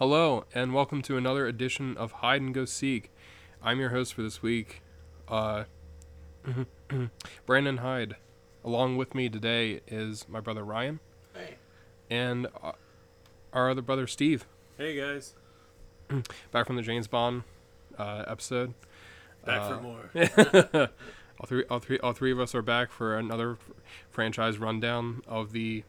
Hello, 0.00 0.44
and 0.54 0.72
welcome 0.72 1.02
to 1.02 1.16
another 1.18 1.46
edition 1.46 1.94
of 1.98 2.12
Hide 2.12 2.40
and 2.40 2.54
Go 2.54 2.64
Seek. 2.64 3.10
I'm 3.62 3.78
your 3.78 3.90
host 3.90 4.14
for 4.14 4.22
this 4.22 4.40
week, 4.42 4.80
uh, 5.28 5.64
Brandon 7.46 7.76
Hyde. 7.78 8.16
Along 8.64 8.96
with 8.96 9.14
me 9.14 9.28
today 9.28 9.80
is 9.86 10.26
my 10.28 10.40
brother 10.40 10.64
Ryan 10.64 11.00
Hey. 11.34 11.56
and 12.10 12.46
uh, 12.62 12.72
our 13.52 13.70
other 13.70 13.82
brother 13.82 14.06
Steve. 14.06 14.46
Hey 14.78 14.96
guys, 14.96 15.34
Back 16.50 16.66
from 16.66 16.76
the 16.76 16.82
James 16.82 17.06
Bond 17.06 17.42
uh, 17.98 18.24
episode. 18.26 18.72
back 19.44 19.60
Uh, 19.60 19.76
for 19.76 19.82
more. 19.82 20.90
all 21.40 21.46
three, 21.46 21.64
all 21.70 21.78
three, 21.78 21.98
all 21.98 22.12
three 22.14 22.32
of 22.32 22.40
us 22.40 22.54
are 22.54 22.62
back 22.62 22.90
for 22.90 23.16
another 23.18 23.58
franchise 24.10 24.56
rundown 24.56 25.20
of 25.28 25.52
the 25.52 25.84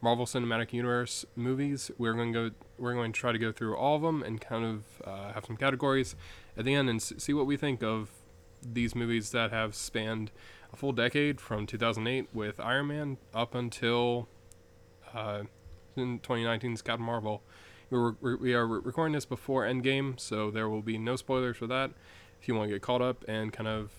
Marvel 0.00 0.26
Cinematic 0.26 0.72
Universe 0.72 1.24
movies. 1.34 1.90
We're 1.98 2.14
going 2.14 2.32
to 2.32 2.50
go. 2.50 2.56
We're 2.78 2.94
going 2.94 3.12
to 3.12 3.18
try 3.18 3.32
to 3.32 3.38
go 3.38 3.52
through 3.52 3.76
all 3.76 3.96
of 3.96 4.02
them 4.02 4.22
and 4.22 4.40
kind 4.40 4.64
of 4.64 4.84
uh, 5.06 5.32
have 5.32 5.46
some 5.46 5.56
categories 5.56 6.14
at 6.56 6.64
the 6.64 6.74
end 6.74 6.88
and 6.88 7.00
s- 7.00 7.12
see 7.18 7.32
what 7.32 7.46
we 7.46 7.56
think 7.56 7.82
of 7.82 8.10
these 8.62 8.94
movies 8.94 9.30
that 9.30 9.52
have 9.52 9.74
spanned 9.74 10.30
a 10.72 10.76
full 10.76 10.92
decade 10.92 11.40
from 11.40 11.66
2008 11.66 12.28
with 12.32 12.60
Iron 12.60 12.88
Man 12.88 13.16
up 13.34 13.54
until 13.54 14.28
uh, 15.14 15.42
in 15.96 16.18
2019's 16.20 16.82
Captain 16.82 17.04
Marvel. 17.04 17.42
We're, 17.88 18.14
we 18.20 18.52
are 18.52 18.66
recording 18.66 19.12
this 19.14 19.24
before 19.24 19.64
Endgame, 19.64 20.18
so 20.18 20.50
there 20.50 20.68
will 20.68 20.82
be 20.82 20.98
no 20.98 21.14
spoilers 21.14 21.56
for 21.56 21.68
that. 21.68 21.92
If 22.40 22.48
you 22.48 22.54
want 22.54 22.68
to 22.68 22.74
get 22.74 22.82
caught 22.82 23.00
up 23.00 23.24
and 23.28 23.52
kind 23.52 23.68
of 23.68 23.90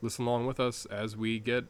listen 0.00 0.26
along 0.26 0.46
with 0.46 0.60
us 0.60 0.86
as 0.86 1.16
we 1.16 1.38
get 1.40 1.64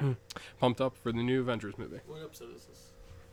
pumped 0.60 0.80
up 0.80 0.96
for 0.96 1.12
the 1.12 1.22
new 1.22 1.40
Avengers 1.40 1.76
movie. 1.78 2.00
What 2.06 2.22
episode 2.22 2.54
is 2.54 2.64
this? 2.64 2.86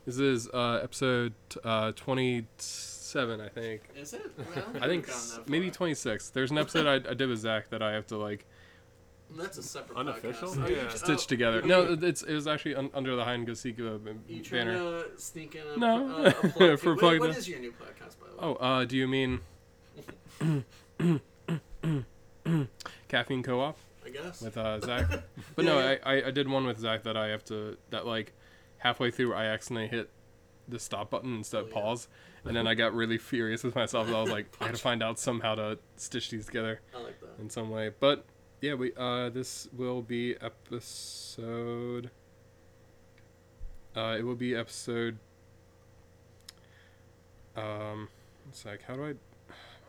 This 0.06 0.18
is 0.18 0.48
uh, 0.54 0.80
episode 0.82 1.34
uh, 1.64 1.92
27, 1.92 3.40
I 3.40 3.48
think. 3.48 3.82
Is 3.96 4.14
it? 4.14 4.22
I, 4.80 4.84
I, 4.84 4.88
think 4.88 5.08
s- 5.08 5.38
maybe 5.46 5.70
26. 5.70 6.30
There's 6.30 6.50
an 6.50 6.58
episode 6.58 6.86
I, 6.86 7.10
I 7.10 7.14
did 7.14 7.28
with 7.28 7.38
Zach 7.40 7.68
that 7.70 7.82
I 7.82 7.92
have 7.92 8.06
to 8.08 8.16
like 8.16 8.46
That's 9.36 9.58
a 9.58 9.62
separate 9.62 9.98
Unofficial? 9.98 10.48
podcast. 10.48 10.64
Are 10.64 10.70
you- 10.70 10.76
Yeah. 10.76 10.88
stitch 10.88 11.24
oh, 11.24 11.28
together. 11.28 11.58
okay. 11.58 11.68
No, 11.68 11.98
it's 12.00 12.22
it 12.22 12.32
was 12.34 12.46
actually 12.46 12.74
un- 12.76 12.90
under 12.94 13.16
the 13.16 13.24
hide 13.24 13.34
and 13.34 13.46
go 13.46 13.52
seek 13.54 13.78
uh, 13.80 13.98
You 14.28 14.42
trying 14.42 14.66
banner. 14.68 14.78
to 14.78 15.04
sneak 15.16 15.54
in 15.56 15.62
a, 15.66 15.76
No. 15.76 16.08
a, 16.24 16.28
a 16.28 16.32
plug? 16.32 16.78
For 16.80 16.90
Wait, 16.94 16.98
plug 17.00 17.20
what 17.20 17.34
the- 17.36 17.50
your 17.50 17.60
new 17.60 17.72
podcast, 17.72 18.16
by 18.18 18.28
the 18.30 18.36
way? 18.36 18.40
Oh, 18.40 18.54
uh, 18.54 18.84
do 18.86 18.96
you 18.96 19.06
mean 19.08 19.40
caffeine 23.08 23.42
co-op? 23.42 23.76
I 24.08 24.22
guess. 24.22 24.40
with 24.42 24.56
uh, 24.56 24.80
Zach. 24.80 25.06
But 25.56 25.64
no, 25.64 25.78
I, 25.78 25.98
I, 26.04 26.26
I 26.26 26.30
did 26.30 26.48
one 26.48 26.66
with 26.66 26.78
Zach 26.78 27.02
that 27.04 27.16
I 27.16 27.28
have 27.28 27.44
to 27.46 27.76
that 27.90 28.06
like 28.06 28.32
halfway 28.78 29.10
through 29.10 29.34
I 29.34 29.46
accidentally 29.46 29.88
hit 29.88 30.10
the 30.68 30.78
stop 30.78 31.10
button 31.10 31.36
instead 31.36 31.62
of 31.62 31.68
Oh, 31.68 31.72
pause, 31.72 32.08
and 32.44 32.54
then 32.56 32.66
I 32.66 32.74
got 32.74 32.94
really 32.94 33.18
furious 33.18 33.64
with 33.64 33.74
myself. 33.74 34.08
I 34.08 34.20
was 34.20 34.30
like, 34.30 34.46
I 34.60 34.66
had 34.66 34.74
to 34.74 34.80
find 34.80 35.02
out 35.02 35.18
somehow 35.18 35.54
to 35.56 35.78
stitch 35.96 36.30
these 36.30 36.46
together 36.46 36.80
I 36.94 37.02
like 37.02 37.20
that. 37.20 37.40
in 37.40 37.50
some 37.50 37.70
way. 37.70 37.90
But 37.98 38.24
yeah, 38.60 38.74
we 38.74 38.92
uh 38.96 39.30
this 39.30 39.68
will 39.72 40.02
be 40.02 40.36
episode. 40.40 42.10
Uh, 43.96 44.16
it 44.18 44.22
will 44.24 44.36
be 44.36 44.54
episode. 44.54 45.18
Um, 47.56 48.08
it's 48.48 48.64
like 48.64 48.82
how 48.82 48.94
do 48.94 49.04
I? 49.06 49.14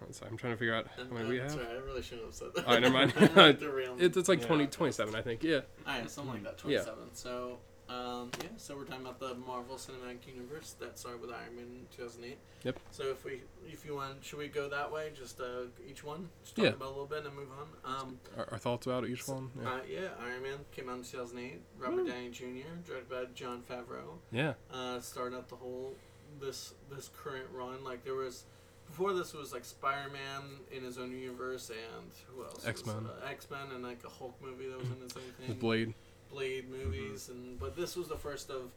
One 0.02 0.14
sec, 0.14 0.28
I'm 0.30 0.38
trying 0.38 0.54
to 0.54 0.58
figure 0.58 0.74
out 0.76 0.88
how 0.96 1.04
many 1.16 1.30
we 1.30 1.38
have. 1.40 1.52
Sorry, 1.52 1.66
I 1.68 1.78
really 1.86 2.02
shouldn't 2.02 2.26
have 2.28 2.34
said 2.36 2.50
that. 2.56 2.66
Alright, 2.66 2.82
never 2.82 2.94
mind. 2.94 3.14
It's, 4.00 4.18
it's 4.18 4.30
like 4.30 4.42
Yeah. 4.42 4.48
20, 4.48 4.68
27, 4.68 5.16
I 5.16 5.22
think. 5.22 5.44
Yeah. 5.44 5.62
Alright, 5.88 6.10
something 6.10 6.34
like 6.34 6.44
that. 6.44 6.62
Yeah. 6.70 6.84
27. 6.84 6.98
So, 7.14 7.58
um, 7.90 8.30
yeah, 8.42 8.48
so 8.58 8.76
we're 8.78 8.84
talking 8.86 9.02
about 9.06 9.20
the 9.20 9.34
Marvel 9.36 9.76
Cinematic 9.76 10.28
Universe 10.28 10.76
that 10.80 10.98
started 11.00 11.22
with 11.22 11.32
Iron 11.32 11.56
Man 11.56 11.66
in 11.66 11.86
2008. 11.98 12.38
Yep. 12.64 12.80
So 12.92 13.04
if 13.10 13.26
we, 13.26 13.42
if 13.68 13.84
you 13.86 13.96
want, 13.96 14.24
should 14.24 14.38
we 14.40 14.48
go 14.48 14.70
that 14.70 14.92
way? 14.92 15.10
Just 15.18 15.42
uh, 15.42 15.64
each 15.88 16.04
one, 16.04 16.30
just 16.44 16.56
talk 16.56 16.66
Yeah. 16.66 16.72
about 16.72 16.86
a 16.86 16.90
little 16.90 17.06
bit 17.08 17.26
and 17.26 17.36
move 17.36 17.48
on. 17.60 17.92
Um, 18.02 18.20
Our, 18.38 18.48
our 18.52 18.58
thoughts 18.60 18.86
about 18.86 19.08
each 19.08 19.24
So, 19.24 19.34
one. 19.34 19.50
Yeah. 19.60 19.70
Uh, 19.70 19.80
yeah, 19.90 20.08
Iron 20.24 20.44
Man 20.44 20.58
came 20.72 20.88
out 20.90 20.98
in 20.98 21.04
2008. 21.04 21.62
Robert 21.80 22.08
Downey 22.08 22.30
Jr., 22.30 22.46
directed 22.88 23.10
by 23.10 23.26
Jon 23.34 23.64
Favreau, 23.70 24.20
yeah. 24.32 24.54
uh, 24.72 25.00
started 25.00 25.36
out 25.36 25.50
the 25.50 25.56
whole 25.56 25.96
this 26.40 26.76
this 26.96 27.10
current 27.18 27.48
run. 27.52 27.84
Like 27.84 28.04
there 28.06 28.14
was 28.14 28.44
before 28.90 29.14
this 29.14 29.34
was 29.34 29.54
like 29.54 29.66
Spider 29.66 30.10
Man 30.12 30.42
in 30.76 30.84
his 30.84 30.98
own 30.98 31.12
universe, 31.12 31.70
and 31.70 32.12
who 32.28 32.44
else? 32.44 32.66
X-Men. 32.68 33.06
Uh, 33.08 33.30
X 33.30 33.48
Men, 33.50 33.68
and 33.74 33.84
like 33.84 34.00
a 34.06 34.10
Hulk 34.10 34.36
movie 34.42 34.68
that 34.68 34.78
was 34.80 34.88
in 34.90 35.00
the 35.08 35.14
same 35.14 35.24
thing. 35.48 35.56
Blade. 35.58 35.94
Blade 36.32 36.70
movies, 36.70 37.30
and 37.30 37.60
but 37.60 37.76
this 37.76 37.96
was 37.96 38.08
the 38.08 38.18
first 38.18 38.50
of. 38.50 38.72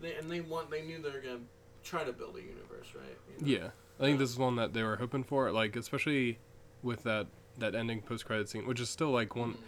They 0.00 0.14
and 0.14 0.30
they 0.30 0.40
want 0.40 0.70
they 0.70 0.82
knew 0.82 1.00
they 1.00 1.10
were 1.10 1.20
gonna 1.20 1.40
try 1.84 2.04
to 2.04 2.12
build 2.12 2.36
a 2.36 2.40
universe, 2.40 2.88
right? 2.94 3.16
You 3.40 3.58
know? 3.58 3.62
Yeah, 3.64 3.70
I 4.00 4.02
think 4.02 4.18
this 4.18 4.30
is 4.30 4.38
one 4.38 4.56
that 4.56 4.72
they 4.74 4.82
were 4.82 4.96
hoping 4.96 5.24
for. 5.24 5.50
Like 5.52 5.76
especially 5.76 6.38
with 6.82 7.02
that 7.04 7.26
that 7.58 7.74
ending 7.74 8.02
post 8.02 8.26
credit 8.26 8.48
scene, 8.48 8.66
which 8.66 8.80
is 8.80 8.90
still 8.90 9.10
like 9.10 9.34
one. 9.36 9.54
Mhm. 9.54 9.58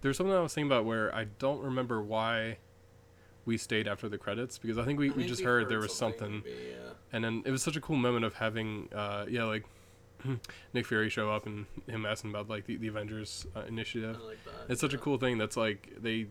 There's 0.00 0.16
something 0.16 0.34
I 0.34 0.40
was 0.40 0.54
thinking 0.54 0.70
about 0.70 0.84
where 0.84 1.14
I 1.14 1.24
don't 1.24 1.62
remember 1.62 2.02
why 2.02 2.58
we 3.48 3.56
stayed 3.56 3.88
after 3.88 4.08
the 4.08 4.18
credits 4.18 4.58
because 4.58 4.76
I 4.76 4.84
think 4.84 4.98
we, 4.98 5.06
I 5.06 5.12
we 5.12 5.22
think 5.22 5.28
just 5.28 5.40
we 5.40 5.46
heard, 5.46 5.68
there 5.70 5.80
was 5.80 5.94
something, 5.94 6.42
maybe, 6.44 6.56
yeah. 6.70 6.92
and 7.12 7.24
then 7.24 7.42
it 7.46 7.50
was 7.50 7.62
such 7.62 7.76
a 7.76 7.80
cool 7.80 7.96
moment 7.96 8.26
of 8.26 8.34
having 8.34 8.90
uh 8.94 9.24
yeah 9.28 9.44
like 9.44 9.64
Nick 10.74 10.86
Fury 10.86 11.08
show 11.08 11.30
up 11.30 11.46
and 11.46 11.66
him 11.86 12.04
asking 12.04 12.30
about 12.30 12.48
like 12.48 12.66
the, 12.66 12.76
the 12.76 12.88
Avengers 12.88 13.46
uh, 13.56 13.62
initiative. 13.62 14.20
Like 14.20 14.44
that. 14.44 14.72
It's 14.72 14.80
such 14.80 14.92
a 14.92 14.98
cool 14.98 15.16
thing 15.18 15.38
that's 15.38 15.56
like 15.56 15.90
they. 15.98 16.26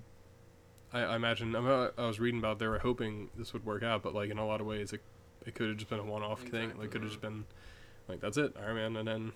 I, 0.94 1.02
I 1.02 1.16
imagine 1.16 1.56
I, 1.56 1.60
mean, 1.60 1.90
I 1.98 2.06
was 2.06 2.20
reading 2.20 2.40
about 2.40 2.60
they 2.60 2.68
were 2.68 2.80
hoping 2.80 3.30
this 3.38 3.52
would 3.54 3.66
work 3.66 3.84
out, 3.84 4.04
but 4.04 4.14
like 4.14 4.30
in 4.30 4.38
a 4.38 4.46
lot 4.46 4.62
of 4.62 4.68
ways 4.68 4.94
it, 4.94 5.02
it 5.46 5.56
could 5.56 5.70
have 5.70 5.78
just 5.78 5.90
been 5.90 6.00
a 6.00 6.06
one-off 6.06 6.42
thing. 6.42 6.64
Exactly. 6.64 6.82
Like 6.82 6.92
could 6.92 7.02
have 7.02 7.10
just 7.10 7.22
been 7.22 7.46
like 8.08 8.20
that's 8.22 8.38
it, 8.38 8.56
Iron 8.60 8.76
Man, 8.76 8.96
and 8.96 9.08
then 9.08 9.32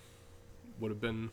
would 0.80 0.90
have 0.90 1.00
been, 1.00 1.30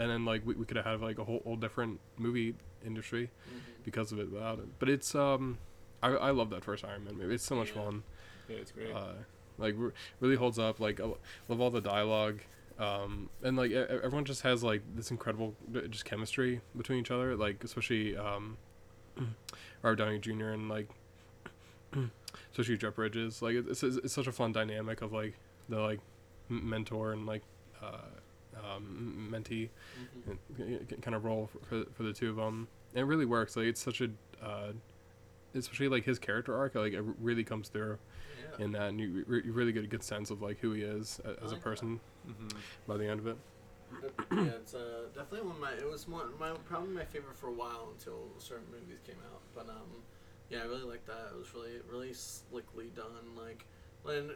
and 0.00 0.10
then 0.10 0.24
like 0.24 0.44
we, 0.44 0.54
we 0.54 0.64
could 0.64 0.76
have 0.76 0.86
had 0.86 1.00
like 1.00 1.18
a 1.18 1.24
whole, 1.24 1.40
whole 1.44 1.56
different 1.56 2.00
movie 2.18 2.54
industry 2.84 3.30
Mhm. 3.48 3.84
because 3.84 4.10
of 4.10 4.18
it 4.18 4.32
without 4.32 4.58
it. 4.58 4.66
But 4.80 4.88
it's 4.88 5.14
um, 5.14 5.58
I 6.02 6.08
I 6.08 6.30
love 6.30 6.50
that 6.50 6.64
first 6.64 6.84
Iron 6.84 7.04
Man 7.04 7.16
movie. 7.16 7.34
It's 7.34 7.44
so 7.44 7.54
much 7.54 7.68
Yeah. 7.68 7.84
fun. 7.84 8.02
Yeah, 8.48 8.56
it's 8.56 8.72
great. 8.72 8.92
Uh, 8.92 9.12
like 9.58 9.74
re- 9.76 9.92
really 10.20 10.36
holds 10.36 10.58
up. 10.58 10.80
Like 10.80 10.98
I 11.00 11.04
love 11.48 11.60
all 11.60 11.70
the 11.70 11.80
dialogue. 11.80 12.40
Um, 12.78 13.28
and 13.42 13.56
like 13.58 13.72
everyone 13.72 14.24
just 14.24 14.40
has 14.42 14.64
like 14.64 14.80
this 14.96 15.10
incredible 15.10 15.54
just 15.90 16.06
chemistry 16.06 16.62
between 16.76 16.98
each 17.00 17.10
other. 17.10 17.36
Like 17.36 17.62
especially 17.62 18.16
um, 18.16 18.56
Robert 19.82 19.96
Downey 19.96 20.18
Jr. 20.18 20.48
and 20.56 20.68
like 20.70 20.88
especially 22.52 22.76
Jeff 22.78 22.94
Bridges. 22.94 23.42
Like 23.42 23.54
it's, 23.56 23.82
it's 23.82 23.96
it's 23.96 24.14
such 24.14 24.26
a 24.26 24.32
fun 24.32 24.52
dynamic 24.52 25.02
of 25.02 25.12
like 25.12 25.34
the 25.68 25.78
like 25.80 26.00
mentor 26.48 27.12
and 27.12 27.26
like 27.26 27.42
uh, 27.82 27.98
um, 28.64 29.28
mentee 29.32 29.68
Mhm. 30.58 31.00
kind 31.02 31.14
of 31.14 31.24
role 31.24 31.48
for, 31.68 31.84
for 31.92 32.02
the 32.02 32.12
two 32.12 32.30
of 32.30 32.36
them. 32.36 32.68
And 32.94 33.02
it 33.02 33.04
really 33.04 33.26
works. 33.26 33.56
Like 33.56 33.66
it's 33.66 33.80
such 33.80 34.00
a 34.00 34.10
uh, 34.42 34.72
especially 35.54 35.88
like 35.88 36.04
his 36.04 36.18
character 36.18 36.56
arc. 36.56 36.74
Like 36.74 36.92
it 36.92 37.02
really 37.20 37.44
comes 37.44 37.68
through 37.68 37.98
Yeah. 38.58 38.64
in 38.64 38.72
that, 38.72 38.88
and 38.90 39.00
you, 39.00 39.24
re- 39.26 39.42
you 39.44 39.52
really 39.52 39.72
get 39.72 39.84
a 39.84 39.88
good 39.88 40.02
sense 40.02 40.30
of 40.30 40.42
like 40.42 40.58
who 40.58 40.72
he 40.72 40.82
is 40.82 41.20
a- 41.24 41.30
as 41.30 41.36
a 41.36 41.42
like 41.42 41.50
that. 41.50 41.60
person 41.62 42.00
mm-hmm. 42.28 42.48
by 42.86 42.96
the 42.96 43.06
end 43.06 43.20
of 43.20 43.26
it. 43.26 43.36
yeah, 44.32 44.44
it's 44.60 44.74
uh, 44.74 45.06
definitely 45.14 45.42
one 45.48 45.56
of 45.56 45.60
my. 45.60 45.72
It 45.72 45.90
was 45.90 46.06
one 46.06 46.26
my 46.38 46.52
probably 46.68 46.94
my 46.94 47.04
favorite 47.04 47.36
for 47.36 47.48
a 47.48 47.52
while 47.52 47.88
until 47.96 48.28
certain 48.38 48.66
movies 48.70 48.98
came 49.04 49.16
out. 49.32 49.40
But 49.54 49.68
um, 49.68 50.02
yeah, 50.48 50.60
I 50.60 50.66
really 50.66 50.82
liked 50.84 51.06
that. 51.08 51.30
It 51.32 51.38
was 51.38 51.52
really 51.54 51.80
really 51.90 52.12
slickly 52.12 52.90
done. 52.94 53.34
Like 53.36 53.66
when 54.04 54.30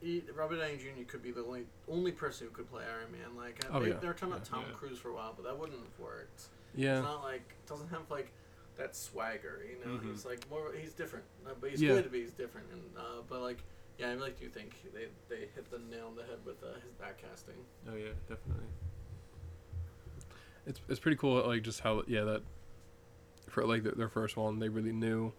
he, 0.00 0.22
Robert 0.34 0.56
Downey 0.58 0.76
Jr. 0.76 1.04
could 1.06 1.22
be 1.22 1.30
the 1.32 1.44
only 1.44 1.64
only 1.88 2.12
person 2.12 2.46
who 2.46 2.52
could 2.52 2.70
play 2.70 2.84
Iron 2.84 3.10
Man. 3.12 3.36
Like 3.36 3.64
Oh, 3.72 3.80
they, 3.80 3.88
yeah. 3.90 3.94
they 4.00 4.06
were 4.06 4.12
talking 4.14 4.34
about 4.34 4.46
Yeah. 4.48 4.54
Tom 4.56 4.64
Yeah. 4.68 4.74
Cruise 4.76 4.98
for 4.98 5.08
a 5.10 5.14
while, 5.14 5.32
but 5.36 5.44
that 5.44 5.58
wouldn't 5.58 5.78
have 5.78 5.98
worked. 5.98 6.42
Yeah, 6.74 6.98
It's 6.98 7.04
not 7.06 7.22
like 7.24 7.54
doesn't 7.66 7.88
have 7.88 8.10
like 8.10 8.30
that 8.76 8.94
swagger. 8.94 9.62
You 9.68 9.84
know, 9.84 9.98
Mhm. 9.98 10.10
he's 10.10 10.24
like 10.24 10.48
more. 10.50 10.72
He's 10.72 10.92
different, 10.92 11.24
uh, 11.46 11.50
but 11.60 11.70
he's 11.70 11.82
Yeah. 11.82 11.94
good. 11.94 12.10
But 12.10 12.20
he's 12.20 12.32
different, 12.32 12.66
and 12.72 12.82
uh, 12.96 13.22
but 13.28 13.40
like. 13.40 13.58
Yeah, 13.98 14.10
I 14.10 14.12
really 14.12 14.30
do 14.38 14.48
think 14.48 14.76
they, 14.94 15.08
they 15.28 15.48
hit 15.56 15.68
the 15.72 15.80
nail 15.80 16.06
on 16.06 16.14
the 16.14 16.22
head 16.22 16.38
with 16.44 16.62
uh, 16.62 16.74
his 16.84 16.92
back 17.00 17.20
casting. 17.20 17.56
Oh 17.90 17.96
yeah, 17.96 18.10
definitely. 18.28 18.66
it's 20.66 20.80
it's 20.88 21.00
pretty 21.00 21.16
cool. 21.16 21.44
Like 21.46 21.62
just 21.62 21.80
how 21.80 22.04
yeah 22.06 22.22
that 22.22 22.42
for 23.48 23.64
like 23.66 23.82
their, 23.82 23.92
their 23.92 24.08
first 24.08 24.36
one, 24.36 24.60
they 24.60 24.68
really 24.68 24.92
knew 24.92 25.32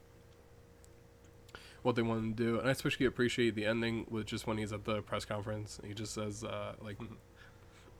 what 1.83 1.95
they 1.95 2.01
wanted 2.01 2.37
to 2.37 2.43
do, 2.43 2.59
and 2.59 2.67
I 2.67 2.71
especially 2.71 3.05
appreciate 3.05 3.55
the 3.55 3.65
ending 3.65 4.05
with 4.09 4.25
just 4.25 4.47
when 4.47 4.57
he's 4.57 4.73
at 4.73 4.85
the 4.85 5.01
press 5.01 5.25
conference. 5.25 5.79
He 5.85 5.93
just 5.93 6.13
says 6.13 6.43
uh, 6.43 6.73
like 6.81 6.97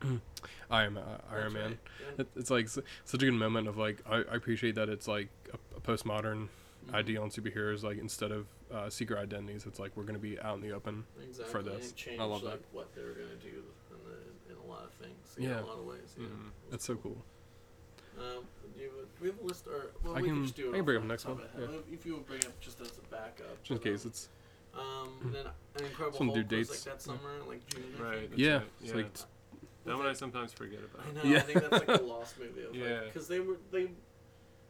Iron 0.70 0.94
Man, 0.94 1.04
Iron 1.30 1.42
That's 1.42 1.54
Man. 1.54 1.64
right. 1.64 1.78
Yeah. 2.00 2.20
It, 2.22 2.28
it's 2.36 2.50
like 2.50 2.64
s- 2.66 2.78
such 3.04 3.22
a 3.22 3.26
good 3.26 3.34
moment 3.34 3.68
of 3.68 3.76
like 3.76 4.02
I, 4.08 4.16
I 4.16 4.34
appreciate 4.36 4.74
that 4.76 4.88
it's 4.88 5.06
like 5.08 5.28
a, 5.52 5.76
a 5.76 5.80
postmodern 5.80 6.48
Mhm. 6.88 6.94
idea 6.94 7.20
on 7.20 7.28
superheroes. 7.28 7.82
Like 7.82 7.98
instead 7.98 8.32
of 8.32 8.46
uh, 8.72 8.88
secret 8.88 9.18
identities, 9.18 9.66
it's 9.66 9.78
like 9.78 9.94
we're 9.96 10.04
gonna 10.04 10.18
be 10.18 10.40
out 10.40 10.54
in 10.56 10.62
the 10.62 10.72
open. 10.72 11.04
exactly. 11.22 11.52
for 11.52 11.62
this. 11.62 11.92
I 12.18 12.24
love 12.24 12.42
like 12.42 12.52
that. 12.54 12.60
what 12.72 12.94
they 12.94 13.02
were 13.02 13.10
gonna 13.12 13.36
do 13.42 13.48
in, 13.90 13.98
the, 14.06 14.54
in 14.54 14.58
a 14.66 14.66
lot 14.70 14.84
of 14.84 14.92
things. 14.94 15.36
Yeah. 15.36 15.58
in 15.58 15.64
a 15.64 15.66
lot 15.66 15.78
of 15.78 15.84
ways. 15.84 16.14
Yeah, 16.16 16.24
Mhm. 16.24 16.44
Was 16.44 16.70
That's 16.70 16.84
so 16.86 16.94
cool. 16.96 17.22
Um, 18.18 18.44
do, 18.80 18.84
you, 18.86 18.90
we 19.20 19.28
have 19.28 19.38
a 19.40 19.44
list 19.44 19.66
or 19.66 19.90
well, 20.04 20.16
I 20.16 20.20
we 20.22 20.28
can- 20.28 20.42
just 20.44 20.56
do 20.56 20.68
it 20.68 20.72
I 20.72 20.76
can 20.76 20.84
bring 20.84 20.96
up 20.96 21.02
the 21.02 21.08
next 21.08 21.22
top 21.24 21.34
one, 21.36 21.44
of 21.44 21.52
the 21.60 21.66
head. 21.66 21.82
If 21.92 22.06
you 22.06 22.14
would 22.14 22.26
bring 22.26 22.44
up 22.44 22.58
just 22.60 22.80
as 22.80 22.88
a 22.98 23.14
backup. 23.14 23.62
Just 23.62 23.84
in 23.84 23.92
case 23.92 24.04
it's 24.04 24.28
Um, 24.74 25.08
and 25.22 25.34
then 25.34 25.46
an 25.46 25.84
Incredible 25.84 26.18
Some 26.18 26.28
Hulk 26.28 26.48
due 26.48 26.58
was 26.58 26.68
dates. 26.68 26.86
like 26.86 26.94
that 26.96 27.02
summer, 27.02 27.32
like 27.48 27.66
June. 27.66 27.82
Right. 27.98 28.28
that's 28.30 28.40
Yeah, 28.40 28.54
right, 28.58 28.62
it's 28.82 28.90
yeah. 28.90 28.96
like 28.96 29.12
that 29.86 29.96
one 29.96 30.06
I 30.06 30.12
sometimes 30.12 30.52
forget 30.52 30.80
about. 30.80 31.06
I 31.06 31.12
know. 31.12 31.30
Yeah. 31.34 31.38
I 31.38 31.40
think 31.40 31.60
that's 31.70 31.88
like 31.88 32.00
a 32.00 32.02
lost 32.04 32.38
movie. 32.38 32.62
Of 32.64 32.74
Yeah. 32.74 33.00
Because 33.04 33.28
they 33.28 33.40
were 33.40 33.56
they. 33.72 33.88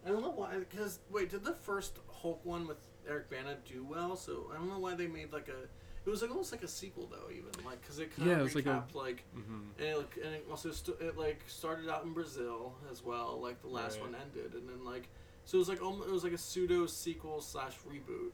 I 0.06 0.08
don't 0.08 0.22
know 0.22 0.30
why. 0.30 0.56
Because 0.58 1.00
wait, 1.10 1.30
did 1.30 1.44
the 1.44 1.52
first 1.54 1.98
Hulk 2.08 2.40
one 2.44 2.66
with 2.66 2.78
Eric 3.08 3.28
Bana 3.28 3.56
do 3.68 3.84
well? 3.84 4.16
So 4.16 4.50
I 4.52 4.56
don't 4.56 4.68
know 4.68 4.78
why 4.78 4.94
they 4.94 5.06
made 5.08 5.32
like 5.32 5.48
a. 5.48 5.68
It 6.06 6.10
was 6.10 6.22
like 6.22 6.30
almost 6.30 6.50
like 6.52 6.62
a 6.62 6.68
sequel 6.68 7.06
though, 7.10 7.30
even 7.30 7.50
like 7.64 7.80
because 7.82 7.98
it 7.98 8.14
kind 8.16 8.28
Yeah, 8.28 8.34
of 8.36 8.40
it 8.40 8.44
was 8.44 8.54
like 8.54 8.66
a- 8.66 8.68
recapped 8.68 8.94
like, 8.94 9.24
Mm-hmm. 9.36 9.60
and 9.78 9.86
it, 9.88 10.08
and 10.24 10.34
it 10.34 10.46
also 10.50 10.70
st- 10.70 11.00
it 11.00 11.16
like 11.18 11.42
started 11.46 11.88
out 11.90 12.04
in 12.04 12.12
Brazil 12.12 12.74
as 12.90 13.04
well. 13.04 13.38
Like 13.40 13.60
the 13.60 13.68
last 13.68 13.98
Right. 14.00 14.10
one 14.10 14.16
ended, 14.20 14.54
and 14.54 14.68
then 14.68 14.84
like 14.84 15.08
so 15.44 15.56
it 15.56 15.60
was 15.60 15.68
like 15.68 15.82
almost, 15.82 16.08
it 16.08 16.12
was 16.12 16.24
like 16.24 16.32
a 16.32 16.38
pseudo 16.38 16.86
sequel 16.86 17.40
slash 17.40 17.74
reboot, 17.88 18.32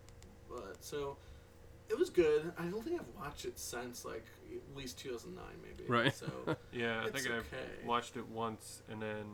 but 0.48 0.76
so. 0.80 1.16
It 1.88 1.96
was 1.96 2.10
good. 2.10 2.52
I 2.58 2.64
don't 2.64 2.82
think 2.82 3.00
I've 3.00 3.06
watched 3.16 3.44
it 3.44 3.60
since 3.60 4.04
like 4.04 4.24
at 4.52 4.76
least 4.76 4.98
2009 4.98 5.44
maybe. 5.62 5.88
Right. 5.88 6.12
So 6.12 6.26
Yeah, 6.72 7.02
I 7.02 7.04
It's 7.06 7.22
think 7.22 7.32
okay. 7.32 7.36
I've 7.82 7.86
watched 7.86 8.16
it 8.16 8.26
once 8.28 8.82
and 8.90 9.00
then 9.00 9.24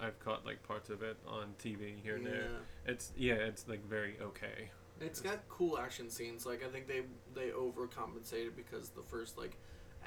I've 0.00 0.16
caught 0.20 0.46
like 0.46 0.62
parts 0.62 0.90
of 0.90 1.02
it 1.02 1.16
on 1.26 1.56
TV 1.60 2.00
here 2.00 2.14
and 2.14 2.24
there. 2.24 2.46
It's 2.86 3.10
yeah, 3.16 3.34
it's 3.34 3.66
like 3.66 3.84
very 3.84 4.16
okay. 4.22 4.70
It's 5.00 5.20
got 5.20 5.48
cool 5.48 5.78
action 5.78 6.10
scenes. 6.10 6.44
Like 6.46 6.64
I 6.64 6.68
think 6.68 6.86
they 6.88 7.02
they 7.34 7.50
overcompensated 7.50 8.56
because 8.56 8.90
the 8.90 9.02
first 9.02 9.38
like 9.38 9.56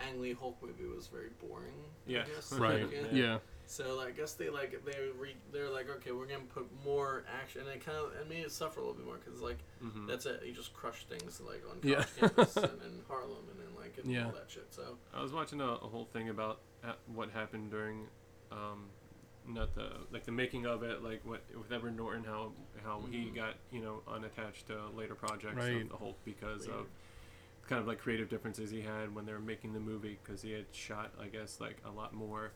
Ang 0.08 0.22
Lee 0.22 0.34
Hulk 0.34 0.58
movie 0.62 0.86
was 0.86 1.08
very 1.08 1.30
boring. 1.40 1.74
Yeah. 2.08 2.24
I 2.24 2.34
guess. 2.36 2.54
right. 2.60 2.88
Yeah. 2.92 3.08
Yeah. 3.12 3.38
So 3.68 3.96
like, 3.96 4.08
I 4.10 4.12
guess 4.12 4.34
they 4.34 4.50
like 4.50 4.84
they 4.86 4.98
re, 5.18 5.34
they're 5.54 5.70
like 5.70 5.90
okay 5.98 6.12
we're 6.12 6.26
gonna 6.26 6.42
put 6.54 6.68
more 6.84 7.24
action 7.42 7.62
and 7.62 7.70
it 7.70 7.86
kind 7.86 7.98
of 7.98 8.12
it 8.20 8.28
made 8.30 8.44
it 8.44 8.52
suffer 8.52 8.80
a 8.80 8.84
little 8.84 8.98
bit 8.98 9.06
more 9.06 9.18
because 9.24 9.42
like 9.42 9.60
Mm-hmm. 9.84 10.06
that's 10.08 10.26
it 10.28 10.44
you 10.46 10.52
just 10.54 10.74
crush 10.74 11.06
things 11.06 11.42
like 11.42 11.64
on 11.70 11.78
Yeah. 11.82 12.04
campus 12.20 12.56
and 12.58 12.82
in 12.84 13.00
Harlem 13.08 13.46
and 13.50 13.60
then 13.60 13.76
like 13.80 13.98
and 13.98 14.12
Yeah. 14.12 14.26
all 14.26 14.32
that 14.32 14.46
shit. 14.50 14.68
So 14.72 14.98
I 15.14 15.22
was 15.22 15.32
watching 15.32 15.62
a, 15.62 15.66
a 15.66 15.88
whole 15.88 16.06
thing 16.06 16.30
about 16.30 16.60
uh, 16.84 16.94
what 17.08 17.30
happened 17.32 17.72
during, 17.72 18.08
um, 18.52 18.90
not 19.54 19.74
the 19.76 19.90
like 20.12 20.26
the 20.26 20.32
making 20.32 20.66
of 20.66 20.84
it, 20.84 21.04
like 21.04 21.22
what 21.26 21.42
with 21.58 21.72
Edward 21.72 21.96
Norton, 21.98 22.24
how 22.24 22.52
how 22.84 23.02
he 23.12 23.26
Mhm. 23.26 23.36
got 23.36 23.56
you 23.72 23.82
know 23.82 24.02
unattached 24.08 24.68
to 24.68 24.90
later 24.90 25.16
projects 25.16 25.56
Right. 25.58 25.82
of 25.84 25.90
the 25.90 25.98
Hulk 25.98 26.18
because 26.26 26.68
of 26.68 26.88
kind 27.68 27.80
of 27.82 27.88
like 27.88 28.00
creative 28.00 28.28
differences 28.30 28.70
he 28.72 28.82
had 28.82 29.14
when 29.16 29.26
they 29.26 29.32
were 29.34 29.40
making 29.40 29.74
the 29.74 29.80
movie 29.80 30.18
because 30.24 30.42
he 30.42 30.52
had 30.52 30.66
shot 30.74 31.14
I 31.20 31.28
guess 31.28 31.60
like 31.62 31.78
a 31.86 31.90
lot 31.92 32.14
more 32.14 32.52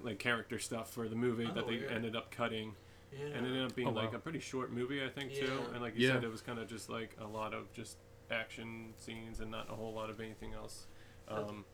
like 0.00 0.18
character 0.18 0.58
stuff 0.58 0.90
for 0.92 1.08
the 1.08 1.16
movie 1.16 1.44
that 1.46 1.64
Oh, 1.64 1.66
they 1.66 1.78
weird. 1.78 1.90
ended 1.92 2.14
up 2.16 2.30
cutting 2.30 2.74
yeah. 3.12 3.26
and 3.34 3.46
it 3.46 3.50
ended 3.50 3.64
up 3.66 3.74
being 3.74 3.88
Oh, 3.88 3.92
like 3.92 4.12
wow. 4.12 4.18
a 4.18 4.20
pretty 4.20 4.38
short 4.40 4.70
movie 4.72 5.04
I 5.04 5.08
think 5.08 5.34
too 5.34 5.58
and 5.72 5.82
like 5.82 5.96
you 5.96 6.06
Yeah. 6.06 6.14
said 6.14 6.24
it 6.24 6.30
was 6.30 6.42
kind 6.42 6.58
of 6.58 6.68
just 6.68 6.88
like 6.88 7.16
a 7.20 7.26
lot 7.26 7.52
of 7.54 7.70
just 7.72 7.98
action 8.30 8.94
scenes 8.98 9.40
and 9.40 9.50
not 9.50 9.68
a 9.70 9.74
whole 9.74 9.92
lot 9.92 10.10
of 10.10 10.20
anything 10.20 10.52
else 10.54 10.86
um, 11.28 11.64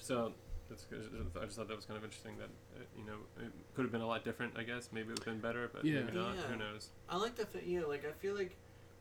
so 0.00 0.32
that's 0.68 0.84
good. 0.84 1.02
I 1.40 1.44
just 1.44 1.56
thought 1.56 1.68
that 1.68 1.76
was 1.76 1.84
kind 1.86 1.96
of 1.98 2.04
interesting 2.04 2.36
that 2.38 2.48
uh, 2.76 2.84
you 2.96 3.04
know 3.04 3.18
it 3.44 3.52
could 3.74 3.82
have 3.84 3.92
been 3.92 4.00
a 4.00 4.06
lot 4.06 4.24
different 4.24 4.54
I 4.58 4.62
guess 4.62 4.88
maybe 4.92 5.08
it 5.08 5.10
would 5.10 5.18
have 5.20 5.26
been 5.26 5.40
better 5.40 5.70
but 5.72 5.84
Yeah. 5.84 6.00
maybe 6.00 6.16
not 6.18 6.34
Yeah. 6.36 6.42
who 6.42 6.56
knows 6.56 6.90
I 7.08 7.16
like 7.16 7.36
that. 7.36 7.52
Thing, 7.52 7.62
yeah, 7.66 7.82
like 7.84 8.04
I 8.04 8.12
feel 8.12 8.34
like 8.34 8.56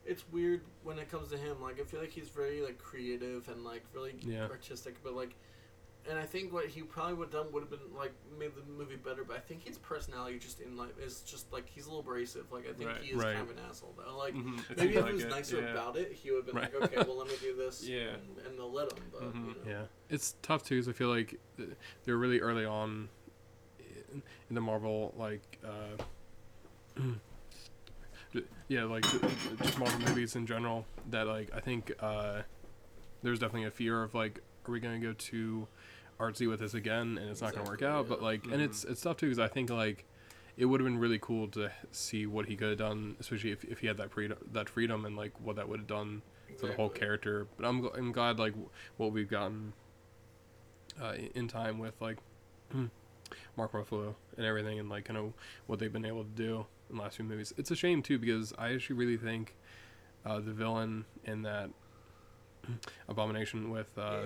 it's 0.05 0.23
weird 0.31 0.61
when 0.83 0.99
it 0.99 1.09
comes 1.09 1.29
to 1.29 1.37
him. 1.37 1.61
Like 1.61 1.79
I 1.79 1.83
feel 1.83 1.99
like 1.99 2.11
he's 2.11 2.29
very 2.29 2.61
like 2.61 2.77
creative 2.77 3.47
and 3.49 3.63
like 3.63 3.83
really 3.93 4.15
Yeah. 4.21 4.43
artistic, 4.47 4.95
but 5.03 5.13
like, 5.15 5.35
and 6.09 6.19
I 6.19 6.23
think 6.23 6.53
what 6.53 6.67
he 6.67 6.81
probably 6.81 7.15
would 7.15 7.31
have 7.33 7.43
done 7.43 7.51
would 7.53 7.61
have 7.61 7.69
been 7.69 7.79
like 7.97 8.13
made 8.39 8.51
the 8.55 8.61
movie 8.71 8.95
better. 8.95 9.23
But 9.23 9.37
I 9.37 9.39
think 9.39 9.63
his 9.63 9.77
personality 9.77 10.37
just 10.39 10.59
in 10.59 10.77
life 10.77 10.97
is 11.01 11.21
just 11.21 11.51
like 11.51 11.67
he's 11.67 11.85
a 11.85 11.89
little 11.89 12.01
abrasive. 12.01 12.51
Like 12.51 12.67
I 12.69 12.73
think 12.73 12.89
Right. 12.91 13.01
he 13.01 13.11
is 13.11 13.17
Right. 13.23 13.35
kind 13.35 13.49
of 13.49 13.57
an 13.57 13.63
asshole 13.69 13.95
though. 13.97 14.15
Like. 14.17 14.33
Mhm, 14.35 14.77
Maybe 14.77 14.81
seemed 14.81 14.89
if 14.91 14.95
like 15.01 15.07
he 15.07 15.13
was 15.13 15.23
it, 15.23 15.29
nicer 15.29 15.61
yeah. 15.61 15.71
about 15.71 15.97
it, 15.97 16.11
he 16.11 16.31
would 16.31 16.37
have 16.37 16.45
been 16.47 16.55
Right. 16.55 16.81
like, 16.81 16.93
okay, 16.93 17.03
well, 17.07 17.17
let 17.17 17.27
me 17.27 17.33
do 17.41 17.55
this, 17.55 17.83
Yeah. 17.87 18.09
and, 18.09 18.37
and 18.45 18.57
they'll 18.59 18.71
let 18.71 18.91
him. 18.91 19.03
But 19.11 19.21
Mhm. 19.33 19.47
you 19.47 19.55
know. 19.65 19.69
Yeah, 19.79 19.85
it's 20.09 20.35
tough 20.41 20.63
too 20.63 20.75
because 20.75 20.87
I 20.89 20.93
feel 20.93 21.09
like 21.09 21.39
they're 22.03 22.17
really 22.17 22.39
early 22.39 22.65
on 22.65 23.09
in, 23.79 24.21
in 24.49 24.55
the 24.55 24.61
Marvel 24.61 25.13
like 25.17 25.59
uh, 25.65 26.03
yeah 28.67 28.83
like 28.83 29.03
just 29.61 29.79
Marvel 29.79 29.99
movies 30.07 30.35
in 30.35 30.45
general 30.45 30.85
that 31.09 31.27
like 31.27 31.49
I 31.55 31.59
think 31.59 31.91
uh, 31.99 32.41
there's 33.23 33.39
definitely 33.39 33.67
a 33.67 33.71
fear 33.71 34.03
of 34.03 34.13
like 34.13 34.39
are 34.67 34.71
we 34.71 34.79
gonna 34.79 34.99
go 34.99 35.13
too 35.13 35.67
artsy 36.19 36.47
with 36.47 36.59
this 36.61 36.73
again 36.73 37.17
and 37.17 37.29
it's 37.29 37.41
not 37.41 37.53
gonna 37.53 37.65
work 37.69 37.79
Exactly, 37.81 37.99
out 37.99 38.07
but 38.07 38.19
yeah. 38.19 38.25
like 38.25 38.45
and 38.45 38.61
it's 38.61 38.83
it's 38.85 39.01
tough 39.01 39.17
too 39.17 39.25
because 39.27 39.39
I 39.39 39.47
think 39.47 39.69
like 39.69 40.05
it 40.57 40.65
would 40.65 40.79
have 40.79 40.85
been 40.87 40.97
really 40.97 41.19
cool 41.19 41.47
to 41.49 41.69
see 41.91 42.25
what 42.25 42.45
he 42.45 42.55
could 42.55 42.69
have 42.69 42.77
done 42.77 43.17
especially 43.19 43.51
if, 43.51 43.63
if 43.65 43.79
he 43.79 43.87
had 43.87 43.97
that 43.97 44.11
freedom 44.11 44.37
that 44.53 44.69
freedom 44.69 45.03
and 45.05 45.17
like 45.17 45.33
what 45.41 45.57
that 45.57 45.67
would 45.67 45.79
have 45.79 45.87
done 45.87 46.21
for 46.57 46.67
the 46.67 46.73
whole 46.73 46.87
character. 46.89 47.47
But 47.57 47.65
I'm 47.65 47.85
I'm 47.95 48.11
glad 48.13 48.39
like 48.39 48.53
w- 48.53 48.69
what 48.95 49.11
we've 49.11 49.29
gotten 49.29 49.73
uh, 51.01 51.15
in 51.33 51.49
time 51.49 51.79
with 51.79 51.99
like 51.99 52.17
Mark 53.57 53.73
Ruffalo 53.73 54.15
and 54.37 54.45
everything, 54.45 54.79
and 54.79 54.87
like 54.89 55.03
kind 55.03 55.17
of 55.17 55.33
what 55.67 55.79
they've 55.79 55.91
been 55.91 56.05
able 56.05 56.23
to 56.23 56.29
do 56.29 56.65
in 56.89 56.95
the 56.95 57.01
last 57.01 57.17
few 57.17 57.25
movies. 57.25 57.53
It's 57.57 57.71
a 57.71 57.75
shame 57.75 58.01
too 58.01 58.17
because 58.17 58.53
I 58.57 58.73
actually 58.73 58.95
really 58.95 59.17
think 59.17 59.55
uh, 60.25 60.39
the 60.39 60.53
villain 60.53 61.03
in 61.25 61.41
that 61.41 61.71
Abomination 63.09 63.69
with 63.69 63.91
uh, 63.97 64.21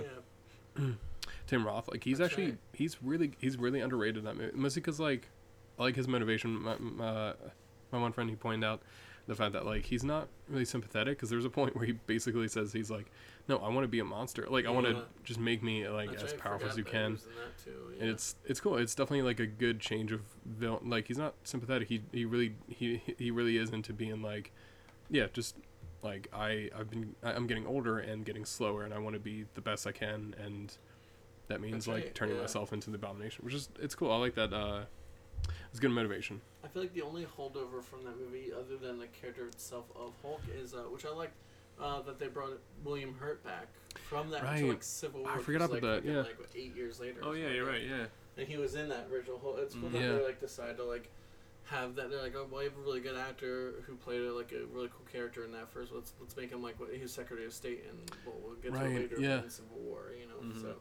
yeah. 0.78 0.86
Tim 1.48 1.66
Roth, 1.66 1.88
like 1.90 2.04
he's 2.04 2.18
That's 2.18 2.32
actually 2.32 2.52
right. 2.52 2.58
he's 2.74 3.02
really 3.02 3.32
he's 3.40 3.58
really 3.58 3.80
underrated 3.82 4.18
in 4.18 4.26
that 4.26 4.38
movie. 4.38 4.52
Mostly 4.56 4.82
because 4.82 5.00
like 5.00 5.30
I 5.78 5.84
like 5.84 5.96
his 5.96 6.08
motivation. 6.08 6.62
My, 6.62 6.76
my, 6.78 7.34
my 7.92 8.00
one 8.00 8.12
friend 8.12 8.30
he 8.30 8.36
pointed 8.36 8.66
out 8.66 8.82
the 9.28 9.36
fact 9.36 9.54
that 9.54 9.66
like 9.66 9.86
he's 9.86 10.04
not 10.04 10.28
really 10.50 10.66
sympathetic 10.66 11.18
because 11.18 11.30
there's 11.30 11.46
a 11.46 11.50
point 11.50 11.76
where 11.76 11.86
he 11.86 11.92
basically 11.92 12.48
says 12.48 12.74
he's 12.74 12.90
like, 12.90 13.12
no, 13.48 13.58
I 13.58 13.70
want 13.70 13.84
to 13.84 13.88
be 13.88 14.00
a 14.00 14.04
monster. 14.04 14.48
Like 14.50 14.66
I 14.66 14.72
want 14.72 14.88
to 14.88 15.04
just 15.24 15.40
make 15.40 15.62
me 15.62 15.88
like 15.88 16.10
That's 16.10 16.24
as 16.24 16.32
right, 16.32 16.42
powerful 16.42 16.68
as 16.68 16.78
you 16.78 16.84
can. 16.84 17.18
in 17.66 18.00
And 18.02 18.10
it's 18.10 18.36
it's 18.46 18.60
cool. 18.60 18.78
It's 18.78 18.96
definitely 18.96 19.22
like 19.22 19.40
a 19.40 19.46
good 19.46 19.80
change 19.80 20.12
of 20.12 20.22
villain. 20.46 20.90
Like 20.90 21.08
he's 21.08 21.18
not 21.18 21.36
sympathetic. 21.44 21.88
He 21.88 22.02
he 22.12 22.26
really 22.26 22.56
he 22.68 23.02
he 23.18 23.32
really 23.32 23.58
is 23.58 23.70
into 23.70 23.94
being 23.94 24.22
like, 24.22 24.52
yeah, 25.10 25.28
just 25.32 25.56
like 26.02 26.28
I 26.34 26.70
I've 26.78 26.90
been 26.90 27.16
I'm 27.22 27.46
getting 27.46 27.68
older 27.68 28.00
and 28.00 28.26
getting 28.26 28.46
slower, 28.46 28.84
and 28.84 28.94
I 28.94 28.98
want 28.98 29.14
to 29.14 29.20
be 29.20 29.46
the 29.54 29.62
best 29.62 29.86
I 29.86 29.92
can, 29.92 30.34
and 30.44 30.76
that 31.50 31.60
means 31.62 31.86
That's 31.86 31.88
like 31.88 32.04
right, 32.06 32.16
turning 32.16 32.36
yeah. 32.36 32.42
myself 32.42 32.72
into 32.74 32.90
the 32.90 32.96
abomination, 32.96 33.44
which 33.44 33.54
is 33.54 33.70
it's 33.82 33.94
cool. 33.96 34.12
I 34.12 34.18
like 34.18 34.36
that. 34.36 34.54
Uh, 34.54 34.82
it's 35.72 35.80
good 35.80 35.92
motivation. 35.92 36.42
I 36.64 36.68
feel 36.68 36.82
like 36.82 36.94
the 36.94 37.02
only 37.04 37.26
holdover 37.38 37.84
from 37.84 38.04
that 38.06 38.18
movie, 38.20 38.52
other 38.54 38.78
than 38.78 38.98
the 39.00 39.08
character 39.08 39.46
itself 39.48 39.86
of 39.96 40.14
Hulk, 40.22 40.42
is 40.58 40.74
uh, 40.74 40.78
which 40.92 41.06
I 41.06 41.10
liked 41.10 41.34
uh, 41.80 42.02
that 42.02 42.18
they 42.20 42.28
brought 42.28 42.52
William 42.84 43.14
Hurt 43.20 43.44
back 43.44 43.68
from 44.10 44.30
that 44.32 44.44
Right. 44.44 44.60
to 44.60 44.68
like 44.70 44.84
Civil 44.84 45.22
War. 45.22 45.32
I 45.32 45.38
forgot 45.40 45.62
about 45.70 45.72
like, 45.84 46.04
that, 46.04 46.06
yeah. 46.06 46.18
Like 46.22 46.38
eight 46.56 46.76
years 46.76 47.00
later. 47.00 47.20
Oh 47.24 47.34
yeah, 47.34 47.50
you're 47.50 47.66
right. 47.68 47.84
Yeah. 47.84 48.06
And 48.38 48.48
he 48.48 48.58
was 48.58 48.76
in 48.76 48.90
that 48.90 49.08
original 49.14 49.40
Hulk. 49.40 49.58
It's 49.60 49.76
cool 49.76 49.90
that 49.90 50.02
Yeah. 50.02 50.14
they 50.14 50.24
like 50.24 50.40
decide 50.40 50.78
to 50.78 50.84
like 50.84 51.10
have 51.66 51.96
that. 51.96 52.10
They're 52.10 52.22
like, 52.22 52.36
oh, 52.36 52.48
well, 52.52 52.64
you 52.64 52.70
have 52.70 52.78
a 52.78 52.82
really 52.82 53.00
good 53.00 53.16
actor 53.18 53.74
who 53.86 53.96
played 53.96 54.22
a, 54.22 54.34
like 54.34 54.52
a 54.52 54.66
really 54.74 54.88
cool 54.90 55.06
character 55.12 55.46
in 55.46 55.52
that 55.54 55.70
first. 55.72 55.92
Let's 55.94 56.14
let's 56.20 56.36
make 56.36 56.50
him 56.52 56.62
like 56.64 56.80
what, 56.80 56.90
he 56.94 57.02
was 57.02 57.12
Secretary 57.14 57.46
of 57.46 57.54
State, 57.54 57.86
and 57.90 58.12
well, 58.26 58.36
we'll 58.44 58.56
get 58.56 58.74
to 58.74 58.80
Right, 58.80 58.92
it 58.92 59.12
later 59.12 59.16
yeah. 59.22 59.44
in 59.44 59.50
Civil 59.50 59.78
War. 59.78 60.12
You 60.20 60.28
know, 60.28 60.54
Mhm. 60.54 60.62
so 60.62 60.76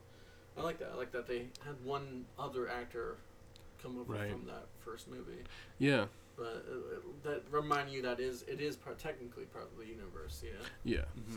I 0.59 0.63
like 0.63 0.79
that. 0.79 0.91
I 0.93 0.97
like 0.97 1.13
that 1.13 1.27
they 1.27 1.47
had 1.65 1.75
one 1.85 2.25
other 2.39 2.69
actor 2.69 3.17
come 3.83 3.99
over 3.99 4.13
Right. 4.15 4.31
from 4.31 4.47
that 4.47 4.67
first 4.81 5.09
movie. 5.09 5.43
Yeah, 5.79 6.07
But 6.37 6.65
uh, 6.69 6.97
uh, 6.97 7.01
that 7.25 7.43
remind 7.51 7.91
you 7.91 8.03
that 8.03 8.19
is 8.21 8.43
it 8.49 8.61
is 8.61 8.77
part, 8.77 8.99
technically 8.99 9.45
part 9.45 9.67
of 9.73 9.79
the 9.79 9.87
universe, 9.87 10.43
yeah. 10.45 10.51
yeah. 10.85 11.05
Mhm. 11.31 11.35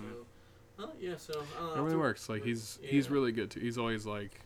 So, 0.78 0.84
uh, 0.84 0.88
yeah. 1.00 1.18
So 1.18 1.44
uh, 1.60 1.74
It 1.80 1.82
really 1.82 1.96
works. 1.98 2.30
Like 2.30 2.44
he's 2.44 2.80
he's 2.82 3.08
yeah. 3.08 3.13
really 3.13 3.32
good 3.32 3.51
too. 3.51 3.60
He's 3.60 3.78
always 3.78 4.06
like, 4.06 4.40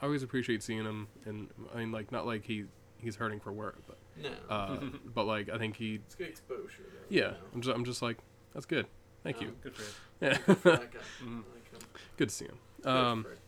I 0.00 0.06
always 0.06 0.22
appreciate 0.22 0.62
seeing 0.62 0.84
him, 0.84 1.08
and 1.26 1.48
I 1.74 1.78
mean 1.78 1.92
like 1.92 2.10
not 2.12 2.26
like 2.26 2.44
he 2.44 2.64
he's 2.98 3.16
hurting 3.16 3.40
for 3.40 3.52
work, 3.52 3.76
but 3.86 3.98
no. 4.22 4.30
uh, 4.48 4.78
but 5.14 5.24
like 5.26 5.48
I 5.50 5.58
think 5.58 5.76
he 5.76 5.96
it's 5.96 6.14
good 6.14 6.28
exposure. 6.28 6.82
Though, 6.82 6.98
yeah. 7.10 7.20
You 7.22 7.30
know? 7.30 7.36
I'm 7.54 7.60
just 7.62 7.76
I'm 7.76 7.84
just 7.84 8.02
like 8.02 8.18
that's 8.54 8.66
good. 8.66 8.86
Thank 9.22 9.40
you. 9.40 9.48
Um, 9.48 9.56
Good 9.62 9.74
for 9.74 9.82
you. 9.82 9.88
Yeah, 10.20 10.38
good 10.46 10.58
for 10.58 10.70
that 10.72 10.92
guy. 10.92 10.98
Mhm. 11.22 11.42
I 11.50 11.54
like 11.54 11.70
him. 11.70 11.88
good 12.18 12.28
to 12.28 12.34
see 12.34 12.44
him. 12.44 12.58
Good 12.82 12.88
Um, 12.90 13.22
for 13.24 13.30
him. 13.30 13.38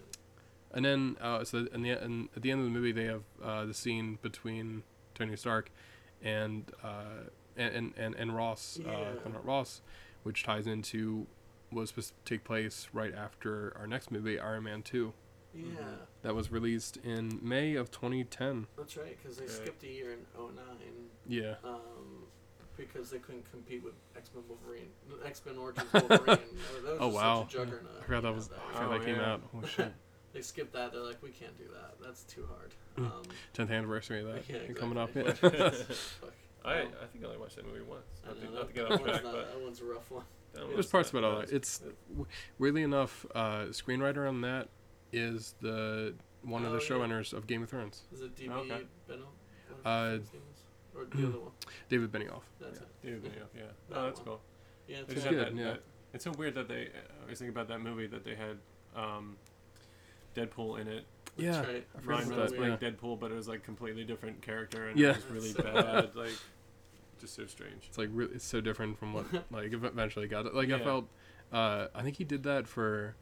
And 0.75 0.85
then, 0.85 1.17
uh, 1.21 1.45
so 1.45 1.67
in 1.73 1.83
the 1.83 1.91
and 1.91 2.29
at 2.37 2.43
the 2.43 2.51
end 2.51 2.61
of 2.61 2.67
the 2.67 2.71
movie, 2.73 2.93
they 2.93 3.05
have 3.05 3.23
uh, 3.43 3.65
the 3.65 3.75
scene 3.75 4.19
between 4.23 4.83
Tony 5.15 5.37
Stark 5.37 5.71
and 6.23 6.71
uh, 6.83 7.29
and, 7.57 7.75
and 7.75 7.93
and 7.97 8.15
and 8.17 8.37
Ross, 8.37 8.79
Yeah. 8.85 8.91
uh, 8.91 9.15
Conrad 9.23 9.45
Ross, 9.45 9.81
which 10.23 10.43
ties 10.43 10.67
into 10.67 11.27
what 11.71 11.81
was 11.83 11.91
supposed 11.91 12.13
to 12.25 12.35
take 12.35 12.45
place 12.45 12.89
right 12.93 13.15
after 13.15 13.75
our 13.79 13.87
next 13.87 14.11
movie, 14.11 14.39
Iron 14.39 14.65
Man 14.65 14.83
Two, 14.83 15.15
yeah, 15.55 15.65
that 16.23 16.35
was 16.35 16.51
released 16.53 16.99
in 16.99 17.39
May 17.43 17.75
of 17.75 17.91
2010. 17.91 18.67
that's 18.77 18.97
right. 18.97 19.17
Because 19.21 19.37
they 19.39 19.45
Right. 19.45 19.51
skipped 19.53 19.83
a 19.85 19.89
year 19.89 20.13
in 20.13 20.19
09, 20.37 20.55
Yeah, 21.27 21.55
um, 21.65 22.25
because 22.77 23.11
they 23.11 23.19
couldn't 23.19 23.51
compete 23.51 23.83
with 23.83 23.95
X 24.17 24.31
Men 24.35 24.45
Wolverine, 24.49 24.91
X 25.25 25.43
Men 25.47 25.57
Origins 25.57 25.93
Wolverine. 25.93 26.19
that 26.27 26.39
was 26.85 26.99
Oh, 27.01 27.07
just 27.07 27.15
wow. 27.15 27.43
Such 27.45 27.55
a 27.55 27.59
juggernaut. 27.59 27.91
I 27.99 28.03
forgot 28.05 28.23
that 28.23 28.29
you 28.29 28.33
know, 28.33 28.33
was 28.37 28.49
I 28.51 28.55
that- 28.55 28.67
forgot 28.73 28.83
Oh, 28.85 28.91
that 28.99 29.05
came 29.07 29.17
yeah. 29.17 29.33
out. 29.33 29.41
Holy 29.53 29.69
shit! 29.69 29.93
They 30.37 30.43
skip 30.43 30.71
that. 30.73 30.93
They're 30.93 31.01
like, 31.01 31.23
we 31.23 31.31
can't 31.31 31.57
do 31.57 31.65
that. 31.73 31.95
That's 32.05 32.23
too 32.25 32.47
hard. 32.47 32.75
Mm. 32.99 33.07
Um, 33.07 33.23
10th 33.55 33.71
anniversary 33.75 34.21
of 34.21 34.27
that 34.27 34.43
yeah, 34.47 34.71
coming 34.75 34.99
up. 34.99 35.09
Yeah. 35.15 35.23
I 35.43 36.81
Um, 36.83 36.89
I 37.03 37.07
think 37.07 37.25
I 37.25 37.27
only 37.29 37.39
watched 37.39 37.57
that 37.57 37.67
movie 37.67 37.81
once. 37.89 38.03
I 38.23 38.29
Not, 38.29 38.37
know, 38.43 38.47
to, 38.49 38.55
not 38.55 38.61
to 38.61 38.67
that- 38.67 38.75
get 38.75 38.85
off 38.85 38.91
one's 39.01 39.03
track, 39.13 39.25
not- 39.25 39.33
but 39.33 39.49
that 39.55 39.61
one's 39.63 39.81
a 39.81 39.85
rough 39.87 40.11
one. 40.11 40.25
There's 40.53 40.87
parts 40.89 41.13
not- 41.15 41.21
about 41.21 41.31
all 41.33 41.41
that 41.41 41.49
that. 41.49 41.57
It's 41.57 41.79
w- 42.11 42.27
weirdly 42.59 42.83
enough, 42.83 43.25
uh, 43.35 43.65
screenwriter 43.71 44.29
on 44.29 44.43
that 44.43 44.69
is 45.11 45.55
the 45.63 46.15
one 46.43 46.67
of 46.67 46.73
the 46.73 46.77
Oh, 46.79 46.81
yeah. 46.83 46.87
showrunners 46.89 47.33
of 47.33 47.47
Game 47.47 47.63
of 47.63 47.71
Thrones, 47.71 48.03
Is 48.13 48.21
it 48.21 48.35
DB 48.37 48.51
Okay. 48.53 48.87
Beno? 49.09 49.23
Uh, 49.87 50.11
his 50.19 50.33
name 50.35 50.43
is? 50.53 50.65
Or 50.95 51.05
the 51.07 51.29
other 51.29 51.39
one? 51.41 51.53
David 51.89 52.13
Benioff. 52.13 52.43
That's 52.61 52.79
yeah, 52.81 52.85
it. 52.85 53.03
David 53.03 53.25
Benioff, 53.25 53.49
yeah. 53.57 53.63
That 53.89 53.99
Oh, 53.99 54.03
that's 54.05 54.19
one. 54.21 54.27
cool. 54.27 54.41
Yeah, 54.87 54.97
They 54.97 55.03
it's 55.03 55.13
It's 55.15 55.25
good, 55.25 55.39
that- 55.39 55.55
yeah. 55.55 55.65
that- 55.65 55.83
it's 56.13 56.25
so 56.25 56.31
weird 56.33 56.55
that 56.57 56.69
they. 56.69 56.89
I 57.27 57.31
was 57.31 57.39
thinking 57.39 57.55
about 57.55 57.69
that 57.69 57.81
movie 57.81 58.07
that 58.07 58.23
they 58.25 58.35
had 58.35 58.59
um, 58.95 59.37
Deadpool 60.37 60.79
in 60.81 60.89
it. 60.89 61.05
Yeah, 61.39 61.53
That's 61.53 61.67
right. 61.69 61.87
Ryan 62.05 62.29
Reynolds 62.31 62.53
that, 62.53 62.59
playing 62.59 62.79
yeah. 62.81 62.91
Deadpool, 62.91 63.19
but 63.21 63.31
it 63.31 63.35
was 63.35 63.49
like 63.49 63.63
completely 63.63 64.05
different 64.05 64.41
character 64.43 64.89
and 64.89 64.99
Yeah. 64.99 65.11
it 65.11 65.17
was 65.17 65.27
really 65.27 65.53
bad. 65.53 66.11
Like, 66.15 66.33
just 67.21 67.35
so 67.35 67.47
strange. 67.47 67.85
It's 67.89 67.99
like 67.99 68.11
really, 68.13 68.35
it's 68.35 68.45
so 68.45 68.61
different 68.61 68.99
from 68.99 69.13
what 69.15 69.27
like 69.51 69.73
eventually 69.73 70.29
got 70.29 70.47
it. 70.47 70.55
Like 70.55 70.71
I 70.71 70.79
felt, 70.79 71.09
uh, 71.53 71.87
I 71.95 72.03
think 72.03 72.17
he 72.17 72.25
did 72.25 72.43
that 72.45 72.67
for. 72.69 73.17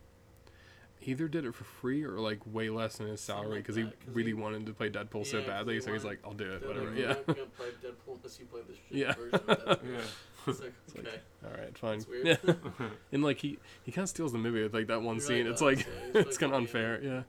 He 1.01 1.11
either 1.11 1.29
did 1.29 1.45
it 1.45 1.55
for 1.55 1.65
free 1.65 2.03
or 2.03 2.19
like 2.19 2.39
way 2.47 2.71
less 2.71 2.97
than 2.97 3.09
his 3.09 3.21
Something 3.21 3.43
salary 3.43 3.57
like 3.59 3.65
because 3.65 3.77
he 3.77 3.83
that, 3.83 4.01
'cause 4.01 4.15
really 4.15 4.29
he- 4.31 4.35
wanted 4.35 4.65
to 4.67 4.73
play 4.73 4.89
Deadpool 4.89 5.27
so 5.27 5.43
badly. 5.43 5.75
he 5.75 5.81
So 5.83 5.93
he's 5.93 6.05
like, 6.05 6.19
I'll 6.25 6.33
do 6.33 6.51
it, 6.51 6.61
They're 6.61 6.69
whatever. 6.71 6.91
like, 6.91 6.99
yeah. 6.99 7.05
You're 7.27 7.35
gonna 7.37 7.47
play 7.59 7.67
Deadpool 7.85 8.17
unless 8.17 8.39
you 8.41 8.47
play 8.47 8.61
this 8.67 8.77
shit 8.77 8.85
Yeah. 8.99 9.13
version 9.13 9.35
of 9.35 9.59
Deadpool. 9.59 9.93
Yeah. 9.93 10.01
It's 10.49 10.61
like, 10.61 10.73
It's 10.87 10.97
like, 10.97 11.07
okay. 11.07 11.17
All 11.45 11.51
right, 11.51 11.79
fine. 11.79 11.99
That's 11.99 12.09
weird. 12.09 12.27
Yeah, 12.45 12.55
and 13.13 13.23
like 13.25 13.39
he 13.39 13.59
he 13.85 13.93
kind 13.93 14.05
of 14.05 14.09
steals 14.09 14.33
the 14.33 14.39
movie 14.39 14.63
with 14.63 14.75
like 14.75 14.87
that 14.89 15.03
one 15.03 15.17
He 15.17 15.21
scene. 15.23 15.37
really 15.39 15.51
it's 15.51 15.61
like 15.63 15.79
yeah, 15.81 16.21
it's 16.21 16.41
really 16.41 16.53
kind 16.53 16.65
of 16.65 16.71
funny, 16.71 16.83
yeah. 16.85 16.89
unfair. 16.93 17.03
Yeah. 17.03 17.23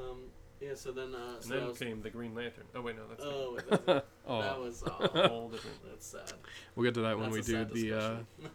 Um, 0.00 0.18
yeah, 0.60 0.74
so 0.74 0.90
then, 0.92 1.14
uh, 1.14 1.36
And 1.42 1.50
then 1.50 1.66
was, 1.68 1.78
came 1.78 2.02
the 2.02 2.10
Green 2.10 2.34
Lantern. 2.34 2.64
Oh 2.74 2.80
wait, 2.82 2.96
no, 2.96 3.02
that's 3.08 3.22
oh, 3.24 3.54
wait, 3.56 3.64
that's, 3.70 3.84
that 3.86 4.04
Oh, 4.26 4.60
was, 4.62 4.82
a 4.82 5.28
whole 5.28 5.48
different. 5.48 5.76
that's 5.88 6.06
sad. 6.06 6.32
we'll 6.74 6.84
get 6.84 6.94
to 6.94 7.00
that 7.02 7.18
when 7.18 7.30
we 7.30 7.42
do 7.42 7.64
the 7.64 7.92
uh, 7.94 8.16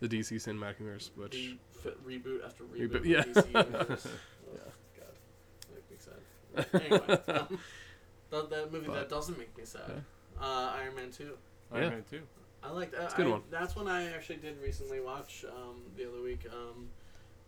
the 0.00 0.08
DC 0.08 0.32
Cinematic 0.34 0.80
Universe, 0.80 1.10
which 1.16 1.30
the 1.32 1.90
f- 1.90 1.94
reboot 2.06 2.44
after 2.44 2.64
Reboot, 2.64 3.02
reboot. 3.02 3.04
yeah. 3.04 3.18
of 3.20 3.26
DC 3.28 3.66
Universe. 3.66 4.08
oh, 4.50 4.58
God, 4.98 5.74
make 5.74 5.90
me 5.90 5.96
sad. 5.98 6.82
Anyway, 6.82 7.38
um, 7.38 7.58
that, 8.30 8.50
that 8.50 8.72
movie 8.72 8.86
But- 8.86 8.94
that 8.94 9.08
doesn't 9.08 9.38
make 9.38 9.56
me 9.56 9.64
sad. 9.64 9.82
Yeah. 9.88 10.44
Uh, 10.44 10.72
Iron 10.82 10.94
Man 10.96 11.10
Two. 11.10 11.36
Iron 11.72 11.82
Yeah. 11.84 11.90
Man 11.90 12.04
two. 12.10 12.22
I 12.66 12.70
liked. 12.72 12.94
Uh, 12.94 13.02
It's 13.02 13.14
a 13.14 13.16
good 13.16 13.26
I, 13.26 13.30
one. 13.30 13.42
That's 13.50 13.76
one 13.76 13.88
I 13.88 14.10
actually 14.12 14.36
did 14.36 14.60
recently 14.60 15.00
watch 15.00 15.44
um, 15.48 15.82
the 15.96 16.08
other 16.08 16.22
week. 16.22 16.46
Um, 16.52 16.88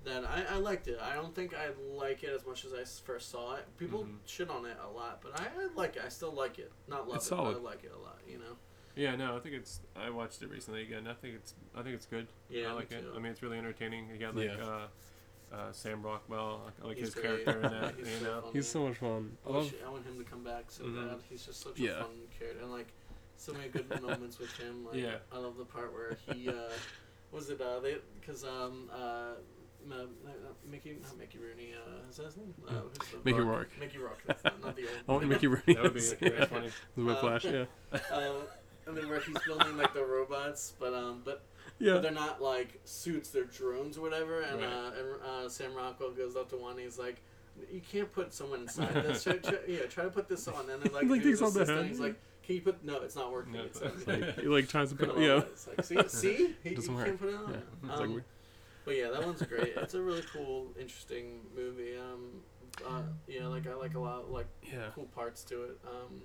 that 0.04 0.24
I, 0.24 0.54
I 0.54 0.58
liked 0.58 0.86
it. 0.86 0.98
I 1.02 1.14
don't 1.14 1.34
think 1.34 1.54
I 1.54 1.70
like 1.96 2.22
it 2.22 2.30
as 2.34 2.46
much 2.46 2.64
as 2.64 2.72
I 2.72 2.84
first 3.04 3.30
saw 3.30 3.56
it. 3.56 3.64
People 3.78 4.04
Mhm. 4.04 4.16
shit 4.26 4.48
on 4.48 4.64
it 4.64 4.76
a 4.82 4.88
lot, 4.88 5.20
but 5.22 5.38
I, 5.38 5.44
I 5.44 5.66
like 5.74 5.96
it. 5.96 6.02
I 6.06 6.08
still 6.08 6.32
like 6.32 6.58
it. 6.60 6.70
Not 6.86 7.08
love 7.08 7.16
It's 7.16 7.26
it, 7.26 7.30
solid. 7.30 7.54
but 7.54 7.60
I 7.60 7.64
like 7.72 7.84
it 7.84 7.92
a 7.94 7.98
lot. 7.98 8.18
You 8.26 8.38
know. 8.38 8.56
Yeah, 8.94 9.16
no, 9.16 9.36
I 9.36 9.40
think 9.40 9.54
it's. 9.56 9.80
I 9.96 10.10
watched 10.10 10.40
it 10.42 10.50
recently 10.50 10.82
again. 10.82 11.06
I 11.08 11.14
think 11.14 11.34
it's. 11.34 11.54
I 11.74 11.82
think 11.82 11.94
it's 11.96 12.06
good. 12.06 12.28
Yeah, 12.48 12.70
I 12.70 12.72
like 12.74 12.90
me 12.90 12.98
it. 12.98 13.04
I 13.14 13.18
mean, 13.18 13.32
it's 13.32 13.42
really 13.42 13.58
entertaining. 13.58 14.08
You 14.08 14.18
got 14.18 14.36
like 14.36 14.46
Yeah. 14.56 14.64
uh, 14.64 15.54
uh, 15.54 15.72
Sam 15.72 16.00
Rockwell. 16.02 16.72
I 16.82 16.86
like 16.86 16.96
He's 16.96 17.06
his 17.06 17.14
great. 17.14 17.44
character 17.44 17.60
in 17.60 17.62
that. 17.80 17.94
He's 17.96 18.20
you 18.20 18.26
know. 18.26 18.40
funny. 18.42 18.52
he's 18.52 18.68
so 18.68 18.86
much 18.86 18.98
fun. 18.98 19.36
I 19.46 19.50
I, 19.50 19.56
wish, 19.58 19.74
I 19.84 19.90
want 19.90 20.04
him 20.06 20.16
to 20.18 20.24
come 20.24 20.44
back 20.44 20.64
so 20.68 20.84
Mhm. 20.84 21.08
bad. 21.10 21.18
He's 21.28 21.44
just 21.44 21.60
such 21.60 21.78
Yeah. 21.78 21.90
a 22.00 22.04
fun 22.04 22.10
character, 22.38 22.62
and 22.62 22.70
like 22.70 22.88
so 23.38 23.52
many 23.54 23.68
good 23.68 23.88
moments 24.02 24.38
with 24.38 24.52
him. 24.58 24.84
Like, 24.86 24.96
Yeah. 24.96 25.16
I 25.32 25.38
love 25.38 25.56
the 25.56 25.64
part 25.64 25.92
where 25.92 26.16
he 26.32 26.48
uh, 26.48 26.52
was 27.32 27.48
it 27.50 27.60
uh, 27.60 27.80
they 27.80 27.96
because 28.20 28.44
um 28.44 28.90
uh. 28.92 29.34
Ma- 29.88 29.94
Mickey, 30.70 30.96
not 31.02 31.16
Mickey 31.18 31.38
Rooney. 31.38 31.72
Uh, 31.72 32.10
is 32.10 32.16
that 32.16 32.26
his 32.26 32.36
name? 32.36 32.52
Uh, 32.68 32.72
who's 32.72 33.08
the 33.10 33.16
Mickey 33.24 33.38
Rourke. 33.38 33.48
Rourke. 33.48 33.70
Mickey 33.80 33.98
Rourke. 33.98 34.18
That's 34.26 34.44
not, 34.44 34.62
not 34.62 34.76
the 34.76 34.82
old. 34.82 34.90
I 35.08 35.12
want 35.12 35.22
one. 35.22 35.28
Mickey 35.30 35.46
Rooney. 35.46 35.62
That 35.74 35.82
would 35.84 35.94
be 35.94 36.00
very 36.00 36.46
funny. 36.46 36.70
The 36.96 37.04
Whiplash, 37.04 37.44
Uh, 37.46 37.64
yeah. 37.92 37.98
Um, 38.14 38.34
and 38.86 38.96
then 38.96 39.08
where 39.08 39.20
he's 39.20 39.36
building 39.46 39.76
like 39.78 39.94
the 39.94 40.04
robots, 40.04 40.74
but 40.80 40.92
um, 40.92 41.22
but, 41.24 41.42
but 41.78 41.84
Yeah. 41.86 41.98
they're 41.98 42.10
not 42.10 42.42
like 42.42 42.80
suits; 42.84 43.30
they're 43.30 43.44
drones 43.44 43.96
or 43.96 44.00
whatever. 44.02 44.40
And 44.42 44.60
Right. 44.60 44.68
uh, 44.68 44.90
and 44.98 45.46
uh, 45.46 45.48
Sam 45.48 45.72
Rockwell 45.74 46.10
goes 46.10 46.34
up 46.36 46.50
to 46.50 46.56
one. 46.56 46.72
And 46.72 46.80
he's 46.80 46.98
like, 46.98 47.22
"You 47.72 47.80
can't 47.80 48.12
put 48.12 48.34
someone 48.34 48.62
inside 48.62 48.92
this. 48.94 49.22
Try, 49.24 49.34
try, 49.34 49.58
yeah, 49.68 49.82
try 49.88 50.04
to 50.04 50.10
put 50.10 50.28
this 50.28 50.48
on." 50.48 50.68
And 50.68 50.82
then 50.82 50.92
like, 50.92 51.04
Like, 51.08 51.22
he 51.22 51.28
takes 51.30 51.40
off 51.40 51.54
the 51.54 51.60
assistant, 51.60 51.78
head. 51.78 51.86
He's 51.88 52.00
like, 52.00 52.16
"Can 52.48 52.56
you 52.56 52.62
put? 52.62 52.82
No, 52.84 52.96
it's 53.02 53.14
not 53.14 53.30
working. 53.30 53.52
No, 53.52 53.62
It's, 53.62 53.80
it's 53.80 54.06
like, 54.08 54.20
like, 54.22 54.40
he 54.40 54.46
like 54.48 54.68
tries 54.68 54.88
to 54.90 54.96
put 54.96 55.10
and 55.10 55.18
all 55.18 55.22
yeah. 55.24 55.36
It's 55.52 55.68
like, 55.68 55.84
see, 55.84 56.08
see, 56.08 56.54
he, 56.64 56.74
Doesn't 56.74 56.90
you 56.90 56.96
work. 56.96 57.06
can't 57.06 57.20
put 57.20 57.28
it 57.28 57.34
on. 57.36 57.50
Yeah. 57.52 57.56
It's 57.84 57.92
Um, 57.92 58.00
like 58.00 58.16
we- 58.16 58.22
but 58.84 58.96
yeah, 58.96 59.10
that 59.10 59.24
one's 59.24 59.42
great. 59.42 59.74
it's 59.76 59.92
a 59.94 60.00
really 60.00 60.24
cool, 60.32 60.68
interesting 60.80 61.40
movie. 61.54 61.96
Um, 61.98 62.40
uh, 62.88 63.02
yeah, 63.28 63.46
like 63.46 63.66
I 63.68 63.74
like 63.74 63.94
a 63.94 64.00
lot 64.00 64.32
like 64.32 64.46
yeah. 64.62 64.86
cool 64.94 65.04
parts 65.14 65.44
to 65.44 65.62
it. 65.64 65.78
Um, 65.86 66.22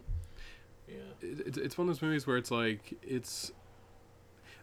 yeah. 0.88 0.96
It, 1.22 1.46
it's 1.48 1.58
it's 1.58 1.78
one 1.78 1.88
of 1.90 1.94
those 1.96 2.02
movies 2.02 2.26
where 2.26 2.38
it's 2.38 2.52
like 2.52 2.94
it's. 3.04 3.52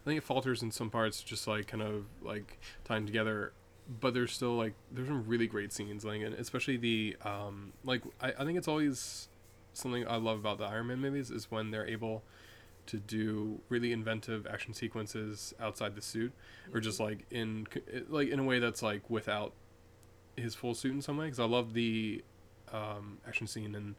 I 0.01 0.03
think 0.03 0.17
it 0.17 0.23
falters 0.23 0.63
in 0.63 0.71
some 0.71 0.89
parts, 0.89 1.21
just 1.21 1.47
like 1.47 1.67
kind 1.67 1.83
of 1.83 2.05
like 2.23 2.59
tying 2.85 3.05
together, 3.05 3.53
but 3.99 4.15
there's 4.15 4.31
still 4.31 4.55
like 4.55 4.73
there's 4.91 5.07
some 5.07 5.27
really 5.27 5.45
great 5.45 5.71
scenes, 5.71 6.03
like 6.03 6.21
and 6.21 6.33
especially 6.33 6.77
the 6.77 7.15
um 7.23 7.71
like 7.83 8.01
I, 8.19 8.33
I 8.39 8.45
think 8.45 8.57
it's 8.57 8.67
always 8.67 9.27
something 9.73 10.07
I 10.07 10.17
love 10.17 10.39
about 10.39 10.57
the 10.57 10.65
Iron 10.65 10.87
Man 10.87 10.99
movies 10.99 11.31
is 11.31 11.49
when 11.49 11.71
they're 11.71 11.87
able 11.87 12.23
to 12.87 12.97
do 12.97 13.61
really 13.69 13.91
inventive 13.91 14.47
action 14.47 14.73
sequences 14.73 15.53
outside 15.59 15.95
the 15.95 16.01
suit 16.01 16.33
or 16.73 16.79
just 16.79 16.99
like 16.99 17.25
in 17.29 17.67
like 18.09 18.29
in 18.29 18.39
a 18.39 18.43
way 18.43 18.59
that's 18.59 18.81
like 18.81 19.07
without 19.09 19.53
his 20.35 20.55
full 20.55 20.73
suit 20.73 20.91
in 20.91 21.01
some 21.01 21.17
way 21.17 21.25
because 21.25 21.39
I 21.39 21.45
love 21.45 21.73
the 21.73 22.23
um, 22.73 23.19
action 23.27 23.45
scene 23.47 23.75
in 23.75 23.95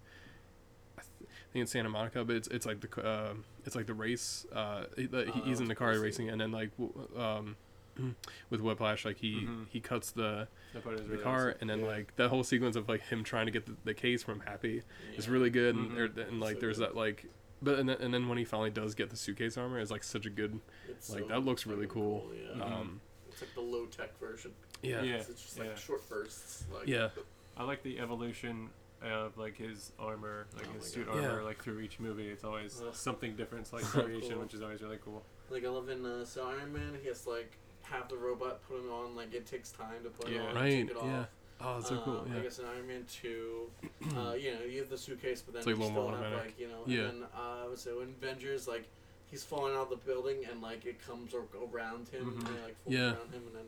I, 0.99 1.03
th- 1.03 1.31
I 1.31 1.53
think 1.53 1.63
it's 1.63 1.73
Santa 1.73 1.89
Monica 1.89 2.25
but 2.25 2.35
it's 2.37 2.49
it's 2.49 2.67
like 2.67 2.81
the 2.81 3.03
uh, 3.03 3.35
it's 3.65 3.77
like 3.77 3.87
the 3.87 3.95
race 3.95 4.47
uh, 4.53 4.85
he, 4.97 5.07
the, 5.07 5.29
Oh, 5.29 5.41
he's 5.45 5.61
in 5.61 5.69
the 5.69 5.75
car 5.75 5.97
racing 5.99 6.29
and 6.29 6.41
then 6.41 6.51
like 6.51 6.71
um, 7.17 7.57
with 8.51 8.61
Whiplash 8.61 9.05
like 9.05 9.19
he 9.19 9.43
Mhm. 9.43 9.67
he 9.69 9.81
cuts 9.81 10.11
the 10.13 10.49
That 10.73 10.85
the 10.85 10.91
really 10.91 11.23
car 11.23 11.49
awesome. 11.49 11.59
and 11.61 11.71
then 11.71 11.81
Yeah. 11.81 11.87
like 11.87 12.17
that 12.17 12.29
whole 12.31 12.45
sequence 12.45 12.77
of 12.77 12.89
like 12.89 13.03
him 13.03 13.23
trying 13.25 13.47
to 13.47 13.53
get 13.53 13.67
the, 13.67 13.77
the 13.85 13.95
case 13.95 14.23
from 14.23 14.41
Happy 14.41 14.83
is 15.17 15.29
really 15.29 15.51
good 15.51 15.75
and, 15.77 15.91
Mhm. 15.91 15.95
there- 16.15 16.25
and 16.27 16.41
like 16.41 16.55
So 16.57 16.61
there's 16.61 16.79
good. 16.79 16.89
that 16.89 16.97
like 16.97 17.27
but 17.61 17.79
and 17.79 17.89
then, 17.89 17.97
and 18.01 18.13
then 18.13 18.29
when 18.29 18.39
he 18.39 18.45
finally 18.45 18.71
does 18.71 18.95
get 18.95 19.11
the 19.11 19.17
suitcase 19.17 19.57
armor 19.57 19.79
it's 19.79 19.91
like 19.91 20.03
such 20.05 20.27
a 20.27 20.31
good 20.31 20.59
It's 20.89 21.11
like, 21.11 21.23
so 21.23 21.29
that 21.29 21.41
looks 21.45 21.67
really 21.67 21.87
fucking 21.87 22.03
cool. 22.03 22.33
yeah. 22.57 22.63
Um 22.65 23.01
It's 23.29 23.41
like 23.41 23.55
the 23.55 23.61
low 23.61 23.87
tech 23.87 24.19
version. 24.19 24.53
yeah 24.83 25.03
Yeah. 25.03 25.17
It's 25.17 25.29
just 25.29 25.59
like 25.59 25.69
yeah. 25.69 25.75
short 25.77 26.09
bursts. 26.09 26.65
Like, 26.73 26.89
Yeah. 26.89 27.11
I 27.57 27.65
like 27.65 27.83
the 27.83 27.99
evolution 27.99 28.71
of 29.03 29.37
like 29.37 29.57
his 29.57 29.93
armor, 29.99 30.47
like 30.57 30.67
Oh 30.69 30.73
his 30.75 30.85
suit 30.87 31.07
God. 31.07 31.17
armor, 31.17 31.39
Yeah. 31.41 31.45
like 31.45 31.63
through 31.63 31.81
each 31.81 31.99
movie. 32.01 32.29
It's 32.29 32.45
always 32.45 32.81
Ugh. 32.81 32.95
something 32.95 33.35
different, 33.37 33.65
it's 33.65 33.73
like 33.73 33.83
So 33.85 34.01
variation, 34.01 34.33
cool. 34.35 34.43
which 34.43 34.55
is 34.55 34.63
always 34.63 34.81
really 34.81 34.99
cool. 35.05 35.25
Like 35.51 35.65
I 35.65 35.69
love 35.69 35.89
in 35.89 36.07
uh, 36.07 36.25
so 36.25 36.47
Iron 36.49 36.73
Man, 36.73 36.97
he 37.03 37.09
has 37.09 37.27
like 37.27 37.59
have 37.93 38.09
the 38.09 38.17
robot 38.17 38.61
put 38.69 38.79
him 38.81 38.91
on. 38.91 39.15
Like 39.15 39.35
it 39.35 39.47
takes 39.47 39.71
time 39.71 40.03
to 40.05 40.11
put 40.11 40.31
it 40.31 40.41
on, 40.41 40.55
right 40.55 40.71
take 40.87 40.91
it 40.91 40.97
yeah 41.05 41.19
off. 41.21 41.27
oh 41.61 41.75
that's 41.77 41.89
so 41.89 41.99
cool 42.05 42.19
Um, 42.27 42.33
I 42.37 42.41
guess 42.41 42.59
in 42.59 42.65
Iron 42.67 42.89
Man 42.89 43.05
two, 43.11 43.71
uh, 44.17 44.33
you 44.33 44.55
know, 44.55 44.63
you 44.69 44.79
have 44.81 44.91
the 44.91 44.99
suitcase, 44.99 45.43
but 45.43 45.55
then 45.55 45.61
It's 45.61 45.67
like 45.67 45.77
a 45.77 45.79
you 45.79 45.85
still 45.87 46.03
more 46.03 46.11
have 46.13 46.21
automatic. 46.21 46.45
like 46.47 46.61
you 46.61 46.69
know, 46.69 46.83
Yeah. 46.87 47.09
and 47.09 47.23
then 47.23 47.29
uh, 47.37 47.77
so 47.77 48.01
in 48.01 48.09
Avengers, 48.21 48.67
like 48.67 48.85
he's 49.31 49.45
falling 49.45 49.75
out 49.75 49.83
of 49.85 49.91
the 49.91 49.97
building 50.07 50.39
and 50.51 50.61
like 50.63 50.85
it 50.87 51.05
comes 51.07 51.35
around 51.35 52.09
him 52.09 52.25
Mhm. 52.33 52.49
and 52.49 52.57
it, 52.59 52.63
like 52.65 52.77
falls 52.85 52.95
Yeah. 52.97 53.01
around 53.15 53.33
him, 53.33 53.43
and 53.49 53.55
then 53.57 53.67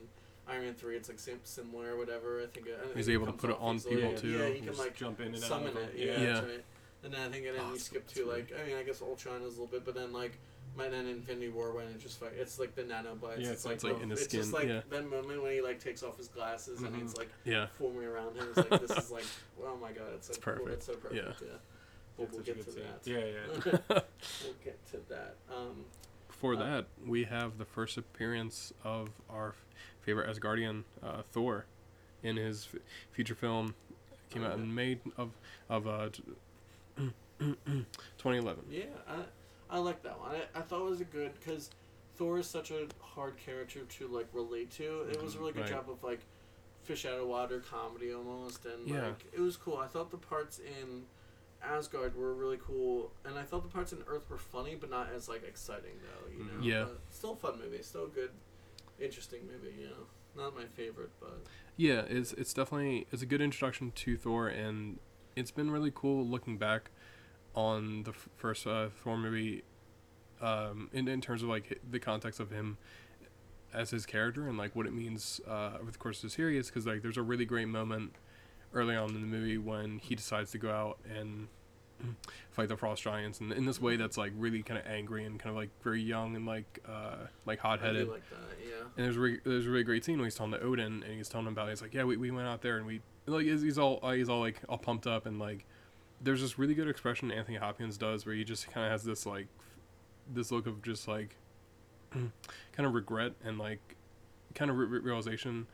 Iron 0.49 0.65
Man 0.65 0.75
three, 0.75 0.97
it's 0.97 1.09
like 1.09 1.19
sim- 1.19 1.41
similar 1.45 1.95
or 1.95 1.97
whatever. 1.97 2.43
I 2.43 2.47
think. 2.47 2.67
uh, 2.69 2.73
I 2.73 2.97
He's 2.97 3.07
think 3.07 3.15
able 3.15 3.27
to 3.27 3.33
put 3.33 3.51
it 3.51 3.57
on 3.61 3.79
people, 3.81 3.99
yeah, 3.99 4.17
too. 4.17 4.29
Yeah, 4.29 4.47
You 4.49 4.55
he 4.55 4.61
can 4.61 4.77
like 4.77 4.95
jump 4.97 5.21
in 5.21 5.29
and 5.29 5.39
summon 5.39 5.69
out 5.77 5.83
of 5.83 5.89
it. 5.91 5.97
Yeah, 5.97 6.21
Yeah. 6.21 6.33
that's 6.35 6.47
right. 6.47 6.65
And 7.05 7.13
then 7.15 7.21
I 7.21 7.29
think 7.33 7.47
and 7.47 7.57
then 7.57 7.65
Oh, 7.69 7.73
we 7.73 7.79
skip 7.79 8.07
to 8.09 8.25
like 8.27 8.53
I 8.59 8.67
mean 8.67 8.77
I 8.77 8.83
guess 8.83 9.01
Ultron 9.03 9.37
is 9.43 9.57
a 9.59 9.61
little 9.61 9.67
bit, 9.67 9.85
but 9.85 9.95
then 9.95 10.13
like. 10.13 10.33
My 10.77 10.89
then 10.89 11.07
Infinity 11.07 11.49
War 11.51 11.73
when 11.73 11.87
it 11.87 12.01
just 12.01 12.19
fight, 12.19 12.33
it's 12.37 12.59
like 12.59 12.75
the 12.75 12.83
nanobots. 12.83 13.39
Yeah, 13.39 13.51
it's, 13.51 13.65
it's 13.65 13.65
like, 13.65 13.83
like- 13.85 13.93
like 13.95 14.03
in 14.03 14.11
his 14.11 14.23
it's 14.23 14.33
just 14.33 14.53
like 14.53 14.67
yeah. 14.69 14.81
that 14.91 15.09
moment 15.09 15.41
when 15.43 15.53
he 15.53 15.61
like 15.61 15.79
takes 15.79 16.03
off 16.03 16.17
his 16.19 16.29
glasses 16.29 16.83
and 16.83 16.95
Mhm. 16.95 17.03
it's 17.03 17.17
like 17.17 17.29
yeah 17.45 17.67
forming 17.79 18.05
around 18.05 18.37
him. 18.37 18.47
It's 18.57 18.71
like 18.71 18.81
this 18.81 18.91
is 18.91 19.11
like, 19.11 19.25
oh 19.65 19.77
my 19.77 19.93
god, 19.93 20.09
it's 20.15 20.27
so 20.27 20.31
It's 20.33 20.39
cool. 20.45 20.55
perfect. 20.55 20.73
It's 20.75 20.87
so 20.87 20.95
perfect. 20.95 21.43
Yeah. 21.43 21.49
But 22.19 22.31
we'll 22.33 22.41
a 22.41 22.45
get 22.45 22.65
to 22.65 22.71
scene. 22.73 22.83
that. 22.85 23.11
Yeah, 23.11 23.19
yeah. 23.19 23.81
we'll 24.45 24.55
get 24.65 24.87
to 24.93 24.99
that. 25.09 25.37
Um, 25.53 25.85
before 26.29 26.55
Uh, 26.55 26.59
that 26.59 26.87
we 27.07 27.25
have 27.25 27.59
the 27.59 27.65
first 27.65 27.97
appearance 27.97 28.73
of 28.83 29.11
our 29.31 29.49
f- 29.51 29.65
favorite 30.03 30.29
Asgardian 30.29 30.83
uh, 31.03 31.23
Thor 31.33 31.67
in 32.23 32.37
his 32.37 32.69
f- 32.75 32.81
feature 33.13 33.35
film 33.35 33.75
came 34.31 34.45
out 34.45 34.55
in 34.59 34.75
May 34.75 34.99
of 35.17 35.31
of 35.69 35.87
uh, 35.87 36.09
2011 37.39 38.65
yeah, 38.71 38.85
I 39.09 39.17
I 39.71 39.79
like 39.79 40.03
that 40.03 40.19
one. 40.21 40.33
I, 40.33 40.59
I 40.59 40.63
thought 40.63 40.81
it 40.81 40.91
was 40.91 41.01
a 41.01 41.05
good 41.05 41.33
because 41.35 41.71
Thor 42.17 42.39
is 42.39 42.47
such 42.47 42.71
a 42.71 42.87
hard 43.01 43.37
character 43.37 43.81
to 43.81 44.09
like 44.09 44.27
relate 44.33 44.71
to. 44.73 45.03
It 45.11 45.23
was 45.23 45.35
a 45.35 45.39
really 45.39 45.53
good 45.53 45.63
Right. 45.63 45.71
job 45.71 45.89
of 45.91 46.03
like 46.03 46.21
fish 46.85 47.07
out 47.07 47.19
of 47.19 47.27
water 47.27 47.61
comedy 47.61 48.13
almost, 48.13 48.65
and 48.67 48.89
Yeah. 48.89 49.09
like 49.09 49.25
it 49.33 49.41
was 49.41 49.57
cool. 49.57 49.79
I 49.79 49.87
thought 49.87 50.11
the 50.11 50.19
parts 50.19 50.59
in 50.59 51.05
Asgard 51.63 52.15
were 52.15 52.35
really 52.35 52.59
cool, 52.63 53.11
and 53.25 53.39
I 53.39 53.43
thought 53.43 53.63
the 53.63 53.71
parts 53.71 53.93
in 53.93 54.03
Earth 54.07 54.29
were 54.29 54.39
funny, 54.39 54.75
but 54.75 54.91
not 54.91 55.09
as 55.13 55.29
like 55.29 55.43
exciting 55.45 55.99
though. 56.03 56.31
You 56.31 56.45
know, 56.45 56.61
Mhm. 56.61 56.65
Yeah. 56.65 56.85
But 56.85 57.01
still 57.11 57.33
a 57.33 57.37
fun 57.37 57.59
movie, 57.59 57.83
still 57.83 58.05
a 58.05 58.09
good, 58.09 58.31
interesting 59.01 59.47
movie. 59.47 59.75
You 59.81 59.89
know, 59.89 60.07
not 60.43 60.55
my 60.55 60.67
favorite, 60.67 61.11
but 61.21 61.41
Yeah, 61.77 62.03
it's 62.03 62.33
it's 62.35 62.53
definitely 62.55 63.07
it's 63.11 63.23
a 63.23 63.27
good 63.27 63.41
introduction 63.41 63.91
to 63.93 64.17
Thor, 64.17 64.47
and 64.49 64.99
it's 65.35 65.51
been 65.51 65.71
really 65.71 65.91
cool 65.93 66.25
looking 66.25 66.59
back 66.59 66.91
on 67.55 68.03
the 68.05 68.11
f- 68.11 68.29
first 68.37 68.67
uh, 68.67 68.89
Thor 69.03 69.17
movie, 69.17 69.63
um, 70.41 70.91
in 70.93 71.09
in 71.09 71.21
terms 71.21 71.43
of 71.43 71.49
like 71.49 71.81
the 71.91 71.99
context 72.01 72.41
of 72.41 72.51
him 72.51 72.77
as 73.73 73.91
his 73.91 74.07
character 74.07 74.49
and 74.49 74.57
like 74.57 74.75
what 74.77 74.87
it 74.87 74.93
means 74.95 75.41
uh, 75.49 75.73
over 75.81 75.91
the 75.91 75.99
course 75.99 76.19
of 76.19 76.23
the 76.23 76.31
series 76.31 76.69
because 76.69 76.87
like 76.87 77.03
there's 77.03 77.17
a 77.17 77.23
really 77.23 77.45
great 77.45 77.67
moment 77.69 78.13
early 78.73 78.95
on 78.95 79.09
in 79.11 79.21
the 79.21 79.27
movie 79.27 79.59
when 79.59 79.99
he 79.99 80.15
decides 80.15 80.53
to 80.53 80.59
go 80.59 80.71
out 80.71 80.99
and 81.13 81.49
fight 82.53 82.69
the 82.69 82.77
frost 82.77 83.03
giants 83.03 83.41
and 83.41 83.53
in 83.53 83.65
this 83.65 83.81
way 83.81 83.97
that's 83.97 84.17
like 84.17 84.33
really 84.37 84.63
kind 84.63 84.79
of 84.79 84.87
angry 84.87 85.25
and 85.25 85.41
kind 85.41 85.51
of 85.51 85.57
like 85.57 85.71
very 85.83 86.01
young 86.01 86.37
and 86.37 86.47
like 86.47 86.79
uh 86.89 87.27
like 87.47 87.59
hot-headed 87.59 88.09
like 88.09 88.29
that. 88.31 88.39
Yeah. 88.65 88.85
and 88.97 89.07
there's 89.07 89.17
re- 89.17 89.41
there's 89.45 89.67
a 89.67 89.71
really 89.71 89.85
great 89.85 90.05
scene 90.05 90.19
when 90.19 90.27
he's 90.27 90.35
talking 90.37 90.53
to 90.53 90.61
Odin 90.61 91.03
and 91.03 91.15
he's 91.17 91.29
telling 91.29 91.47
him 91.47 91.53
about 91.53 91.67
it. 91.67 91.71
he's 91.71 91.83
like 91.83 91.95
yeah 91.95 92.05
we, 92.05 92.17
we 92.17 92.31
went 92.31 92.47
out 92.47 92.63
there 92.63 92.77
and 92.77 92.87
we 92.87 93.01
like 93.27 93.45
he's, 93.47 93.63
he's 93.63 93.79
all 93.79 93.99
uh, 94.05 94.13
he's 94.13 94.29
all 94.29 94.41
like 94.41 94.61
all 94.69 94.79
pumped 94.79 95.07
up 95.09 95.27
and 95.27 95.39
like 95.41 95.67
there's 96.25 96.41
this 96.41 96.59
really 96.59 96.75
good 96.75 96.89
expression 96.89 97.31
Anthony 97.31 97.59
Hopkins 97.59 97.97
does 97.99 98.27
where 98.27 98.35
he 98.35 98.45
just 98.45 98.71
kind 98.71 98.87
of 98.87 98.93
has 98.93 99.05
this 99.05 99.27
like 99.27 99.47
this 100.33 100.51
look 100.51 100.67
of 100.67 100.83
just 100.83 101.07
like 101.07 101.37
kind 102.13 102.31
of 102.79 102.95
regret 102.95 103.33
and 103.45 103.59
like 103.59 103.97
kind 104.55 104.71
of 104.71 104.79
re- 104.79 104.87
re- 104.87 105.01
realization 105.01 105.67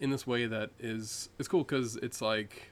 in 0.00 0.10
this 0.10 0.26
way 0.26 0.46
that 0.46 0.70
is 0.78 1.28
it's 1.38 1.48
cool 1.48 1.62
because 1.62 1.96
it's 1.96 2.22
like 2.22 2.70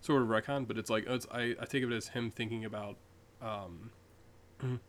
sort 0.00 0.22
of 0.22 0.28
retcon 0.28 0.66
but 0.66 0.76
it's 0.76 0.90
like 0.90 1.04
it's, 1.06 1.26
I, 1.30 1.54
I 1.60 1.64
take 1.66 1.84
it 1.84 1.92
as 1.92 2.08
him 2.08 2.30
thinking 2.30 2.64
about 2.64 2.96
um 3.40 3.90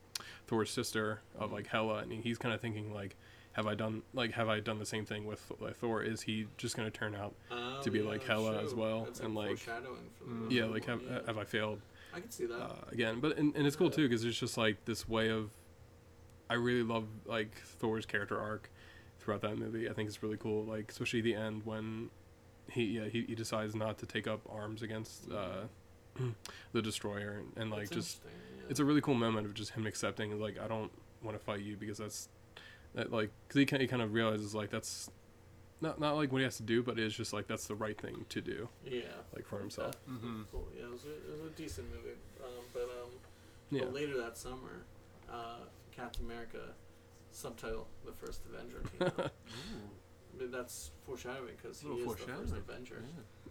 Thor's 0.48 0.72
sister 0.72 1.22
of 1.38 1.52
like 1.52 1.68
Hela 1.68 2.00
and 2.00 2.24
he's 2.24 2.38
kind 2.38 2.54
of 2.54 2.62
thinking 2.62 2.94
like 2.94 3.16
have 3.54 3.68
I 3.68 3.76
done 3.76 4.02
like 4.14 4.32
have 4.34 4.50
I 4.50 4.60
done 4.60 4.80
the 4.80 4.86
same 4.86 5.06
thing 5.06 5.26
with 5.26 5.52
like, 5.60 5.76
Thor 5.78 6.04
is 6.04 6.22
he 6.22 6.48
just 6.58 6.76
going 6.76 6.90
to 6.92 6.96
turn 6.98 7.16
out 7.16 7.34
Oh, 7.52 7.80
to 7.84 7.90
be 7.92 8.00
yeah, 8.00 8.10
like 8.10 8.24
Hela 8.26 8.54
true. 8.58 8.66
as 8.66 8.74
well, 8.76 9.06
It's 9.08 9.20
and, 9.20 9.34
like- 9.36 9.58
foreshadowing 9.58 10.10
for 10.18 10.24
the 10.26 10.30
movie. 10.32 10.56
yeah 10.56 10.66
like 10.66 10.86
have, 10.86 11.02
Yeah. 11.02 11.20
have 11.28 11.38
I 11.38 11.44
failed 11.46 11.80
I 12.16 12.20
can 12.20 12.30
see 12.30 12.46
that. 12.46 12.56
uh, 12.60 12.76
again. 12.92 13.20
But 13.20 13.38
and, 13.38 13.56
and 13.56 13.66
it's 13.66 13.76
cool 13.76 13.90
too 13.90 14.08
because 14.08 14.24
it's 14.24 14.38
just 14.40 14.56
like 14.58 14.86
this 14.86 15.08
way 15.10 15.30
of. 15.32 15.50
I 16.50 16.56
really 16.56 16.84
love 16.84 17.06
like 17.26 17.56
Thor's 17.80 18.06
character 18.06 18.40
arc 18.40 18.70
throughout 19.20 19.42
that 19.42 19.58
movie. 19.58 19.90
I 19.90 19.94
think 19.94 20.08
it's 20.10 20.22
really 20.22 20.38
cool. 20.38 20.64
Like 20.64 20.92
especially 20.92 21.22
the 21.22 21.34
end 21.34 21.66
when 21.66 22.12
he 22.70 22.84
yeah 22.84 23.06
he, 23.06 23.24
he 23.24 23.34
decides 23.34 23.76
not 23.76 23.98
to 24.00 24.06
take 24.06 24.28
up 24.28 24.42
arms 24.50 24.84
against 24.84 25.32
uh, 25.32 25.64
the 26.74 26.82
destroyer 26.84 27.40
and, 27.40 27.52
and 27.58 27.72
like 27.72 27.90
That's 27.90 27.92
just 27.92 28.22
yeah. 28.26 28.66
it's 28.70 28.80
a 28.80 28.86
really 28.86 29.02
cool 29.02 29.16
moment 29.16 29.48
of 29.48 29.54
just 29.56 29.72
him 29.72 29.88
accepting 29.88 30.40
like 30.40 30.60
I 30.60 30.68
don't 30.68 30.92
want 31.24 31.36
to 31.38 31.44
fight 31.44 31.62
you 31.62 31.76
because 31.78 31.98
that's 31.98 32.30
that 32.96 33.12
like 33.12 33.32
because 33.48 33.60
he, 33.60 33.66
ki- 33.66 33.80
he 33.80 33.88
kind 33.88 34.02
of 34.02 34.14
realizes 34.14 34.54
like 34.56 34.70
that's 34.70 35.10
not 35.82 36.00
not 36.00 36.16
like 36.16 36.32
what 36.32 36.38
he 36.40 36.44
has 36.44 36.58
to 36.58 36.64
do 36.64 36.82
but 36.84 36.98
it's 37.00 37.16
just 37.16 37.34
like 37.34 37.48
that's 37.48 37.68
the 37.68 37.76
right 37.76 38.00
thing 38.00 38.26
to 38.30 38.40
do 38.42 38.70
yeah. 38.86 39.02
like 39.36 39.46
for 39.46 39.60
himself. 39.60 39.92
That- 40.08 40.12
Mhm. 40.14 40.46
Cool. 40.52 40.68
Yeah, 40.78 40.86
it 40.86 40.92
was, 40.92 41.06
a, 41.06 41.10
it 41.12 41.42
was 41.42 41.52
a 41.52 41.56
decent 41.56 41.88
movie. 41.90 42.16
Um, 42.44 42.64
but 42.74 42.84
um, 42.84 43.10
Yeah. 43.72 43.82
but 43.86 43.94
later 43.94 44.18
that 44.22 44.38
summer, 44.38 44.86
uh, 45.32 45.58
Captain 45.96 46.26
America, 46.26 46.60
subtitle 47.32 47.88
The 48.06 48.12
First 48.14 48.42
Avenger 48.46 48.82
came 48.98 49.08
out. 49.08 49.32
I 50.36 50.42
mean, 50.42 50.52
that's 50.52 50.92
foreshadowing 51.06 51.56
because 51.62 51.80
he 51.82 51.88
Little 51.88 52.02
is 52.02 52.08
the 52.08 52.12
first 52.16 52.28
foreshadowing. 52.30 52.64
Avenger. 52.70 53.04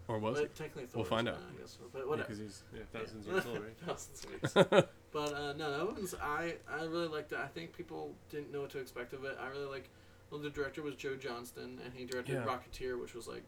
Or 0.09 0.19
was 0.19 0.35
but 0.35 0.43
it? 0.45 0.55
technically 0.55 0.85
Thor 0.87 0.99
We'll 1.01 1.05
find 1.09 1.27
is 1.29 1.33
out. 1.33 1.39
not, 1.41 1.49
I 1.55 1.61
guess. 1.61 1.77
But 1.93 2.07
whatever. 2.07 2.27
because 2.27 2.39
he's 2.39 2.63
yeah, 2.75 2.81
thousands 2.91 3.25
Yeah. 3.25 3.33
years 3.33 3.45
old, 3.45 3.59
right? 3.59 3.77
Thousands 3.85 4.25
of 4.25 4.31
years. 4.73 4.83
But 5.13 5.31
uh, 5.35 5.53
no, 5.53 5.69
that 5.77 5.85
one's 5.93 6.15
I 6.15 6.55
I 6.67 6.85
really 6.85 7.07
liked 7.07 7.31
it. 7.33 7.37
I 7.37 7.45
think 7.45 7.77
people 7.77 8.15
didn't 8.31 8.51
know 8.51 8.61
what 8.61 8.71
to 8.71 8.79
expect 8.79 9.13
of 9.13 9.23
it. 9.25 9.37
I 9.39 9.47
really 9.49 9.67
like. 9.67 9.89
Well, 10.31 10.41
the 10.41 10.49
director 10.49 10.81
was 10.81 10.95
Joe 10.95 11.15
Johnston, 11.15 11.79
and 11.85 11.93
he 11.93 12.03
directed 12.05 12.33
Yeah. 12.33 12.45
Rocketeer, 12.45 12.99
which 12.99 13.13
was 13.13 13.27
like 13.27 13.43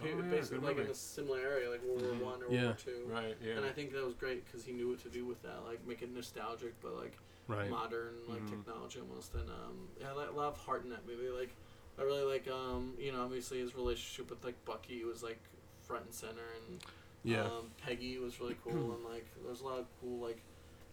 Oh, 0.00 0.04
ba- 0.04 0.08
yeah, 0.10 0.14
basically 0.30 0.58
good 0.58 0.64
like 0.66 0.72
in 0.76 0.82
movie. 0.82 0.92
a 0.92 0.94
similar 0.94 1.40
area, 1.40 1.68
like 1.70 1.82
World 1.82 2.02
Mhm. 2.02 2.20
War 2.20 2.30
One 2.34 2.42
or 2.44 2.46
Yeah. 2.52 2.66
World 2.66 2.76
War 2.86 2.94
Two. 2.94 3.06
Right. 3.12 3.36
Yeah. 3.44 3.54
And 3.56 3.66
I 3.66 3.70
think 3.70 3.92
that 3.94 4.04
was 4.04 4.14
great 4.14 4.44
because 4.46 4.64
he 4.64 4.72
knew 4.72 4.88
what 4.90 5.00
to 5.00 5.08
do 5.08 5.24
with 5.26 5.42
that, 5.42 5.64
like 5.66 5.84
make 5.88 6.02
it 6.02 6.14
nostalgic, 6.14 6.80
but 6.80 6.94
like 6.94 7.18
right. 7.48 7.68
modern, 7.68 8.14
like 8.28 8.40
Mhm. 8.42 8.50
technology 8.50 9.00
almost. 9.00 9.34
And 9.34 9.50
um, 9.50 9.88
yeah, 10.00 10.10
I 10.10 10.12
like- 10.12 10.28
a 10.30 10.32
lot 10.32 10.46
of 10.46 10.56
heart 10.56 10.84
in 10.84 10.90
that 10.90 11.04
movie. 11.04 11.30
Like, 11.30 11.50
I 11.98 12.02
really 12.02 12.22
like 12.22 12.46
um, 12.48 12.94
you 12.98 13.12
know, 13.12 13.22
obviously 13.24 13.58
his 13.60 13.74
relationship 13.74 14.30
with 14.30 14.44
like 14.44 14.62
Bucky 14.64 15.04
was 15.04 15.22
like 15.22 15.40
front 15.82 16.04
and 16.04 16.14
center, 16.14 16.46
and 16.68 16.80
Yeah. 17.24 17.42
um, 17.44 17.70
Peggy 17.84 18.18
was 18.18 18.38
really 18.40 18.56
cool, 18.64 18.72
and 18.94 19.04
like 19.04 19.26
there 19.42 19.50
was 19.50 19.60
a 19.60 19.64
lot 19.64 19.78
of 19.80 19.86
cool 20.00 20.18
like, 20.18 20.40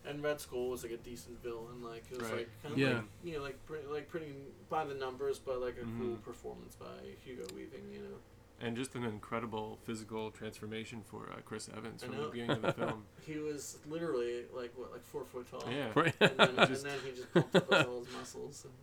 and 0.06 0.24
Red 0.24 0.40
Skull 0.42 0.70
was 0.70 0.84
like 0.84 0.92
a 0.94 0.98
decent 0.98 1.42
villain. 1.44 1.84
Like 1.84 2.04
it 2.12 2.18
was 2.18 2.28
Right. 2.30 2.38
like 2.40 2.50
kind 2.64 2.74
of 2.74 2.80
Yeah. 2.80 2.94
like 2.96 3.04
you 3.24 3.34
know 3.38 3.44
like 3.44 3.64
pretty 3.66 3.88
like 3.88 4.08
pretty 4.10 4.34
by 4.70 4.86
the 4.86 4.96
numbers, 4.96 5.38
but 5.40 5.62
like 5.62 5.78
a 5.78 5.82
cool 6.00 6.16
Mhm. 6.18 6.24
performance 6.24 6.76
by 6.76 6.86
Hugo 7.24 7.46
Weaving. 7.56 7.92
You 7.94 8.00
know, 8.00 8.18
and 8.62 8.76
just 8.78 8.96
an 8.96 9.04
incredible 9.04 9.78
physical 9.84 10.32
transformation 10.32 11.04
for 11.04 11.30
uh, 11.32 11.42
Chris 11.46 11.70
Evans 11.76 12.04
from 12.04 12.16
the 12.16 12.28
beginning 12.30 12.52
of 12.52 12.62
the 12.62 12.72
film. 12.74 13.04
he 13.28 13.38
was 13.38 13.78
literally 13.88 14.46
like 14.54 14.72
what 14.78 14.92
like 14.92 15.04
four 15.04 15.26
foot 15.26 15.46
tall. 15.52 15.64
yeah. 15.70 15.92
And 15.96 16.14
then, 16.20 16.50
and 16.58 16.76
then 16.78 17.00
he 17.06 17.12
just 17.12 17.32
pumped 17.34 17.56
up 17.56 17.72
all 17.88 18.00
his 18.00 18.14
muscles. 18.14 18.64
And 18.66 18.74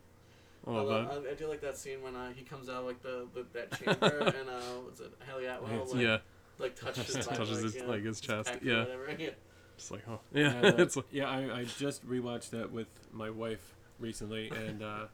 I 0.67 0.71
I, 0.71 0.75
love 0.75 0.87
love. 0.89 1.25
I, 1.27 1.31
I 1.31 1.35
do 1.35 1.49
like 1.49 1.61
that 1.63 1.77
scene 1.77 2.03
when 2.03 2.15
uh, 2.15 2.33
he 2.35 2.45
comes 2.45 2.69
out 2.69 2.85
like 2.85 3.03
the, 3.03 3.27
the 3.35 3.45
that 3.53 3.73
chamber 3.79 4.19
and 4.39 4.49
uh, 4.49 4.61
what's 4.85 5.01
it 5.01 5.13
Hayley 5.27 5.47
Atwell 5.47 5.87
like, 5.93 6.01
yeah. 6.01 6.19
like 6.59 6.77
touches, 6.77 7.15
Just 7.15 7.29
touches 7.29 7.51
like, 7.51 7.63
his- 7.63 7.75
you 7.75 7.85
like, 7.85 8.05
his 8.05 8.21
chest, 8.21 8.49
peck 8.49 8.63
or 8.63 8.67
yeah. 8.67 8.85
yeah. 9.19 9.31
Just 9.77 9.91
like 9.91 10.03
oh 10.09 10.21
yeah. 10.33 10.53
And, 10.55 10.67
uh, 10.67 10.83
it's 10.83 10.97
like, 10.97 11.07
yeah, 11.11 11.29
I, 11.29 11.61
I 11.61 11.65
just 11.65 12.07
rewatched 12.09 12.51
that 12.51 12.71
with 12.71 12.87
my 13.13 13.31
wife 13.31 13.75
recently, 13.99 14.51
and 14.51 14.83
uh, 14.83 15.07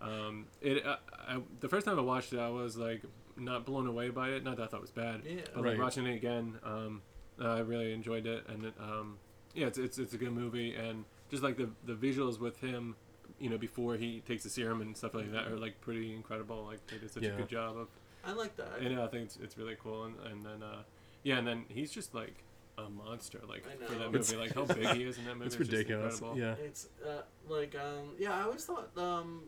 um, 0.00 0.46
it 0.60 0.84
uh, 0.84 0.96
I, 1.28 1.38
the 1.60 1.68
first 1.68 1.86
time 1.86 1.98
I 1.98 2.02
watched 2.02 2.32
it, 2.32 2.38
I 2.38 2.48
was 2.48 2.76
like 2.76 3.02
not 3.36 3.64
blown 3.66 3.86
away 3.86 4.08
by 4.10 4.30
it. 4.30 4.44
Not 4.44 4.56
that 4.56 4.64
I 4.64 4.66
thought 4.66 4.78
it 4.78 4.82
was 4.82 4.90
bad, 4.90 5.22
Yeah. 5.24 5.40
but 5.54 5.62
Right. 5.62 5.70
like 5.74 5.82
watching 5.82 6.06
it 6.06 6.14
again, 6.14 6.58
um, 6.64 7.02
I 7.40 7.58
really 7.60 7.92
enjoyed 7.92 8.26
it, 8.26 8.44
and 8.48 8.66
it, 8.66 8.74
um, 8.80 9.18
yeah, 9.54 9.66
it's, 9.66 9.78
it's 9.78 9.98
it's 9.98 10.14
a 10.14 10.18
good 10.18 10.32
movie, 10.32 10.74
and 10.74 11.04
just 11.30 11.42
like 11.42 11.56
the 11.56 11.68
the 11.84 11.94
visuals 11.94 12.38
with 12.40 12.58
him, 12.60 12.96
you 13.40 13.48
know, 13.50 13.58
before 13.58 13.96
he 13.96 14.20
takes 14.20 14.44
the 14.44 14.50
serum 14.50 14.80
and 14.82 14.96
stuff 14.96 15.14
like 15.14 15.32
that 15.32 15.48
are 15.48 15.56
like 15.56 15.80
pretty 15.80 16.14
incredible. 16.14 16.64
Like 16.64 16.86
they 16.86 16.98
did 16.98 17.10
such 17.10 17.22
Yeah. 17.24 17.30
a 17.30 17.36
good 17.38 17.48
job 17.48 17.76
of 17.76 17.88
I 18.24 18.32
like 18.32 18.54
that. 18.56 18.78
and 18.80 18.92
yeah, 18.92 19.04
I 19.04 19.08
think 19.08 19.24
it's, 19.24 19.38
it's 19.42 19.56
really 19.58 19.76
cool, 19.82 20.04
and, 20.04 20.14
and 20.30 20.44
then 20.44 20.62
uh, 20.62 20.82
yeah, 21.22 21.38
and 21.38 21.46
then 21.46 21.64
he's 21.68 21.90
just 21.90 22.14
like 22.14 22.34
a 22.78 22.88
monster, 22.88 23.40
like 23.48 23.64
for 23.64 23.92
know. 23.94 23.98
that 23.98 24.08
It's- 24.14 24.30
movie, 24.32 24.42
like 24.42 24.54
how 24.54 24.64
big 24.66 24.86
he 24.96 25.02
is 25.04 25.18
in 25.18 25.24
that 25.24 25.34
movie. 25.38 25.46
it's 25.46 25.56
just 25.56 25.70
ridiculous. 25.70 26.20
incredible. 26.20 26.38
Yeah. 26.40 26.54
It's 26.64 26.88
uh, 27.06 27.22
like 27.48 27.74
um, 27.74 28.10
yeah, 28.18 28.36
I 28.36 28.42
always 28.42 28.64
thought 28.64 28.90
um, 28.98 29.42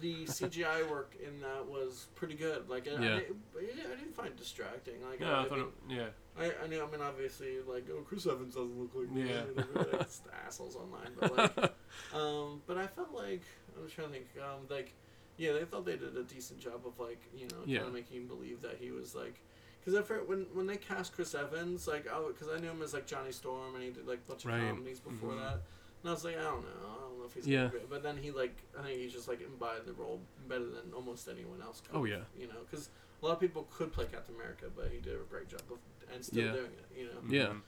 the 0.00 0.24
CGI 0.24 0.88
work 0.90 1.14
in 1.22 1.40
that 1.40 1.66
was 1.66 2.06
pretty 2.14 2.34
good. 2.34 2.68
Like 2.68 2.88
I, 2.88 2.92
Yeah. 2.92 3.16
I, 3.16 3.18
didn't, 3.18 3.86
I 3.86 3.96
didn't 3.96 4.14
find 4.16 4.28
it 4.28 4.36
distracting. 4.38 4.94
Like 5.08 5.20
Yeah, 5.20 5.32
I, 5.32 5.40
I 5.42 5.44
I 5.44 5.48
thought 5.48 5.58
mean, 5.58 5.66
it, 5.90 5.96
yeah, 5.96 6.06
I, 6.38 6.64
I 6.64 6.66
know. 6.66 6.86
I 6.86 6.90
mean, 6.90 7.00
obviously, 7.02 7.58
like 7.66 7.86
oh, 7.92 8.00
Chris 8.02 8.26
Evans 8.26 8.54
doesn't 8.54 8.78
look 8.80 8.90
like 8.94 9.10
me. 9.10 9.28
Yeah. 9.28 9.42
Like, 9.74 10.00
it's 10.00 10.18
the 10.20 10.30
assholes 10.46 10.76
online, 10.76 11.12
but 11.18 11.36
like, 11.36 11.72
um, 12.14 12.62
but 12.66 12.78
I 12.78 12.86
felt 12.86 13.12
like 13.12 13.42
I 13.78 13.82
was 13.82 13.92
trying 13.92 14.08
to 14.08 14.12
think, 14.14 14.26
um, 14.38 14.66
like, 14.70 14.92
yeah, 15.36 15.52
they 15.52 15.64
thought 15.64 15.84
they 15.84 15.96
did 15.96 16.16
a 16.16 16.22
decent 16.22 16.60
job 16.60 16.82
of 16.86 16.98
like, 16.98 17.20
you 17.36 17.46
know, 17.48 17.58
Yeah. 17.66 17.78
kind 17.78 17.88
of 17.88 17.94
making 17.94 18.16
you 18.22 18.26
believe 18.26 18.62
that 18.62 18.76
he 18.80 18.90
was 18.92 19.14
like, 19.14 19.40
because 19.80 19.98
I 19.98 20.02
first 20.02 20.26
when 20.28 20.46
when 20.54 20.66
they 20.66 20.76
cast 20.76 21.12
Chris 21.14 21.34
Evans, 21.34 21.86
like, 21.86 22.06
oh, 22.10 22.28
because 22.32 22.48
I 22.48 22.58
knew 22.60 22.70
him 22.70 22.80
as 22.82 22.94
like 22.94 23.06
Johnny 23.06 23.32
Storm, 23.32 23.74
and 23.74 23.84
he 23.84 23.90
did 23.90 24.06
like 24.06 24.20
a 24.26 24.28
bunch 24.30 24.44
of 24.46 24.52
Right. 24.52 24.68
comedies 24.68 25.00
before 25.00 25.32
Mhm. 25.32 25.40
that. 25.40 25.60
And 26.02 26.10
I 26.10 26.12
was 26.14 26.24
like, 26.24 26.36
I 26.36 26.40
I 26.40 26.44
don't 26.44 26.62
know 26.64 27.11
if 27.36 27.44
he's 27.44 27.48
Yeah. 27.48 27.58
gonna 27.58 27.70
great. 27.70 27.90
But 27.90 28.02
then 28.02 28.16
he 28.16 28.30
like, 28.30 28.54
I 28.78 28.82
think 28.82 28.98
he 28.98 29.08
just 29.08 29.28
like 29.28 29.40
embodied 29.40 29.86
the 29.86 29.92
role 29.94 30.20
better 30.48 30.66
than 30.66 30.92
almost 30.94 31.28
anyone 31.28 31.60
else 31.62 31.80
could. 31.80 31.96
Oh, 31.96 32.04
yeah. 32.04 32.20
You 32.38 32.46
know, 32.48 32.60
because 32.70 32.88
a 33.22 33.26
lot 33.26 33.32
of 33.32 33.40
people 33.40 33.66
could 33.72 33.92
play 33.92 34.06
Captain 34.10 34.34
America, 34.34 34.66
but 34.74 34.88
he 34.92 34.98
did 34.98 35.14
a 35.14 35.24
great 35.30 35.48
job 35.48 35.60
of 35.70 35.78
and 36.14 36.24
still 36.24 36.44
Yeah. 36.44 36.52
doing 36.52 36.72
it. 36.72 36.98
You 36.98 37.04
know. 37.06 37.12
Yeah. 37.28 37.46
Mhm. 37.52 37.60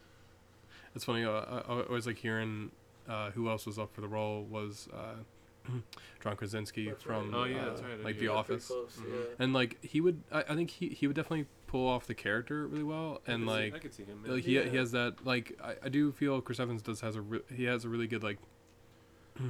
It's 0.94 1.04
funny. 1.04 1.24
Uh, 1.24 1.30
I, 1.30 1.58
I 1.68 1.82
always 1.82 2.06
like 2.06 2.18
hearing 2.18 2.70
uh, 3.08 3.30
who 3.32 3.48
else 3.48 3.66
was 3.66 3.78
up 3.78 3.92
for 3.94 4.00
the 4.00 4.08
role 4.08 4.44
was 4.44 4.88
uh, 4.94 5.16
John 6.22 6.36
Krasinski 6.36 6.88
That's 6.88 7.02
from 7.02 7.30
right. 7.32 7.38
Oh, 7.40 7.44
yeah, 7.44 7.62
uh, 7.62 7.64
that's 7.70 7.82
right, 7.82 8.04
like 8.04 8.18
The 8.18 8.28
Office. 8.28 8.66
Close, 8.68 8.96
Mhm. 8.96 9.12
yeah. 9.12 9.24
And 9.38 9.52
like 9.52 9.82
he 9.84 10.00
would, 10.00 10.22
I, 10.32 10.40
I 10.48 10.54
think 10.54 10.70
he 10.70 10.88
he 10.90 11.06
would 11.06 11.16
definitely 11.16 11.46
pull 11.66 11.88
off 11.88 12.06
the 12.06 12.14
character 12.14 12.66
really 12.68 12.84
well. 12.84 13.20
I 13.26 13.32
And 13.32 13.42
see- 13.44 13.48
like 13.50 13.74
I 13.74 13.78
could 13.78 13.92
see 13.94 14.04
him. 14.04 14.22
Like 14.26 14.46
yeah. 14.46 14.62
he, 14.62 14.70
he 14.70 14.76
has 14.76 14.92
that 14.92 15.24
like 15.26 15.58
I, 15.62 15.74
I 15.84 15.88
do 15.88 16.12
feel 16.12 16.40
Chris 16.40 16.60
Evans 16.60 16.82
does 16.82 17.00
has 17.00 17.16
a 17.16 17.22
re- 17.22 17.42
he 17.54 17.64
has 17.64 17.84
a 17.84 17.88
really 17.88 18.06
good 18.06 18.22
like 18.22 18.38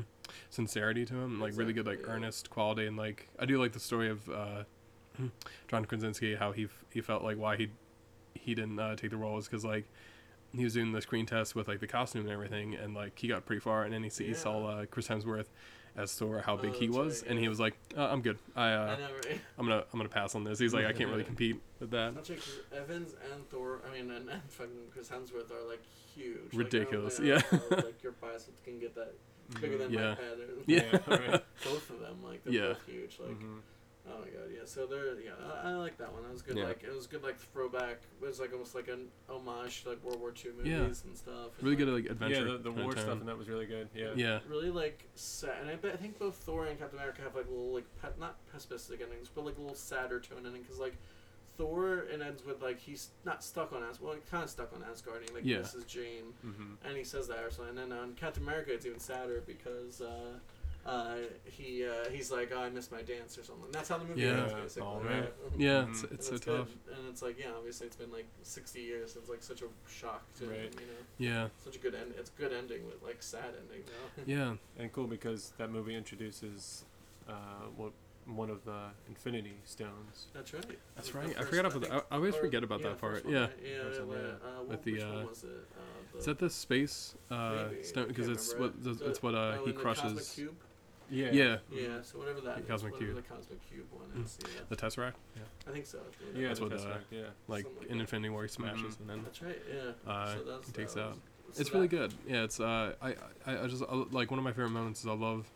sincerity 0.51 1.05
to 1.05 1.15
him 1.15 1.41
like 1.41 1.57
really 1.57 1.73
good 1.73 1.87
like 1.87 2.01
yeah. 2.01 2.13
earnest 2.13 2.51
quality 2.51 2.87
and 2.87 2.97
like 2.97 3.29
I 3.39 3.45
do 3.45 3.61
like 3.61 3.73
the 3.73 3.81
story 3.81 4.09
of 4.09 4.29
uh, 4.29 4.65
John 5.69 5.85
Krasinski 5.85 6.35
how 6.35 6.53
he 6.53 6.65
f- 6.65 6.85
he 6.91 7.01
felt 7.01 7.23
like 7.23 7.37
why 7.37 7.57
he 7.57 7.71
he 8.35 8.55
didn't 8.55 8.79
uh, 8.79 8.97
take 8.97 9.11
the 9.11 9.17
role 9.17 9.39
is 9.39 9.47
because 9.47 9.65
like 9.65 9.85
he 10.53 10.65
was 10.65 10.75
doing 10.75 10.93
the 10.93 11.03
screen 11.03 11.27
test 11.27 11.55
with 11.55 11.69
like 11.69 11.81
the 11.81 11.87
costume 11.87 12.23
and 12.23 12.31
everything 12.31 12.75
and 12.75 12.95
like 12.95 13.19
he 13.19 13.29
got 13.29 13.45
pretty 13.45 13.61
far 13.61 13.85
and 13.85 13.93
then 13.93 14.03
he, 14.03 14.11
see 14.11 14.27
he 14.27 14.35
saw 14.35 14.67
uh, 14.67 14.87
Chris 14.87 15.09
Hemsworth 15.09 15.47
as 15.97 16.13
Thor 16.13 16.43
how 16.45 16.57
big 16.57 16.73
Oh, 16.75 16.79
he 16.79 16.89
was 16.89 17.23
right, 17.23 17.31
and 17.31 17.39
he 17.39 17.49
was 17.49 17.61
like 17.61 17.75
uh, 17.97 18.09
I'm 18.09 18.23
good 18.23 18.39
I 18.57 18.73
uh, 18.73 18.97
I 18.97 19.01
never. 19.01 19.21
I'm 19.59 19.67
gonna 19.67 19.85
I'm 19.93 19.99
gonna 19.99 20.09
pass 20.09 20.35
on 20.35 20.45
this 20.45 20.59
he's 20.59 20.75
like 20.75 20.87
I 20.87 20.93
can't 20.93 21.11
really 21.11 21.25
compete 21.25 21.61
with 21.81 21.91
that 21.91 22.25
check 22.25 22.39
Evans 22.75 23.15
and 23.33 23.49
Thor. 23.51 23.83
I 23.89 23.93
mean, 23.93 24.11
and, 24.11 24.29
and 24.29 24.43
fucking 24.49 24.73
Chris 24.93 25.09
Hemsworth 25.09 25.51
are 25.51 25.69
like 25.69 25.83
huge. 26.15 26.53
Like, 26.53 26.65
Ridiculous, 26.65 27.19
know 27.19 27.27
yeah. 27.27 27.43
how, 27.51 27.77
like 27.77 28.03
your 28.03 28.13
biceps 28.13 28.61
can 28.65 28.79
get 28.79 28.95
that 28.95 29.15
bigger 29.61 29.79
than 29.79 29.93
Yeah. 29.93 30.01
my 30.01 30.09
head. 30.25 30.39
Or, 30.39 30.63
Yeah. 30.67 30.81
Mm-hmm. 30.83 31.11
Yeah, 31.13 31.19
right. 31.33 31.45
both 31.65 31.91
of 31.91 32.01
them, 32.01 32.23
like 32.25 32.45
they're 32.45 32.53
Yeah. 32.55 32.69
both 32.69 32.87
huge. 32.87 33.19
Like, 33.21 33.31
Mhm. 33.39 33.61
Oh 34.07 34.19
my 34.21 34.27
god, 34.27 34.51
yeah. 34.55 34.61
So 34.67 34.85
they're 34.87 35.19
yeah, 35.19 35.31
I, 35.63 35.71
I 35.71 35.75
like 35.77 35.97
that 35.97 36.13
one. 36.13 36.23
That 36.25 36.31
was 36.33 36.43
good. 36.43 36.59
Yeah. 36.59 36.65
Like 36.65 36.83
it 36.85 36.95
was 36.95 37.07
good, 37.07 37.23
like 37.23 37.39
throwback. 37.39 38.03
It 38.21 38.27
was 38.27 38.39
like 38.39 38.53
almost 38.53 38.75
like 38.75 38.89
an 38.89 39.09
homage 39.31 39.83
to 39.85 39.89
like 39.91 40.05
World 40.05 40.21
War 40.21 40.29
II 40.45 40.53
movies 40.59 40.71
Yeah. 40.73 40.81
and 41.09 41.17
stuff. 41.17 41.57
and, 41.59 41.63
Really 41.63 41.77
like, 41.77 41.79
good 41.79 41.89
like 41.95 42.11
adventure. 42.13 42.47
yeah, 42.47 42.53
the, 42.53 42.59
the 42.59 42.71
war 42.73 42.93
tone. 42.93 43.03
stuff 43.05 43.21
and 43.21 43.29
that 43.29 43.39
was 43.39 43.49
really 43.49 43.65
good. 43.65 43.89
Yeah. 43.95 44.13
Yeah. 44.15 44.41
Really 44.47 44.69
like 44.71 45.09
sad, 45.15 45.55
and 45.63 45.71
I, 45.71 45.89
I 45.89 45.97
think 45.97 46.19
both 46.19 46.35
Thor 46.37 46.67
and 46.67 46.79
Captain 46.79 46.99
America 46.99 47.23
have 47.23 47.35
like 47.35 47.49
little 47.49 47.73
like 47.73 47.87
pe- 48.03 48.21
not 48.21 48.37
pessimistic 48.53 49.01
endings, 49.01 49.31
but 49.35 49.47
like 49.47 49.57
a 49.57 49.61
little 49.63 49.75
sadder 49.75 50.21
tone 50.21 50.45
ending 50.45 50.61
because 50.63 50.79
like 50.79 50.97
Thor 51.57 52.07
and 52.13 52.23
ends 52.23 52.45
with 52.45 52.63
like 52.63 52.79
he's 52.81 53.09
not 53.25 53.43
stuck 53.45 53.73
on 53.73 53.83
Asgard, 53.83 54.01
well, 54.03 54.15
he's 54.15 54.29
kind 54.31 54.43
of 54.45 54.51
stuck 54.51 54.73
on 54.75 54.85
Asgard. 54.91 55.21
And, 55.21 55.29
he, 55.31 55.35
like 55.37 55.45
Yeah. 55.45 55.59
this 55.59 55.75
is 55.75 55.85
Jane, 55.85 56.33
Mm-hmm. 56.45 56.87
and 56.87 56.97
he 56.97 57.05
says 57.05 57.29
that 57.29 57.39
or 57.45 57.51
something. 57.51 57.79
And 57.79 57.91
then 57.93 57.99
on 57.99 58.15
Captain 58.15 58.43
America, 58.43 58.73
it's 58.73 58.87
even 58.87 58.99
sadder 59.01 59.43
because 59.47 60.01
uh, 60.01 60.39
uh, 60.87 61.15
he 61.45 61.87
uh, 61.87 62.11
he's 62.11 62.31
like, 62.31 62.51
oh, 62.55 62.59
I 62.61 62.69
missed 62.69 62.93
my 62.93 63.01
dance 63.03 63.39
or 63.39 63.45
something. 63.45 63.71
That's 63.73 63.89
how 63.89 63.97
the 63.99 64.05
movie 64.05 64.21
Yeah. 64.23 64.43
ends, 64.43 64.53
basically. 64.53 64.89
Oh, 64.89 65.01
man. 65.01 65.21
right? 65.23 65.33
Yeah, 65.57 65.83
Mhm. 65.85 65.91
it's, 65.91 66.03
And 66.03 66.13
it's 66.13 66.29
so 66.29 66.35
it's 66.35 66.45
good. 66.45 66.59
tough. 66.59 66.69
And 66.99 67.09
it's 67.09 67.23
like, 67.23 67.39
yeah, 67.39 67.53
obviously 67.57 67.87
it's 67.87 67.97
been 67.97 68.13
like 68.13 68.27
60 68.43 68.81
years 68.81 69.13
since 69.15 69.29
like 69.29 69.43
such 69.43 69.63
a 69.63 69.67
shock 69.89 70.23
to 70.41 70.47
Right. 70.47 70.59
him, 70.59 70.73
you 70.81 70.87
know. 70.87 70.93
Yeah. 71.19 71.49
Such 71.65 71.77
a 71.77 71.79
good 71.79 71.95
end. 71.95 72.13
It's 72.19 72.31
a 72.31 72.41
good 72.41 72.53
ending 72.53 72.85
with 72.87 73.03
like 73.03 73.23
sad 73.23 73.55
ending. 73.59 73.85
You 74.27 74.37
know? 74.37 74.57
Yeah. 74.77 74.83
And 74.83 74.93
cool 74.93 75.07
because 75.07 75.53
that 75.59 75.71
movie 75.71 75.95
introduces 75.95 76.85
uh, 77.29 77.33
what 77.77 77.93
one 78.27 78.51
of 78.51 78.65
the 78.65 78.79
Infinity 79.09 79.55
Stones. 79.65 80.27
That's 80.33 80.53
right. 80.55 80.65
That's 80.97 81.11
The 81.11 81.19
right. 81.19 81.35
I 81.39 81.45
forgot 81.45 81.67
about 81.67 81.73
think- 81.83 81.93
that. 81.93 82.07
I, 82.11 82.15
I 82.15 82.17
always 82.17 82.35
or- 82.35 82.41
forget 82.41 82.65
about 82.65 82.81
yeah, 82.81 82.89
that 82.89 82.99
part. 83.01 83.25
one, 83.25 83.33
Yeah. 83.35 83.41
right? 83.41 83.51
Yeah. 83.63 83.83
First 83.83 84.01
yeah, 84.01 84.05
one, 84.07 84.17
yeah. 84.19 84.25
Uh, 84.25 84.61
With 84.61 84.69
what, 84.71 84.83
the, 84.85 84.93
which 84.93 85.03
uh, 85.03 85.07
one 85.07 85.27
was 85.27 85.45
it? 85.45 85.49
Uh, 85.51 85.81
the, 86.13 86.19
Is 86.19 86.25
that 86.27 86.39
the 86.39 86.51
space 86.51 87.15
uh, 87.31 87.65
stone? 87.83 88.09
Because 88.09 88.29
it's 88.29 88.55
what 88.55 88.67
it. 88.71 88.85
the, 88.85 89.07
it's 89.09 89.23
what 89.23 89.35
uh, 89.35 89.39
oh, 89.39 89.65
he 89.65 89.71
and 89.71 89.79
the 89.79 89.83
Cosmic 89.83 90.13
crushes. 90.13 90.31
Cube? 90.35 90.55
Yeah. 91.11 91.31
Yeah. 91.33 91.57
Yeah. 91.71 91.89
So 92.03 92.19
whatever 92.19 92.41
that 92.41 92.57
The 92.57 92.63
is, 92.63 92.69
Cosmic 92.69 92.93
whatever 92.95 93.13
Cube. 93.13 93.25
the 93.29 93.35
Cosmic 93.35 93.71
Cube 93.71 93.87
one 93.91 94.07
Mm. 94.17 94.25
is. 94.25 94.39
Yeah. 94.43 94.61
The 94.71 94.77
Tesseract. 94.77 95.13
Yeah. 95.37 95.43
I 95.69 95.71
think 95.73 95.87
so. 95.87 95.99
Yeah, 96.35 96.49
That's 96.49 96.61
the 96.61 96.65
what, 96.67 96.75
uh, 96.75 96.77
Tesseract, 96.79 96.99
yeah. 97.11 97.21
Like 97.47 97.67
like 97.79 97.91
in. 97.91 98.01
Infinity 98.01 98.31
War, 98.31 98.43
he 98.43 98.49
smashes 98.49 98.97
Mhm. 98.97 99.01
and 99.01 99.11
then 99.11 99.23
That's 99.25 99.43
right. 99.43 99.59
Yeah. 99.73 100.11
uh, 100.11 100.35
so 100.35 100.43
that's, 100.45 100.67
he 100.67 100.73
takes 100.73 100.95
that 100.95 101.03
out. 101.05 101.19
so 101.53 101.61
It's 101.61 101.75
really 101.75 101.89
good. 101.89 102.15
Yeah, 102.27 102.45
it's 102.45 102.59
uh, 102.59 102.95
I, 103.03 103.11
I, 103.47 103.65
I 103.65 103.67
just 103.67 103.83
like 104.13 104.31
one 104.31 104.39
of 104.39 104.45
my 104.45 104.53
favorite 104.53 104.71
moments 104.71 105.01
is 105.01 105.07
I 105.07 105.13
love 105.13 105.47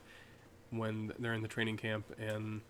when 0.71 1.13
they're 1.19 1.35
in 1.35 1.43
the 1.43 1.49
training 1.49 1.77
camp 1.77 2.05
and 2.19 2.61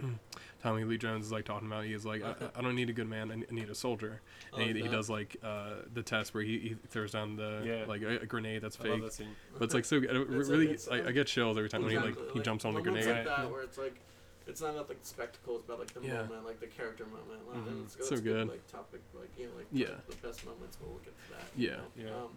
Tommy 0.62 0.84
Lee 0.84 0.98
Jones 0.98 1.26
is 1.26 1.32
like 1.32 1.44
talking 1.44 1.68
about. 1.68 1.84
He's 1.84 2.04
like, 2.04 2.22
I, 2.24 2.34
I 2.56 2.62
don't 2.62 2.74
need 2.74 2.90
a 2.90 2.92
good 2.92 3.08
man. 3.08 3.30
I 3.48 3.52
need 3.54 3.70
a 3.70 3.74
soldier. 3.74 4.20
Oh, 4.52 4.58
And 4.58 4.76
he, 4.76 4.82
he 4.82 4.88
does 4.88 5.08
like 5.08 5.36
uh, 5.44 5.74
the 5.92 6.02
test 6.02 6.34
where 6.34 6.42
he, 6.42 6.58
he 6.58 6.76
throws 6.88 7.12
down 7.12 7.36
the 7.36 7.62
Yeah. 7.64 7.84
like 7.86 8.02
a, 8.02 8.22
a 8.22 8.26
grenade 8.26 8.62
that's 8.62 8.78
I 8.80 8.84
love 8.88 8.94
fake. 8.94 9.02
that 9.04 9.12
scene. 9.12 9.36
But 9.58 9.64
it's 9.64 9.74
like 9.74 9.84
so 9.84 10.00
good. 10.00 10.10
It 10.10 10.20
It's 10.30 10.48
a- 10.48 10.52
really, 10.52 10.68
it's 10.70 10.88
I, 10.88 10.96
a- 10.98 11.08
I 11.08 11.12
get 11.12 11.26
chills 11.28 11.56
every 11.56 11.68
time 11.68 11.82
when 11.82 11.90
he 11.90 11.96
like 11.96 12.08
Exactly, 12.10 12.32
he 12.34 12.40
jumps 12.40 12.64
on 12.64 12.74
the 12.74 12.80
grenade. 12.80 13.06
Like 13.06 13.24
that, 13.24 13.38
Yeah. 13.38 13.46
where 13.46 13.62
it's 13.62 13.78
like, 13.78 14.00
it's 14.46 14.60
not 14.60 14.70
about 14.70 14.88
like 14.88 15.00
the 15.00 15.06
spectacle, 15.06 15.56
it's 15.56 15.64
about 15.64 15.78
like 15.78 15.94
the 15.94 16.00
Yeah. 16.02 16.22
moment, 16.22 16.44
like 16.44 16.60
the 16.60 16.66
character 16.66 17.04
moment. 17.06 17.48
Like, 17.48 17.58
Mhm. 17.64 17.68
and 17.68 17.84
it's, 17.84 17.94
So 18.08 18.14
it's 18.14 18.20
good. 18.22 18.48
Like 18.48 18.66
topic, 18.70 19.00
like 19.18 19.30
you 19.38 19.46
know, 19.46 19.52
like 19.56 19.66
Yeah. 19.72 19.86
the, 20.08 20.16
the 20.16 20.26
best 20.26 20.44
moments. 20.44 20.76
We'll 20.82 20.98
get 20.98 21.14
to 21.26 21.30
that. 21.32 21.42
Yeah. 21.56 21.76
You 21.96 22.04
know? 22.10 22.30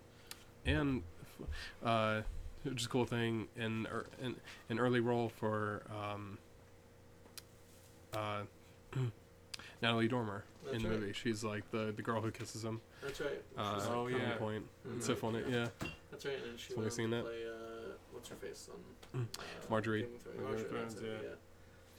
Yeah. 0.66 0.80
Um, 0.80 1.02
and 1.02 1.04
uh, 1.84 2.22
just 2.74 2.88
a 2.88 2.90
cool 2.90 3.06
thing 3.06 3.48
in 3.56 3.88
er, 3.88 4.06
in 4.22 4.36
an 4.70 4.80
early 4.80 5.00
role 5.00 5.30
for 5.30 5.84
um, 5.92 6.38
uh, 8.14 8.42
Natalie 9.82 10.08
Dormer 10.08 10.44
in 10.72 10.82
the 10.84 10.90
right. 10.90 11.00
movie. 11.00 11.14
She's 11.14 11.44
like 11.44 11.70
the 11.72 11.94
the 11.96 12.02
girl 12.02 12.22
who 12.22 12.32
kisses 12.32 12.64
him. 12.64 12.82
that's 13.04 13.20
right. 13.22 13.42
Uh, 13.58 13.76
She's, 13.80 13.88
like, 13.88 13.96
Oh, 13.96 14.08
yeah. 14.08 14.36
point. 14.38 14.66
Mhm. 14.88 14.98
It's 14.98 15.06
so 15.06 15.16
funny. 15.16 15.44
Yeah. 15.50 15.68
That's 16.12 16.26
right. 16.26 16.36
And 16.50 16.60
she 16.60 16.70
Have 16.70 16.78
you 16.78 16.82
went 16.84 16.94
seen 16.94 17.10
to 17.12 17.16
that? 17.18 17.24
play 17.26 17.44
uh, 17.46 17.92
what's 18.12 18.30
her 18.30 18.36
face 18.36 18.70
on 18.74 18.80
Mm. 19.22 19.26
uh, 19.40 19.72
Margaery. 19.72 20.02
Game 20.02 20.10
of 20.16 20.22
Thrones. 20.22 20.38
Game 20.38 20.46
of 20.46 20.52
Margaery, 20.52 20.70
Thrones, 20.70 20.98
yeah. 21.02 21.10
yeah. 21.24 21.36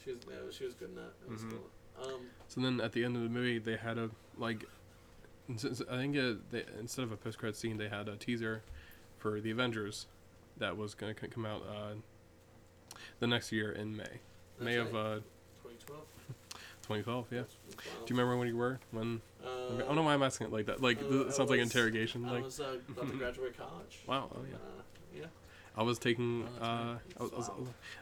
She 0.05 0.11
was 0.13 0.21
yeah, 0.29 0.37
she 0.51 0.65
was 0.65 0.75
good 0.75 0.91
in 0.91 0.95
that. 0.97 1.21
That 1.21 1.31
was 1.31 1.43
Mhm. 1.43 1.51
cool. 1.51 1.71
Um, 2.15 2.21
So 2.49 2.61
then 2.61 2.81
at 2.81 2.93
the 2.93 3.05
end 3.05 3.17
of 3.17 3.23
the 3.23 3.29
movie, 3.29 3.59
they 3.59 3.77
had 3.77 3.97
a 3.99 4.11
like, 4.37 4.65
I 5.51 5.55
think 5.57 6.17
uh 6.17 6.35
they, 6.51 6.65
instead 6.79 7.05
of 7.05 7.13
a 7.13 7.17
post 7.17 7.39
credit 7.39 7.57
scene, 7.57 7.79
they 7.79 7.89
had 7.89 8.09
a 8.09 8.17
teaser 8.17 8.63
for 9.19 9.41
the 9.41 9.51
Avengers 9.51 10.07
that 10.59 10.77
was 10.77 10.95
gonna 10.95 11.15
come 11.15 11.47
out 11.47 11.63
uh, 11.69 11.95
the 13.21 13.27
next 13.27 13.53
year 13.53 13.73
in 13.73 13.97
May, 13.97 14.05
that's 14.05 14.65
May 14.65 14.77
of 14.77 14.89
uh, 14.95 15.21
2012. 15.63 16.03
2012. 16.83 17.27
Yeah. 17.31 17.39
That's. 17.41 17.53
Do 17.75 17.81
you 18.15 18.17
remember 18.21 18.37
when 18.39 18.49
you 18.49 18.57
were 18.57 18.79
when? 18.93 19.21
Uh, 19.45 19.77
I 19.77 19.79
don't 19.81 19.97
know 19.97 20.03
why 20.03 20.15
I'm 20.15 20.23
asking 20.23 20.49
it 20.49 20.53
like 20.53 20.67
that. 20.67 20.81
Like 20.83 20.99
uh, 20.99 21.09
th- 21.09 21.13
it 21.23 21.27
I 21.29 21.31
sounds 21.31 21.51
like 21.51 21.61
interrogation. 21.61 22.25
I 22.25 22.33
Like 22.33 22.45
was 22.45 22.61
uh, 22.61 22.77
about 22.89 23.11
to 23.11 23.17
graduate 23.17 23.57
college. 23.57 24.01
wow. 24.07 24.31
Oh 24.35 24.41
yeah. 24.49 24.57
Uh, 24.57 24.83
yeah. 25.21 25.25
I 25.77 25.83
was 25.83 25.99
taking 25.99 26.49
Oh, 26.61 26.65
uh, 26.65 26.69
right. 26.95 26.99
I 27.19 27.23
was, 27.23 27.33
I, 27.33 27.37
was, 27.37 27.49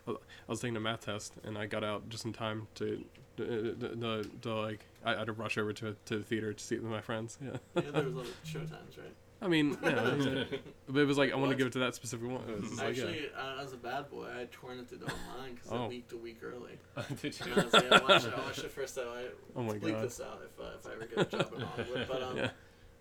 I 0.07 0.11
was- 0.11 0.19
I 0.49 0.51
was 0.53 0.61
taking 0.61 0.77
a 0.77 0.81
math 0.81 1.05
test 1.05 1.35
and 1.45 1.59
I 1.59 1.67
got 1.67 1.85
out 1.85 2.09
just 2.09 2.25
in 2.25 2.33
time 2.33 2.69
to 2.77 3.05
to, 3.37 3.75
to, 3.75 4.25
to 4.43 4.55
like 4.55 4.81
I 5.05 5.15
had 5.15 5.27
to 5.27 5.33
rush 5.33 5.59
over 5.59 5.73
to 5.75 5.95
to 6.07 6.19
the 6.19 6.23
theater 6.25 6.53
to 6.55 6.63
see 6.65 6.77
it 6.77 6.83
with 6.83 6.91
my 6.91 7.03
friends. 7.03 7.37
Yeah. 7.45 7.51
Yeah, 7.75 7.91
there 7.91 8.05
was 8.05 8.15
little 8.15 8.33
show 8.45 8.61
times, 8.61 8.97
right? 8.97 9.15
I 9.43 9.49
mean, 9.49 9.77
yeah, 9.83 10.45
but 10.89 10.99
it 11.01 11.05
was 11.07 11.19
like 11.19 11.31
I 11.33 11.37
want 11.37 11.51
to 11.51 11.57
give 11.57 11.67
it 11.67 11.73
to 11.75 11.79
that 11.81 11.95
specific 11.95 12.27
one. 12.29 12.43
It 12.49 12.61
was 12.63 12.79
like, 12.79 12.97
yeah. 12.97 13.05
Actually, 13.05 13.27
uh, 13.39 13.63
as 13.63 13.73
a 13.75 13.77
bad 13.77 14.09
boy, 14.11 14.27
I 14.35 14.39
had 14.41 14.53
torn 14.53 14.79
it 14.79 14.89
to 14.89 14.97
the 14.97 15.05
online 15.07 15.55
because 15.55 15.73
Oh. 15.73 15.85
it 15.85 15.91
leaked 15.91 16.13
a 16.13 16.17
week 16.17 16.39
early. 16.43 16.79
Did 17.21 17.37
And 17.43 17.51
you? 17.51 17.53
I 17.61 17.65
was 17.65 17.73
like, 17.75 17.93
I 17.93 17.99
watched, 18.03 18.27
I 18.33 18.41
watched 18.41 18.59
it 18.65 18.71
first 18.71 18.95
time. 18.95 19.05
I 19.15 19.27
Oh 19.55 19.63
my 19.63 19.75
bleep 19.75 19.93
god. 19.93 20.05
this 20.05 20.21
out 20.23 20.41
if, 20.43 20.59
uh, 20.59 20.71
if 20.79 20.87
I 20.87 20.93
ever 20.95 21.05
get 21.07 21.19
a 21.35 21.37
job 21.37 21.53
in 21.55 21.61
Hollywood. 21.61 22.09
But 22.09 22.23
um, 22.23 22.37
Yeah. 22.39 22.51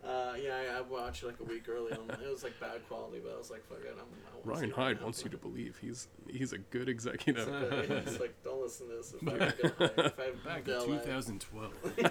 Uh, 0.06 0.34
yeah, 0.41 0.76
I, 0.76 0.78
I 0.78 0.82
watched 0.82 1.24
it 1.24 1.28
like 1.28 1.39
a 1.39 1.44
week 1.44 1.68
early. 1.68 1.91
On, 1.94 2.10
it 2.10 2.30
was 2.30 2.44
like 2.44 2.60
bad 2.60 2.88
quality, 2.88 3.20
but 3.24 3.34
I 3.34 3.38
was 3.38 3.50
like, 3.50 3.65
fuck 3.68 3.80
it, 3.80 3.91
I'm, 3.94 4.00
I 4.00 4.38
wanna 4.46 4.60
Ryan 4.60 4.70
see 4.70 4.76
Hyde 4.76 5.02
wants 5.02 5.24
you 5.24 5.30
to 5.32 5.38
believe 5.38 5.78
he's 5.82 6.08
he's 6.30 6.54
a 6.54 6.60
good 6.60 6.89
executive. 6.89 7.48
It's, 7.48 8.20
like, 8.20 8.36
don't 8.44 8.62
listen 8.62 8.88
to 8.89 8.96
this. 8.96 9.13
If 9.20 9.28
I, 9.28 9.38
get 9.62 9.78
hired, 9.78 9.91
if 9.98 10.20
I 10.20 10.32
Back 10.46 10.68
in 10.68 10.86
2012. 10.86 11.74
you 11.98 12.04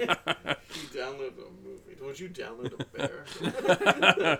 downloaded 0.92 1.38
a 1.38 1.50
movie. 1.64 1.96
Would 2.02 2.18
you 2.18 2.28
download 2.28 2.72
a 2.80 2.84
bear? 2.96 4.38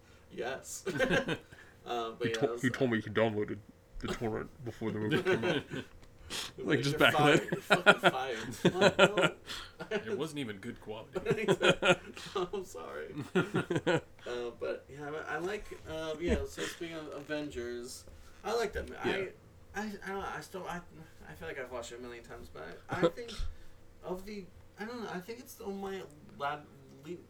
yes. 0.32 0.84
uh, 0.86 2.12
but 2.18 2.28
yeah, 2.28 2.44
it 2.44 2.50
was, 2.50 2.64
uh, 2.64 2.86
me 2.86 3.00
he 3.00 3.10
downloaded 3.10 3.58
the 3.98 4.08
torrent 4.08 4.48
before 4.64 4.92
the 4.92 4.98
movie 4.98 5.22
came 5.22 5.44
out. 5.44 5.62
You're 6.56 6.66
Like, 6.66 6.78
just 6.82 6.90
you're 6.90 6.98
back 6.98 7.14
fired. 7.14 7.48
then. 7.68 7.94
Fired. 8.10 8.74
Like, 8.74 8.98
no. 8.98 9.30
It 9.90 10.18
wasn't 10.18 10.38
even 10.40 10.56
good 10.56 10.80
quality. 10.80 11.46
I'm 12.36 12.64
sorry. 12.64 13.14
Uh, 14.26 14.50
but 14.58 14.86
yeah, 14.88 15.10
I, 15.28 15.34
I 15.34 15.38
like. 15.38 15.66
Uh, 15.86 16.14
yeah. 16.18 16.36
So 16.48 16.62
speaking 16.62 16.96
of 16.96 17.08
Avengers, 17.14 18.04
I 18.42 18.54
like 18.56 18.72
that. 18.72 18.88
Yeah. 19.04 19.24
I, 19.76 19.80
I, 19.80 19.82
I 19.82 20.08
don't 20.08 20.20
know. 20.20 20.24
I 20.34 20.40
still. 20.40 20.64
I, 20.66 20.80
I 21.28 21.34
feel 21.34 21.46
like 21.46 21.58
I've 21.60 21.70
watched 21.70 21.92
it 21.92 21.98
a 21.98 22.02
million 22.02 22.24
times, 22.24 22.48
but 22.52 22.66
I, 22.88 23.04
I 23.04 23.08
think 23.10 23.32
of 24.02 24.24
the. 24.24 24.44
I 24.80 24.86
don't 24.86 25.02
know. 25.02 25.08
I 25.12 25.18
think 25.18 25.40
it's 25.40 25.52
still 25.52 25.72
my 25.72 26.00
lad. 26.38 26.60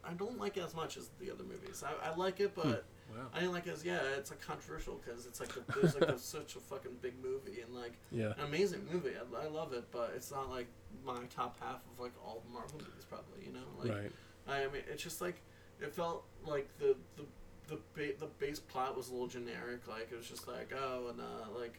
I 0.04 0.12
don't 0.12 0.38
like 0.38 0.56
it 0.56 0.62
as 0.62 0.72
much 0.76 0.96
as 0.96 1.10
the 1.20 1.32
other 1.32 1.42
movies. 1.42 1.82
I, 1.84 2.10
I 2.10 2.14
like 2.14 2.38
it, 2.38 2.52
but 2.54 2.84
Wow. 3.10 3.26
I 3.34 3.40
didn't 3.40 3.52
like 3.52 3.66
it 3.66 3.78
yeah. 3.84 4.00
It's 4.16 4.30
like 4.30 4.40
controversial 4.40 5.00
because 5.04 5.26
it's 5.26 5.38
like 5.40 5.50
the, 5.54 5.60
there's 5.74 5.94
like 5.94 6.08
a, 6.08 6.18
such 6.36 6.56
a 6.56 6.58
fucking 6.60 6.92
big 7.02 7.14
movie 7.22 7.60
and 7.60 7.74
like 7.74 7.92
Yeah. 8.10 8.32
an 8.38 8.44
amazing 8.46 8.86
movie. 8.90 9.10
I, 9.16 9.44
I 9.44 9.48
love 9.48 9.72
it, 9.72 9.84
but 9.92 10.12
it's 10.16 10.30
not 10.30 10.50
like 10.50 10.66
my 11.04 11.18
top 11.34 11.56
half 11.60 11.80
of 11.92 12.00
like 12.00 12.12
all 12.24 12.42
the 12.46 12.52
Marvel 12.52 12.78
movies, 12.78 13.04
probably. 13.08 13.46
You 13.46 13.52
know, 13.52 13.66
like 13.78 13.90
right. 13.90 14.12
I 14.48 14.60
mean, 14.72 14.82
it's 14.90 15.02
just 15.02 15.20
like 15.20 15.36
it 15.80 15.92
felt 15.92 16.24
like 16.46 16.68
the 16.78 16.96
the 17.16 17.24
the 17.68 17.78
ba- 17.94 18.18
the 18.18 18.26
base 18.38 18.58
plot 18.60 18.96
was 18.96 19.08
a 19.08 19.12
little 19.12 19.26
generic. 19.28 19.86
Like 19.86 20.08
it 20.10 20.16
was 20.16 20.28
just 20.28 20.48
like 20.48 20.72
oh, 20.76 21.08
and 21.10 21.20
uh, 21.20 21.58
like 21.58 21.78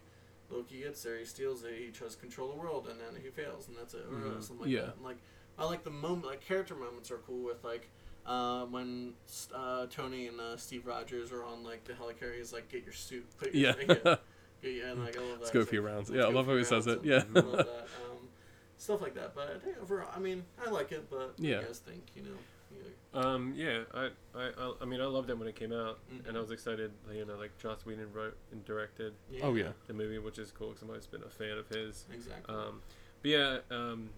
Loki 0.51 0.79
gets 0.83 1.01
there, 1.03 1.17
he 1.17 1.25
steals 1.25 1.63
it, 1.63 1.73
he 1.77 1.87
tries 1.91 2.13
to 2.15 2.21
control 2.21 2.49
the 2.49 2.55
world, 2.55 2.87
and 2.89 2.99
then 2.99 3.19
he 3.21 3.29
fails, 3.29 3.67
and 3.67 3.75
that's 3.77 3.93
it, 3.95 4.05
or 4.11 4.15
Mhm. 4.15 4.43
something 4.43 4.59
like 4.65 4.69
Yeah. 4.69 4.81
that. 4.81 4.95
And, 4.95 5.03
like 5.03 5.17
I 5.57 5.65
like 5.65 5.83
the 5.83 5.89
moment, 5.89 6.25
like 6.27 6.41
character 6.41 6.75
moments 6.75 7.09
are 7.11 7.17
cool 7.17 7.43
with 7.43 7.63
like. 7.63 7.89
Uh, 8.25 8.65
when 8.65 9.13
uh, 9.53 9.85
Tony 9.87 10.27
and 10.27 10.39
uh, 10.39 10.57
Steve 10.57 10.85
Rogers 10.87 11.31
are 11.31 11.43
on 11.43 11.63
like 11.63 11.83
the 11.83 11.93
helicarrier, 11.93 12.37
he's 12.37 12.51
like, 12.53 12.69
"Get 12.69 12.83
your 12.83 12.93
suit, 12.93 13.25
put 13.37 13.53
your 13.53 13.75
Yeah. 13.77 13.95
yeah, 14.03 14.15
yeah, 14.63 14.83
and 14.91 15.03
like 15.05 15.15
I 15.17 15.19
love 15.21 15.29
that. 15.33 15.39
Let's 15.41 15.51
go 15.51 15.59
a 15.59 15.65
few 15.65 15.81
like, 15.83 15.91
rounds. 15.93 16.09
Yeah, 16.09 16.23
I 16.23 16.29
love 16.29 16.47
how 16.47 16.55
he 16.57 16.63
says 16.63 16.87
it. 16.87 17.03
Yeah. 17.03 17.23
I 17.35 17.39
love 17.39 17.57
that. 17.57 17.69
Um, 18.09 18.27
stuff 18.77 19.01
like 19.01 19.13
that. 19.15 19.35
But 19.35 19.51
I 19.55 19.59
think 19.63 19.77
overall, 19.81 20.09
I 20.15 20.19
mean, 20.19 20.43
I 20.65 20.69
like 20.71 20.91
it. 20.91 21.07
But 21.09 21.33
Yeah. 21.37 21.57
what 21.57 21.59
do 21.59 21.61
you 21.61 21.61
guys 21.67 21.79
think? 21.79 22.03
You 22.15 22.23
know, 22.23 23.19
Um, 23.21 23.53
yeah, 23.55 23.83
I, 23.93 24.09
I, 24.35 24.49
I, 24.57 24.73
I 24.81 24.85
mean, 24.85 24.99
I 25.01 25.05
loved 25.05 25.29
it 25.29 25.37
when 25.37 25.47
it 25.47 25.55
came 25.55 25.71
out, 25.71 25.99
and 26.27 26.35
I 26.35 26.39
was 26.39 26.49
excited. 26.51 26.91
You 27.13 27.25
know, 27.25 27.35
like 27.35 27.55
Joss 27.59 27.85
Whedon 27.85 28.11
wrote 28.11 28.35
and 28.51 28.65
directed 28.65 29.13
Oh 29.43 29.53
yeah. 29.53 29.69
the 29.87 29.93
movie, 29.93 30.17
which 30.17 30.39
is 30.39 30.51
cool 30.51 30.69
because 30.69 30.81
I've 30.83 30.89
always 30.89 31.05
been 31.05 31.23
a 31.23 31.29
fan 31.29 31.57
of 31.59 31.67
his. 31.69 32.05
exactly. 32.11 32.53
Um, 32.55 32.81
but 33.21 33.29
yeah, 33.31 33.57
um, 33.71 34.09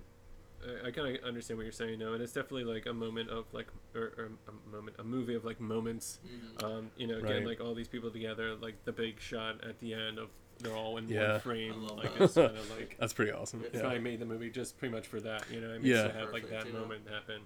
I, 0.65 0.87
I 0.87 0.91
kind 0.91 1.15
of 1.17 1.23
understand 1.23 1.57
what 1.57 1.63
you're 1.63 1.71
saying 1.71 1.99
now, 1.99 2.13
and 2.13 2.21
it's 2.21 2.33
definitely 2.33 2.63
like 2.65 2.85
a 2.85 2.93
moment 2.93 3.29
of 3.29 3.45
like, 3.53 3.67
or, 3.95 4.13
or 4.17 4.29
a 4.47 4.75
moment, 4.75 4.95
a 4.99 5.03
movie 5.03 5.35
of 5.35 5.45
like 5.45 5.59
moments. 5.59 6.19
Mhm. 6.25 6.63
Um, 6.63 6.91
you 6.97 7.07
know, 7.07 7.15
Right. 7.15 7.27
getting 7.27 7.45
like 7.45 7.59
all 7.61 7.73
these 7.75 7.87
people 7.87 8.09
together, 8.11 8.55
like 8.55 8.83
the 8.85 8.91
big 8.91 9.19
shot 9.19 9.63
at 9.63 9.79
the 9.79 9.93
end 9.93 10.17
of 10.19 10.29
they're 10.59 10.73
all 10.75 10.97
in 10.97 11.07
Yeah. 11.07 11.33
one 11.33 11.39
frame. 11.41 11.73
I 11.73 11.77
love 11.77 11.97
Like 11.97 12.13
that. 12.17 12.23
it's 12.23 12.33
kind 12.33 12.57
of 12.57 12.71
like 12.77 12.97
That's 12.99 13.13
pretty 13.13 13.31
awesome. 13.31 13.59
It's 13.63 13.75
it's 13.75 13.83
Yeah. 13.83 13.89
I 13.89 13.99
made 13.99 14.19
the 14.19 14.25
movie 14.25 14.49
just 14.49 14.77
pretty 14.79 14.93
much 14.93 15.05
for 15.07 15.19
that. 15.21 15.43
You 15.51 15.61
know, 15.61 15.69
I 15.73 15.77
mean, 15.77 15.85
Yeah. 15.85 16.07
to 16.07 16.13
have 16.13 16.31
like 16.33 16.49
that 16.49 16.65
you 16.65 16.73
know? 16.73 16.79
moment 16.79 17.07
happen. 17.07 17.41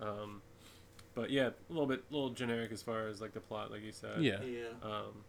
Um, 0.00 0.40
but 1.14 1.30
yeah, 1.30 1.48
a 1.48 1.52
little 1.72 1.86
bit, 1.86 2.04
a 2.10 2.14
little 2.14 2.30
generic 2.30 2.72
as 2.72 2.82
far 2.82 3.08
as 3.08 3.20
like 3.20 3.32
the 3.34 3.40
plot, 3.40 3.70
like 3.70 3.82
you 3.82 3.92
said. 3.92 4.22
Yeah. 4.22 4.42
yeah. 4.42 4.68
Um, 4.82 5.24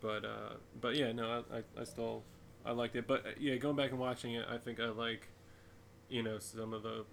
but 0.00 0.24
uh, 0.24 0.54
but 0.80 0.96
yeah, 0.96 1.12
no, 1.12 1.44
I, 1.52 1.58
I, 1.58 1.62
I 1.82 1.84
still 1.84 2.22
I 2.64 2.72
liked 2.72 2.96
it, 2.96 3.06
but 3.06 3.24
uh, 3.26 3.30
yeah, 3.38 3.56
going 3.56 3.76
back 3.76 3.90
and 3.90 3.98
watching 4.00 4.34
it, 4.34 4.44
I 4.50 4.58
think 4.58 4.80
I 4.80 4.86
like, 4.88 5.28
you 6.10 6.22
know, 6.22 6.38
some 6.38 6.74
of 6.74 6.82
the 6.82 7.04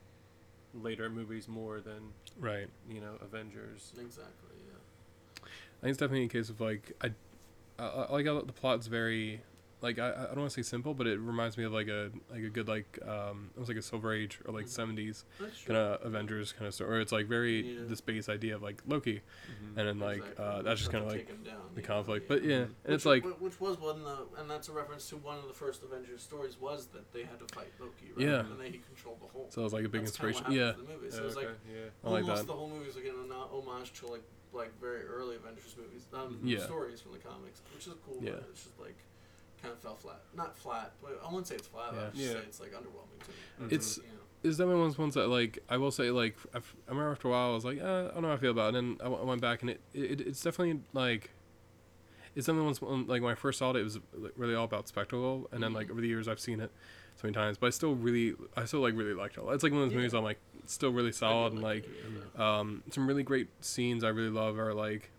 later 0.74 1.10
movies 1.10 1.48
more 1.48 1.80
than 1.80 2.12
Right. 2.40 2.68
you 2.90 3.00
know 3.02 3.14
Avengers. 3.22 3.94
Exactly. 4.00 4.56
Yeah. 4.68 5.44
I 5.44 5.82
think 5.82 5.92
it's 5.92 5.98
definitely 6.00 6.26
a 6.26 6.30
case 6.30 6.50
of 6.50 6.60
like 6.60 6.92
I, 7.02 7.12
I, 7.80 7.86
I 7.88 8.12
like 8.12 8.26
how 8.26 8.42
the 8.42 8.52
plot's 8.54 8.88
very 8.88 9.42
like 9.82 10.00
I, 10.00 10.10
I 10.12 10.26
don't 10.28 10.40
want 10.40 10.52
to 10.52 10.64
say 10.64 10.68
simple, 10.68 10.94
but 10.96 11.06
it 11.06 11.20
reminds 11.20 11.58
me 11.58 11.64
of 11.64 11.72
like 11.72 11.88
a 11.88 12.10
like 12.32 12.44
a 12.44 12.50
good 12.50 12.68
like 12.68 12.98
um 13.08 13.52
it 13.56 13.60
was 13.60 13.68
like 13.68 13.78
a 13.78 13.82
Silver 13.82 14.12
Age 14.14 14.40
or 14.46 14.54
like 14.54 14.66
Mhm. 14.66 14.70
seventies 14.70 15.26
kind 15.66 15.78
of 15.78 16.04
Avengers 16.06 16.52
kind 16.52 16.68
of 16.68 16.74
story. 16.74 16.98
Or 16.98 17.00
it's 17.00 17.12
like 17.12 17.28
very 17.28 17.62
Yeah. 17.76 17.82
this 17.88 18.02
base 18.02 18.28
idea 18.28 18.56
of 18.56 18.64
like 18.64 18.82
Loki, 18.88 19.22
Mhm. 19.22 19.78
and 19.78 19.88
then 19.88 20.00
like 20.00 20.18
Exactly. 20.18 20.46
uh, 20.46 20.62
that's 20.64 20.80
just 20.80 20.92
kind 20.92 21.06
of 21.06 21.12
like 21.12 21.28
down, 21.44 21.58
the 21.76 21.82
yeah, 21.82 21.88
conflict. 21.88 22.24
yeah. 22.30 22.36
But 22.36 22.44
yeah, 22.44 22.56
Mhm. 22.56 22.62
and 22.64 22.70
Which, 22.86 22.96
it's 22.96 23.06
like 23.06 23.24
which 23.40 23.60
was 23.60 23.80
one 23.80 24.02
of 24.02 24.04
the, 24.04 24.42
and 24.42 24.50
that's 24.50 24.68
a 24.70 24.72
reference 24.74 25.08
to 25.10 25.18
one 25.18 25.38
of 25.38 25.48
the 25.48 25.54
first 25.54 25.84
Avengers 25.84 26.24
stories 26.24 26.60
was 26.60 26.88
that 26.88 27.12
they 27.14 27.24
had 27.24 27.38
to 27.40 27.54
fight 27.54 27.72
Loki, 27.80 28.12
right? 28.16 28.26
Yeah. 28.26 28.40
And 28.40 28.60
then 28.60 28.72
he 28.74 28.80
controlled 28.80 29.22
the 29.22 29.28
whole. 29.28 29.48
so 29.52 29.62
it 29.62 29.64
was 29.66 29.74
like 29.74 29.86
a 29.86 29.90
big 29.90 30.02
That's 30.02 30.12
inspiration. 30.12 30.52
Yeah, 30.52 30.72
the 30.72 30.80
movie. 30.92 31.12
So 31.12 31.20
it 31.22 31.26
was 31.26 31.36
like 31.36 31.46
okay, 31.48 31.92
like 32.04 32.24
almost 32.24 32.42
that. 32.42 32.48
the 32.48 32.54
whole 32.54 32.70
movie 32.70 32.88
was 32.88 32.96
like 32.96 33.06
an 33.06 33.32
homage 33.32 33.94
to 34.00 34.08
like 34.08 34.24
like 34.54 34.72
very 34.80 35.04
early 35.04 35.36
Avengers 35.36 35.76
movies, 35.78 36.08
um, 36.14 36.40
Yeah. 36.44 36.60
stories 36.60 37.02
from 37.02 37.12
the 37.12 37.20
comics, 37.20 37.62
which 37.76 37.86
is 37.86 37.94
cool. 38.06 38.18
Yeah. 38.24 38.32
It's 38.50 38.64
just 38.64 38.80
like 38.80 38.96
kind 39.68 39.74
of 39.78 39.80
fell 39.84 39.96
flat. 39.96 40.22
Not 40.36 40.56
flat, 40.58 40.94
but 41.02 41.20
I 41.24 41.28
wouldn't 41.28 41.48
say 41.48 41.56
it's 41.56 41.68
flat. 41.68 41.92
Yeah. 41.94 42.00
I 42.00 42.04
would 42.06 42.14
just 42.16 42.26
Yeah. 42.26 42.34
say 42.34 42.40
it's 42.40 42.60
like 42.60 42.72
underwhelming 42.72 43.24
to 43.24 43.30
me. 43.30 43.36
Mhm. 43.70 43.72
It's- 43.74 43.98
You 43.98 44.04
know. 44.04 44.10
is 44.44 44.58
definitely 44.58 44.76
one 44.82 44.86
of 44.88 44.92
those 44.94 44.98
ones 45.00 45.14
that 45.16 45.28
like 45.28 45.60
I 45.68 45.78
will 45.78 45.92
say 45.92 46.12
like 46.12 46.38
I 46.54 46.58
f- 46.58 46.76
I 46.88 46.92
remember 46.92 47.12
after 47.12 47.28
a 47.28 47.32
while 47.32 47.52
I 47.52 47.54
was 47.56 47.66
like 47.66 47.80
uh, 47.82 48.10
I 48.10 48.14
don't 48.14 48.22
know 48.22 48.28
how 48.30 48.36
I 48.36 48.38
feel 48.38 48.52
about 48.52 48.74
it 48.74 48.78
and 48.78 48.92
then 48.92 48.98
I, 49.02 49.04
w- 49.06 49.22
I 49.22 49.26
went 49.26 49.42
back 49.42 49.62
and 49.62 49.70
it, 49.72 49.82
it 49.94 50.22
it's 50.22 50.42
definitely 50.42 50.82
like 50.94 51.32
it's 52.36 52.46
something 52.46 52.64
once 52.64 52.80
like 52.82 53.22
when 53.24 53.32
I 53.32 53.36
first 53.36 53.58
saw 53.60 53.72
it 53.72 53.78
it 53.78 53.84
was 53.84 53.98
like, 54.14 54.34
really 54.38 54.54
all 54.54 54.64
about 54.66 54.88
spectacle 54.88 55.50
and 55.52 55.62
then 55.64 55.74
like 55.74 55.88
Mhm. 55.88 55.92
over 55.92 56.02
the 56.02 56.08
years 56.08 56.28
I've 56.28 56.40
seen 56.40 56.60
it 56.60 56.72
so 57.16 57.22
many 57.24 57.34
times 57.34 57.58
but 57.58 57.68
I 57.68 57.70
still 57.72 57.96
really 57.96 58.36
I 58.56 58.66
still 58.66 58.80
like 58.82 58.96
really 58.96 59.16
liked 59.16 59.38
it 59.38 59.44
it's 59.48 59.64
like 59.64 59.72
one 59.74 59.82
of 59.82 59.88
those 59.88 59.94
Yeah. 59.94 59.98
movies 59.98 60.14
I'm 60.14 60.24
like 60.24 60.40
still 60.68 60.92
really 60.92 61.08
I 61.08 61.12
do 61.12 61.18
solid 61.18 61.54
and 61.54 61.64
like 61.64 61.86
it, 61.86 61.90
yeah, 62.14 62.20
yeah. 62.38 62.60
um 62.60 62.84
some 62.92 63.08
really 63.08 63.24
great 63.24 63.48
scenes 63.62 64.04
I 64.04 64.10
really 64.10 64.30
love 64.30 64.60
are 64.60 64.74
like 64.74 65.10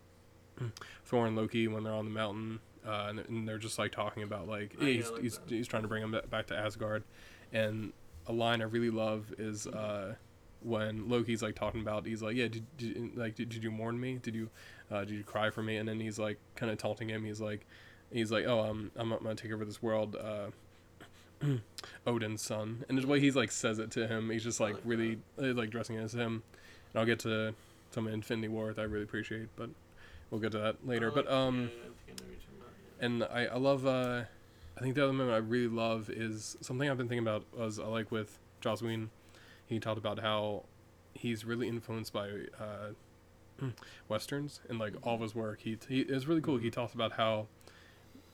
Thor 1.04 1.26
and 1.26 1.36
Loki 1.36 1.66
when 1.68 1.82
they're 1.82 1.92
on 1.92 2.04
the 2.04 2.10
mountain 2.12 2.60
uh, 2.86 3.06
and, 3.08 3.20
and 3.20 3.48
they're 3.48 3.58
just 3.58 3.78
like 3.78 3.92
talking 3.92 4.22
about 4.22 4.48
like 4.48 4.74
yeah, 4.80 4.86
he's, 4.88 5.10
like 5.10 5.22
he's, 5.22 5.40
he's 5.48 5.68
trying 5.68 5.82
to 5.82 5.88
bring 5.88 6.02
him 6.02 6.14
back 6.30 6.46
to 6.48 6.56
Asgard. 6.56 7.04
And 7.52 7.92
a 8.26 8.32
line 8.32 8.60
I 8.60 8.64
really 8.64 8.90
love 8.90 9.32
is 9.38 9.66
uh, 9.66 10.14
when 10.62 11.08
Loki's 11.08 11.42
like 11.42 11.54
talking 11.54 11.80
about 11.80 12.06
he's 12.06 12.22
like 12.22 12.36
yeah 12.36 12.48
did, 12.48 12.64
did 12.76 13.16
like 13.16 13.34
did, 13.34 13.48
did 13.48 13.64
you 13.64 13.70
mourn 13.70 13.98
me? 13.98 14.18
Did 14.22 14.34
you 14.34 14.50
uh, 14.90 15.00
did 15.00 15.10
you 15.10 15.24
cry 15.24 15.50
for 15.50 15.62
me? 15.62 15.76
And 15.76 15.88
then 15.88 16.00
he's 16.00 16.18
like 16.18 16.38
kind 16.56 16.70
of 16.70 16.78
taunting 16.78 17.08
him. 17.08 17.24
He's 17.24 17.40
like 17.40 17.66
he's 18.12 18.30
like 18.30 18.46
oh 18.46 18.60
um, 18.60 18.90
I'm 18.96 19.12
I'm 19.12 19.22
gonna 19.22 19.34
take 19.34 19.52
over 19.52 19.64
this 19.64 19.82
world 19.82 20.16
uh, 20.16 21.46
Odin's 22.06 22.42
son. 22.42 22.84
And 22.88 22.98
the 22.98 23.06
way 23.06 23.20
he's 23.20 23.36
like 23.36 23.50
says 23.50 23.78
it 23.78 23.90
to 23.92 24.06
him 24.06 24.30
he's 24.30 24.44
just 24.44 24.60
like 24.60 24.76
really 24.84 25.18
uh, 25.40 25.54
like 25.54 25.70
dressing 25.70 25.96
as 25.96 26.14
him. 26.14 26.42
And 26.92 27.00
I'll 27.00 27.06
get 27.06 27.20
to 27.20 27.54
some 27.90 28.06
Infinity 28.08 28.48
War 28.48 28.72
that 28.72 28.80
I 28.80 28.84
really 28.84 29.04
appreciate 29.04 29.48
but 29.56 29.70
we'll 30.30 30.40
get 30.40 30.52
to 30.52 30.58
that 30.58 30.86
later. 30.86 31.10
But 31.10 31.30
um 31.30 31.70
yeah, 32.06 32.14
and 33.00 33.24
I, 33.24 33.46
I 33.46 33.56
love 33.56 33.86
uh 33.86 34.22
I 34.76 34.80
think 34.80 34.94
the 34.94 35.02
other 35.04 35.12
moment 35.12 35.34
I 35.34 35.38
really 35.38 35.66
love 35.68 36.08
is 36.10 36.56
something 36.60 36.88
I've 36.88 36.96
been 36.98 37.08
thinking 37.08 37.26
about 37.26 37.44
was 37.56 37.78
I 37.80 37.84
like 37.86 38.12
with 38.12 38.38
Joss 38.60 38.80
Whedon. 38.80 39.10
He 39.66 39.80
talked 39.80 39.98
about 39.98 40.20
how 40.20 40.64
he's 41.14 41.44
really 41.44 41.66
influenced 41.66 42.12
by 42.12 42.28
uh, 42.60 42.92
westerns 44.08 44.60
and 44.68 44.78
like 44.78 44.94
all 45.02 45.16
of 45.16 45.20
his 45.20 45.34
work. 45.34 45.60
He, 45.62 45.76
he 45.88 46.02
it's 46.02 46.26
really 46.26 46.40
cool. 46.40 46.58
He 46.58 46.70
talks 46.70 46.94
about 46.94 47.12
how 47.12 47.48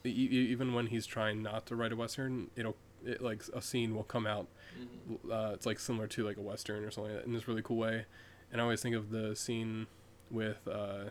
e- 0.05 0.09
even 0.09 0.73
when 0.75 0.87
he's 0.87 1.05
trying 1.07 1.41
not 1.41 1.65
to 1.67 1.75
write 1.75 1.91
a 1.91 1.95
western, 1.95 2.51
it'll 2.55 2.75
it, 3.03 3.21
like 3.21 3.41
a 3.53 3.61
scene 3.61 3.95
will 3.95 4.03
come 4.03 4.27
out. 4.27 4.47
Mhm. 5.09 5.31
Uh, 5.31 5.53
it's 5.53 5.65
like 5.65 5.79
similar 5.79 6.07
to 6.07 6.23
like 6.23 6.37
a 6.37 6.41
western 6.41 6.83
or 6.83 6.91
something 6.91 7.11
like 7.13 7.21
that 7.23 7.27
in 7.27 7.33
this 7.33 7.47
really 7.47 7.61
cool 7.63 7.77
way. 7.77 8.05
And 8.51 8.61
I 8.61 8.63
always 8.63 8.81
think 8.81 8.95
of 8.95 9.09
the 9.09 9.35
scene 9.35 9.87
with 10.29 10.67
uh, 10.67 11.05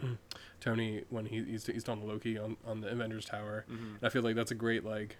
Tony 0.60 1.04
when 1.10 1.26
he, 1.26 1.42
he's 1.44 1.66
he's 1.66 1.88
on 1.88 2.00
the 2.00 2.06
Loki 2.06 2.38
on, 2.38 2.56
on 2.66 2.80
the 2.80 2.88
Avengers 2.88 3.24
Tower. 3.24 3.64
Mhm. 3.70 3.96
And 3.96 3.98
I 4.02 4.08
feel 4.08 4.22
like 4.22 4.34
that's 4.36 4.50
a 4.50 4.54
great 4.56 4.84
like. 4.84 5.16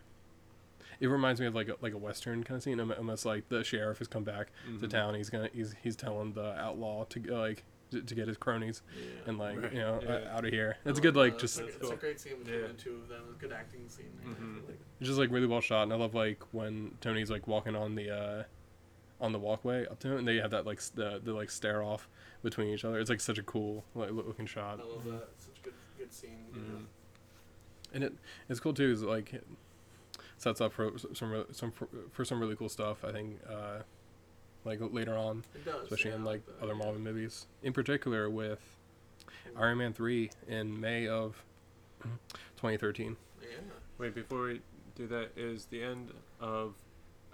It 1.00 1.06
reminds 1.08 1.40
me 1.40 1.46
of 1.46 1.54
like 1.54 1.68
a, 1.68 1.76
like 1.80 1.94
a 1.94 1.98
western 1.98 2.44
kind 2.44 2.56
of 2.58 2.62
scene, 2.62 2.78
almo- 2.78 2.94
almost 2.94 3.24
like 3.24 3.48
the 3.48 3.64
sheriff 3.64 3.98
has 3.98 4.08
come 4.08 4.22
back 4.24 4.52
to 4.80 4.86
Mhm. 4.86 4.90
town. 4.90 5.14
He's 5.14 5.30
gonna 5.30 5.48
he's 5.52 5.74
he's 5.82 5.96
telling 5.96 6.34
the 6.34 6.52
outlaw 6.60 7.04
to 7.06 7.18
go, 7.18 7.40
like 7.40 7.64
to, 7.90 8.02
to 8.02 8.14
get 8.14 8.28
his 8.28 8.36
cronies 8.36 8.82
Yeah. 8.94 9.04
and 9.26 9.38
like 9.38 9.60
Right, 9.62 9.72
you 9.72 9.78
know 9.78 9.98
yeah. 10.02 10.08
uh, 10.30 10.36
out 10.36 10.44
of 10.44 10.52
here. 10.52 10.76
I 10.84 10.90
It's 10.90 10.98
a 10.98 11.02
good 11.02 11.16
like 11.16 11.32
that. 11.34 11.40
just 11.40 11.58
It's, 11.60 11.74
That's 11.76 11.90
a, 11.90 11.94
a 11.94 11.96
great 11.96 12.20
scene 12.20 12.38
between 12.38 12.60
Yeah. 12.60 12.66
the 12.68 12.74
two 12.74 12.96
of 12.96 13.08
them. 13.08 13.22
It's 13.30 13.36
a 13.36 13.40
good 13.40 13.52
acting 13.52 13.88
scene. 13.88 14.10
there. 14.22 14.30
I 14.30 14.34
Mhm. 14.34 14.66
like. 14.68 14.78
it's 15.00 15.06
just 15.08 15.18
like 15.18 15.30
really 15.30 15.46
well 15.46 15.62
shot. 15.62 15.84
And 15.84 15.92
I 15.92 15.96
love 15.96 16.14
like 16.14 16.42
when 16.52 16.96
Tony's 17.00 17.30
like 17.30 17.48
walking 17.48 17.74
on 17.74 17.94
the 17.94 18.10
uh 18.10 18.42
on 19.22 19.32
the 19.32 19.38
walkway 19.38 19.86
up 19.86 19.98
to 20.00 20.08
him, 20.12 20.18
and 20.18 20.28
they 20.28 20.36
have 20.36 20.50
that 20.50 20.66
like 20.66 20.80
the 20.94 21.18
the 21.24 21.32
like 21.32 21.50
stare 21.50 21.82
off 21.82 22.08
between 22.42 22.68
each 22.68 22.84
other. 22.84 22.98
It's 22.98 23.10
like 23.10 23.20
such 23.20 23.38
a 23.38 23.42
cool 23.42 23.84
like 23.94 24.10
looking 24.10 24.46
shot. 24.46 24.80
I 24.80 24.84
love 24.84 25.04
that. 25.04 25.28
It's 25.36 25.46
such 25.46 25.58
a 25.60 25.62
good 25.64 25.74
good 25.98 26.12
scene. 26.12 26.46
you 26.54 26.60
know. 26.60 26.78
Mhm. 26.78 26.84
and 27.94 28.04
it 28.04 28.12
it's 28.48 28.60
cool 28.60 28.72
too 28.74 28.90
is 28.90 29.02
like 29.02 29.32
it 29.34 29.46
sets 30.38 30.60
up 30.60 30.72
for 30.72 30.92
some 31.12 31.30
re- 31.32 31.44
some 31.52 31.70
for, 31.70 31.88
for 32.10 32.24
some 32.24 32.40
really 32.40 32.56
cool 32.56 32.68
stuff 32.70 33.04
i 33.04 33.12
think 33.12 33.38
uh 33.48 33.80
like 34.64 34.78
later 34.80 35.14
on 35.16 35.44
It 35.54 35.64
does. 35.66 35.82
especially 35.84 36.10
yeah, 36.12 36.16
in 36.16 36.24
like 36.24 36.46
that, 36.46 36.62
other 36.62 36.72
yeah. 36.72 36.78
marvel 36.78 37.00
movies 37.00 37.46
in 37.62 37.72
particular 37.74 38.30
with 38.30 38.76
iron 39.56 39.78
man 39.78 39.92
3 39.92 40.30
in 40.48 40.80
may 40.80 41.06
of 41.08 41.42
2013 42.56 43.16
Yeah. 43.42 43.48
Wait, 43.98 44.14
before 44.14 44.44
we 44.44 44.60
do 44.94 45.06
that, 45.08 45.30
is 45.36 45.66
the 45.66 45.82
end 45.82 46.10
of 46.40 46.74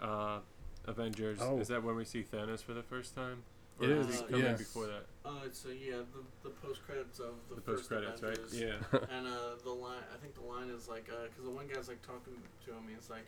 uh, 0.01 0.39
Avengers? 0.85 1.39
Oh. 1.41 1.59
Is 1.59 1.69
that 1.69 1.81
when 1.83 1.95
we 1.95 2.03
see 2.03 2.23
Thanos 2.23 2.61
for 2.61 2.73
the 2.73 2.83
first 2.83 3.15
time? 3.15 3.43
It 3.79 3.87
does 3.87 4.07
is, 4.07 4.23
he 4.29 4.39
yes. 4.39 4.57
before 4.57 4.87
that? 4.87 5.05
Uh, 5.23 5.45
it's 5.45 5.65
uh, 5.65 5.69
yeah 5.69 5.97
the 6.13 6.23
the 6.43 6.49
post 6.49 6.83
credits 6.85 7.19
of 7.19 7.35
the, 7.49 7.55
The 7.55 7.61
first 7.61 7.89
post 7.89 8.01
credits, 8.21 8.23
right? 8.23 8.39
Yeah. 8.51 8.75
And 9.15 9.27
uh, 9.27 9.55
the 9.63 9.71
line, 9.71 10.01
I 10.13 10.17
think 10.17 10.33
the 10.35 10.41
line 10.47 10.69
is 10.69 10.87
like, 10.87 11.05
because 11.05 11.43
the 11.43 11.51
one 11.51 11.67
guy's 11.67 11.87
like 11.87 12.01
talking 12.01 12.33
to 12.65 12.71
him, 12.71 12.83
he's 12.93 13.09
like, 13.09 13.27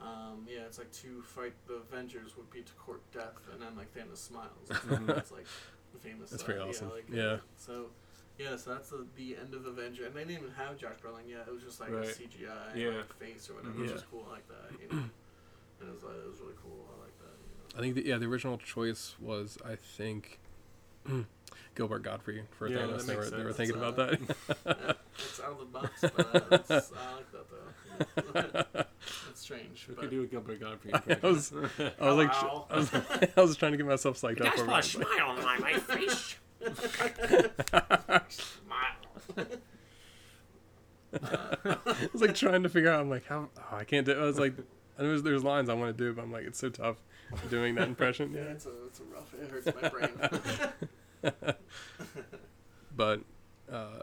um, 0.00 0.46
yeah, 0.50 0.66
it's 0.66 0.78
like 0.78 0.90
to 1.04 1.22
fight 1.22 1.52
the 1.68 1.74
Avengers 1.74 2.36
would 2.36 2.50
be 2.50 2.62
to 2.62 2.72
court 2.74 3.00
death, 3.12 3.38
and 3.52 3.62
then 3.62 3.76
like 3.76 3.94
Thanos 3.94 4.18
smiles. 4.18 4.66
That's 5.06 5.30
like 5.30 5.46
the 5.92 5.98
famous. 6.00 6.30
That's 6.30 6.42
uh, 6.42 6.46
pretty 6.46 6.60
yeah, 6.60 6.66
awesome. 6.66 6.90
like, 6.90 7.06
Yeah. 7.12 7.22
uh, 7.22 7.38
so, 7.56 7.86
yeah, 8.38 8.56
so 8.56 8.74
that's 8.74 8.88
the, 8.90 9.06
the 9.14 9.36
end 9.36 9.54
of 9.54 9.64
Avenger, 9.64 10.06
and 10.06 10.14
they 10.16 10.24
didn't 10.26 10.42
even 10.42 10.50
have 10.58 10.76
Josh 10.76 10.98
Brolin 10.98 11.28
yet. 11.30 11.44
It 11.46 11.54
was 11.54 11.62
just 11.62 11.78
like 11.78 11.90
a 11.90 12.02
CGI 12.02 12.74
Yeah. 12.74 12.88
like, 12.98 13.12
face 13.14 13.48
or 13.48 13.54
whatever, 13.54 13.74
Mhm. 13.78 13.80
which 13.82 13.90
Yeah. 13.90 13.96
is 13.96 14.02
cool. 14.10 14.26
I 14.26 14.32
like 14.42 14.48
that. 14.48 14.74
You 14.74 14.88
know, 14.90 14.98
and 15.78 15.86
it 15.88 15.94
was 15.94 16.02
like, 16.02 16.16
it 16.18 16.26
was 16.26 16.40
really 16.42 16.58
cool. 16.58 16.82
I 16.90 16.94
like 16.98 16.98
that. 16.98 17.13
You 17.13 17.13
i 17.76 17.80
think 17.80 17.94
the, 17.94 18.04
yeah 18.06 18.16
the 18.18 18.26
original 18.26 18.58
choice 18.58 19.14
was 19.20 19.58
i 19.64 19.74
think 19.76 20.38
gilbert 21.74 22.02
gottfried 22.02 22.44
for 22.56 22.68
Yeah, 22.68 22.78
thanos 22.78 22.98
that 22.98 23.06
they 23.06 23.14
were 23.16 23.20
makes 23.22 23.30
they 23.36 23.44
were 23.44 23.52
thinking 23.52 23.76
Uh, 23.76 23.88
about 23.88 23.96
that 23.96 24.96
it's 25.16 25.40
out 25.40 25.52
of 25.52 25.58
the 25.58 25.64
box, 25.66 26.00
but 26.00 26.34
uh, 26.34 26.40
it's, 26.76 26.92
I 26.92 27.14
like 27.14 27.30
that 27.32 27.46
though. 28.74 28.84
it's 29.30 29.40
strange. 29.40 29.86
We 29.88 29.94
could 29.94 30.10
do 30.10 30.22
a 30.22 30.26
Gilbert 30.26 30.58
Gottfried 30.60 30.94
I 31.22 31.26
was- 31.26 31.52
I 32.00 32.10
was 32.10 32.16
like. 32.16 32.34
I 32.34 32.76
was, 32.76 32.90
I 33.36 33.40
was 33.40 33.56
trying 33.56 33.72
to 33.72 33.76
get 33.78 33.86
myself 33.86 34.20
psyched 34.20 34.40
up. 34.40 34.56
That's 34.56 34.60
for 34.60 34.66
put 34.66 34.78
a 34.78 34.82
smile 34.82 35.28
on 35.28 35.60
my 35.60 35.74
face. 35.74 36.36
Smile. 38.28 39.46
I 41.22 42.08
was 42.12 42.22
like 42.22 42.34
trying 42.34 42.62
to 42.64 42.68
figure 42.68 42.90
out. 42.90 43.00
I'm 43.00 43.10
like, 43.10 43.26
how? 43.26 43.48
Oh, 43.56 43.76
I 43.76 43.84
can't 43.84 44.04
do. 44.06 44.12
It. 44.12 44.18
I 44.18 44.22
was 44.24 44.38
like, 44.38 44.54
and 44.98 45.08
there's 45.08 45.22
there's 45.22 45.44
lines 45.44 45.68
I 45.68 45.74
want 45.74 45.96
to 45.96 46.04
do, 46.04 46.12
but 46.12 46.22
I'm 46.22 46.32
like, 46.32 46.44
it's 46.44 46.58
so 46.58 46.70
tough 46.70 46.96
doing 47.50 47.74
that 47.76 47.88
impression. 47.88 48.32
Yeah, 48.34 48.42
it's 48.42 48.66
a, 48.66 48.70
it's 48.86 49.00
a 49.00 49.04
rough. 49.04 49.34
It 49.34 49.50
hurts 49.50 49.82
my 49.82 49.88
brain. 49.88 51.52
But 52.96 53.20
uh, 53.72 54.02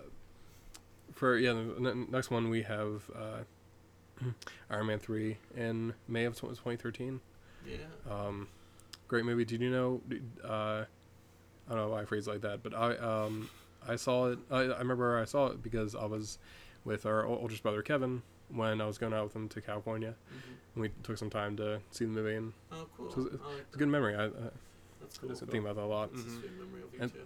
for 1.13 1.37
yeah, 1.37 1.53
the 1.53 1.89
n- 1.91 2.07
next 2.09 2.29
one 2.29 2.49
we 2.49 2.63
have 2.63 3.03
uh, 3.15 4.25
Iron 4.69 4.87
Man 4.87 4.99
three 4.99 5.37
in 5.55 5.93
May 6.07 6.25
of 6.25 6.35
2013. 6.35 7.19
yeah. 7.65 7.77
Um, 8.09 8.47
great 9.07 9.23
movie. 9.25 9.45
Did 9.45 9.61
you 9.61 9.69
know? 9.69 10.01
Uh, 10.43 10.83
I 11.69 11.73
don't 11.73 11.77
know 11.77 11.89
why 11.89 12.01
I 12.01 12.05
phrase 12.05 12.27
it 12.27 12.31
like 12.31 12.41
that, 12.41 12.63
but 12.63 12.73
I 12.73 12.95
um 12.97 13.49
I 13.87 13.95
saw 13.95 14.31
it. 14.31 14.39
I, 14.49 14.59
I 14.63 14.79
remember 14.79 15.17
I 15.19 15.25
saw 15.25 15.47
it 15.47 15.63
because 15.63 15.95
I 15.95 16.05
was 16.05 16.37
with 16.83 17.05
our 17.05 17.25
oldest 17.25 17.63
brother 17.63 17.81
Kevin 17.81 18.23
when 18.53 18.81
I 18.81 18.85
was 18.85 18.97
going 18.97 19.13
out 19.13 19.25
with 19.25 19.35
him 19.35 19.49
to 19.49 19.61
California. 19.61 20.15
hmm 20.29 20.51
And 20.75 20.81
we 20.83 20.89
took 21.03 21.17
some 21.17 21.29
time 21.29 21.57
to 21.57 21.79
see 21.91 22.05
the 22.05 22.11
movie, 22.11 22.35
and 22.35 22.53
Oh, 22.71 22.87
cool. 22.97 23.11
So 23.11 23.21
it's- 23.27 23.39
I 23.43 23.47
like 23.53 23.61
it's 23.67 23.75
a 23.75 23.79
good 23.79 23.87
memory. 23.89 24.15
I, 24.15 24.25
uh, 24.25 24.49
That's 25.01 25.17
I 25.17 25.27
cool. 25.27 25.35
think 25.35 25.63
about 25.65 25.75
that 25.75 25.83
a 25.83 25.85
lot. 25.85 26.09
It's 26.13 26.21
a 26.21 26.25
Mhm. 26.25 26.39
sweet 26.39 26.51
memory 26.53 26.81
of 26.83 26.93
you 26.93 26.99
And- 27.01 27.13
too. 27.13 27.25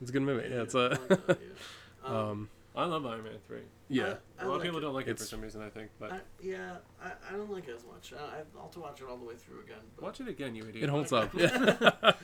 It's 0.00 0.10
a 0.10 0.12
good 0.12 0.22
movie. 0.22 0.48
Yeah, 0.48 0.62
it's 0.62 0.74
I 0.74 0.78
a 0.86 0.88
like 0.90 1.08
that, 1.08 1.38
yeah. 1.40 2.08
Um, 2.08 2.14
um 2.16 2.50
I 2.74 2.84
love 2.84 3.06
Iron 3.06 3.24
Man 3.24 3.38
3. 3.48 3.60
yeah. 3.88 4.04
I, 4.38 4.42
I 4.42 4.44
A 4.44 4.48
lot 4.48 4.52
like 4.52 4.56
of 4.58 4.62
people 4.64 4.78
it. 4.78 4.80
don't 4.82 4.92
like 4.92 5.06
it 5.08 5.18
for 5.18 5.24
some 5.24 5.40
reason, 5.40 5.62
I 5.62 5.70
think. 5.70 5.90
But 5.98 6.12
I, 6.12 6.20
yeah, 6.42 6.76
I, 7.02 7.12
I 7.26 7.32
don't 7.32 7.50
like 7.50 7.68
it 7.68 7.74
as 7.74 7.84
much. 7.86 8.12
I, 8.12 8.22
I'll 8.54 8.62
have 8.64 8.70
to 8.72 8.80
watch 8.80 9.00
it 9.00 9.08
all 9.08 9.16
the 9.16 9.24
way 9.24 9.34
through 9.34 9.60
again. 9.60 9.80
But 9.96 10.04
watch 10.04 10.20
it 10.20 10.28
again, 10.28 10.54
you 10.54 10.64
idiot. 10.68 10.84
It 10.84 10.90
holds 10.90 11.10
up. 11.10 11.30
I 11.40 12.14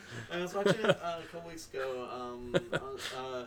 was 0.40 0.52
watching 0.54 0.74
it 0.80 0.84
uh, 1.02 1.20
a 1.20 1.26
couple 1.32 1.48
weeks 1.48 1.68
ago. 1.72 2.06
Um, 2.12 2.54
uh, 2.72 3.18
uh, 3.18 3.46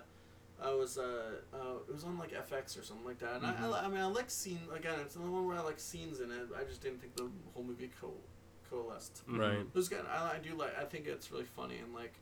I 0.64 0.74
was 0.74 0.98
uh, 0.98 1.32
uh 1.54 1.58
it 1.88 1.94
was 1.94 2.04
on 2.04 2.18
like 2.18 2.32
FX 2.32 2.80
or 2.80 2.84
something 2.84 3.06
like 3.06 3.20
that, 3.20 3.42
and 3.42 3.44
Mhm. 3.44 3.74
I, 3.74 3.80
I 3.82 3.86
I 3.86 3.88
mean 3.88 4.00
I 4.00 4.06
like 4.06 4.30
scene 4.30 4.60
again. 4.74 5.00
It's 5.02 5.16
another 5.16 5.32
one 5.32 5.46
where 5.48 5.58
I 5.58 5.62
like 5.62 5.80
scenes 5.80 6.20
in 6.22 6.32
it. 6.32 6.48
I 6.60 6.64
just 6.64 6.82
didn't 6.82 7.02
think 7.02 7.16
the 7.16 7.30
whole 7.54 7.64
movie 7.64 7.92
co- 8.02 8.14
coalesced. 8.70 9.28
Mhm. 9.28 9.40
Right. 9.40 9.60
It 9.60 9.76
was 9.76 9.90
good. 9.90 10.06
I, 10.10 10.36
I 10.36 10.38
do 10.40 10.56
like. 10.56 10.78
I 10.80 10.86
think 10.86 11.08
it's 11.08 11.32
really 11.32 11.44
funny 11.46 11.78
and 11.80 11.94
like 11.94 12.14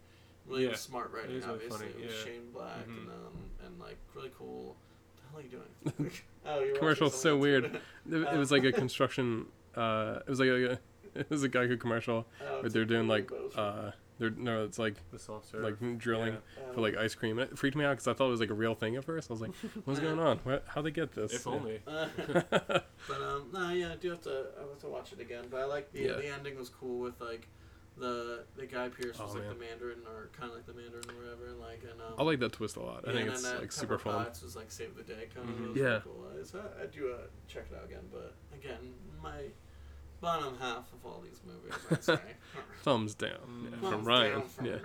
really 0.47 0.65
Yeah, 0.67 0.75
smart 0.75 1.11
writing. 1.13 1.35
is 1.35 1.45
really 1.45 1.55
obviously, 1.65 1.87
funny, 1.89 2.01
with 2.05 2.11
yeah. 2.11 2.23
Shane 2.25 2.51
Black 2.51 2.87
Mhm. 2.87 2.97
and 2.97 3.09
um 3.09 3.49
and 3.65 3.79
like 3.79 3.97
really 4.15 4.31
cool. 4.37 4.75
What 5.15 5.15
the 5.15 5.29
hell 5.29 5.39
are 5.39 5.43
you 5.43 5.49
doing? 6.01 6.11
oh, 6.45 6.53
you're 6.55 6.59
watching 6.67 6.75
Commercial's 6.75 7.19
so 7.19 7.37
weird. 7.37 7.65
It, 7.65 7.81
it 8.33 8.37
was 8.37 8.51
like 8.51 8.63
a 8.63 8.71
construction. 8.71 9.45
Uh, 9.75 10.19
it 10.25 10.29
was 10.29 10.39
like 10.39 10.49
a, 10.49 10.79
it 11.15 11.29
was 11.29 11.43
a 11.43 11.49
Geico 11.49 11.79
commercial 11.79 12.25
Oh, 12.41 12.61
where 12.61 12.69
they're 12.69 12.85
doing 12.85 13.07
like 13.07 13.31
uh, 13.55 13.91
they're 14.19 14.29
no, 14.29 14.63
it's 14.65 14.77
like 14.79 14.95
The 15.11 15.19
soft 15.19 15.47
serve. 15.49 15.63
like 15.63 15.97
drilling 15.97 16.33
Yeah. 16.33 16.71
for 16.73 16.81
like 16.81 16.95
ice 16.95 17.15
cream. 17.15 17.39
And 17.39 17.51
it 17.51 17.57
freaked 17.57 17.75
me 17.75 17.83
out 17.85 17.91
because 17.91 18.07
I 18.07 18.13
thought 18.13 18.27
it 18.27 18.31
was 18.31 18.39
like 18.39 18.49
a 18.51 18.53
real 18.55 18.75
thing 18.75 18.95
at 18.95 19.03
first. 19.05 19.29
I 19.29 19.33
was 19.33 19.41
like, 19.41 19.53
what's 19.85 19.99
going 19.99 20.19
on? 20.19 20.37
What, 20.43 20.63
how 20.67 20.81
they 20.81 20.91
get 20.91 21.13
this? 21.13 21.33
If 21.33 21.45
Yeah. 21.45 21.51
only. 21.51 21.79
Uh, 21.87 22.07
but 23.07 23.21
um, 23.21 23.47
no, 23.53 23.69
yeah, 23.71 23.91
I 23.93 23.95
do 23.95 24.09
have 24.11 24.21
to. 24.21 24.45
I 24.57 24.61
have 24.61 24.79
to 24.79 24.87
watch 24.87 25.11
it 25.13 25.19
again. 25.19 25.45
But 25.49 25.61
I 25.61 25.65
like 25.65 25.91
the 25.91 25.99
Yeah. 26.01 26.13
the 26.13 26.27
ending 26.27 26.57
was 26.57 26.69
cool 26.69 26.99
with 26.99 27.19
like 27.19 27.47
the 27.97 28.43
the 28.55 28.65
guy 28.65 28.89
Pearce 28.89 29.19
was 29.19 29.31
Oh, 29.31 29.33
like 29.33 29.43
man. 29.47 29.53
the 29.53 29.59
Mandarin 29.65 29.99
or 30.07 30.29
kind 30.37 30.49
of 30.49 30.55
like 30.57 30.65
the 30.65 30.73
Mandarin 30.73 31.03
or 31.09 31.21
whatever. 31.21 31.47
And 31.47 31.59
like 31.59 31.81
and 31.83 31.99
um, 32.01 32.13
I 32.17 32.23
like 32.23 32.39
that 32.39 32.53
twist 32.53 32.75
a 32.75 32.81
lot. 32.81 33.03
I 33.05 33.09
yeah, 33.11 33.15
think 33.17 33.25
and 33.27 33.33
it's 33.33 33.43
then 33.43 33.53
that 33.55 33.61
like 33.61 33.71
super 33.71 33.97
Pepper 33.97 34.09
fun. 34.11 34.23
Potts 34.25 34.41
was 34.41 34.55
like 34.55 34.71
save 34.71 34.95
the 34.95 35.03
day 35.03 35.27
kind 35.33 35.49
of. 35.49 35.55
Mhm. 35.55 35.67
was 35.69 35.77
Yeah. 35.77 35.99
cool. 36.03 36.25
Uh, 36.31 36.57
I, 36.79 36.83
I 36.83 36.85
do 36.87 37.11
uh, 37.13 37.17
check 37.47 37.65
it 37.71 37.77
out 37.77 37.85
again. 37.85 38.05
But 38.11 38.33
again, 38.53 38.93
my 39.21 39.43
bottom 40.23 40.57
half 40.59 40.85
of 40.93 41.05
all 41.05 41.21
these 41.23 41.39
movies, 41.45 41.77
I'd 41.91 42.03
say. 42.03 42.19
Thumbs 42.81 43.13
down 43.13 43.29
yeah, 43.65 43.69
Thumbs 43.81 43.89
from 43.93 44.03
Ryan. 44.05 44.31
down 44.31 44.47
from 44.47 44.65
yeah, 44.65 44.71
me. 44.75 44.79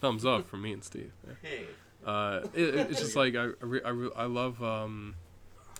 thumbs 0.00 0.24
up 0.24 0.46
from 0.48 0.62
me 0.62 0.72
and 0.72 0.82
Steve. 0.84 1.12
Yeah. 1.26 1.32
Hey. 1.42 1.64
Uh, 2.06 2.40
it, 2.54 2.74
it- 2.74 2.90
it's 2.92 3.00
just 3.00 3.16
like 3.16 3.34
I, 3.34 3.48
I, 3.62 3.78
I, 3.84 4.08
I 4.16 4.24
love. 4.26 4.62
Um, 4.62 5.16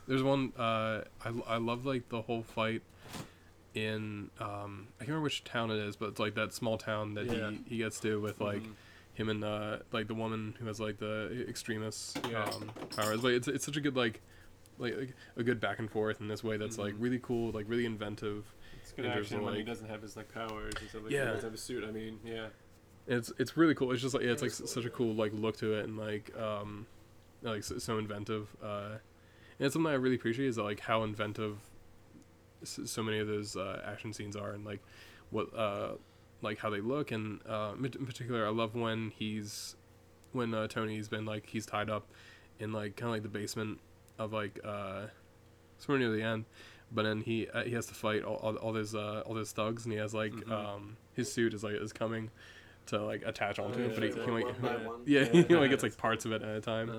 there's 0.06 0.22
one. 0.22 0.52
Uh, 0.58 1.02
I, 1.24 1.32
I 1.46 1.56
love 1.58 1.86
like 1.86 2.08
the 2.08 2.22
whole 2.22 2.42
fight 2.42 2.82
in. 3.74 4.30
Um, 4.40 4.88
I 4.96 5.04
can't 5.04 5.08
remember 5.10 5.24
which 5.24 5.44
town 5.44 5.70
it 5.70 5.78
is, 5.78 5.96
but 5.96 6.10
it's 6.10 6.20
like 6.20 6.34
that 6.34 6.52
small 6.52 6.76
town 6.78 7.14
that 7.14 7.26
Yeah. 7.26 7.50
he, 7.50 7.60
he 7.68 7.78
gets 7.78 8.00
to 8.00 8.20
with 8.20 8.40
like 8.40 8.62
Mhm. 8.62 8.72
him 9.14 9.28
and 9.28 9.44
uh, 9.44 9.78
like 9.92 10.08
the 10.08 10.14
woman 10.14 10.54
who 10.58 10.66
has 10.66 10.80
like 10.80 10.98
the 10.98 11.44
extremist 11.48 12.18
Yeah. 12.30 12.44
um, 12.44 12.70
powers. 12.96 13.22
Like 13.22 13.34
it's 13.34 13.48
it's 13.48 13.64
such 13.64 13.76
a 13.76 13.80
good 13.80 13.96
like. 13.96 14.20
Like, 14.80 14.96
like 14.96 15.14
a 15.36 15.42
good 15.42 15.58
back 15.58 15.80
and 15.80 15.90
forth 15.90 16.20
in 16.20 16.28
this 16.28 16.44
way 16.44 16.56
that's 16.56 16.78
like 16.78 16.94
Mhm. 16.94 17.00
really 17.00 17.18
cool, 17.20 17.50
like 17.50 17.64
really 17.68 17.84
inventive. 17.84 18.44
Good 18.98 19.06
And 19.06 19.14
action 19.14 19.44
when 19.44 19.54
he 19.54 19.62
doesn't 19.62 19.88
have 19.88 20.02
his 20.02 20.16
like 20.16 20.28
powers 20.34 20.74
and 20.80 20.90
stuff 20.90 21.04
like 21.04 21.12
Yeah. 21.12 21.20
He 21.20 21.26
doesn't 21.26 21.44
have 21.44 21.52
his 21.52 21.62
suit. 21.62 21.84
I 21.84 21.92
mean, 21.92 22.18
yeah. 22.24 22.48
It's 23.06 23.32
it's 23.38 23.56
really 23.56 23.72
cool. 23.72 23.92
It's 23.92 24.02
just 24.02 24.12
like 24.12 24.24
yeah, 24.24 24.32
it's 24.32 24.42
It 24.42 24.46
like 24.46 24.58
cool, 24.58 24.66
such 24.66 24.84
a 24.84 24.90
cool 24.90 25.14
like 25.14 25.32
look 25.32 25.56
to 25.58 25.74
it 25.74 25.84
and 25.84 25.96
like 25.96 26.36
um 26.36 26.84
like 27.42 27.62
so, 27.62 27.78
so 27.78 27.98
inventive. 27.98 28.48
Uh, 28.60 28.96
and 29.58 29.66
it's 29.66 29.74
something 29.74 29.90
I 29.90 29.94
really 29.94 30.16
appreciate 30.16 30.48
is 30.48 30.56
that, 30.56 30.64
like 30.64 30.80
how 30.80 31.04
inventive 31.04 31.58
so 32.64 33.04
many 33.04 33.20
of 33.20 33.28
those 33.28 33.54
uh, 33.54 33.80
action 33.86 34.12
scenes 34.12 34.34
are 34.34 34.50
and 34.50 34.64
like 34.64 34.82
what 35.30 35.56
uh 35.56 35.92
like 36.42 36.58
how 36.58 36.68
they 36.68 36.80
look 36.80 37.12
and 37.12 37.38
uh 37.48 37.74
in 37.78 37.84
in 37.84 38.04
particular 38.04 38.44
I 38.44 38.50
love 38.50 38.74
when 38.74 39.12
he's 39.16 39.76
when 40.32 40.52
uh, 40.52 40.66
Tony's 40.66 41.08
been 41.08 41.24
like 41.24 41.46
he's 41.46 41.66
tied 41.66 41.88
up 41.88 42.08
in 42.58 42.72
like 42.72 42.96
kind 42.96 43.10
of 43.10 43.14
like 43.14 43.22
the 43.22 43.28
basement 43.28 43.78
of 44.18 44.32
like 44.32 44.58
uh 44.64 45.02
somewhere 45.78 46.00
near 46.00 46.10
the 46.10 46.22
end 46.24 46.46
but 46.92 47.02
then 47.02 47.20
he 47.20 47.46
uh, 47.48 47.62
he 47.64 47.72
has 47.72 47.86
to 47.86 47.94
fight 47.94 48.22
all, 48.24 48.36
all, 48.36 48.56
all 48.56 48.72
those 48.72 48.94
uh 48.94 49.22
all 49.26 49.34
those 49.34 49.52
thugs 49.52 49.84
and 49.84 49.92
he 49.92 49.98
has 49.98 50.14
like 50.14 50.32
Mhm. 50.32 50.50
um 50.52 50.96
his 51.14 51.32
suit 51.32 51.54
is 51.54 51.62
like 51.64 51.74
is 51.74 51.92
coming 51.92 52.30
to 52.86 53.02
like 53.02 53.22
attach 53.26 53.58
onto 53.58 53.78
Oh, 53.80 53.84
it 53.84 53.88
yeah, 53.88 53.94
but 53.94 54.02
he, 54.02 54.08
yeah, 54.18 54.24
he, 54.24 54.30
like, 54.30 54.46
yeah. 54.62 54.78
yeah, 55.04 55.28
Yeah. 55.32 55.42
he 55.48 55.54
only 55.54 55.68
gets 55.68 55.82
like 55.82 55.96
parts 55.96 56.24
of 56.24 56.32
it 56.32 56.42
at 56.42 56.56
a 56.56 56.60
time 56.60 56.88
Uh, 56.90 56.94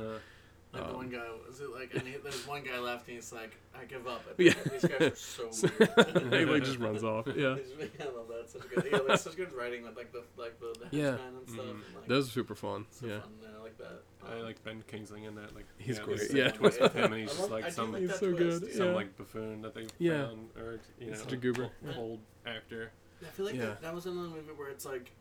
Like 0.71 0.83
the 0.83 0.89
Um, 0.91 0.95
one 0.97 1.09
guy 1.09 1.25
was 1.47 1.59
it 1.61 1.69
like 1.71 1.95
and 1.95 2.03
he, 2.07 2.17
there's 2.23 2.45
one 2.47 2.63
guy 2.63 2.77
left 2.77 3.07
and 3.07 3.15
he's 3.15 3.33
like 3.33 3.57
I 3.73 3.85
give 3.85 4.05
up. 4.07 4.21
Yeah. 4.37 4.53
These 4.71 4.85
guys 4.85 5.01
are 5.01 5.15
so 5.15 5.49
weird. 5.79 6.33
he 6.33 6.45
like 6.45 6.63
just 6.63 6.77
runs 6.77 7.03
off 7.03 7.25
yeah 7.35 7.55
He's 7.55 7.73
really- 7.75 7.91
I 7.99 8.03
love 8.15 8.27
that. 8.27 8.49
Such 8.51 8.69
good. 8.69 8.87
Yeah, 8.91 8.99
like 8.99 9.17
such 9.19 9.35
good 9.35 9.51
writing 9.53 9.81
with 9.83 9.97
like 9.97 10.11
the 10.11 10.21
like 10.37 10.59
the, 10.59 10.75
the 10.79 10.95
Yeah. 10.95 11.11
henchmen 11.17 11.35
and 11.39 11.49
stuff. 11.49 11.65
Mhm. 11.65 11.69
And, 11.71 11.95
like, 11.95 12.07
those 12.07 12.27
are 12.27 12.31
super 12.31 12.53
fun 12.55 12.85
so 12.91 13.07
yeah 13.07 13.21
fun. 13.21 13.31
Yeah, 13.41 13.49
I 13.59 13.63
like 13.63 13.77
that. 13.79 14.03
I 14.27 14.35
like 14.41 14.63
Ben 14.63 14.83
Kingsley 14.87 15.23
in 15.25 15.35
that. 15.35 15.55
Like 15.55 15.65
He's 15.77 15.97
yeah, 15.97 16.03
great, 16.03 16.31
yeah. 16.33 16.51
twist 16.51 16.79
with 16.81 16.93
him, 16.93 17.05
and 17.05 17.13
I 17.15 17.19
he's 17.19 17.35
just 17.35 17.49
like 17.49 17.63
I 17.65 17.69
do 17.69 17.73
some 17.75 17.91
like 17.93 18.01
He's 18.01 18.19
so 18.19 18.31
twist, 18.31 18.61
good, 18.61 18.73
some 18.73 18.87
yeah. 18.87 18.93
like 18.93 19.17
buffoon 19.17 19.61
that 19.61 19.73
they 19.73 19.87
Yeah. 19.97 20.27
found, 20.27 20.49
or 20.57 20.79
you 20.99 21.11
know, 21.11 21.17
Such 21.17 21.33
a 21.33 21.37
goober. 21.37 21.69
old- 21.87 21.97
old 21.97 22.19
actor. 22.45 22.91
I 23.21 23.25
feel 23.25 23.45
like 23.45 23.55
Yeah. 23.55 23.65
that, 23.67 23.81
that 23.81 23.93
was 23.95 24.05
another 24.05 24.27
movie 24.29 24.51
where 24.55 24.69
it's 24.69 24.85
like, 24.85 25.11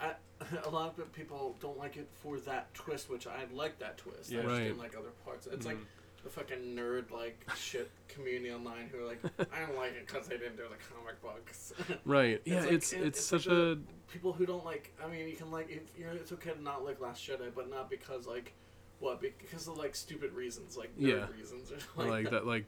I, 0.00 0.12
a 0.64 0.70
lot 0.70 0.98
of 0.98 1.12
people 1.12 1.56
don't 1.60 1.78
like 1.78 1.96
it 1.96 2.08
for 2.22 2.38
that 2.40 2.72
twist, 2.74 3.08
which 3.10 3.26
I 3.26 3.46
like 3.52 3.78
that 3.80 3.98
twist. 3.98 4.30
Yeah. 4.30 4.40
I 4.40 4.42
just 4.42 4.52
Right. 4.54 4.64
didn't 4.64 4.78
like 4.78 4.96
other 4.96 5.10
parts. 5.24 5.46
It's 5.46 5.66
like 5.66 5.76
Mhm. 5.76 5.84
The 6.28 6.40
fucking 6.40 6.76
nerd 6.76 7.10
like 7.10 7.38
shit 7.56 7.90
community 8.08 8.52
online 8.52 8.88
who 8.92 9.02
are 9.02 9.06
like, 9.06 9.20
I 9.52 9.60
don't 9.60 9.76
like 9.76 9.92
it 9.92 10.06
because 10.06 10.26
they 10.28 10.36
didn't 10.36 10.56
do 10.56 10.64
the 10.64 10.94
comic 10.94 11.20
books. 11.22 11.72
right 12.04 12.40
yeah 12.44 12.60
like- 12.60 12.72
it's 12.72 12.92
it- 12.92 12.96
it's, 12.98 13.06
it's 13.18 13.24
such 13.24 13.46
a 13.46 13.78
people 14.12 14.32
who 14.32 14.46
don't 14.46 14.64
like, 14.64 14.92
I 15.04 15.08
mean, 15.08 15.28
you 15.28 15.36
can 15.36 15.50
like, 15.50 15.70
if 15.70 15.82
you're, 15.98 16.10
it's 16.10 16.32
okay 16.32 16.50
to 16.52 16.62
not 16.62 16.84
like 16.84 17.00
Last 17.00 17.26
Jedi, 17.26 17.54
but 17.54 17.68
not 17.70 17.90
because 17.90 18.26
like, 18.26 18.52
what? 19.00 19.20
Because 19.20 19.68
of 19.68 19.76
like 19.76 19.94
stupid 19.94 20.32
reasons, 20.32 20.76
like 20.76 20.96
nerd 20.98 21.06
Yeah. 21.08 21.26
reasons, 21.38 21.72
or 21.96 22.04
like 22.04 22.30
that 22.30 22.46
like 22.54 22.66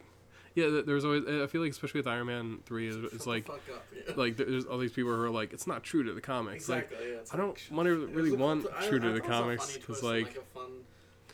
yeah 0.53 0.81
there's 0.85 1.05
always 1.05 1.23
i 1.25 1.47
feel 1.47 1.61
like 1.61 1.71
especially 1.71 1.99
with 1.99 2.07
iron 2.07 2.27
man 2.27 2.59
3 2.65 2.87
is 2.89 2.95
Shut 2.95 3.13
it's 3.13 3.23
the 3.23 3.29
like 3.29 3.47
fuck 3.47 3.61
up, 3.73 3.85
yeah. 3.95 4.13
like 4.17 4.35
there's 4.35 4.65
all 4.65 4.77
these 4.79 4.91
people 4.91 5.15
who 5.15 5.21
are 5.21 5.29
like 5.29 5.53
it's 5.53 5.65
not 5.65 5.81
true 5.81 6.03
to 6.03 6.11
the 6.11 6.19
comics 6.19 6.67
like 6.67 6.83
exactly. 6.91 7.07
yeah, 7.09 7.19
it's 7.19 7.33
I 7.33 7.37
don't 7.37 7.57
shut 7.57 7.71
wanna 7.71 7.95
really 7.95 8.33
want 8.33 8.65
true 8.83 8.99
to 8.99 9.11
the 9.11 9.21
thought 9.21 9.45
it 9.45 9.57
was 9.57 9.63
a 9.63 9.67
comics, 9.67 9.77
because 9.77 10.03
like- 10.03 10.35
a 10.35 10.41
fun 10.53 10.71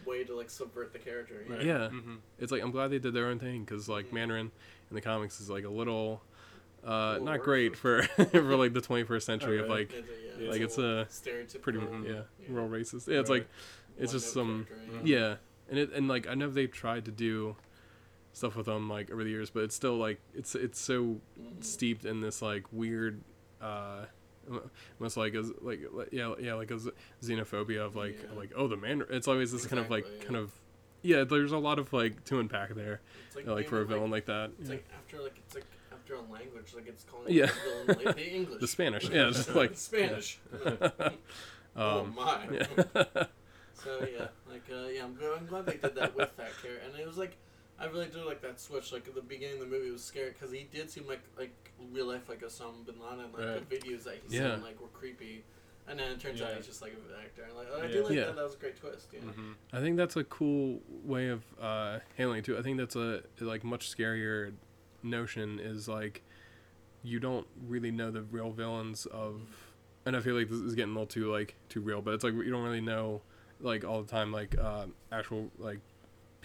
way 0.07 0.23
to 0.23 0.35
like 0.35 0.49
subvert 0.49 0.93
the 0.93 0.99
character. 0.99 1.43
you 1.43 1.49
know? 1.49 1.55
Right. 1.57 1.65
yeah 1.65 1.89
Mhm. 1.91 2.17
it's 2.39 2.51
like 2.51 2.63
i'm 2.63 2.71
glad 2.71 2.87
they 2.89 2.99
did 2.99 3.13
their 3.13 3.27
own 3.27 3.39
thing 3.39 3.63
because 3.65 3.87
like 3.89 4.07
Mhm. 4.07 4.13
mandarin 4.13 4.51
in 4.89 4.95
the 4.95 5.01
comics 5.01 5.39
is 5.41 5.49
like 5.49 5.65
a 5.65 5.69
little 5.69 6.21
uh 6.85 7.13
little 7.13 7.25
not 7.25 7.41
great 7.41 7.75
for 7.75 8.03
for 8.31 8.55
like 8.55 8.73
the 8.73 8.81
21st 8.81 9.23
century 9.23 9.59
of 9.59 9.67
like 9.67 9.91
It's 9.93 10.07
a, 10.07 10.43
Yeah. 10.43 10.49
like 10.51 10.61
it's 10.61 10.77
little 10.77 10.99
a 11.01 11.05
stereotypical. 11.05 11.61
pretty 11.61 11.79
Mhm. 11.79 12.05
yeah, 12.05 12.11
yeah. 12.39 12.45
real 12.49 12.67
racist 12.69 13.07
yeah 13.11 13.19
it's 13.19 13.29
like 13.29 13.47
it's 13.97 14.11
just 14.11 14.35
one-note 14.35 14.65
some 14.65 14.65
character, 14.65 14.97
Mhm. 15.03 15.07
yeah 15.07 15.35
and 15.69 15.79
it 15.79 15.91
and 15.93 16.07
like 16.07 16.27
i 16.27 16.33
know 16.35 16.49
they've 16.49 16.71
tried 16.71 17.05
to 17.05 17.11
do 17.11 17.55
stuff 18.33 18.55
with 18.55 18.67
them 18.67 18.87
like 18.87 19.09
over 19.11 19.23
the 19.23 19.29
years 19.31 19.49
but 19.49 19.63
it's 19.63 19.73
still 19.75 19.97
like 19.97 20.19
it's 20.35 20.53
it's 20.55 20.79
so 20.79 21.19
Mhm. 21.41 21.63
steeped 21.63 22.05
in 22.05 22.21
this 22.21 22.41
like 22.41 22.71
weird 22.71 23.21
uh 23.59 24.05
almost 24.99 25.17
like 25.17 25.33
as 25.35 25.51
like 25.61 25.79
like- 25.91 26.09
yeah 26.11 26.33
yeah 26.39 26.53
like 26.53 26.71
a 26.71 26.79
xenophobia 27.23 27.85
of 27.85 27.95
like 27.95 28.17
Yeah. 28.21 28.37
like 28.37 28.51
oh 28.55 28.67
the 28.67 28.77
man 28.77 29.03
it's 29.09 29.27
always 29.27 29.51
this 29.51 29.65
kind 29.65 29.79
of 29.79 29.89
like 29.89 30.05
Exactly, 30.05 30.25
kind 30.25 30.35
of 30.37 30.51
yeah 31.01 31.23
there's 31.23 31.51
a 31.51 31.57
lot 31.57 31.79
of 31.79 31.91
like 31.93 32.23
to 32.25 32.39
unpack 32.39 32.73
there 32.75 33.01
It's 33.27 33.35
like, 33.35 33.47
like 33.47 33.67
for 33.67 33.81
a 33.81 33.85
villain 33.85 34.11
like 34.11 34.25
that 34.25 34.51
It's 34.59 34.69
yeah. 34.69 34.75
like 34.75 34.85
after 34.95 35.21
like 35.21 35.37
it's 35.45 35.55
like 35.55 35.65
after 35.91 36.15
a 36.15 36.21
language 36.21 36.73
like 36.75 36.87
it's 36.87 37.03
calling 37.03 37.33
Yeah. 37.33 37.45
it 37.45 37.51
the 37.87 37.93
villain 37.93 38.05
like 38.07 38.15
the 38.15 38.29
English. 38.35 38.61
the 38.61 38.67
spanish 38.67 39.09
yeah 39.09 39.27
just 39.31 39.53
like 39.55 39.75
Spanish. 39.75 40.39
oh 41.75 41.99
um 42.01 42.15
my. 42.15 42.47
yeah 42.51 43.23
So 43.83 43.99
yeah, 44.11 44.27
like 44.49 44.63
uh, 44.73 44.87
yeah, 44.87 45.03
I'm, 45.03 45.15
I'm 45.37 45.45
glad 45.45 45.65
they 45.67 45.77
did 45.77 45.93
that 45.95 46.15
with 46.15 46.35
that 46.37 46.51
character, 46.61 46.81
and 46.83 46.99
it 46.99 47.05
was 47.05 47.17
like 47.17 47.37
I 47.79 47.85
really 47.85 48.07
do 48.07 48.25
like 48.25 48.41
that 48.41 48.59
switch. 48.59 48.91
Like 48.91 49.07
at 49.07 49.15
the 49.15 49.21
beginning 49.21 49.55
of 49.61 49.69
the 49.69 49.75
movie, 49.75 49.91
was 49.91 50.03
scary 50.03 50.29
because 50.31 50.51
he 50.51 50.67
did 50.71 50.89
seem 50.89 51.07
like 51.07 51.21
like 51.37 51.53
real 51.91 52.07
life 52.07 52.27
like 52.29 52.41
Osama 52.41 52.85
bin 52.85 52.95
Laden. 52.99 53.31
Like 53.31 53.45
Right. 53.45 53.69
the 53.69 53.75
videos 53.75 54.03
that 54.03 54.15
he 54.27 54.37
Yeah. 54.37 54.55
like 54.55 54.81
were 54.81 54.87
creepy, 54.87 55.43
and 55.87 55.99
then 55.99 56.11
it 56.11 56.19
turns 56.19 56.41
out 56.41 56.49
Yeah. 56.49 56.55
he's 56.57 56.65
just 56.65 56.81
like 56.81 56.93
an 56.93 56.99
actor. 57.23 57.43
And, 57.43 57.55
like 57.55 57.71
I 57.71 57.85
Yeah. 57.85 57.87
do 57.93 58.03
like 58.03 58.15
that. 58.15 58.35
That 58.35 58.43
was 58.43 58.55
a 58.55 58.57
great 58.57 58.75
twist. 58.77 59.09
Yeah. 59.13 59.19
Mhm. 59.21 59.55
I 59.73 59.79
think 59.79 59.95
that's 59.97 60.15
a 60.15 60.23
cool 60.23 60.81
way 61.03 61.27
of 61.29 61.43
uh, 61.61 61.99
handling 62.17 62.39
it 62.39 62.45
too. 62.45 62.57
I 62.57 62.61
think 62.63 62.77
that's 62.77 62.95
a 62.95 63.23
like 63.39 63.63
much 63.63 63.95
scarier 63.95 64.53
notion 65.03 65.59
is 65.59 65.87
like 65.87 66.23
you 67.03 67.19
don't 67.19 67.47
really 67.67 67.91
know 67.91 68.09
the 68.11 68.23
real 68.23 68.51
villains 68.51 69.05
of, 69.05 69.41
and 70.05 70.15
I 70.17 70.19
feel 70.19 70.35
like 70.35 70.49
this 70.49 70.59
is 70.59 70.73
getting 70.75 70.91
a 70.91 70.93
little 70.93 71.05
too 71.07 71.31
like 71.31 71.55
too 71.69 71.79
real, 71.81 72.01
but 72.01 72.15
it's 72.15 72.23
like 72.23 72.33
you 72.33 72.49
don't 72.49 72.63
really 72.63 72.81
know 72.81 73.21
like 73.59 73.85
all 73.85 74.01
the 74.01 74.09
time 74.09 74.31
like 74.31 74.57
uh, 74.57 74.87
actual 75.11 75.51
like 75.59 75.79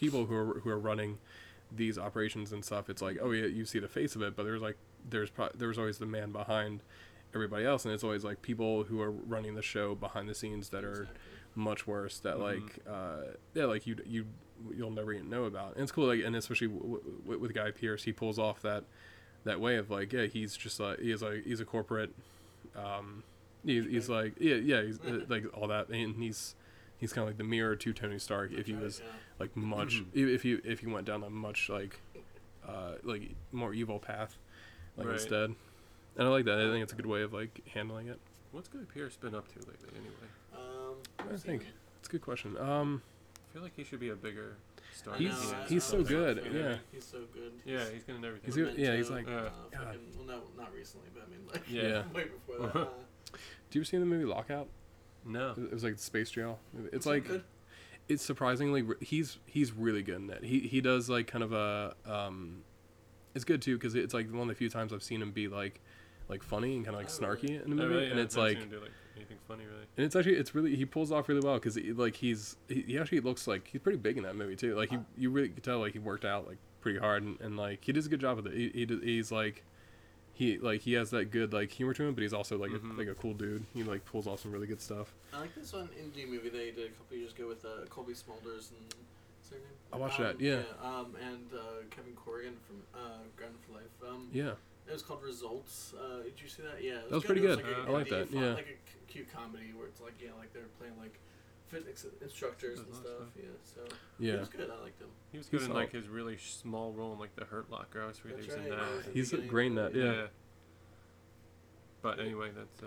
people 0.02 0.26
who 0.26 0.34
are 0.34 0.60
who 0.60 0.68
are 0.70 0.78
running 0.78 1.18
these 1.74 1.96
operations 1.98 2.52
and 2.52 2.64
stuff. 2.64 2.90
It's 2.90 3.00
like 3.00 3.18
oh 3.22 3.30
yeah, 3.30 3.46
you 3.46 3.64
see 3.64 3.78
the 3.78 3.88
face 3.88 4.16
of 4.16 4.22
it, 4.22 4.34
but 4.36 4.42
there's 4.42 4.60
like 4.62 4.76
there's 5.08 5.30
pro- 5.30 5.50
there's 5.54 5.78
always 5.78 5.98
the 5.98 6.06
man 6.06 6.32
behind 6.32 6.82
everybody 7.34 7.64
else, 7.64 7.84
and 7.84 7.94
it's 7.94 8.04
always 8.04 8.24
like 8.24 8.42
people 8.42 8.84
who 8.84 9.00
are 9.00 9.10
running 9.12 9.54
the 9.54 9.62
show 9.62 9.94
behind 9.94 10.28
the 10.28 10.34
scenes 10.34 10.68
that 10.70 10.84
are 10.84 11.02
Exactly. 11.02 11.18
much 11.54 11.86
worse 11.86 12.18
that 12.20 12.36
Mhm. 12.36 12.40
like 12.50 12.78
uh 12.88 13.22
yeah 13.54 13.64
like 13.66 13.86
you 13.86 13.96
you 14.04 14.26
you'll 14.76 14.90
never 14.90 15.12
even 15.12 15.28
know 15.30 15.44
about 15.44 15.74
and 15.74 15.82
it's 15.82 15.92
cool 15.92 16.06
like 16.06 16.22
and 16.24 16.34
especially 16.36 16.68
w- 16.68 17.00
w- 17.24 17.38
with 17.40 17.52
Guy 17.54 17.70
Pearce 17.70 18.04
he 18.04 18.12
pulls 18.12 18.38
off 18.38 18.60
that 18.62 18.84
that 19.44 19.60
way 19.60 19.76
of 19.76 19.90
like 19.90 20.12
yeah 20.12 20.26
he's 20.26 20.56
just 20.56 20.78
like 20.80 20.98
he 21.00 21.10
is 21.10 21.20
like 21.22 21.44
he's 21.44 21.60
a 21.60 21.64
corporate 21.64 22.10
um 22.76 23.22
he's, 23.64 23.84
he's 23.86 24.08
like 24.08 24.34
yeah 24.38 24.54
yeah 24.56 24.82
he's 24.82 25.00
uh, 25.06 25.20
like 25.28 25.44
all 25.54 25.68
that 25.68 25.88
and 25.88 26.16
he's 26.16 26.54
he's 26.98 27.12
kind 27.12 27.22
of 27.24 27.28
like 27.30 27.38
the 27.38 27.44
mirror 27.44 27.74
to 27.76 27.92
tony 27.92 28.18
stark 28.18 28.52
if 28.52 28.66
he 28.66 28.72
was. 28.74 29.02
Like 29.42 29.56
much 29.56 29.94
Mhm. 30.04 30.14
if 30.36 30.44
you 30.44 30.60
if 30.64 30.84
you 30.84 30.90
went 30.90 31.04
down 31.04 31.24
a 31.24 31.28
much 31.30 31.68
like 31.68 31.98
uh 32.68 32.92
like 33.02 33.34
more 33.50 33.74
evil 33.74 33.98
path 33.98 34.38
like 34.96 35.08
Right. 35.08 35.14
instead 35.14 35.48
and 36.16 36.28
i 36.28 36.30
like 36.30 36.44
that 36.44 36.60
i 36.60 36.70
think 36.70 36.80
it's 36.84 36.92
a 36.92 36.96
good 36.96 37.06
way 37.06 37.22
of 37.22 37.32
like 37.32 37.60
handling 37.66 38.06
it 38.06 38.20
What's 38.52 38.68
Guy 38.68 38.80
Pearce 38.94 39.16
been 39.16 39.34
up 39.34 39.48
to 39.54 39.58
lately, 39.60 39.88
anyway? 39.96 40.28
Um, 40.54 40.96
I 41.18 41.36
think 41.38 41.66
it's 41.98 42.08
a 42.08 42.12
good 42.12 42.20
question 42.20 42.56
um 42.56 43.02
I 43.48 43.52
feel 43.54 43.62
like 43.62 43.74
he 43.74 43.82
should 43.82 43.98
be 43.98 44.10
a 44.10 44.14
bigger 44.14 44.56
star. 44.94 45.14
I 45.14 45.18
He's- 45.18 45.40
than 45.50 45.58
know, 45.58 45.64
he's 45.68 45.84
so 45.84 46.04
good, 46.04 46.38
I 46.38 46.48
yeah. 46.56 46.76
He's 46.92 47.04
so 47.04 47.18
good. 47.34 47.52
Yeah, 47.64 47.84
he's 47.90 48.04
good 48.04 48.14
in 48.16 48.24
everything. 48.24 48.46
He's 48.46 48.54
good- 48.54 48.78
yeah, 48.78 48.94
he's 48.96 49.10
like- 49.10 49.26
uh, 49.26 49.48
God. 49.50 49.52
fucking, 49.72 50.00
well, 50.16 50.26
no, 50.26 50.42
not 50.62 50.72
recently, 50.72 51.08
but 51.14 51.24
I 51.26 51.30
mean, 51.30 51.40
like, 51.52 51.64
Yeah. 51.68 52.04
way 52.14 52.26
before 52.36 52.58
that. 52.68 52.76
Uh, 52.76 52.84
Do 53.70 53.78
you 53.78 53.80
ever 53.80 53.84
see 53.86 53.96
the 53.98 54.04
movie 54.06 54.24
Lockout? 54.24 54.68
No. 55.24 55.50
It 55.56 55.72
was 55.72 55.82
like 55.84 55.98
space 55.98 56.30
jail. 56.30 56.60
It's 56.92 56.92
was 56.94 57.06
it 57.06 57.08
like 57.10 57.24
good? 57.26 57.44
It's 58.08 58.22
surprisingly 58.24 58.84
he's 59.00 59.38
he's 59.46 59.72
really 59.72 60.02
good 60.02 60.16
in 60.16 60.30
it. 60.30 60.44
He 60.44 60.60
he 60.60 60.80
does 60.80 61.08
like 61.08 61.26
kind 61.26 61.44
of 61.44 61.52
a 61.52 61.94
um, 62.06 62.62
it's 63.34 63.44
good 63.44 63.62
too 63.62 63.76
because 63.76 63.94
it's 63.94 64.12
like 64.14 64.30
one 64.30 64.42
of 64.42 64.48
the 64.48 64.54
few 64.54 64.68
times 64.68 64.92
I've 64.92 65.02
seen 65.02 65.22
him 65.22 65.30
be 65.32 65.48
like 65.48 65.80
like 66.28 66.42
funny 66.42 66.76
and 66.76 66.84
kind 66.84 66.94
of 66.96 67.00
like 67.02 67.10
Oh, 67.10 67.22
snarky 67.24 67.62
in 67.64 67.70
the 67.76 67.82
Oh, 67.82 67.86
movie, 67.86 67.94
really? 67.94 68.06
and 68.08 68.16
Yeah, 68.18 68.24
it's 68.24 68.36
like 68.36 68.70
do, 68.70 68.80
like 68.80 68.90
anything 69.16 69.36
funny 69.46 69.64
really. 69.66 69.84
and 69.96 70.06
it's 70.06 70.16
actually 70.16 70.36
it's 70.36 70.54
really 70.54 70.74
he 70.76 70.84
pulls 70.86 71.12
off 71.12 71.28
really 71.28 71.40
well 71.40 71.54
because 71.54 71.74
he, 71.74 71.92
like 71.92 72.16
he's 72.16 72.56
he, 72.68 72.82
he 72.82 72.98
actually 72.98 73.20
looks 73.20 73.46
like 73.46 73.68
he's 73.68 73.80
pretty 73.80 73.98
big 73.98 74.16
in 74.16 74.22
that 74.24 74.36
movie 74.36 74.56
too. 74.56 74.74
Like 74.76 74.90
he 74.90 74.98
you 75.16 75.30
really 75.30 75.48
could 75.50 75.62
tell 75.64 75.80
like 75.80 75.92
he 75.92 75.98
worked 75.98 76.24
out 76.24 76.46
like 76.46 76.58
pretty 76.80 76.98
hard 76.98 77.22
and, 77.22 77.40
and 77.40 77.56
like 77.56 77.84
he 77.84 77.92
does 77.92 78.06
a 78.06 78.08
good 78.08 78.20
job 78.20 78.36
with 78.36 78.46
it. 78.48 78.54
He, 78.54 78.70
he 78.86 78.98
he's 79.02 79.30
like 79.32 79.64
he 80.34 80.58
like 80.58 80.80
he 80.82 80.94
has 80.94 81.10
that 81.10 81.30
good 81.30 81.52
like 81.52 81.70
humor 81.70 81.94
to 81.94 82.02
him, 82.04 82.14
but 82.14 82.22
he's 82.22 82.32
also 82.32 82.56
like 82.58 82.70
Mhm. 82.70 82.94
a, 82.94 82.98
like 82.98 83.08
a 83.08 83.14
cool 83.14 83.34
dude. 83.34 83.64
He 83.74 83.82
like 83.84 84.04
pulls 84.04 84.26
off 84.26 84.40
some 84.40 84.52
really 84.52 84.66
good 84.66 84.80
stuff. 84.80 85.12
I 85.32 85.40
like 85.40 85.54
this 85.54 85.72
one 85.72 85.88
indie 86.00 86.26
movie 86.28 86.48
they 86.48 86.70
did 86.70 86.86
a 86.86 86.94
couple 86.94 87.16
years 87.16 87.32
ago 87.32 87.48
with 87.48 87.64
uh, 87.64 87.84
Cobie 87.90 88.14
Smulders 88.14 88.70
and 88.72 88.94
what's 89.38 89.50
her 89.50 89.56
name? 89.56 89.66
I 89.92 89.96
watched 89.96 90.18
Um, 90.20 90.24
that, 90.26 90.40
yeah. 90.40 90.62
um, 90.82 91.14
and 91.20 91.52
uh, 91.52 91.84
Kevin 91.90 92.14
Corrigan 92.14 92.56
from 92.66 92.76
uh, 92.94 93.18
Grounded 93.36 93.60
for 93.66 93.72
Life. 93.74 93.92
Um, 94.08 94.28
Yeah, 94.32 94.52
It 94.88 94.92
was 94.92 95.02
called 95.02 95.22
Results. 95.22 95.92
Uh, 95.94 96.22
did 96.22 96.40
you 96.40 96.48
see 96.48 96.62
that? 96.62 96.82
Yeah, 96.82 97.00
it 97.04 97.10
was 97.10 97.22
good. 97.22 97.26
pretty 97.26 97.44
It 97.44 97.48
was 97.48 97.56
good. 97.58 97.66
Like 97.66 97.76
Uh, 97.88 97.90
I 97.90 97.92
like 97.92 98.08
that, 98.08 98.28
fun- 98.30 98.42
yeah. 98.42 98.54
like 98.54 98.66
a 98.66 98.90
c- 98.90 98.98
cute 99.08 99.32
comedy 99.32 99.72
where 99.76 99.86
it's 99.86 100.00
like 100.00 100.14
yeah, 100.20 100.30
like 100.38 100.52
they're 100.54 100.70
playing 100.78 100.94
like 100.98 101.18
fitness 101.72 102.06
instructors 102.20 102.78
and 102.78 102.88
That's 102.88 102.98
stuff. 102.98 103.28
Yeah, 103.36 103.42
so 103.64 103.80
it 103.82 103.92
yeah. 104.18 104.38
was 104.38 104.48
good. 104.48 104.70
I 104.70 104.82
liked 104.82 105.00
him. 105.00 105.08
He 105.32 105.38
was 105.38 105.48
He's 105.48 105.60
good 105.60 105.68
in 105.70 105.74
like 105.74 105.90
solid. 105.90 106.02
his 106.04 106.08
really 106.12 106.36
sh- 106.36 106.52
small 106.54 106.92
role 106.92 107.12
in 107.14 107.18
like 107.18 107.34
the 107.34 107.44
Hurt 107.46 107.70
Locker. 107.70 108.02
I 108.02 108.06
was 108.06 108.24
really 108.24 108.42
That's 108.42 108.54
in 108.54 108.60
right, 108.60 108.70
that. 108.70 108.78
yeah. 109.06 109.12
He's 109.14 109.32
a 109.32 109.38
great 109.38 109.72
in 109.72 109.78
of 109.78 109.92
that. 109.92 109.98
the- 109.98 110.04
Yeah. 110.04 110.26
But 112.02 112.18
anyway, 112.20 112.50
that's 112.54 112.82
uh, 112.82 112.86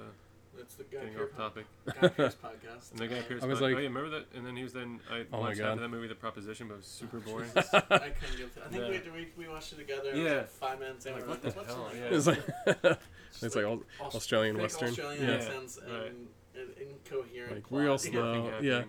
That's 0.57 0.75
the 0.75 0.83
guy 0.83 0.99
getting 0.99 1.13
Pearce 1.15 1.31
off 1.33 1.37
topic. 1.55 1.65
Guy 2.01 2.07
Pearce 2.09 2.35
podcast. 2.43 2.91
And 2.91 2.99
the 2.99 3.07
guy 3.07 3.21
Pearce. 3.21 3.43
I 3.43 3.45
was 3.47 3.61
like- 3.61 3.75
oh 3.75 3.79
yeah, 3.79 3.87
remember 3.87 4.09
that? 4.09 4.25
And 4.35 4.45
then 4.45 4.55
he 4.55 4.63
was 4.63 4.73
then 4.73 4.99
I 5.11 5.21
Oh 5.31 5.37
my 5.37 5.39
watched 5.39 5.57
God. 5.59 5.67
after 5.69 5.81
that 5.81 5.89
movie, 5.89 6.07
The 6.07 6.15
Proposition, 6.15 6.67
but 6.67 6.75
it 6.75 6.77
was 6.77 6.85
super 7.01 7.19
boring. 7.19 7.49
Jesus, 7.55 7.73
I 7.73 7.79
couldn't 7.79 8.37
get. 8.37 8.53
To, 8.55 8.63
I 8.65 8.67
think 8.67 8.83
Yeah. 8.83 9.11
we, 9.13 9.21
we 9.37 9.45
we 9.45 9.47
watched 9.51 9.73
it 9.73 9.77
together. 9.77 10.09
It 10.09 10.15
was 10.15 10.23
Yeah. 10.23 10.37
like 10.37 10.49
five 10.49 10.79
minutes 10.79 11.05
in. 11.05 11.13
Like, 11.13 11.21
we're 11.23 11.27
what 11.29 11.43
like, 11.43 11.53
the 11.53 11.59
what's 11.59 11.73
hell? 11.73 11.83
wrong? 11.83 11.91
Yeah. 11.95 12.15
It's 12.17 12.27
like 12.27 12.99
Just 13.31 13.43
it's 13.43 13.55
like 13.55 13.65
all 13.65 13.83
Aus- 14.01 14.15
Australian 14.15 14.55
fake 14.55 14.63
Western. 14.63 14.89
Australian 14.89 15.23
Yeah. 15.27 15.33
accents 15.35 15.77
and, 15.77 15.91
Right. 15.91 16.13
And 16.57 16.89
incoherent. 16.89 17.53
Like, 17.55 17.67
plot. 17.67 17.81
real 17.81 17.91
Yeah. 17.91 17.97
slow. 17.97 18.53
Yeah. 18.61 18.83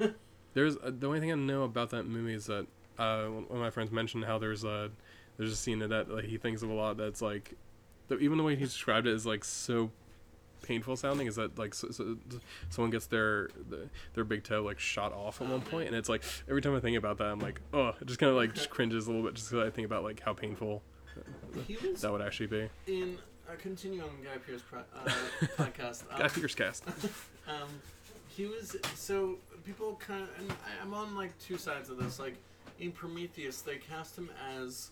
yeah. 0.00 0.06
There's 0.54 0.76
uh, 0.76 0.90
the 0.98 1.06
only 1.06 1.20
thing 1.20 1.32
I 1.32 1.34
know 1.34 1.62
about 1.64 1.90
that 1.90 2.04
movie 2.04 2.34
is 2.34 2.46
that 2.46 2.66
uh, 2.98 3.24
one 3.24 3.44
one 3.48 3.58
of 3.58 3.62
my 3.62 3.70
friends 3.70 3.90
mentioned 3.90 4.24
how 4.26 4.38
there's 4.38 4.64
a 4.64 4.90
there's 5.38 5.52
a 5.52 5.56
scene 5.56 5.80
in 5.80 5.88
that 5.90 6.10
like 6.10 6.24
he 6.26 6.36
thinks 6.36 6.62
of 6.62 6.68
a 6.68 6.74
lot 6.74 6.98
that's 6.98 7.22
like 7.22 7.54
the, 8.08 8.18
even 8.18 8.36
the 8.36 8.44
way 8.44 8.54
he 8.54 8.64
described 8.64 9.06
it 9.06 9.14
is 9.14 9.24
like 9.24 9.44
so 9.44 9.90
painful 10.62 10.94
sounding 10.94 11.26
is 11.26 11.36
that 11.36 11.58
like 11.58 11.72
so, 11.74 11.90
so, 11.90 12.16
someone 12.68 12.90
gets 12.90 13.06
their 13.06 13.48
the, 13.70 13.88
their 14.14 14.24
big 14.24 14.44
toe 14.44 14.62
like 14.62 14.78
shot 14.78 15.12
off 15.12 15.40
at 15.40 15.48
one 15.48 15.62
and 15.82 15.96
it's 15.96 16.08
like 16.10 16.22
every 16.48 16.60
time 16.60 16.76
I 16.76 16.80
think 16.80 16.96
about 16.98 17.16
that 17.18 17.28
I'm 17.28 17.40
like 17.40 17.60
oh 17.72 17.94
it 18.00 18.06
just 18.06 18.20
kind 18.20 18.30
of 18.30 18.36
like 18.36 18.54
just 18.54 18.68
cringes 18.76 19.06
a 19.06 19.10
little 19.10 19.24
bit 19.24 19.34
just 19.34 19.50
because 19.50 19.66
I 19.66 19.70
think 19.70 19.86
about 19.86 20.04
like 20.04 20.20
how 20.20 20.34
painful 20.34 20.82
He 21.66 21.76
was 21.76 22.02
that 22.02 22.12
would 22.12 22.20
actually 22.22 22.46
be. 22.46 22.68
in. 22.86 23.18
Uh, 23.52 23.56
continue 23.60 24.02
on 24.02 24.10
Guy 24.24 24.38
Pearce 24.46 24.62
pro- 24.62 24.80
uh, 24.80 25.10
podcast. 25.58 26.02
Um, 26.12 26.18
Guy 26.20 26.28
Pearce 26.28 26.54
cast. 26.54 26.84
um, 27.48 27.68
he 28.28 28.46
was 28.46 28.76
so 28.94 29.36
people 29.64 30.00
kind 30.06 30.22
of, 30.22 30.30
and 30.38 30.50
I, 30.50 30.82
I'm 30.82 30.94
on 30.94 31.14
like 31.16 31.36
two 31.38 31.58
sides 31.58 31.90
of 31.90 31.98
this. 31.98 32.18
Like 32.18 32.36
in 32.80 32.92
Prometheus, 32.92 33.60
they 33.62 33.76
cast 33.76 34.16
him 34.16 34.30
as 34.58 34.90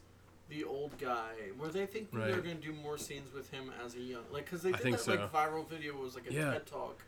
the 0.49 0.65
old 0.65 0.97
guy, 0.99 1.31
where 1.59 1.71
they 1.71 1.87
think 1.87 2.11
they're 2.11 2.41
going 2.43 2.61
to 2.61 2.67
do 2.67 2.73
more 2.73 2.99
scenes 2.99 3.33
with 3.33 3.51
him 3.51 3.71
as 3.85 3.95
a 3.95 4.01
young, 4.01 4.23
like 4.33 4.45
because 4.47 4.63
they 4.63 4.73
did 4.73 4.81
think 4.81 4.97
that 4.97 5.03
so. 5.05 5.13
like 5.15 5.33
viral 5.33 5.67
video 5.69 5.95
was 5.97 6.15
like 6.15 6.29
a 6.29 6.33
Yeah. 6.33 6.51
TED 6.53 6.67
talk. 6.67 7.03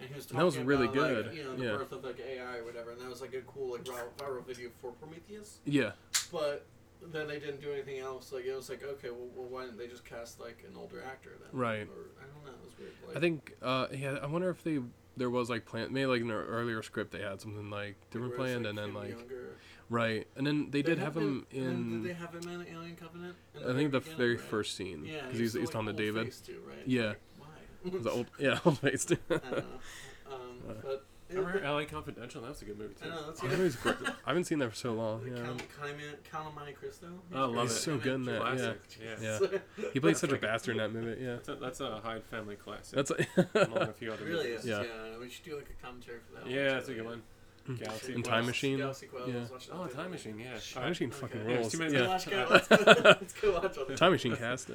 And 0.00 0.08
he 0.08 0.14
was 0.14 0.26
talking 0.26 0.38
that 0.38 0.44
was 0.44 0.58
really 0.58 0.86
about, 0.86 0.96
like, 0.96 1.24
good. 1.24 1.34
you 1.34 1.44
know, 1.44 1.56
the 1.56 1.64
Yeah. 1.64 1.76
birth 1.76 1.92
of 1.92 2.04
like 2.04 2.20
AI 2.20 2.58
or 2.58 2.64
whatever, 2.64 2.90
and 2.92 3.00
that 3.00 3.08
was 3.08 3.20
like 3.20 3.34
a 3.34 3.40
cool 3.42 3.72
like 3.72 3.84
viral, 3.84 4.10
viral 4.18 4.44
video 4.46 4.70
for 4.80 4.92
Prometheus. 4.92 5.58
Yeah, 5.64 5.92
But 6.30 6.66
then 7.12 7.28
they 7.28 7.38
didn't 7.38 7.60
do 7.60 7.72
anything 7.72 7.98
else. 7.98 8.32
Like 8.32 8.44
it 8.44 8.54
was 8.54 8.68
like, 8.68 8.82
okay, 8.82 9.10
well, 9.10 9.28
well 9.34 9.46
why 9.48 9.64
didn't 9.64 9.78
they 9.78 9.86
just 9.86 10.04
cast 10.04 10.40
like 10.40 10.64
an 10.68 10.76
older 10.76 11.02
actor 11.02 11.30
then? 11.40 11.48
Right. 11.58 11.82
Or 11.82 12.10
I 12.20 12.26
don't 12.26 12.44
know. 12.44 12.50
It 12.52 12.64
was 12.64 12.78
weird. 12.78 12.92
Like, 13.06 13.16
I 13.16 13.20
think 13.20 13.54
uh 13.62 13.86
yeah 13.92 14.18
I 14.22 14.26
wonder 14.26 14.50
if 14.50 14.62
they 14.62 14.80
there 15.16 15.30
was 15.30 15.50
like 15.50 15.64
plan 15.64 15.92
maybe 15.92 16.06
like 16.06 16.20
in 16.20 16.30
an 16.30 16.36
earlier 16.36 16.82
script 16.82 17.10
they 17.12 17.20
had 17.20 17.40
something 17.40 17.70
like 17.70 17.96
different 18.10 18.36
planned 18.36 18.66
and 18.66 18.78
then 18.78 18.94
like 18.94 19.10
younger. 19.10 19.56
right 19.90 20.28
and 20.36 20.46
then 20.46 20.70
they 20.70 20.80
did 20.82 20.98
have 20.98 21.16
him 21.16 21.44
in 21.50 22.02
Did 22.02 22.10
they 22.10 22.14
have 22.18 22.32
him 22.34 22.48
in 22.48 22.66
Alien 22.72 22.94
Covenant? 22.96 23.34
In 23.60 23.68
I 23.68 23.74
think 23.74 23.90
the 23.90 23.98
very 24.00 24.36
right? 24.36 24.40
first 24.40 24.76
scene 24.76 25.04
Yeah, 25.04 25.22
because 25.22 25.38
he's, 25.40 25.50
still, 25.50 25.60
he's 25.62 25.68
like, 25.68 25.72
talking 25.84 25.96
to 25.96 26.02
David. 26.04 26.24
face 26.26 26.40
Too, 26.40 26.60
right? 26.66 26.76
Yeah. 26.86 27.06
Like, 27.08 27.20
why? 27.38 27.98
The 28.00 28.10
old 28.10 28.26
yeah 28.38 28.58
old 28.64 28.78
face 28.78 29.04
too. 29.06 29.16
I 29.30 29.34
don't 29.34 29.50
know. 29.50 29.64
Um, 30.30 30.58
Uh, 30.68 30.72
but 30.82 31.06
it, 31.30 31.36
Remember 31.38 31.60
LA 31.62 31.84
Confidential? 31.84 32.42
That 32.42 32.48
was 32.50 32.62
a 32.62 32.64
good 32.64 32.78
movie 32.78 32.94
too. 32.94 33.04
I 33.04 33.08
too. 33.08 33.14
know 33.14 33.26
that's 33.26 33.40
that 33.76 33.82
great. 33.82 33.96
I 34.26 34.30
haven't 34.30 34.44
seen 34.44 34.58
that 34.60 34.70
for 34.70 34.76
so 34.76 34.92
long. 34.94 35.22
Yeah, 35.26 35.42
Count, 35.42 35.62
Count, 35.80 36.24
Count 36.30 36.48
of 36.48 36.54
Monte 36.54 36.72
Cristo. 36.72 37.06
Oh, 37.34 37.46
love 37.46 37.68
He's 37.68 37.76
it. 37.76 37.80
so 37.80 37.96
good 37.98 38.14
in 38.14 38.22
that. 38.24 38.32
Yeah, 38.34 38.40
Classic. 38.40 38.80
Yeah. 39.22 39.38
yeah. 39.78 39.88
He 39.92 40.00
played 40.00 40.16
such 40.16 40.30
a 40.30 40.32
Like- 40.32 40.42
bastard 40.42 40.76
in 40.76 40.78
that 40.78 40.92
movie. 40.92 41.22
Yeah, 41.22 41.34
That's 41.36 41.48
a, 41.48 41.54
that's 41.56 41.80
a 41.80 42.00
Hyde 42.00 42.24
family 42.24 42.56
classic. 42.56 42.96
that's 42.96 43.10
among 43.10 43.78
a 43.88 43.92
few 43.92 44.10
It 44.10 44.14
other 44.14 44.24
really 44.24 44.48
movies. 44.48 44.60
is. 44.60 44.66
Yeah. 44.66 44.82
Yeah. 44.82 45.18
we 45.20 45.28
should 45.28 45.44
do 45.44 45.56
like 45.56 45.68
a 45.70 45.84
commentary 45.84 46.18
for 46.26 46.34
that. 46.36 46.44
one, 46.44 46.52
Yeah, 46.54 46.70
that's 46.74 46.88
a 46.88 46.94
good 46.94 47.04
yeah. 47.04 47.10
one. 47.10 47.22
Mm. 47.68 47.78
Galaxy 47.84 48.14
And 48.14 48.24
Quest. 48.24 48.34
Time 48.34 48.46
Machine. 48.46 48.78
Galaxy 48.78 49.06
Quest, 49.08 49.28
Yeah. 49.28 49.34
Oh, 49.74 49.86
too. 49.86 49.94
Time 49.94 50.10
Machine, 50.10 50.38
yeah. 50.38 50.58
Time 50.72 50.88
Machine 50.88 51.10
fucking 51.10 51.40
Okay. 51.42 51.50
Yeah, 51.50 51.56
rules. 51.58 51.72
too 51.72 51.78
Let's 51.80 51.92
Yeah, 51.92 52.00
go. 52.46 52.48
Let's 52.50 52.68
go. 52.68 52.76
Let's 53.04 53.32
go 53.34 53.52
watch 53.52 53.76
all 53.78 53.84
this. 53.84 54.00
Time 54.00 54.12
Machine 54.12 54.36
cast. 54.36 54.70
Uh, 54.70 54.72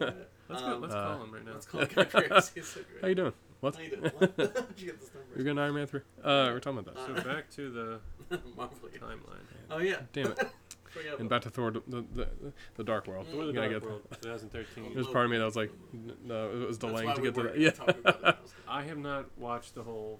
Alright. 0.00 0.16
Let's 0.48 0.62
Um, 0.62 0.70
go. 0.72 0.78
Let's 0.78 0.94
Uh, 0.94 1.04
call 1.06 1.22
him 1.24 1.32
right 1.34 1.44
now. 1.44 1.52
Let's 1.52 1.66
call 1.66 1.80
him. 1.82 1.88
Pearce. 1.88 2.50
He's 2.52 2.78
how 3.00 3.06
you 3.08 3.14
doing? 3.14 3.32
What? 3.62 3.76
How 3.76 3.80
you 3.82 3.90
doing? 3.90 4.02
What? 4.18 4.32
How'd 4.36 4.66
you 4.76 4.86
get 4.86 5.00
this 5.00 5.10
number? 5.14 5.28
You're 5.36 5.44
going 5.44 5.56
to 5.58 5.62
Iron 5.62 5.74
Man 5.74 5.86
three? 5.86 6.00
Uh, 6.22 6.50
we're 6.52 6.58
talking 6.58 6.80
about 6.80 6.94
that. 6.96 7.00
Uh, 7.00 7.22
So 7.22 7.28
back 7.28 7.48
to 7.50 7.70
the 7.70 8.00
Marvel. 8.56 8.76
timeline. 8.98 9.44
Oh 9.70 9.78
yeah. 9.78 9.98
Damn 10.12 10.32
it! 10.32 10.38
Forgot 10.90 11.20
And 11.20 11.26
about 11.26 11.28
back 11.30 11.42
to 11.42 11.50
Thor, 11.50 11.70
the 11.70 11.80
the, 11.86 12.04
the, 12.14 12.28
the 12.74 12.82
Dark 12.84 13.06
World. 13.06 13.26
Thor: 13.28 13.46
The 13.46 13.52
gotta 13.52 13.70
Dark 13.70 13.82
get 13.82 13.88
World, 13.88 14.02
2013. 14.20 14.92
There's 14.94 15.06
part 15.06 15.26
of 15.26 15.30
me 15.30 15.38
that 15.38 15.44
was 15.44 15.54
like, 15.56 15.70
n- 15.94 16.12
no, 16.24 16.50
it 16.50 16.54
was 16.66 16.76
That's 16.78 16.90
delaying 16.92 17.08
why 17.08 17.14
to 17.14 17.20
we 17.22 17.28
get 17.28 17.34
to 17.36 17.40
weren't 17.42 17.54
that. 17.54 17.60
Yeah. 17.60 17.70
talking 17.70 17.94
about 18.00 18.20
that. 18.22 18.38
I 18.68 18.82
have 18.82 18.98
not 18.98 19.26
watched 19.38 19.74
the 19.76 19.82
whole 19.84 20.18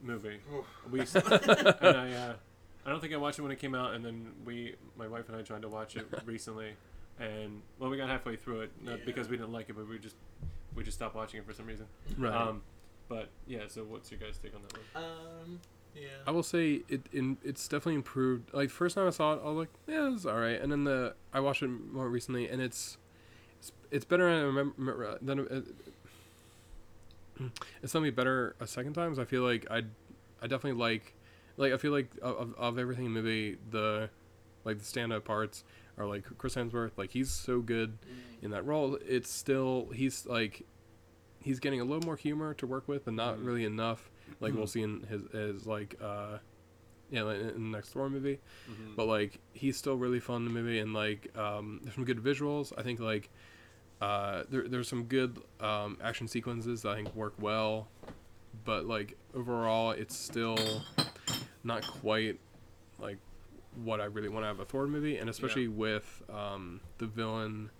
movie. 0.00 0.38
Oof. 0.54 0.64
We 0.90 1.00
and 1.00 1.96
I, 1.96 2.12
uh, 2.12 2.32
I 2.86 2.90
don't 2.90 3.00
think 3.00 3.12
I 3.12 3.16
watched 3.16 3.40
it 3.40 3.42
when 3.42 3.50
it 3.50 3.58
came 3.58 3.74
out, 3.74 3.94
and 3.94 4.04
then 4.04 4.30
we, 4.44 4.76
my 4.96 5.08
wife 5.08 5.28
and 5.28 5.36
I, 5.36 5.42
tried 5.42 5.62
to 5.62 5.68
watch 5.68 5.96
it 5.96 6.06
recently, 6.24 6.74
and 7.18 7.60
well, 7.80 7.90
we 7.90 7.96
got 7.98 8.08
halfway 8.08 8.36
through 8.36 8.60
it, 8.62 8.70
not 8.80 9.00
Yeah. 9.00 9.04
because 9.04 9.28
we 9.28 9.36
didn't 9.36 9.52
like 9.52 9.68
it, 9.68 9.74
but 9.76 9.86
we 9.88 9.98
just, 9.98 10.16
we 10.74 10.82
just 10.84 10.96
stopped 10.98 11.14
watching 11.14 11.40
it 11.40 11.46
for 11.46 11.52
some 11.52 11.66
reason. 11.66 11.86
Right. 12.18 12.32
Um, 12.32 12.62
but 13.08 13.28
yeah, 13.46 13.62
so 13.68 13.82
what's 13.84 14.10
your 14.10 14.20
guys' 14.20 14.38
take 14.42 14.54
on 14.54 14.62
that 14.62 14.72
one? 14.94 15.04
Um. 15.04 15.60
Yeah. 15.96 16.06
I 16.24 16.30
will 16.30 16.44
say 16.44 16.82
it 16.88 17.02
in 17.12 17.36
it's 17.42 17.66
definitely 17.66 17.96
improved. 17.96 18.54
Like 18.54 18.70
first 18.70 18.94
time 18.94 19.08
I 19.08 19.10
saw 19.10 19.32
it, 19.34 19.40
I 19.44 19.48
was 19.48 19.56
like, 19.56 19.68
yeah, 19.88 20.12
it's 20.14 20.24
all 20.24 20.38
right. 20.38 20.60
And 20.60 20.70
then 20.70 20.84
the 20.84 21.14
I 21.32 21.40
watched 21.40 21.62
it 21.64 21.68
more 21.68 22.08
recently, 22.08 22.48
and 22.48 22.62
it's 22.62 22.96
it's, 23.58 23.72
it's 23.90 24.04
better. 24.04 24.24
than 24.30 24.40
I 24.40 24.46
remember 24.46 25.18
than 25.20 25.40
it, 25.40 25.50
it's 27.82 27.92
definitely 27.92 28.10
better 28.10 28.54
a 28.60 28.66
second 28.66 28.92
time. 28.94 29.10
'cause 29.10 29.18
I 29.18 29.24
feel 29.24 29.42
like 29.42 29.66
I 29.70 29.78
I 30.40 30.46
definitely 30.46 30.80
like 30.80 31.14
like 31.56 31.72
I 31.72 31.76
feel 31.76 31.92
like 31.92 32.10
of, 32.22 32.36
of, 32.36 32.54
of 32.56 32.78
everything 32.78 33.06
in 33.06 33.14
the 33.14 33.20
movie 33.20 33.58
the 33.70 34.10
like 34.64 34.78
the 34.78 34.84
stand 34.84 35.12
up 35.12 35.24
parts 35.24 35.64
are 36.00 36.06
like 36.06 36.24
Chris 36.38 36.54
Hemsworth. 36.54 36.92
Like 36.96 37.10
he's 37.10 37.30
so 37.30 37.60
good 37.60 37.98
in 38.42 38.50
that 38.52 38.64
role. 38.66 38.98
It's 39.06 39.30
still 39.30 39.90
he's 39.94 40.26
like 40.26 40.66
he's 41.42 41.60
getting 41.60 41.80
a 41.80 41.84
little 41.84 42.04
more 42.06 42.16
humor 42.16 42.54
to 42.54 42.66
work 42.66 42.88
with, 42.88 43.04
but 43.04 43.14
not 43.14 43.36
Mhm. 43.38 43.46
really 43.46 43.64
enough. 43.64 44.10
Like 44.40 44.54
we'll 44.54 44.66
see 44.66 44.82
in 44.82 45.02
his 45.02 45.22
his 45.32 45.66
like 45.66 45.96
uh 46.02 46.38
yeah 47.10 47.22
like 47.22 47.38
in 47.40 47.70
the 47.70 47.76
next 47.76 47.90
Thor 47.90 48.08
movie. 48.08 48.38
Mm-hmm. 48.70 48.94
But 48.96 49.06
like 49.06 49.40
he's 49.52 49.76
still 49.76 49.96
really 49.96 50.20
fun 50.20 50.36
in 50.42 50.44
the 50.44 50.50
movie, 50.60 50.78
and 50.78 50.92
like 50.94 51.36
um, 51.36 51.80
there's 51.82 51.94
some 51.94 52.04
good 52.04 52.18
visuals. 52.18 52.72
I 52.78 52.82
think 52.82 53.00
like 53.00 53.28
uh, 54.00 54.44
there 54.48 54.66
there's 54.68 54.88
some 54.88 55.04
good 55.04 55.38
um, 55.60 55.98
action 56.02 56.26
sequences 56.28 56.82
that 56.82 56.90
I 56.90 56.94
think 56.96 57.14
work 57.14 57.34
well, 57.38 57.88
but 58.64 58.86
like 58.86 59.16
overall 59.34 59.90
it's 59.90 60.16
still 60.16 60.56
not 61.64 61.86
quite 61.86 62.38
like 62.98 63.18
what 63.84 64.00
I 64.00 64.04
really 64.06 64.28
want 64.28 64.42
to 64.44 64.48
have 64.48 64.60
a 64.60 64.64
Thor 64.64 64.86
movie, 64.86 65.16
and 65.16 65.30
especially 65.30 65.68
with 65.68 66.22
um, 66.32 66.80
the 66.98 67.06
villain 67.06 67.70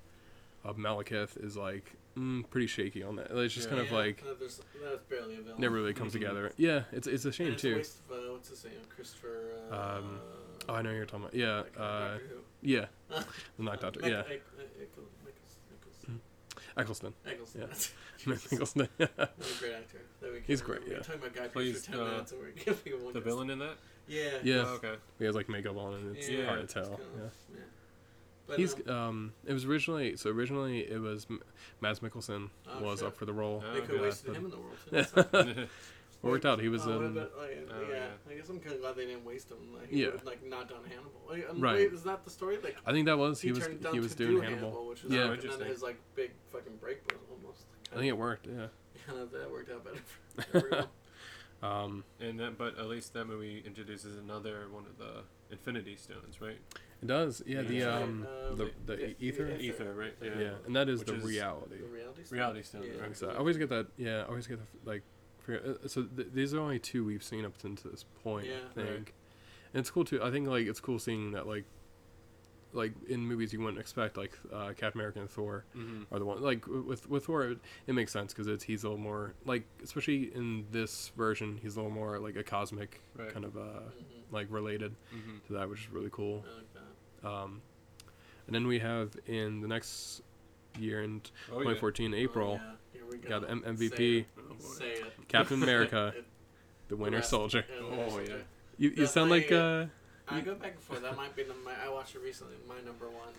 of 0.64 0.76
Malekith 0.76 1.42
is 1.42 1.56
like 1.56 1.92
mm, 2.16 2.48
pretty 2.50 2.66
shaky 2.66 3.02
on 3.02 3.16
that. 3.16 3.30
It's 3.30 3.54
just 3.54 3.68
Yeah. 3.68 3.76
kind 3.76 3.80
of 3.86 3.90
Yeah, 3.92 3.96
like 3.98 4.24
there's, 4.38 4.60
that's 4.82 5.04
barely 5.04 5.36
a 5.36 5.40
villain. 5.42 5.60
never 5.60 5.74
really 5.76 5.94
comes 5.94 6.10
Mhm. 6.12 6.20
together. 6.20 6.52
Yeah, 6.56 6.82
it's 6.92 7.06
it's 7.06 7.24
a 7.24 7.28
And 7.28 7.34
shame 7.34 7.52
it's 7.52 7.64
a 7.64 7.68
too. 7.68 7.80
of, 7.80 8.10
uh, 8.28 8.32
what's 8.32 8.48
his 8.50 8.64
name? 8.64 8.74
Christopher. 8.94 9.38
Uh, 9.70 9.74
Um, 9.98 10.20
Oh, 10.68 10.74
I 10.74 10.82
know 10.82 10.90
you're 10.90 11.06
talking 11.06 11.24
about. 11.24 11.34
Yeah, 11.34 11.60
like, 11.62 11.74
uh, 11.80 12.18
yeah, 12.62 12.86
the 13.08 13.62
Ninth 13.62 13.80
Doctor. 13.80 14.00
Yeah, 14.08 14.22
Eccleston. 16.80 17.14
Eccleston. 17.26 17.60
Yeah. 17.60 17.66
that's- 17.66 17.92
Eccleston. 18.52 18.88
What 18.96 19.10
a 19.18 19.28
great 19.60 19.72
actor. 19.78 20.00
That 20.20 20.32
we 20.32 20.40
He's 20.46 20.60
great, 20.60 20.80
remember. 20.80 20.92
yeah. 20.92 20.98
We're 20.98 21.02
talking 21.04 21.20
about 21.22 21.34
Guy 21.34 21.42
Pearce 21.42 21.52
Plays 21.52 21.84
for 21.86 21.90
ten 21.92 21.98
the- 22.00 22.04
minutes, 22.10 22.32
and 22.32 22.40
we're 22.40 22.50
giving 22.50 23.04
one. 23.04 23.12
The 23.14 23.20
guy- 23.20 23.24
villain 23.24 23.50
in 23.50 23.58
that? 23.60 23.76
Yeah. 24.08 24.30
Yeah. 24.42 24.64
Oh, 24.66 24.74
okay. 24.74 24.94
he 25.18 25.24
has 25.24 25.34
like 25.34 25.48
makeup 25.48 25.76
on 25.76 25.94
and 25.94 26.16
it's 26.16 26.28
Yeah. 26.28 26.46
hard 26.46 26.66
to 26.68 26.74
tell. 26.74 26.84
kinda- 26.84 27.02
Yeah. 27.16 27.22
yeah. 27.54 27.60
But, 28.46 28.58
He's 28.58 28.74
um, 28.88 28.94
um. 28.96 29.32
It 29.46 29.52
was 29.52 29.64
originally 29.64 30.16
so 30.16 30.30
originally 30.30 30.80
it 30.80 30.98
was 31.00 31.26
M- 31.30 31.40
Mads 31.80 32.00
Mikkelsen 32.00 32.50
Oh, 32.68 32.82
was 32.82 32.98
shit. 32.98 33.06
up 33.08 33.16
for 33.16 33.24
the 33.24 33.32
role. 33.32 33.62
Oh, 33.64 33.72
they 33.74 33.80
could 33.82 33.90
have 33.90 33.98
God. 33.98 34.04
wasted 34.06 34.34
him 34.34 34.44
in 34.46 34.50
the 34.50 34.56
world. 34.58 35.68
Too. 36.22 36.28
That's 36.28 36.28
not- 36.28 36.28
It 36.28 36.32
worked 36.32 36.44
out. 36.46 36.60
He 36.60 36.68
was 36.68 36.86
oh, 36.86 37.00
in. 37.02 37.14
but, 37.14 37.32
like, 37.38 37.68
Oh, 37.72 37.80
yeah, 37.88 37.94
yeah. 37.96 38.06
I 38.30 38.34
guess 38.34 38.48
I'm 38.48 38.60
kind 38.60 38.74
of 38.74 38.80
glad 38.82 38.96
they 38.96 39.06
didn't 39.06 39.24
waste 39.24 39.50
him. 39.50 39.58
Like, 39.74 39.88
he 39.90 40.02
Yeah. 40.02 40.10
would 40.10 40.24
like 40.24 40.44
not 40.44 40.68
done 40.68 40.84
Hannibal. 40.88 41.22
Like, 41.28 41.48
um, 41.48 41.60
Right. 41.60 41.76
Wait, 41.76 41.92
is 41.92 42.02
that 42.04 42.24
the 42.24 42.30
story? 42.30 42.58
Like 42.62 42.76
I 42.86 42.92
think 42.92 43.06
that 43.06 43.16
was 43.18 43.40
he, 43.40 43.48
he 43.48 43.52
was 43.52 43.64
turned 43.66 43.82
down 43.82 43.94
he 43.94 44.00
was 44.00 44.12
to 44.14 44.18
doing 44.18 44.34
do 44.36 44.40
Hannibal. 44.42 44.86
which 44.88 45.02
was 45.02 45.12
Yeah. 45.12 45.20
like, 45.22 45.26
and 45.30 45.34
Interesting. 45.36 45.60
then 45.60 45.68
his 45.72 45.82
like 45.82 45.96
big 46.14 46.32
fucking 46.52 46.76
break 46.76 47.00
was 47.12 47.20
almost. 47.30 47.64
I 47.92 47.96
think 47.96 48.06
it 48.08 48.16
worked. 48.18 48.46
Yeah. 48.46 48.66
kind 49.06 49.18
of 49.18 49.30
that 49.32 49.50
worked 49.50 49.70
out 49.70 49.84
better 49.84 50.00
for 50.50 50.56
everyone. 50.58 50.86
Um. 51.62 52.04
And 52.20 52.40
that, 52.40 52.56
but 52.56 52.78
at 52.78 52.86
least 52.86 53.12
that 53.14 53.26
movie 53.26 53.62
introduces 53.66 54.16
another 54.16 54.66
one 54.70 54.84
of 54.86 54.96
the 54.98 55.22
Infinity 55.50 55.96
Stones, 55.96 56.40
right? 56.40 56.56
It 57.02 57.06
does. 57.06 57.42
Yeah. 57.46 57.62
The 57.62 57.82
um. 57.82 58.26
Uh, 58.28 58.54
The 58.54 58.70
the 58.86 58.96
the- 58.96 59.16
Aether. 59.28 59.56
the 59.58 59.68
Aether, 59.68 59.92
right? 59.94 60.14
Yeah. 60.22 60.30
Yeah. 60.38 60.50
And 60.66 60.74
that 60.76 60.88
is 60.88 61.00
Which 61.00 61.08
the 61.08 61.14
is- 61.16 61.24
reality. 61.24 61.76
The 61.78 61.84
reality. 61.88 62.24
Stone? 62.24 62.38
Reality 62.38 62.62
Stone, 62.62 62.82
Yeah. 62.94 63.00
right. 63.02 63.16
So 63.16 63.28
I 63.30 63.36
always 63.36 63.56
get 63.58 63.68
that. 63.70 63.88
Yeah. 63.98 64.22
I 64.22 64.28
always 64.28 64.46
get 64.46 64.58
the 64.58 64.90
like. 64.90 65.02
For- 65.58 65.70
uh, 65.84 65.88
So 65.88 66.02
th- 66.04 66.28
these 66.32 66.54
are 66.54 66.60
only 66.60 66.78
two 66.78 67.04
we've 67.04 67.22
seen 67.24 67.44
up 67.44 67.56
to 67.58 67.68
this 67.88 68.04
point. 68.22 68.46
Yeah. 68.46 68.54
I 68.70 68.74
think. 68.74 68.88
Right. 68.88 69.12
And 69.72 69.80
it's 69.80 69.90
cool 69.90 70.04
too. 70.04 70.22
I 70.22 70.30
think 70.30 70.48
like 70.48 70.66
it's 70.66 70.80
cool 70.80 70.98
seeing 70.98 71.32
that 71.32 71.46
like. 71.46 71.64
Like 72.72 72.92
in 73.08 73.26
movies 73.26 73.52
you 73.52 73.58
wouldn't 73.58 73.80
expect, 73.80 74.16
like 74.16 74.38
uh, 74.52 74.68
Captain 74.76 74.92
America 75.00 75.18
and 75.18 75.28
Thor, 75.28 75.64
Mm-hmm. 75.76 76.14
are 76.14 76.18
the 76.20 76.24
one 76.24 76.40
like 76.40 76.64
with 76.68 77.10
with 77.10 77.24
Thor 77.24 77.42
it, 77.48 77.58
it 77.88 77.94
makes 77.96 78.12
sense 78.12 78.32
because 78.32 78.46
it's 78.46 78.62
he's 78.62 78.84
a 78.84 78.88
little 78.88 79.02
more 79.02 79.34
like 79.44 79.64
especially 79.82 80.32
in 80.36 80.66
this 80.70 81.08
version 81.16 81.58
he's 81.60 81.74
a 81.74 81.80
little 81.80 81.90
more 81.90 82.20
like 82.20 82.36
a 82.36 82.44
cosmic 82.44 83.00
Right. 83.16 83.32
kind 83.32 83.44
of 83.44 83.56
uh 83.56 83.60
Mhm. 83.60 84.30
like 84.30 84.46
related 84.50 84.94
Mm-hmm. 85.12 85.38
to 85.48 85.52
that 85.54 85.68
which 85.68 85.80
is 85.80 85.90
really 85.90 86.10
cool 86.12 86.44
I 86.48 86.56
like 86.58 86.72
that. 86.74 87.28
um 87.28 87.60
and 88.46 88.54
then 88.54 88.68
we 88.68 88.78
have 88.78 89.16
in 89.26 89.62
the 89.62 89.66
next 89.66 90.22
year 90.78 91.02
in 91.02 91.22
Oh, 91.50 91.54
yeah. 91.54 91.74
2014 91.74 92.14
April 92.14 92.60
Oh, 92.62 92.64
yeah. 92.64 92.72
Here 93.10 93.18
we 93.22 93.28
go. 93.28 93.40
got 93.40 93.50
M- 93.50 93.62
Say 93.76 93.86
MVP 93.88 94.18
it. 94.20 94.26
Oh. 94.38 94.54
Say 94.60 94.90
it. 94.92 95.28
Captain 95.28 95.62
America 95.62 96.12
It- 96.16 96.24
the 96.88 96.96
Winter 96.96 97.18
rest- 97.18 97.30
Soldier 97.30 97.64
yeah, 97.68 97.76
the 97.80 97.84
Oh, 97.86 97.90
Winter 97.90 98.04
yeah. 98.04 98.10
Soldier. 98.28 98.44
you 98.78 98.90
you 98.96 99.06
sound 99.06 99.30
like 99.30 99.52
uh 99.52 99.86
I 100.28 100.40
go 100.40 100.54
back 100.54 100.72
and 100.72 100.80
forth. 100.80 101.02
That 101.02 101.16
might 101.16 101.34
be 101.34 101.42
the, 101.42 101.54
my. 101.64 101.72
I 101.84 101.88
watched 101.88 102.14
it 102.14 102.20
recently. 102.20 102.54
My 102.68 102.76
number 102.86 103.06
one. 103.08 103.34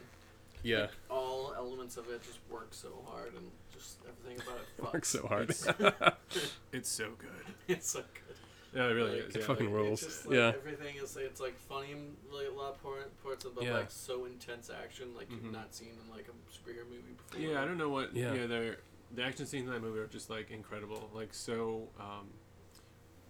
yeah 0.63 0.81
Like, 0.81 0.89
all 1.09 1.53
elements 1.55 1.95
of 1.97 2.09
it 2.09 2.21
just 2.21 2.39
work 2.49 2.67
so 2.71 2.89
hard, 3.09 3.33
and 3.33 3.49
just 3.73 3.97
everything 4.07 4.41
about 4.45 4.59
it. 4.61 4.83
works 4.93 5.09
so 5.09 5.25
hard 5.27 5.49
It's- 5.49 6.13
It's 6.73 6.89
so 6.89 7.09
good. 7.17 7.45
It's 7.67 7.89
so 7.89 7.99
good. 7.99 8.35
Yeah, 8.73 8.87
it 8.87 8.93
really 8.93 9.19
Like, 9.19 9.29
is. 9.29 9.35
It 9.35 9.39
Yeah. 9.41 9.47
fucking 9.47 9.65
like, 9.65 9.75
rules. 9.75 10.03
It's 10.03 10.13
just, 10.15 10.25
like, 10.27 10.35
Yeah. 10.35 10.47
Everything 10.55 10.95
is 10.97 11.17
it's 11.17 11.41
like 11.41 11.57
funny 11.59 11.91
and 11.93 12.15
like 12.31 12.47
a 12.47 12.51
lot 12.57 12.71
of 12.75 12.83
part, 12.83 13.23
parts 13.23 13.43
of, 13.45 13.55
but 13.55 13.63
Yeah. 13.65 13.73
like 13.79 13.91
so 13.91 14.25
intense 14.25 14.69
action, 14.69 15.13
like 15.15 15.29
Mhm. 15.29 15.43
you've 15.43 15.51
not 15.53 15.73
seen 15.75 15.89
in 15.89 16.09
like 16.15 16.27
a 16.29 16.35
superhero 16.55 16.85
movie 16.89 17.13
before. 17.17 17.39
Yeah, 17.41 17.61
I 17.61 17.65
don't 17.65 17.77
know 17.77 17.89
what. 17.89 18.15
Yeah. 18.15 18.33
Yeah, 18.33 18.47
they're 18.47 18.77
the 19.15 19.23
action 19.23 19.45
scenes 19.45 19.67
in 19.67 19.73
that 19.73 19.81
movie 19.81 19.99
are 19.99 20.07
just 20.07 20.29
like 20.29 20.51
incredible. 20.51 21.09
Like 21.13 21.33
so, 21.33 21.89
um, 21.99 22.29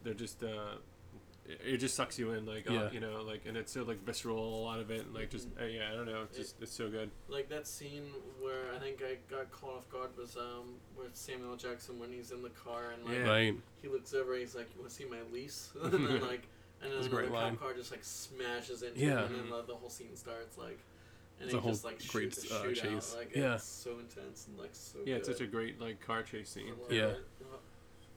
they're 0.03 0.13
just. 0.13 0.43
Uh, 0.43 0.75
it, 1.43 1.59
it 1.73 1.77
just 1.77 1.95
sucks 1.95 2.19
you 2.19 2.31
in, 2.33 2.45
like 2.45 2.69
uh, 2.69 2.73
Yeah. 2.73 2.91
you 2.91 2.99
know, 2.99 3.23
like, 3.25 3.41
and 3.47 3.57
it's 3.57 3.71
so 3.71 3.81
like 3.83 3.97
visceral. 4.05 4.61
A 4.61 4.63
lot 4.63 4.79
of 4.79 4.91
it, 4.91 5.05
and, 5.05 5.13
like 5.15 5.29
just 5.31 5.47
uh, 5.59 5.65
yeah, 5.65 5.89
I 5.91 5.95
don't 5.95 6.05
know. 6.05 6.21
It's 6.23 6.37
just 6.37 6.55
it's 6.61 6.71
so 6.71 6.89
good. 6.89 7.09
Like 7.29 7.49
that 7.49 7.65
scene 7.67 8.11
where 8.39 8.73
I 8.75 8.79
think 8.79 9.01
I 9.01 9.15
got 9.33 9.51
caught 9.51 9.77
off 9.77 9.89
guard 9.89 10.09
was 10.17 10.37
um 10.37 10.75
with 10.97 11.15
Samuel 11.15 11.55
Jackson 11.55 11.99
when 11.99 12.11
he's 12.11 12.31
in 12.31 12.43
the 12.43 12.49
car 12.51 12.91
and 12.95 13.03
like 13.05 13.15
Yeah. 13.17 13.29
right 13.29 13.55
he 13.81 13.87
looks 13.87 14.13
over 14.13 14.33
and 14.33 14.41
he's 14.41 14.53
like, 14.55 14.67
"You 14.75 14.81
want 14.81 14.91
to 14.91 14.95
see 14.95 15.05
my 15.05 15.17
lease?" 15.33 15.71
and 15.83 15.91
then 15.93 16.21
like 16.21 16.47
and 16.83 16.91
That's 16.91 17.05
a 17.05 17.09
then 17.09 17.09
great 17.09 17.25
the 17.27 17.31
cop 17.33 17.43
line. 17.43 17.57
car 17.57 17.73
just 17.73 17.89
like 17.91 18.03
smashes 18.03 18.83
into 18.83 18.99
Yeah. 18.99 19.25
him, 19.25 19.33
and 19.33 19.35
then 19.43 19.49
the, 19.49 19.63
the 19.63 19.75
whole 19.75 19.89
scene 19.89 20.15
starts 20.15 20.57
like. 20.59 20.79
And 21.41 21.45
It's 21.49 21.53
a 21.55 21.59
whole 21.59 21.71
just 21.71 21.83
like 21.83 22.07
great, 22.07 22.33
shoots 22.33 22.51
uh, 22.51 22.63
shootout. 22.63 22.75
chase. 22.75 23.15
Like 23.17 23.35
Yeah. 23.35 23.55
it's 23.55 23.63
so 23.63 23.97
intense 23.99 24.47
and 24.47 24.57
like 24.59 24.69
so. 24.73 24.99
Yeah, 25.05 25.15
it's 25.15 25.27
such 25.27 25.41
a 25.41 25.47
great 25.47 25.81
like 25.81 25.99
car 25.99 26.21
chase 26.23 26.49
scene. 26.49 26.73
I 26.89 26.93
Yeah. 26.93 27.13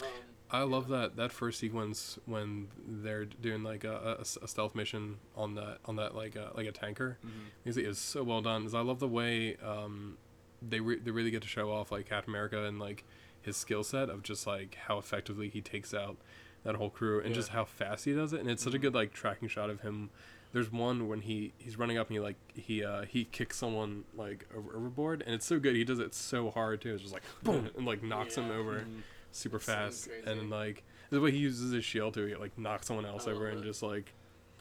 Um, 0.00 0.06
I 0.50 0.62
love 0.62 0.88
that 0.88 1.16
that 1.16 1.32
first 1.32 1.58
sequence 1.58 2.18
when 2.26 2.68
they're 2.86 3.24
doing 3.24 3.62
like 3.62 3.84
a, 3.84 4.18
a- 4.20 4.44
a 4.44 4.48
stealth 4.48 4.74
mission 4.74 5.16
on 5.36 5.54
that 5.54 5.78
on 5.86 5.96
that 5.96 6.14
like 6.14 6.36
a, 6.36 6.50
like 6.54 6.66
a 6.66 6.72
tanker. 6.72 7.18
Mm-hmm. 7.24 7.38
Because 7.62 7.76
it 7.78 7.86
is 7.86 7.98
so 7.98 8.22
well 8.22 8.42
done. 8.42 8.66
Is 8.66 8.74
I 8.74 8.80
love 8.80 8.98
the 9.00 9.08
way 9.08 9.56
um, 9.64 10.18
they 10.60 10.80
re- 10.80 10.98
they 10.98 11.10
really 11.10 11.30
get 11.30 11.42
to 11.42 11.48
show 11.48 11.72
off 11.72 11.90
like 11.90 12.08
Captain 12.08 12.30
America 12.30 12.64
and 12.64 12.78
like 12.78 13.04
his 13.40 13.56
skill 13.56 13.82
set 13.84 14.10
of 14.10 14.22
just 14.22 14.46
like 14.46 14.76
how 14.86 14.98
effectively 14.98 15.48
he 15.48 15.60
takes 15.60 15.92
out 15.94 16.16
that 16.64 16.76
whole 16.76 16.90
crew 16.90 17.20
and 17.20 17.30
Yeah. 17.30 17.34
just 17.34 17.48
how 17.50 17.64
fast 17.64 18.04
he 18.04 18.12
does 18.12 18.32
it. 18.32 18.40
And 18.40 18.50
it's 18.50 18.62
such 18.62 18.74
a 18.74 18.78
Mhm. 18.78 18.82
good 18.82 18.94
like 18.94 19.12
tracking 19.12 19.48
shot 19.48 19.70
of 19.70 19.80
him. 19.80 20.10
There's 20.54 20.70
one 20.72 21.08
when 21.08 21.20
he 21.20 21.52
he's 21.58 21.76
running 21.76 21.98
up 21.98 22.06
and 22.08 22.14
he 22.14 22.20
like 22.20 22.36
he 22.54 22.82
uh 22.84 23.02
he 23.02 23.24
kicks 23.24 23.56
someone 23.58 24.04
like 24.16 24.46
over, 24.56 24.74
overboard 24.76 25.22
and 25.26 25.34
it's 25.34 25.44
so 25.44 25.58
good. 25.58 25.74
He 25.74 25.82
does 25.84 25.98
it 25.98 26.14
so 26.14 26.50
hard 26.50 26.80
too. 26.80 26.94
It's 26.94 27.02
just 27.02 27.12
like 27.12 27.24
boom 27.42 27.68
and 27.76 27.84
like 27.84 28.02
knocks 28.04 28.36
him 28.38 28.46
Yeah. 28.46 28.54
over 28.54 28.80
Mhm. 28.80 29.02
super 29.32 29.58
That 29.58 29.64
fast 29.64 30.08
crazy. 30.08 30.22
and 30.30 30.40
then 30.40 30.50
like 30.50 30.84
the 31.10 31.20
way 31.20 31.32
he 31.32 31.38
uses 31.38 31.72
his 31.72 31.84
shield 31.84 32.14
to 32.14 32.36
like 32.38 32.56
knock 32.56 32.84
someone 32.84 33.04
else 33.04 33.26
I 33.26 33.32
over 33.32 33.46
love 33.46 33.54
and 33.54 33.64
just 33.64 33.82
like 33.82 34.14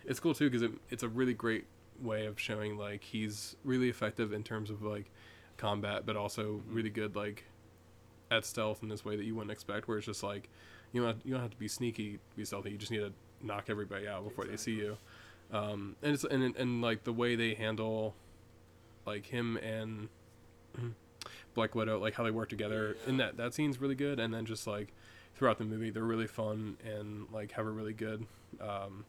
it's 0.04 0.20
cool 0.20 0.34
too 0.34 0.50
because 0.50 0.64
it, 0.64 0.72
it's 0.90 1.04
a 1.04 1.08
really 1.10 1.36
great 1.36 1.66
way 2.02 2.26
of 2.26 2.40
showing 2.40 2.76
like 2.76 3.04
he's 3.04 3.56
really 3.64 3.88
effective 3.88 4.34
in 4.34 4.44
terms 4.44 4.72
of 4.72 4.82
like 4.82 5.12
combat 5.58 6.08
but 6.08 6.16
also 6.16 6.56
Mhm. 6.56 6.76
really 6.76 6.90
good 6.90 7.16
like 7.16 7.44
at 8.32 8.46
stealth 8.46 8.82
in 8.82 8.90
this 8.90 9.06
way 9.06 9.16
that 9.16 9.26
you 9.26 9.36
wouldn't 9.36 9.52
expect 9.52 9.88
where 9.88 9.98
it's 10.00 10.08
just 10.08 10.24
like 10.24 10.50
you 10.92 11.02
don't 11.02 11.08
have, 11.16 11.22
you 11.24 11.34
don't 11.34 11.42
have 11.42 11.52
to 11.52 11.58
be 11.58 11.68
sneaky 11.68 12.14
to 12.14 12.36
be 12.36 12.44
stealthy 12.46 12.72
you 12.72 12.78
just 12.80 12.92
need 12.92 12.98
to 13.02 13.14
knock 13.44 13.66
everybody 13.70 14.08
out 14.08 14.24
before 14.24 14.46
they 14.46 14.58
see 14.58 14.72
you 14.74 14.98
um 15.52 15.96
and 16.02 16.14
it's 16.14 16.24
and, 16.24 16.56
and 16.56 16.82
like 16.82 17.04
the 17.04 17.14
way 17.14 17.36
they 17.36 17.54
handle 17.54 18.16
like 19.06 19.26
him 19.28 19.58
and 19.58 20.10
Black 21.54 21.76
Widow, 21.76 22.00
like 22.00 22.16
how 22.16 22.24
they 22.24 22.32
work 22.32 22.50
together 22.50 22.98
in 23.06 23.18
Yeah. 23.18 23.26
that 23.28 23.38
that 23.38 23.54
scene's 23.54 23.80
really 23.80 23.96
good, 23.96 24.20
and 24.20 24.34
then 24.34 24.46
just 24.46 24.66
like 24.68 24.94
throughout 25.36 25.58
the 25.58 25.66
movie, 25.66 25.90
they're 25.90 26.04
really 26.04 26.28
fun 26.28 26.78
and 26.84 27.28
like 27.32 27.52
have 27.54 27.66
a 27.66 27.70
really 27.72 27.94
good, 27.94 28.26
um, 28.60 29.06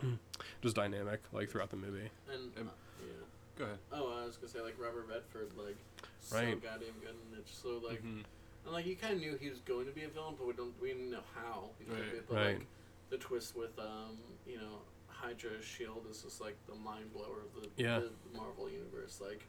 just 0.62 0.74
dynamic 0.76 1.20
like 1.32 1.48
throughout 1.50 1.70
the 1.70 1.76
movie. 1.76 2.10
And 2.32 2.50
uh, 2.56 2.70
yeah. 3.00 3.12
Go 3.56 3.64
ahead. 3.64 3.78
Oh, 3.92 4.20
I 4.20 4.26
was 4.26 4.36
gonna 4.36 4.48
say 4.52 4.60
like 4.60 4.74
Robert 4.78 5.06
Redford, 5.08 5.50
like 5.56 5.76
so 6.20 6.36
Right. 6.36 6.60
goddamn 6.62 6.94
good, 7.00 7.10
and 7.10 7.38
it's 7.38 7.54
so 7.56 7.80
like, 7.86 8.02
Mhm. 8.02 8.24
and 8.64 8.72
like 8.72 8.86
you 8.86 8.96
kind 8.96 9.14
of 9.14 9.20
knew 9.20 9.36
he 9.40 9.48
was 9.50 9.60
going 9.60 9.86
to 9.86 9.92
be 9.92 10.02
a 10.02 10.08
villain, 10.08 10.34
but 10.38 10.46
we 10.46 10.52
don't 10.54 10.72
we 10.80 10.88
didn't 10.88 11.10
know 11.10 11.22
how 11.34 11.70
he 11.78 11.84
was 11.84 11.98
gonna 11.98 12.10
be. 12.10 12.16
Right. 12.18 12.28
But 12.28 12.36
Right. 12.36 12.58
like 12.58 12.66
the 13.10 13.18
twist 13.18 13.54
with 13.54 13.78
um 13.78 14.16
you 14.46 14.56
know 14.58 14.78
Hydra's 15.24 15.64
shield 15.64 16.04
is 16.10 16.22
just 16.22 16.40
like 16.40 16.56
the 16.68 16.74
mind 16.74 17.12
blower 17.12 17.40
of 17.40 17.62
the, 17.62 17.68
Yeah. 17.82 18.00
the 18.00 18.10
Marvel 18.36 18.68
universe, 18.68 19.20
like. 19.24 19.40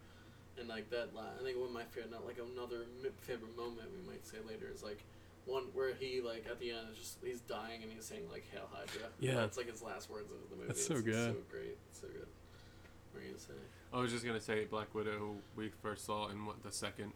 And 0.57 0.69
like 0.69 0.89
that, 0.91 1.09
I 1.17 1.43
think 1.43 1.57
one 1.57 1.67
of 1.67 1.73
my 1.73 1.83
favorite, 1.83 2.11
not 2.11 2.25
like 2.25 2.37
another 2.39 2.85
favorite 3.21 3.57
moment 3.57 3.89
we 3.91 4.09
might 4.09 4.25
say 4.25 4.37
later 4.47 4.71
is 4.73 4.81
like 4.83 5.03
one 5.45 5.63
where 5.73 5.93
he 5.93 6.21
like 6.21 6.45
at 6.49 6.59
the 6.61 6.71
end 6.71 6.87
is 6.93 6.97
just 6.97 7.17
he's 7.21 7.41
dying 7.41 7.83
and 7.83 7.91
he's 7.91 8.05
saying 8.05 8.23
like 8.31 8.45
Hail 8.53 8.69
Hydra. 8.71 9.09
Yeah. 9.19 9.35
that's 9.35 9.57
like 9.57 9.69
his 9.69 9.81
last 9.81 10.09
words 10.09 10.31
of 10.31 10.37
the 10.49 10.55
movie. 10.55 10.67
That's 10.69 10.87
so 10.87 10.93
It's 10.93 11.03
good. 11.03 11.33
So 11.35 11.41
great, 11.51 11.77
it's 11.89 11.99
so 11.99 12.07
good. 12.07 12.25
What 13.11 13.19
are 13.19 13.23
you 13.23 13.31
gonna 13.31 13.39
say? 13.39 13.53
I 13.93 13.99
was 13.99 14.11
just 14.13 14.25
gonna 14.25 14.39
say 14.39 14.63
Black 14.63 14.95
Widow, 14.95 15.35
we 15.57 15.71
first 15.81 16.05
saw 16.05 16.29
in 16.29 16.45
what 16.45 16.63
the 16.63 16.71
second 16.71 17.11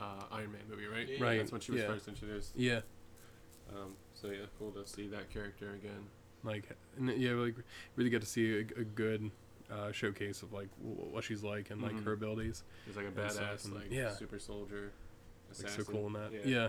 uh, 0.00 0.22
Iron 0.30 0.52
Man 0.52 0.62
movie, 0.70 0.86
right? 0.86 1.08
Yeah. 1.08 1.22
Right. 1.24 1.38
That's 1.38 1.50
when 1.50 1.60
she 1.60 1.72
was 1.72 1.80
yeah. 1.82 1.88
first 1.88 2.06
introduced. 2.06 2.52
Yeah, 2.56 2.80
Um, 3.70 3.96
so 4.14 4.28
yeah, 4.28 4.46
cool 4.60 4.70
to 4.72 4.86
see 4.86 5.08
that 5.08 5.28
character 5.30 5.72
again. 5.74 6.06
Like 6.44 6.64
yeah, 7.16 7.32
like 7.32 7.54
really 7.96 8.10
get 8.10 8.20
to 8.20 8.26
see 8.26 8.58
a, 8.58 8.80
a 8.80 8.84
good 8.84 9.30
uh, 9.70 9.92
showcase 9.92 10.42
of 10.42 10.52
like 10.52 10.68
w- 10.82 10.96
what 11.12 11.22
she's 11.24 11.42
like 11.44 11.70
and 11.70 11.80
like 11.82 11.92
Mhm. 11.92 12.04
her 12.04 12.12
abilities. 12.12 12.64
She's 12.86 12.96
like 12.96 13.06
a 13.06 13.10
badass, 13.10 13.64
and- 13.66 13.74
like 13.74 13.90
yeah. 13.90 14.10
super 14.14 14.38
soldier. 14.38 14.90
Like 15.58 15.68
so 15.68 15.82
cool 15.84 16.06
in 16.06 16.12
that. 16.14 16.32
Yeah. 16.32 16.40
Yeah. 16.44 16.68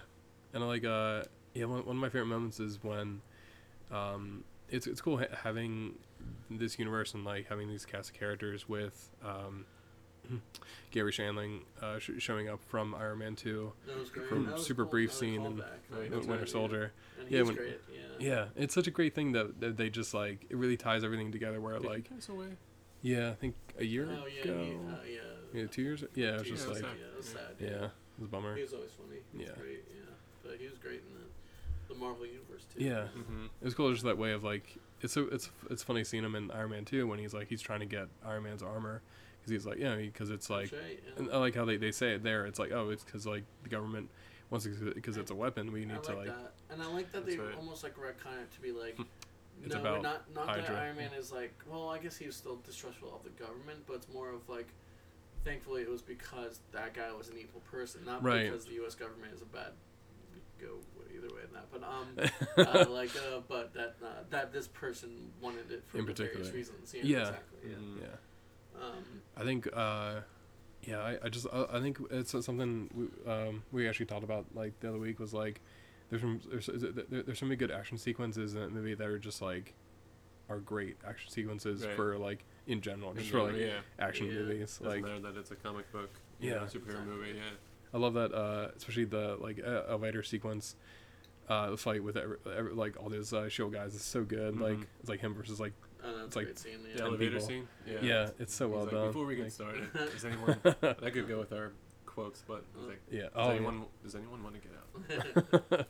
And 0.53 0.63
I 0.63 0.67
like 0.67 0.83
uh 0.85 1.23
yeah 1.53 1.65
one, 1.65 1.85
one 1.85 1.95
of 1.97 2.01
my 2.01 2.09
favorite 2.09 2.27
moments 2.27 2.59
is 2.59 2.83
when 2.83 3.21
um 3.91 4.43
it's 4.69 4.87
it's 4.87 5.01
cool 5.01 5.17
ha- 5.17 5.35
having 5.43 5.97
this 6.49 6.77
universe 6.79 7.13
and 7.13 7.23
like 7.25 7.47
having 7.47 7.69
these 7.69 7.85
cast 7.85 8.09
of 8.11 8.15
characters 8.15 8.67
with 8.69 9.09
um 9.23 9.65
Garry 10.91 11.11
Shandling 11.11 11.61
uh, 11.81 11.99
sh- 11.99 12.11
showing 12.19 12.49
up 12.49 12.61
from 12.67 12.93
Iron 12.95 13.19
Man 13.19 13.35
2 13.35 13.71
That 13.87 13.97
was 13.97 14.09
great. 14.09 14.27
From 14.27 14.45
That 14.45 14.55
was 14.55 14.65
super 14.65 14.83
cool. 14.83 14.91
brief 14.91 15.09
That 15.09 15.13
was 15.13 15.17
a 15.17 15.19
scene 15.19 15.45
in. 15.45 15.57
Right, 15.89 16.11
Winter 16.11 16.37
right, 16.39 16.49
Soldier. 16.49 16.91
Yeah. 17.17 17.21
And 17.23 17.31
Yeah, 17.31 17.41
when- 17.43 17.55
great. 17.55 17.79
Yeah. 17.93 17.99
yeah 18.19 18.45
it's 18.55 18.73
such 18.73 18.87
a 18.87 18.91
great 18.91 19.15
thing 19.15 19.31
that, 19.33 19.59
that 19.61 19.77
they 19.77 19.89
just 19.89 20.13
like 20.13 20.45
it 20.49 20.55
really 20.57 20.77
ties 20.77 21.03
everything 21.03 21.31
together 21.31 21.59
where 21.61 21.73
Did 21.73 21.83
he 21.83 21.87
like 21.89 22.09
pass 22.09 22.29
away? 22.29 22.47
yeah 23.01 23.29
I 23.29 23.33
think 23.35 23.55
a 23.79 23.85
year 23.85 24.07
Oh 24.11 24.25
yeah. 24.27 24.41
ago 24.43 24.63
He, 24.63 24.71
uh, 24.71 24.95
yeah. 25.53 25.61
yeah 25.61 25.67
two 25.67 25.81
years 25.81 26.03
yeah 26.13 26.27
it 26.35 26.39
was 26.39 26.47
just 26.49 26.67
years 26.67 26.81
like. 26.81 26.91
Yeah, 26.99 27.05
it 27.07 27.17
was 27.17 27.25
sad. 27.25 27.39
yeah 27.59 27.67
it 27.85 27.91
was 28.19 28.27
a 28.27 28.31
bummer 28.31 28.55
He 28.55 28.61
was 28.61 28.73
always 28.73 28.91
funny. 28.91 29.19
He 29.31 29.37
was 29.39 29.47
Yeah. 29.47 29.55
great. 29.61 29.83
Yeah. 29.89 30.11
But 30.43 30.57
he 30.59 30.67
was 30.67 30.77
great 30.77 31.01
in 31.07 31.13
the, 31.15 31.93
the 31.93 31.99
Marvel 31.99 32.25
universe 32.25 32.65
too. 32.75 32.83
Yeah. 32.83 33.07
Mm-hmm. 33.17 33.45
It 33.61 33.65
was 33.65 33.73
cool 33.73 33.91
just 33.91 34.03
that 34.03 34.17
way 34.17 34.33
of 34.33 34.43
like 34.43 34.77
it's 35.01 35.13
so 35.13 35.27
it's 35.31 35.49
it's 35.71 35.81
funny 35.83 36.03
seeing 36.03 36.23
him 36.23 36.35
in 36.35 36.51
Iron 36.51 36.69
Man 36.71 36.85
2 36.85 37.07
when 37.07 37.17
he's 37.17 37.33
like 37.33 37.47
he's 37.47 37.61
trying 37.61 37.79
to 37.79 37.85
get 37.87 38.07
Iron 38.25 38.43
Man's 38.43 38.61
armor 38.61 39.01
because 39.41 39.51
he's 39.51 39.65
like 39.65 39.79
yeah 39.79 39.95
because 39.95 40.29
it's 40.29 40.49
like 40.49 40.71
right, 40.71 40.99
yeah. 41.03 41.11
and 41.17 41.31
I 41.31 41.37
like 41.37 41.55
how 41.55 41.65
they, 41.65 41.77
they 41.77 41.91
say 41.91 42.13
it 42.13 42.23
there 42.23 42.45
it's 42.45 42.59
like 42.59 42.71
oh 42.71 42.89
it's 42.89 43.03
because 43.03 43.25
like 43.25 43.43
the 43.63 43.69
government 43.69 44.09
wants 44.51 44.65
it 44.65 44.95
because 44.95 45.17
it's 45.17 45.31
a 45.31 45.35
weapon 45.35 45.71
we 45.71 45.81
I 45.81 45.85
need 45.85 45.93
like 45.93 46.03
to 46.03 46.15
like 46.15 46.27
that, 46.27 46.51
and 46.69 46.81
I 46.83 46.87
like 46.87 47.11
that 47.13 47.25
they 47.25 47.37
right. 47.37 47.55
almost 47.57 47.83
like 47.83 47.95
retcon 47.95 48.41
it 48.43 48.51
to 48.53 48.61
be 48.61 48.71
like, 48.71 48.97
It's 49.63 49.73
no, 49.73 49.79
about 49.79 50.01
not 50.03 50.23
not 50.35 50.47
that 50.55 50.69
Iron 50.69 50.97
Man 50.97 51.11
is 51.17 51.31
like. 51.31 51.53
Well, 51.69 51.89
I 51.89 51.99
guess 51.99 52.17
he 52.17 52.25
was 52.25 52.35
still 52.35 52.57
distrustful 52.65 53.13
of 53.15 53.23
the 53.23 53.29
government, 53.41 53.79
but 53.87 53.95
it's 53.95 54.09
more 54.13 54.29
of 54.29 54.47
like, 54.49 54.67
thankfully 55.45 55.83
it 55.83 55.89
was 55.89 56.01
because 56.01 56.59
that 56.73 56.93
guy 56.93 57.11
was 57.13 57.29
an 57.29 57.37
evil 57.37 57.61
person, 57.71 58.01
not 58.05 58.23
Right. 58.23 58.49
because 58.49 58.65
the 58.65 58.73
U.S. 58.75 58.95
government 58.95 59.33
is 59.33 59.41
a 59.41 59.45
bad. 59.45 59.71
Go 60.59 60.67
either 61.15 61.33
way 61.33 61.41
in 61.47 61.53
that, 61.53 61.67
but 61.71 61.83
um, 61.83 62.85
uh, 62.87 62.89
like 62.91 63.15
uh, 63.15 63.39
but 63.47 63.73
that 63.73 63.95
uh, 64.03 64.07
that 64.29 64.51
this 64.51 64.67
person 64.67 65.31
wanted 65.41 65.71
it 65.71 65.83
for 65.87 65.99
In 65.99 66.05
nefarious 66.05 66.51
reasons. 66.51 66.93
Yeah, 66.93 67.01
Yeah. 67.03 67.19
exactly. 67.19 67.59
Yeah. 67.69 67.75
Mhm. 67.77 68.01
yeah 68.01 68.07
Um, 68.75 69.03
I 69.37 69.43
think 69.43 69.67
uh 69.73 70.21
yeah 70.83 70.99
I, 70.99 71.17
I 71.25 71.29
just 71.29 71.47
I, 71.51 71.65
I 71.73 71.79
think 71.79 71.99
it's 72.09 72.31
something 72.45 72.89
we, 72.93 73.31
um 73.31 73.63
we 73.71 73.87
actually 73.87 74.07
talked 74.07 74.23
about 74.23 74.45
like 74.53 74.79
the 74.79 74.89
other 74.89 74.97
week 74.99 75.19
was 75.19 75.33
like 75.33 75.61
there's 76.09 76.21
some 76.21 76.41
there's 76.49 76.65
there, 76.67 77.21
there's 77.23 77.39
so 77.39 77.45
many 77.45 77.55
good 77.55 77.71
action 77.71 77.97
sequences 77.97 78.53
in 78.55 78.61
that 78.61 78.71
movie 78.71 78.93
that 78.95 79.07
are 79.07 79.19
just 79.19 79.41
like 79.41 79.73
are 80.49 80.59
great 80.59 80.97
action 81.07 81.29
sequences 81.31 81.85
Right. 81.85 81.95
for 81.95 82.17
like 82.17 82.43
in 82.67 82.81
general 82.81 83.13
just 83.13 83.27
In 83.27 83.31
for 83.31 83.43
like 83.51 83.55
yeah. 83.57 83.79
action 83.99 84.27
Yeah. 84.27 84.33
movies 84.33 84.77
Doesn't 84.77 84.85
like 84.87 85.01
matter 85.03 85.19
that 85.21 85.37
it's 85.39 85.51
a 85.51 85.55
comic 85.55 85.91
book. 85.91 86.09
Yeah. 86.39 86.55
know, 86.55 86.59
superhero 86.61 87.05
movie. 87.05 87.33
Yeah. 87.35 87.41
I 87.93 87.97
love 87.97 88.13
that, 88.15 88.33
uh, 88.33 88.69
especially 88.75 89.05
the 89.05 89.37
like 89.39 89.59
uh, 89.63 89.83
elevator 89.89 90.23
sequence, 90.23 90.75
uh, 91.49 91.69
the 91.71 91.77
fight 91.77 92.03
with 92.03 92.17
every, 92.17 92.37
every, 92.55 92.73
like 92.73 92.95
all 93.01 93.09
those 93.09 93.31
uh, 93.33 93.47
shield 93.47 93.73
guys 93.73 93.93
is 93.93 94.01
so 94.01 94.23
good. 94.23 94.59
Like 94.59 94.77
Mhm. 94.77 94.85
it's 95.01 95.09
like 95.09 95.19
him 95.19 95.33
versus 95.35 95.59
like 95.59 95.73
I 96.03 96.07
know, 96.11 96.17
it's 96.25 96.25
It's 96.27 96.35
like 96.35 96.57
scene. 96.59 96.79
Yeah. 96.89 96.97
Ten 96.97 97.05
elevator 97.07 97.31
people. 97.33 97.47
scene. 97.47 97.67
yeah, 97.87 97.97
Yeah. 98.01 98.29
it's 98.39 98.53
so 98.55 98.67
well 98.67 98.81
like, 98.83 98.91
done. 98.91 99.07
Before 99.07 99.25
we 99.25 99.35
get 99.35 99.43
Like- 99.43 99.51
started, 99.51 99.93
does 99.93 100.25
anyone 100.25 100.57
that 100.63 101.11
could 101.13 101.27
go 101.27 101.39
with 101.39 101.53
our 101.53 101.73
quotes, 102.05 102.43
but 102.47 102.63
he's 102.77 102.87
like, 102.87 103.01
yeah. 103.11 103.21
does 103.23 103.31
Oh, 103.35 103.47
yeah. 103.49 103.55
anyone 103.55 103.85
does 104.03 104.15
anyone 104.15 104.43
want 104.43 104.55
to 104.55 104.61
get 104.61 104.71
out? 104.77 105.79
I 105.81 105.85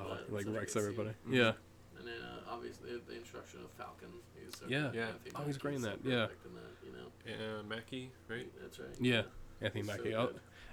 Oh, 0.00 0.14
that. 0.14 0.32
like 0.32 0.42
It's 0.46 0.50
wrecks 0.50 0.74
good 0.74 0.82
scene. 0.82 0.90
everybody. 0.92 1.10
Mhm. 1.28 1.34
Yeah. 1.34 1.52
And 1.98 2.06
then 2.06 2.22
uh, 2.22 2.40
obviously 2.52 2.90
the 3.06 3.14
introduction 3.16 3.60
of 3.64 3.70
Falcon. 3.72 4.08
He's 4.34 4.56
so 4.58 4.66
Yeah. 4.68 4.90
Yeah. 4.94 5.06
Anthony 5.08 5.30
Oh, 5.34 5.42
he's 5.42 5.56
Mackie 5.56 5.58
great 5.62 5.74
in 5.74 5.78
is 5.78 5.84
so 5.84 5.90
that, 5.90 6.04
yeah. 6.08 6.26
perfect 6.26 6.46
in 6.46 6.54
that, 6.54 6.72
you 6.84 6.92
know. 6.92 7.58
Uh, 7.58 7.62
Mackie, 7.64 8.10
right? 8.28 8.48
That's 8.62 8.78
right. 8.78 8.88
Yeah. 9.00 9.22
Anthony 9.60 9.82
He's 9.82 9.90
so 9.90 9.96
Mackie. 9.96 10.14
I 10.14 10.28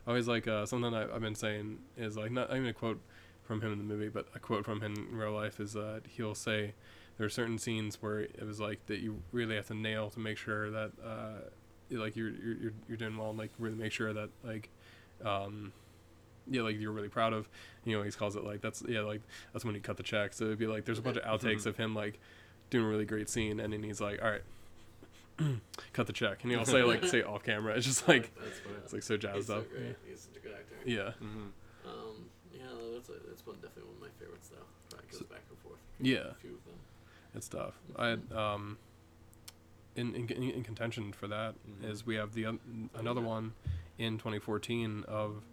always 0.08 0.28
like 0.28 0.48
uh, 0.48 0.66
something 0.68 0.94
I, 0.94 1.14
I've 1.14 1.22
been 1.22 1.34
saying 1.36 1.80
is 1.98 2.16
like 2.16 2.32
not 2.32 2.52
even 2.52 2.68
a 2.68 2.74
quote 2.74 3.02
from 3.44 3.62
him 3.62 3.72
in 3.74 3.80
the 3.80 3.84
movie, 3.84 4.10
but 4.10 4.28
a 4.36 4.40
quote 4.40 4.64
from 4.66 4.82
him 4.82 4.94
in 4.96 5.16
real 5.18 5.32
life 5.32 5.60
is 5.60 5.74
that 5.74 6.04
he'll 6.08 6.36
say 6.36 6.74
there 7.18 7.26
are 7.26 7.30
certain 7.30 7.58
scenes 7.58 8.02
where 8.02 8.20
it 8.22 8.44
was 8.46 8.60
like 8.60 8.86
that 8.88 9.00
you 9.00 9.22
really 9.32 9.56
have 9.56 9.68
to 9.68 9.74
nail 9.74 10.10
to 10.12 10.20
make 10.20 10.38
sure 10.38 10.70
that 10.72 10.92
uh, 11.06 11.50
you- 11.90 12.00
like 12.00 12.16
you're 12.16 12.30
you're 12.30 12.56
you're, 12.58 12.74
you're 12.90 12.98
doing 12.98 13.18
well 13.18 13.30
and 13.30 13.40
like 13.40 13.52
really 13.60 13.76
make 13.76 13.92
sure 13.92 14.12
that 14.14 14.30
like 14.44 14.70
um 15.24 15.72
yeah 16.50 16.62
like 16.62 16.80
you're 16.80 16.92
really 16.92 17.08
proud 17.10 17.34
of 17.34 17.48
you 17.86 17.96
know 17.98 18.04
he 18.04 18.12
calls 18.12 18.36
it 18.36 18.44
like 18.44 18.62
that's 18.62 18.84
yeah 18.88 19.00
like 19.02 19.22
that's 19.54 19.64
when 19.66 19.74
he 19.76 19.80
cut 19.82 19.98
the 19.98 20.04
check 20.04 20.34
so 20.34 20.46
it'd 20.46 20.60
be 20.60 20.68
like 20.68 20.86
there's 20.86 21.00
a 21.00 21.02
bunch 21.02 21.18
of 21.18 21.24
outtakes 21.24 21.64
Mhm. 21.64 21.68
of 21.68 21.78
him 21.78 21.96
like 21.96 22.20
doing 22.70 22.86
a 22.86 22.88
really 22.88 23.06
great 23.06 23.30
scene 23.30 23.60
and 23.60 23.72
then 23.74 23.82
he's 23.82 24.02
like 24.02 24.22
all 24.22 24.30
right 24.30 24.44
cut 25.94 26.08
the 26.08 26.14
check 26.14 26.44
and 26.44 26.52
he'll 26.52 26.66
say 26.66 26.84
like 26.84 27.04
say 27.06 27.22
off 27.24 27.44
camera 27.44 27.74
it's 27.76 27.86
just 27.86 28.08
like 28.08 28.32
That's 28.36 28.60
funny. 28.60 28.76
it's 28.84 28.94
like 28.94 29.04
so 29.04 29.16
He's 29.16 29.22
jazzed 29.24 29.48
so 29.48 29.58
up 29.60 29.70
great. 29.72 29.96
He's 30.08 30.22
such 30.22 30.38
a 30.38 30.40
good 30.40 30.54
actor. 30.54 30.76
yeah 30.86 31.12
Mm-hmm. 31.24 31.48
Um, 31.90 32.26
yeah, 32.54 32.62
that's 32.94 33.10
a, 33.10 33.14
that's 33.28 33.46
one 33.46 33.56
definitely 33.58 33.84
one 33.84 33.96
of 33.96 34.02
my 34.02 34.08
favorites 34.20 34.50
though. 34.50 34.66
Probably 34.90 35.08
goes 35.12 35.20
So- 35.20 35.26
back 35.26 35.42
and 35.50 35.60
forth. 35.60 35.80
Yeah. 36.00 36.32
A 36.32 36.34
few 36.36 36.52
of 36.56 36.64
them. 36.66 36.74
It's 37.36 37.48
tough. 37.50 37.74
I 37.98 38.18
um, 38.34 38.78
in 39.96 40.16
in, 40.16 40.30
in 40.30 40.64
contention 40.64 41.12
for 41.14 41.28
that 41.28 41.56
is 41.84 42.04
Mhm. 42.04 42.06
we 42.08 42.16
have 42.16 42.34
the 42.34 42.46
un- 42.46 42.90
another 42.96 43.22
one 43.22 43.54
in 43.98 44.18
2014 44.18 45.04
of 45.08 45.44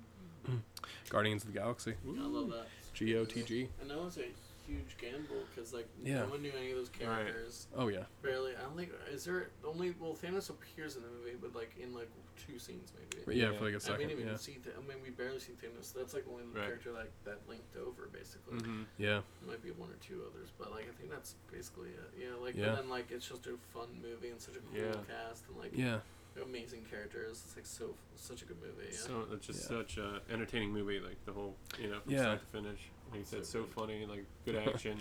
Guardians 1.08 1.44
of 1.44 1.52
the 1.52 1.58
Galaxy. 1.58 1.94
I 2.06 2.26
love 2.26 2.50
that. 2.50 2.66
G 2.94 3.16
O 3.16 3.24
T 3.24 3.42
G. 3.42 3.68
I 3.82 3.86
know 3.86 4.06
it's 4.06 4.16
a 4.18 4.26
huge 4.66 4.96
gamble 4.98 5.42
because 5.54 5.72
like 5.72 5.86
Yeah. 6.02 6.20
no 6.20 6.26
one 6.28 6.42
knew 6.42 6.52
any 6.56 6.70
of 6.70 6.76
those 6.78 6.88
Right. 6.90 6.98
characters. 7.26 7.66
Oh 7.74 7.88
yeah. 7.88 8.04
Barely. 8.22 8.56
I 8.56 8.60
don't 8.62 8.76
think 8.76 8.92
is 9.10 9.24
there 9.24 9.48
only 9.64 9.94
well 9.98 10.14
Thanos 10.14 10.50
appears 10.50 10.96
in 10.96 11.02
the 11.02 11.08
movie, 11.08 11.36
but 11.40 11.54
like 11.54 11.72
in 11.78 11.94
like 11.94 12.08
two 12.46 12.58
scenes 12.58 12.92
maybe. 12.98 13.38
Yeah, 13.38 13.50
Yeah. 13.52 13.58
for 13.58 13.64
like 13.64 13.74
a 13.74 13.76
I 13.76 13.78
second. 13.78 13.98
didn't 14.08 14.12
even 14.20 14.26
Yeah. 14.28 14.36
see. 14.36 14.54
Th- 14.54 14.74
I 14.76 14.80
mean, 14.88 15.02
we 15.02 15.10
barely 15.10 15.38
see 15.38 15.52
Thanos. 15.52 15.92
That's 15.92 16.14
like 16.14 16.24
the 16.24 16.30
only 16.30 16.44
Right. 16.44 16.64
character 16.66 16.92
like 16.92 17.10
that 17.24 17.38
linked 17.48 17.76
over 17.76 18.06
basically. 18.12 18.58
Mm-hmm. 18.58 18.82
Yeah. 18.98 19.22
There 19.42 19.50
might 19.50 19.62
be 19.62 19.70
one 19.72 19.90
or 19.90 19.96
two 20.00 20.24
others, 20.30 20.50
but 20.58 20.70
like 20.70 20.88
I 20.88 20.92
think 20.92 21.10
that's 21.10 21.34
basically 21.50 21.90
it. 21.90 22.10
Yeah, 22.18 22.34
like 22.40 22.54
Yeah. 22.56 22.66
but 22.70 22.76
then 22.76 22.88
like 22.88 23.10
it's 23.10 23.28
just 23.28 23.46
a 23.46 23.56
fun 23.72 23.88
movie 24.02 24.28
and 24.30 24.40
such 24.40 24.56
a 24.56 24.60
cool 24.60 24.78
Yeah. 24.78 25.02
cast 25.08 25.46
and 25.48 25.58
like 25.58 25.72
Yeah. 25.76 26.00
amazing 26.42 26.84
characters. 26.90 27.42
It's 27.44 27.56
like 27.56 27.66
so 27.66 27.94
such 28.16 28.42
a 28.42 28.44
good 28.46 28.60
movie. 28.62 28.88
Yeah. 28.90 28.96
So 28.96 29.28
it's 29.32 29.46
just 29.46 29.62
Yeah. 29.62 29.68
such 29.78 29.98
a 29.98 30.22
entertaining 30.30 30.72
movie, 30.72 30.98
like 31.00 31.22
the 31.26 31.32
whole, 31.32 31.56
you 31.78 31.88
know, 31.88 32.00
from 32.00 32.12
Yeah. 32.12 32.22
start 32.22 32.40
to 32.40 32.46
finish. 32.46 32.90
Like 33.12 33.20
you 33.20 33.24
said, 33.26 33.44
So 33.46 33.60
so 33.60 33.64
good. 33.64 33.74
funny, 33.74 34.06
like 34.06 34.24
good 34.44 34.56
action. 34.66 34.98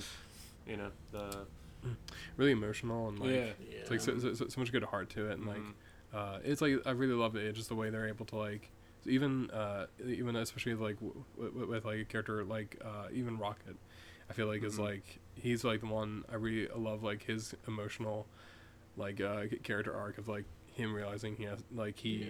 you 0.68 0.78
know, 0.78 0.92
the 1.12 1.46
Really 2.38 2.52
emotional 2.52 3.08
and 3.10 3.20
like 3.20 3.32
yeah, 3.32 3.46
yeah. 3.60 3.78
it's 3.82 3.90
like 3.90 4.02
so, 4.02 4.20
so, 4.20 4.34
so 4.36 4.48
so 4.48 4.60
much 4.62 4.72
good 4.72 4.84
heart 4.84 5.10
to 5.12 5.32
it 5.32 5.40
and 5.40 5.48
like 5.48 5.58
Mhm. 5.58 5.74
uh, 6.14 6.38
it's 6.44 6.62
like 6.62 6.76
I 6.86 6.92
really 6.92 7.14
love 7.16 7.36
it 7.36 7.52
just 7.54 7.70
the 7.70 7.76
way 7.76 7.90
they're 7.90 8.08
able 8.08 8.26
to 8.28 8.36
like 8.36 8.70
even 9.08 9.50
uh, 9.50 9.88
even 10.06 10.36
especially 10.36 10.76
like 10.76 10.96
w- 11.00 11.24
w- 11.42 11.68
with 11.68 11.86
like 11.86 12.00
a 12.02 12.06
character 12.06 12.44
like 12.44 12.80
uh, 12.86 13.08
even 13.12 13.38
Rocket 13.40 13.76
I 14.30 14.34
feel 14.34 14.46
like 14.46 14.64
is 14.64 14.76
Mhm. 14.78 14.84
like 14.84 15.20
he's 15.34 15.64
like 15.64 15.80
the 15.80 15.88
one 15.88 16.24
I 16.32 16.36
really 16.36 16.68
love 16.76 17.02
like 17.02 17.24
his 17.24 17.56
emotional 17.68 18.28
like 18.96 19.20
uh, 19.20 19.46
character 19.64 19.96
arc 19.96 20.20
of 20.20 20.28
like 20.28 20.46
him 20.68 20.94
realizing 20.94 21.36
he 21.36 21.46
has 21.46 21.64
like 21.74 21.98
he 21.98 22.26
Yeah. 22.26 22.30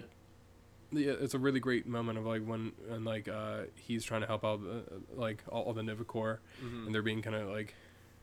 Yeah, 0.92 1.12
it's 1.20 1.34
a 1.34 1.38
really 1.38 1.60
great 1.60 1.86
moment 1.86 2.18
of 2.18 2.26
like 2.26 2.44
when 2.44 2.72
and 2.90 3.04
like 3.04 3.26
uh, 3.28 3.62
he's 3.76 4.04
trying 4.04 4.20
to 4.20 4.26
help 4.26 4.44
out 4.44 4.60
uh, 4.60 4.94
like 5.14 5.42
all, 5.48 5.62
all 5.64 5.72
the 5.72 5.82
Nova 5.82 6.04
Corps 6.04 6.40
Mhm. 6.62 6.86
and 6.86 6.94
they're 6.94 7.02
being 7.02 7.22
kind 7.22 7.34
of 7.36 7.48
like 7.48 7.74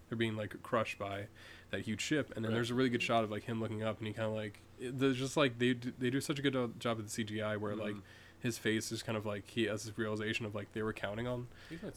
they're 0.08 0.18
being 0.18 0.36
like 0.36 0.62
crushed 0.64 0.98
by 1.00 1.28
that 1.72 1.82
huge 1.82 2.02
ship 2.02 2.32
and 2.36 2.44
then 2.46 2.52
Right. 2.52 2.56
there's 2.58 2.72
a 2.72 2.76
really 2.76 2.90
good 2.90 3.02
shot 3.04 3.24
of 3.24 3.32
like 3.32 3.44
him 3.44 3.60
looking 3.62 3.84
up 3.84 3.98
and 4.00 4.08
he 4.08 4.14
kind 4.14 4.28
of 4.28 4.34
like 4.36 4.60
it- 4.80 4.98
there's 5.00 5.18
just 5.18 5.36
like 5.38 5.58
they 5.60 5.74
do, 5.74 5.92
they 6.00 6.10
do 6.10 6.22
such 6.22 6.40
a 6.40 6.42
good 6.42 6.80
job 6.80 6.98
with 6.98 7.10
the 7.12 7.24
CGI 7.24 7.58
where 7.58 7.76
like 7.76 7.96
Mhm. 7.96 8.02
his 8.40 8.58
face 8.58 8.92
is 8.92 9.02
kind 9.04 9.18
of 9.18 9.26
like 9.26 9.48
he 9.48 9.64
has 9.64 9.84
this 9.86 9.98
realization 9.98 10.46
of 10.46 10.54
like 10.56 10.72
they 10.74 10.82
were 10.84 10.94
counting 10.94 11.28
on 11.28 11.48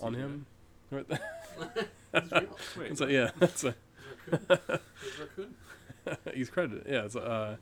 on 0.00 0.14
him 0.14 0.46
Right. 0.90 1.06
He's 2.22 2.32
real. 2.32 2.58
Wait, 2.78 2.90
it's 2.90 3.00
like 3.00 3.10
yeah 3.10 3.30
that's 3.38 3.64
a, 3.64 3.74
He's 4.30 4.38
raccoon. 4.40 4.78
He's 5.02 5.18
raccoon. 6.06 6.34
he's 6.34 6.50
credited 6.50 6.86
yeah 6.88 7.04
it's 7.04 7.16
uh 7.16 7.56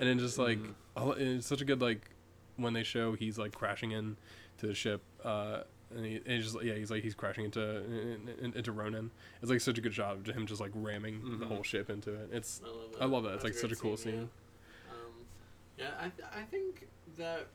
and 0.00 0.08
then 0.08 0.18
just 0.18 0.38
like 0.38 0.58
Mhm. 0.58 0.74
Lo- 0.96 1.10
it's 1.18 1.46
such 1.46 1.60
a 1.60 1.64
good 1.64 1.80
like 1.80 2.10
when 2.56 2.72
they 2.72 2.82
show 2.82 3.12
he's 3.14 3.38
like 3.38 3.52
crashing 3.52 3.90
in 3.92 4.16
to 4.58 4.66
the 4.66 4.74
ship 4.74 5.02
uh 5.24 5.60
and, 5.94 6.04
he, 6.04 6.16
and 6.16 6.26
he's 6.26 6.44
just 6.52 6.62
yeah 6.64 6.74
he's 6.74 6.90
like 6.90 7.02
he's 7.02 7.14
crashing 7.14 7.44
into 7.44 7.60
in, 7.84 8.28
in, 8.40 8.52
into 8.54 8.72
Ronan 8.72 9.10
it's 9.42 9.50
like 9.50 9.60
such 9.60 9.78
a 9.78 9.80
good 9.80 9.94
shot 9.94 10.16
of 10.16 10.26
him 10.26 10.46
just 10.46 10.60
like 10.60 10.70
ramming 10.74 11.20
the 11.38 11.44
Mhm. 11.44 11.48
whole 11.48 11.62
ship 11.62 11.90
into 11.90 12.12
it 12.14 12.30
it's 12.32 12.60
I 12.64 12.68
love 12.68 12.92
that. 12.92 13.02
I 13.02 13.04
love 13.06 13.22
that. 13.24 13.34
It's, 13.34 13.44
like, 13.44 13.54
such 13.54 13.72
a 13.72 13.76
cool 13.76 13.90
Yeah. 13.92 13.96
scene. 13.96 14.30
Um, 14.90 15.12
yeah, 15.78 15.90
I, 16.00 16.08
th- 16.08 16.28
I 16.34 16.42
think 16.42 16.86
that 17.18 17.46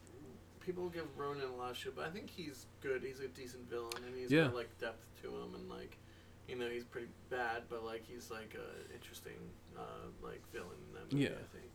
people 0.59 0.89
give 0.89 1.05
Ronan 1.17 1.47
a 1.49 1.55
lot 1.55 1.71
of 1.71 1.77
shit, 1.77 1.95
but 1.95 2.05
I 2.05 2.09
think 2.09 2.29
he's 2.29 2.65
good. 2.81 3.01
He's 3.03 3.19
a 3.21 3.27
decent 3.29 3.69
villain, 3.69 3.91
and 4.05 4.15
he's 4.15 4.29
Yeah. 4.31 4.45
got 4.45 4.55
like 4.55 4.77
depth 4.77 5.07
to 5.23 5.27
him, 5.29 5.55
and 5.55 5.69
like, 5.69 5.97
you 6.47 6.55
know, 6.55 6.69
he's 6.69 6.83
pretty 6.83 7.07
bad, 7.29 7.63
but 7.69 7.83
like 7.85 8.03
he's 8.05 8.29
like 8.29 8.55
a 8.55 8.93
interesting 8.93 9.39
uh, 9.77 9.81
like 10.21 10.41
villain 10.51 10.77
in 10.89 10.93
that 10.95 11.11
movie. 11.11 11.23
Yeah. 11.25 11.29
I 11.31 11.47
think. 11.57 11.68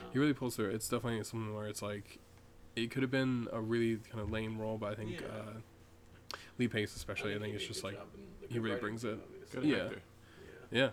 Um, 0.00 0.06
he 0.12 0.18
really 0.18 0.32
pulls 0.34 0.56
through 0.56 0.70
it's 0.70 0.88
definitely 0.88 1.22
something 1.24 1.54
where 1.54 1.66
it's 1.66 1.82
like 1.82 2.18
it 2.76 2.90
could 2.90 3.02
have 3.02 3.10
been 3.10 3.48
a 3.52 3.60
really 3.60 3.96
kind 4.10 4.20
of 4.20 4.30
lame 4.30 4.58
role 4.58 4.78
but 4.78 4.92
I 4.92 4.94
think 4.94 5.20
Yeah. 5.20 5.26
uh 5.28 6.36
Lee 6.58 6.68
Pace 6.68 6.94
especially 6.96 7.34
I 7.34 7.38
think 7.38 7.50
he 7.50 7.56
it's 7.56 7.66
just 7.66 7.82
like 7.84 7.98
he 8.48 8.58
really 8.58 8.78
brings 8.78 9.04
it. 9.04 9.18
Good 9.52 9.64
Yeah. 9.64 9.76
actor. 9.84 10.02
Yeah, 10.72 10.78
yeah 10.80 10.90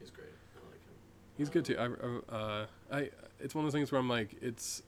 he's 0.00 0.10
great. 0.10 0.28
I 0.56 0.66
like 0.66 0.74
him. 0.84 0.94
he's 1.36 1.48
good 1.50 1.64
too 1.64 1.76
Um, 1.78 2.22
I, 2.30 2.34
I 2.34 2.38
uh 2.38 2.66
I 2.92 3.10
it's 3.40 3.54
one 3.54 3.64
of 3.64 3.70
those 3.72 3.76
things 3.78 3.92
where 3.92 4.00
I'm 4.00 4.08
like 4.08 4.36
it's 4.40 4.82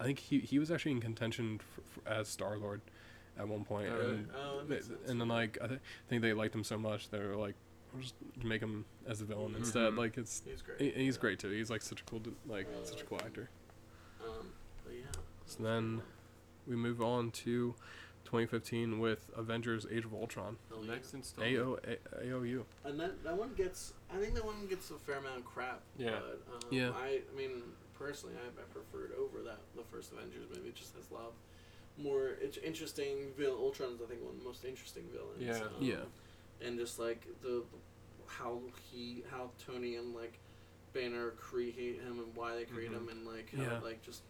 I 0.00 0.04
think 0.04 0.18
he 0.18 0.40
he 0.40 0.58
was 0.58 0.70
actually 0.70 0.92
in 0.92 1.00
contention 1.00 1.58
for, 1.58 1.80
for, 1.82 2.08
as 2.08 2.28
Star 2.28 2.58
Lord 2.58 2.80
at 3.38 3.48
one 3.48 3.64
point 3.64 3.88
Oh, 3.92 3.96
really? 3.98 4.10
and 4.14 4.28
Oh, 4.36 4.62
makes 4.66 4.86
sense, 4.86 5.08
and 5.08 5.20
then 5.20 5.28
like 5.28 5.58
I 5.62 5.66
th- 5.68 5.80
think 6.08 6.22
they 6.22 6.32
liked 6.32 6.54
him 6.54 6.64
so 6.64 6.78
much 6.78 7.10
they 7.10 7.18
were 7.18 7.36
like 7.36 7.54
we'll 7.94 8.02
just 8.02 8.14
make 8.42 8.60
him 8.60 8.84
as 9.06 9.20
a 9.20 9.24
villain 9.24 9.54
instead 9.56 9.92
Mhm. 9.92 9.98
like 9.98 10.18
it's 10.18 10.42
He's 10.44 10.60
great. 10.62 10.80
he, 10.80 10.90
he's 11.04 11.14
yeah. 11.16 11.20
great 11.20 11.38
too 11.38 11.50
he's 11.50 11.70
like 11.70 11.80
such 11.82 12.00
a 12.00 12.04
cool 12.04 12.20
like 12.46 12.66
Really 12.68 12.84
such 12.84 13.00
a 13.02 13.04
cool 13.04 13.18
actor 13.24 13.48
Um, 14.22 14.52
but 14.84 14.94
yeah. 14.94 15.02
So 15.46 15.62
then- 15.62 16.02
we 16.66 16.76
move 16.76 17.02
on 17.02 17.30
to 17.30 17.74
2015 18.24 18.98
with 18.98 19.30
Avengers 19.36 19.86
Age 19.90 20.06
of 20.06 20.14
Ultron 20.14 20.56
Hell 20.70 20.82
yeah. 20.82 20.92
Next 20.94 21.12
installment. 21.12 21.58
AO, 21.58 21.78
A- 21.84 22.24
AOU 22.26 22.64
And 22.84 22.98
that, 22.98 23.22
that 23.22 23.36
one 23.36 23.52
gets, 23.54 23.92
I 24.10 24.16
think 24.16 24.34
that 24.34 24.44
one 24.44 24.66
gets 24.66 24.90
a 24.90 24.94
fair 24.94 25.16
amount 25.18 25.38
of 25.40 25.44
crap. 25.44 25.82
Yeah. 25.98 26.20
But, 26.20 26.54
um, 26.54 26.60
Yeah. 26.70 26.92
I, 26.96 27.20
I 27.30 27.36
mean, 27.36 27.62
personally, 27.92 28.34
I, 28.42 28.48
I 28.60 28.64
preferred 28.72 29.12
over 29.18 29.42
that 29.42 29.58
the 29.76 29.82
first 29.84 30.10
Avengers 30.12 30.48
movie. 30.48 30.70
It 30.70 30.74
just 30.74 30.94
has 30.96 31.10
a 31.10 31.14
lot 31.14 31.32
more 31.98 32.28
it's 32.40 32.56
interesting. 32.56 33.32
Villain 33.36 33.58
Ultron's 33.60 34.00
I 34.02 34.06
think 34.06 34.22
one 34.22 34.32
of 34.32 34.38
the 34.40 34.44
most 34.46 34.64
interesting 34.64 35.04
villains. 35.12 35.38
Yeah. 35.40 35.66
Um, 35.66 35.72
Yeah. 35.80 35.96
And 36.60 36.78
just 36.78 36.98
like 36.98 37.26
the 37.42 37.62
how 38.26 38.60
he 38.90 39.22
how 39.30 39.50
Tony 39.66 39.96
and 39.96 40.14
like 40.14 40.38
Banner 40.92 41.30
create 41.32 42.00
him 42.00 42.18
and 42.20 42.34
why 42.36 42.54
they 42.56 42.64
create 42.64 42.90
Mhm. 42.90 42.94
him 42.96 43.08
and 43.08 43.26
like 43.26 43.50
how 43.54 43.62
Yeah. 43.62 43.78
it 43.78 43.82
like 43.84 44.02
just 44.02 44.22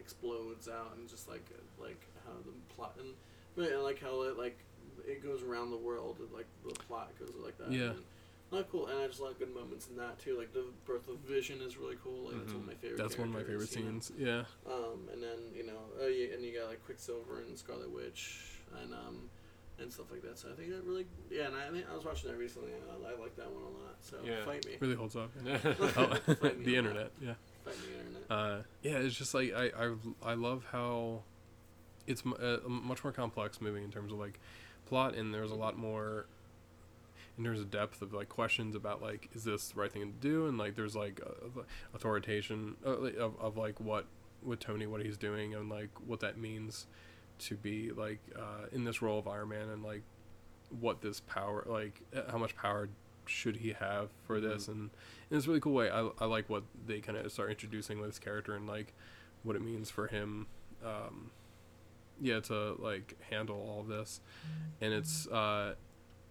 explodes 0.00 0.68
out 0.68 0.94
and 0.96 1.08
just 1.08 1.28
like 1.28 1.44
like 1.80 2.00
how 2.24 2.32
the 2.44 2.74
plot 2.74 2.96
and 2.98 3.14
but 3.56 3.70
and 3.72 3.82
like 3.82 4.00
how 4.00 4.22
it 4.22 4.36
like 4.38 4.58
it 5.06 5.22
goes 5.22 5.42
around 5.42 5.70
the 5.70 5.76
world 5.76 6.16
and 6.20 6.30
like 6.32 6.46
the 6.66 6.74
plot 6.74 7.10
goes 7.18 7.32
like 7.42 7.56
that. 7.58 7.70
Yeah. 7.72 7.90
And, 7.90 8.04
not 8.50 8.70
cool, 8.72 8.86
and 8.86 8.98
I 8.98 9.06
just 9.06 9.20
like 9.20 9.38
good 9.38 9.54
moments 9.54 9.88
in 9.88 9.96
that 9.96 10.18
too. 10.18 10.38
Like 10.38 10.54
the 10.54 10.64
birth 10.86 11.06
of 11.08 11.18
Vision 11.18 11.60
is 11.60 11.76
really 11.76 11.96
cool. 12.02 12.28
Like 12.30 12.38
that's 12.38 12.52
one 12.54 12.62
of 12.62 12.66
my 12.68 12.72
favorite. 12.74 12.96
Mm-hmm. 12.96 13.02
That's 13.02 13.18
one 13.18 13.28
of 13.28 13.34
my 13.34 13.40
favorite 13.40 13.70
characters, 13.70 13.76
you 13.76 13.84
know? 13.84 13.90
scenes. 14.00 14.12
Yeah. 14.16 14.44
Um, 14.66 15.08
and 15.12 15.22
then 15.22 15.38
you 15.54 15.66
know, 15.66 15.78
uh, 16.02 16.06
yeah, 16.06 16.32
and 16.32 16.42
you 16.42 16.58
got 16.58 16.68
like 16.70 16.82
Quicksilver 16.86 17.40
and 17.46 17.58
Scarlet 17.58 17.90
Witch 17.90 18.40
and 18.82 18.94
um, 18.94 19.28
and 19.80 19.92
stuff 19.92 20.06
like 20.10 20.22
that. 20.22 20.38
So 20.38 20.48
I 20.50 20.54
think 20.54 20.70
that 20.70 20.84
really, 20.84 21.06
yeah. 21.30 21.46
And 21.46 21.54
I, 21.56 21.68
I, 21.68 21.70
think 21.70 21.84
I 21.90 21.94
was 21.94 22.04
watching 22.04 22.30
that 22.30 22.36
recently. 22.36 22.72
And 22.72 22.82
I, 23.06 23.10
I 23.10 23.20
like 23.20 23.36
that 23.36 23.50
one 23.50 23.62
a 23.62 23.66
lot. 23.66 23.96
So 24.00 24.16
Yeah. 24.24 24.44
fight 24.44 24.66
me, 24.66 24.76
Really 24.80 24.94
holds 24.96 25.16
up. 25.16 25.30
yeah. 25.44 25.58
Oh, 25.96 26.18
the 26.64 26.76
internet. 26.76 27.10
Yeah. 27.20 27.34
fight 27.64 27.74
me, 27.76 27.98
internet. 27.98 28.30
Uh, 28.30 28.62
yeah, 28.82 28.98
it's 28.98 29.16
just 29.16 29.34
like 29.34 29.52
I, 29.54 29.66
I, 29.76 29.94
I 30.24 30.34
love 30.34 30.64
how 30.72 31.22
it's 32.06 32.22
m- 32.24 32.34
a, 32.40 32.66
a 32.66 32.68
much 32.68 33.04
more 33.04 33.12
complex 33.12 33.60
movie 33.60 33.82
in 33.84 33.90
terms 33.90 34.12
of 34.12 34.18
like 34.18 34.40
plot, 34.86 35.14
and 35.14 35.32
there's 35.32 35.50
a 35.50 35.54
lot 35.56 35.76
more 35.76 36.26
in 37.36 37.44
terms 37.44 37.60
of 37.60 37.70
depth 37.70 38.02
of 38.02 38.12
like 38.12 38.28
questions 38.28 38.74
about 38.74 39.00
like 39.00 39.28
is 39.34 39.44
this 39.44 39.68
the 39.68 39.80
right 39.80 39.92
thing 39.92 40.02
to 40.02 40.18
do, 40.28 40.46
and 40.46 40.58
like 40.58 40.74
there's 40.74 40.96
like 40.96 41.20
uh, 41.24 41.60
authorization 41.94 42.74
uh, 42.84 42.90
of 42.90 43.38
of 43.40 43.56
like 43.56 43.78
what 43.80 44.06
with 44.42 44.60
Tony 44.60 44.86
what 44.86 45.02
he's 45.04 45.16
doing 45.16 45.54
and 45.54 45.68
like 45.68 45.90
what 46.06 46.20
that 46.20 46.38
means 46.38 46.86
to 47.40 47.54
be 47.56 47.90
like 47.90 48.20
uh, 48.36 48.66
in 48.72 48.84
this 48.84 49.00
role 49.02 49.18
of 49.18 49.28
Iron 49.28 49.48
Man 49.50 49.68
and 49.68 49.82
like 49.82 50.02
what 50.80 51.00
this 51.00 51.20
power 51.20 51.64
like 51.66 52.00
uh, 52.14 52.30
how 52.30 52.38
much 52.38 52.54
power 52.56 52.88
should 53.26 53.56
he 53.56 53.72
have 53.72 54.08
for 54.26 54.40
this? 54.40 54.66
Mhm. 54.66 54.72
and 54.72 54.90
in 55.30 55.36
this 55.36 55.46
really 55.46 55.60
cool 55.60 55.74
way. 55.74 55.90
I, 55.90 56.08
I 56.18 56.24
like 56.24 56.48
what 56.48 56.62
they 56.86 57.00
kind 57.00 57.18
of 57.18 57.30
start 57.30 57.50
introducing 57.50 57.98
with 58.00 58.08
his 58.10 58.18
character 58.18 58.54
and 58.54 58.66
like 58.66 58.92
what 59.42 59.54
it 59.56 59.62
means 59.62 59.90
for 59.90 60.06
him. 60.06 60.46
Um 60.84 61.30
yeah 62.20 62.40
to 62.40 62.74
like 62.78 63.14
handle 63.30 63.56
all 63.56 63.82
this. 63.82 64.20
And 64.80 64.92
it's 64.92 65.26
uh 65.28 65.74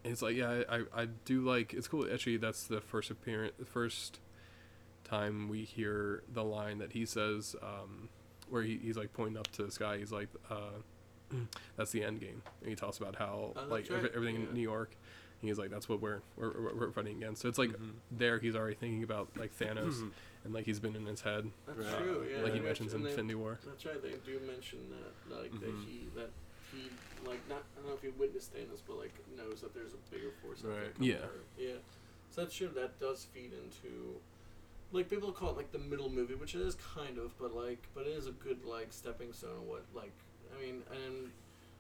it's 0.04 0.22
like 0.22 0.36
yeah 0.36 0.64
I, 0.70 0.84
I 0.96 1.06
do 1.26 1.42
like 1.42 1.74
it's 1.74 1.88
cool. 1.88 2.08
Actually 2.12 2.38
that's 2.38 2.64
the 2.64 2.82
first 2.82 3.10
appearance 3.12 3.54
the 3.60 3.66
first 3.66 4.20
time 5.04 5.48
we 5.48 5.64
hear 5.64 6.24
the 6.34 6.44
line 6.44 6.80
that 6.80 6.92
he 6.92 7.06
says 7.06 7.56
um 7.64 8.10
where 8.50 8.64
he, 8.64 8.78
he's 8.78 8.98
like 8.98 9.14
pointing 9.14 9.38
up 9.38 9.48
to 9.54 9.64
the 9.64 9.72
sky. 9.72 9.98
He's 9.98 10.12
like 10.12 10.30
uh 10.50 10.80
that's 11.76 11.92
the 11.92 12.04
end 12.04 12.20
game 12.20 12.42
and 12.62 12.70
he 12.70 12.76
talks 12.76 12.98
about 12.98 13.16
how 13.16 13.54
Oh, 13.56 13.66
like 13.70 13.90
right. 13.90 13.98
every, 13.98 14.10
everything 14.16 14.36
Yeah. 14.42 14.48
in 14.50 14.54
New 14.54 14.62
York 14.62 14.96
he's 15.42 15.58
like 15.58 15.70
that's 15.70 15.88
what 15.90 16.02
we're 16.02 16.22
we're, 16.36 16.52
we're, 16.60 16.76
we're 16.76 16.92
fighting 16.92 17.18
against 17.18 17.42
so 17.42 17.50
it's 17.50 17.58
like 17.60 17.72
Mhm. 17.72 17.92
there 18.12 18.40
he's 18.40 18.56
already 18.56 18.76
thinking 18.76 19.04
about 19.04 19.30
like 19.38 19.58
Thanos 19.58 19.96
Mhm. 20.02 20.12
and 20.46 20.54
like 20.54 20.66
he's 20.66 20.80
been 20.80 20.96
in 20.96 21.06
his 21.06 21.22
head 21.22 21.52
That's 21.68 21.80
Right. 21.80 21.98
true. 22.04 22.28
Yeah. 22.32 22.42
like 22.42 22.54
he 22.54 22.60
mentions 22.60 22.94
in 22.94 23.04
they- 23.04 23.10
Infinity 23.10 23.36
War 23.36 23.60
That's 23.66 23.86
right. 23.86 24.02
They 24.02 24.14
do 24.26 24.40
mention 24.48 24.80
that, 24.90 25.36
like 25.36 25.52
that 25.60 25.70
Mhm. 25.70 25.86
he 25.86 26.08
that 26.16 26.30
he 26.74 26.90
like 27.26 27.40
not 27.50 27.64
I 27.76 27.82
don't 27.82 27.90
know 27.90 27.96
if 27.96 28.02
he 28.02 28.10
witnessed 28.10 28.54
Thanos, 28.56 28.82
but 28.88 28.98
like 28.98 29.14
knows 29.36 29.62
that 29.62 29.74
there's 29.74 29.94
a 29.94 29.98
bigger 30.12 30.32
force. 30.42 30.60
out 30.64 30.72
there 30.72 30.82
Right. 30.84 30.94
Yeah. 31.00 31.18
to 31.18 31.30
Yeah. 31.58 31.76
So 32.30 32.42
that's 32.42 32.56
true. 32.56 32.68
That 32.70 33.00
does 33.00 33.26
feed 33.26 33.52
into. 33.54 34.20
Like 34.92 35.10
people 35.10 35.32
call 35.34 35.50
it 35.52 35.58
like 35.58 35.72
the 35.72 35.80
middle 35.80 36.10
movie, 36.10 36.36
which 36.36 36.56
it 36.56 36.62
is 36.62 36.76
kind 36.76 37.18
of, 37.18 37.38
but 37.38 37.54
like, 37.54 37.88
but 37.94 38.08
it 38.08 38.12
is 38.12 38.26
a 38.28 38.32
good 38.32 38.64
like 38.64 38.92
stepping 38.94 39.34
stone. 39.34 39.58
Of 39.58 39.64
what 39.64 39.86
like, 39.94 40.14
I 40.58 40.62
mean, 40.62 40.84
and 40.92 41.32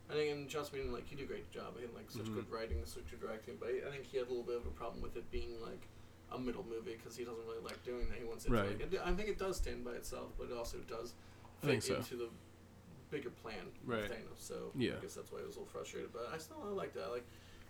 I 0.09 0.13
think 0.13 0.31
in 0.31 0.47
Joss 0.47 0.71
like 0.73 1.07
he 1.07 1.15
did 1.15 1.23
a 1.25 1.27
great 1.27 1.49
job. 1.51 1.75
He 1.77 1.81
had 1.83 1.93
like 1.93 2.09
such 2.09 2.23
Mhm. 2.25 2.35
good 2.35 2.51
writing, 2.51 2.85
such 2.85 3.09
good 3.09 3.19
directing, 3.19 3.57
but 3.57 3.69
I 3.69 3.91
think 3.91 4.05
he 4.05 4.17
had 4.17 4.27
a 4.27 4.29
little 4.29 4.43
bit 4.43 4.57
of 4.57 4.65
a 4.67 4.71
problem 4.71 5.01
with 5.01 5.15
it 5.17 5.29
being 5.31 5.59
like 5.61 5.87
a 6.31 6.37
middle 6.39 6.63
movie 6.63 6.95
because 6.95 7.15
he 7.15 7.23
doesn't 7.23 7.45
really 7.45 7.59
like 7.63 7.81
doing 7.83 8.07
that. 8.09 8.17
He 8.17 8.23
wants 8.25 8.45
it 8.45 8.51
Right. 8.51 8.77
to 8.79 8.83
like. 8.85 8.93
it- 8.93 9.01
I 9.03 9.13
think 9.13 9.29
it 9.29 9.37
does 9.37 9.57
stand 9.57 9.83
by 9.83 9.93
itself, 9.93 10.31
but 10.37 10.49
it 10.49 10.53
also 10.53 10.77
does 10.79 11.13
fit 11.61 11.81
so. 11.83 11.95
into 11.95 12.15
the 12.17 12.29
bigger 13.09 13.29
plan 13.29 13.71
Right. 13.85 14.03
of 14.03 14.11
Thanos. 14.11 14.37
So 14.39 14.71
Yeah. 14.75 14.97
I 14.97 14.99
guess 15.01 15.15
that's 15.15 15.31
why 15.31 15.39
I 15.39 15.45
was 15.45 15.55
a 15.55 15.59
little 15.59 15.71
frustrated. 15.71 16.11
But 16.13 16.27
I 16.33 16.37
still 16.37 16.61
I 16.63 16.67
like 16.69 16.93
that. 16.93 17.09
Like 17.11 17.25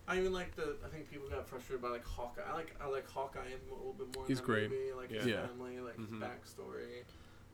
I 0.07 0.17
even 0.19 0.31
like 0.31 0.55
the. 0.55 0.77
I 0.85 0.89
think 0.89 1.09
people 1.09 1.27
got 1.29 1.47
frustrated 1.47 1.81
by 1.81 1.89
like 1.89 2.03
Hawkeye. 2.05 2.41
I 2.41 2.53
like 2.53 2.75
I 2.81 2.87
like 2.87 3.07
Hawkeye 3.09 3.49
a 3.49 3.73
little 3.73 3.93
bit 3.93 4.15
more. 4.15 4.25
He's 4.25 4.37
that 4.39 4.45
great. 4.45 4.69
Movie. 4.69 4.93
Like 4.93 5.11
his 5.11 5.25
Yeah. 5.25 5.45
family, 5.47 5.79
like 5.79 5.97
his 5.97 6.07
Mhm. 6.07 6.19
backstory, 6.21 7.03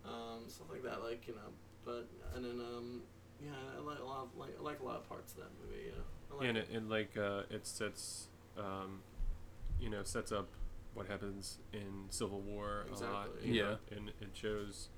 um, 0.05 0.47
stuff 0.47 0.69
like 0.69 0.83
that. 0.83 1.01
Like 1.03 1.27
you 1.27 1.33
know, 1.35 1.51
but 1.83 2.07
and 2.35 2.45
then 2.45 2.59
um, 2.61 3.03
yeah, 3.43 3.51
I 3.77 3.81
like 3.81 3.99
a 3.99 4.03
lot. 4.03 4.23
Of, 4.23 4.29
like 4.37 4.51
I 4.59 4.63
like 4.63 4.79
a 4.79 4.83
lot 4.85 4.95
of 4.97 5.09
parts 5.09 5.33
of 5.33 5.39
that 5.39 5.49
movie. 5.61 5.83
Yeah, 5.87 6.37
like 6.37 6.47
and 6.49 6.57
it. 6.57 6.67
it, 6.71 6.77
and 6.77 6.89
like 6.89 7.17
uh, 7.17 7.43
it 7.49 7.65
sets 7.65 8.27
um, 8.57 9.01
you 9.79 9.89
know 9.89 10.03
sets 10.03 10.31
up 10.31 10.47
what 10.93 11.07
happens 11.07 11.57
in 11.73 12.05
Civil 12.09 12.39
War 12.41 12.85
a 12.95 12.99
lot 13.03 13.29
Yeah. 13.43 13.63
know, 13.63 13.77
and 13.91 14.09
it 14.21 14.29
shows 14.33 14.89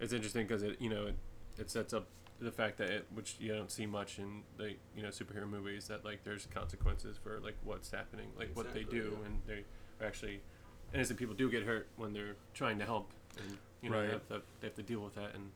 it's 0.00 0.12
interesting 0.12 0.46
because 0.46 0.62
it 0.62 0.80
you 0.80 0.88
know 0.88 1.06
it, 1.06 1.16
it 1.58 1.70
sets 1.70 1.92
up 1.92 2.06
the 2.40 2.50
fact 2.50 2.78
that 2.78 2.90
it 2.90 3.06
which 3.14 3.36
you 3.38 3.54
don't 3.54 3.70
see 3.70 3.86
much 3.86 4.18
in 4.18 4.42
the 4.56 4.74
you 4.96 5.02
know 5.02 5.10
superhero 5.10 5.48
movies 5.48 5.86
that 5.88 6.04
like 6.04 6.24
there's 6.24 6.46
consequences 6.46 7.16
for 7.22 7.38
like 7.40 7.56
what's 7.62 7.90
happening 7.90 8.26
like 8.38 8.50
what 8.54 8.72
they 8.74 8.82
do 8.84 9.16
yeah. 9.20 9.26
and 9.26 9.40
they 9.46 9.64
are 10.04 10.08
actually 10.08 10.40
innocent 10.92 11.18
people 11.18 11.34
do 11.34 11.50
get 11.50 11.62
hurt 11.62 11.86
when 11.96 12.12
they're 12.12 12.36
trying 12.54 12.78
to 12.78 12.84
help 12.84 13.12
and 13.38 13.58
you 13.82 13.90
know 13.90 13.98
Right. 13.98 14.06
they, 14.06 14.12
have 14.12 14.28
to, 14.28 14.42
they 14.60 14.66
have 14.66 14.74
to 14.76 14.82
deal 14.82 15.00
with 15.00 15.14
that 15.14 15.34
and. 15.34 15.50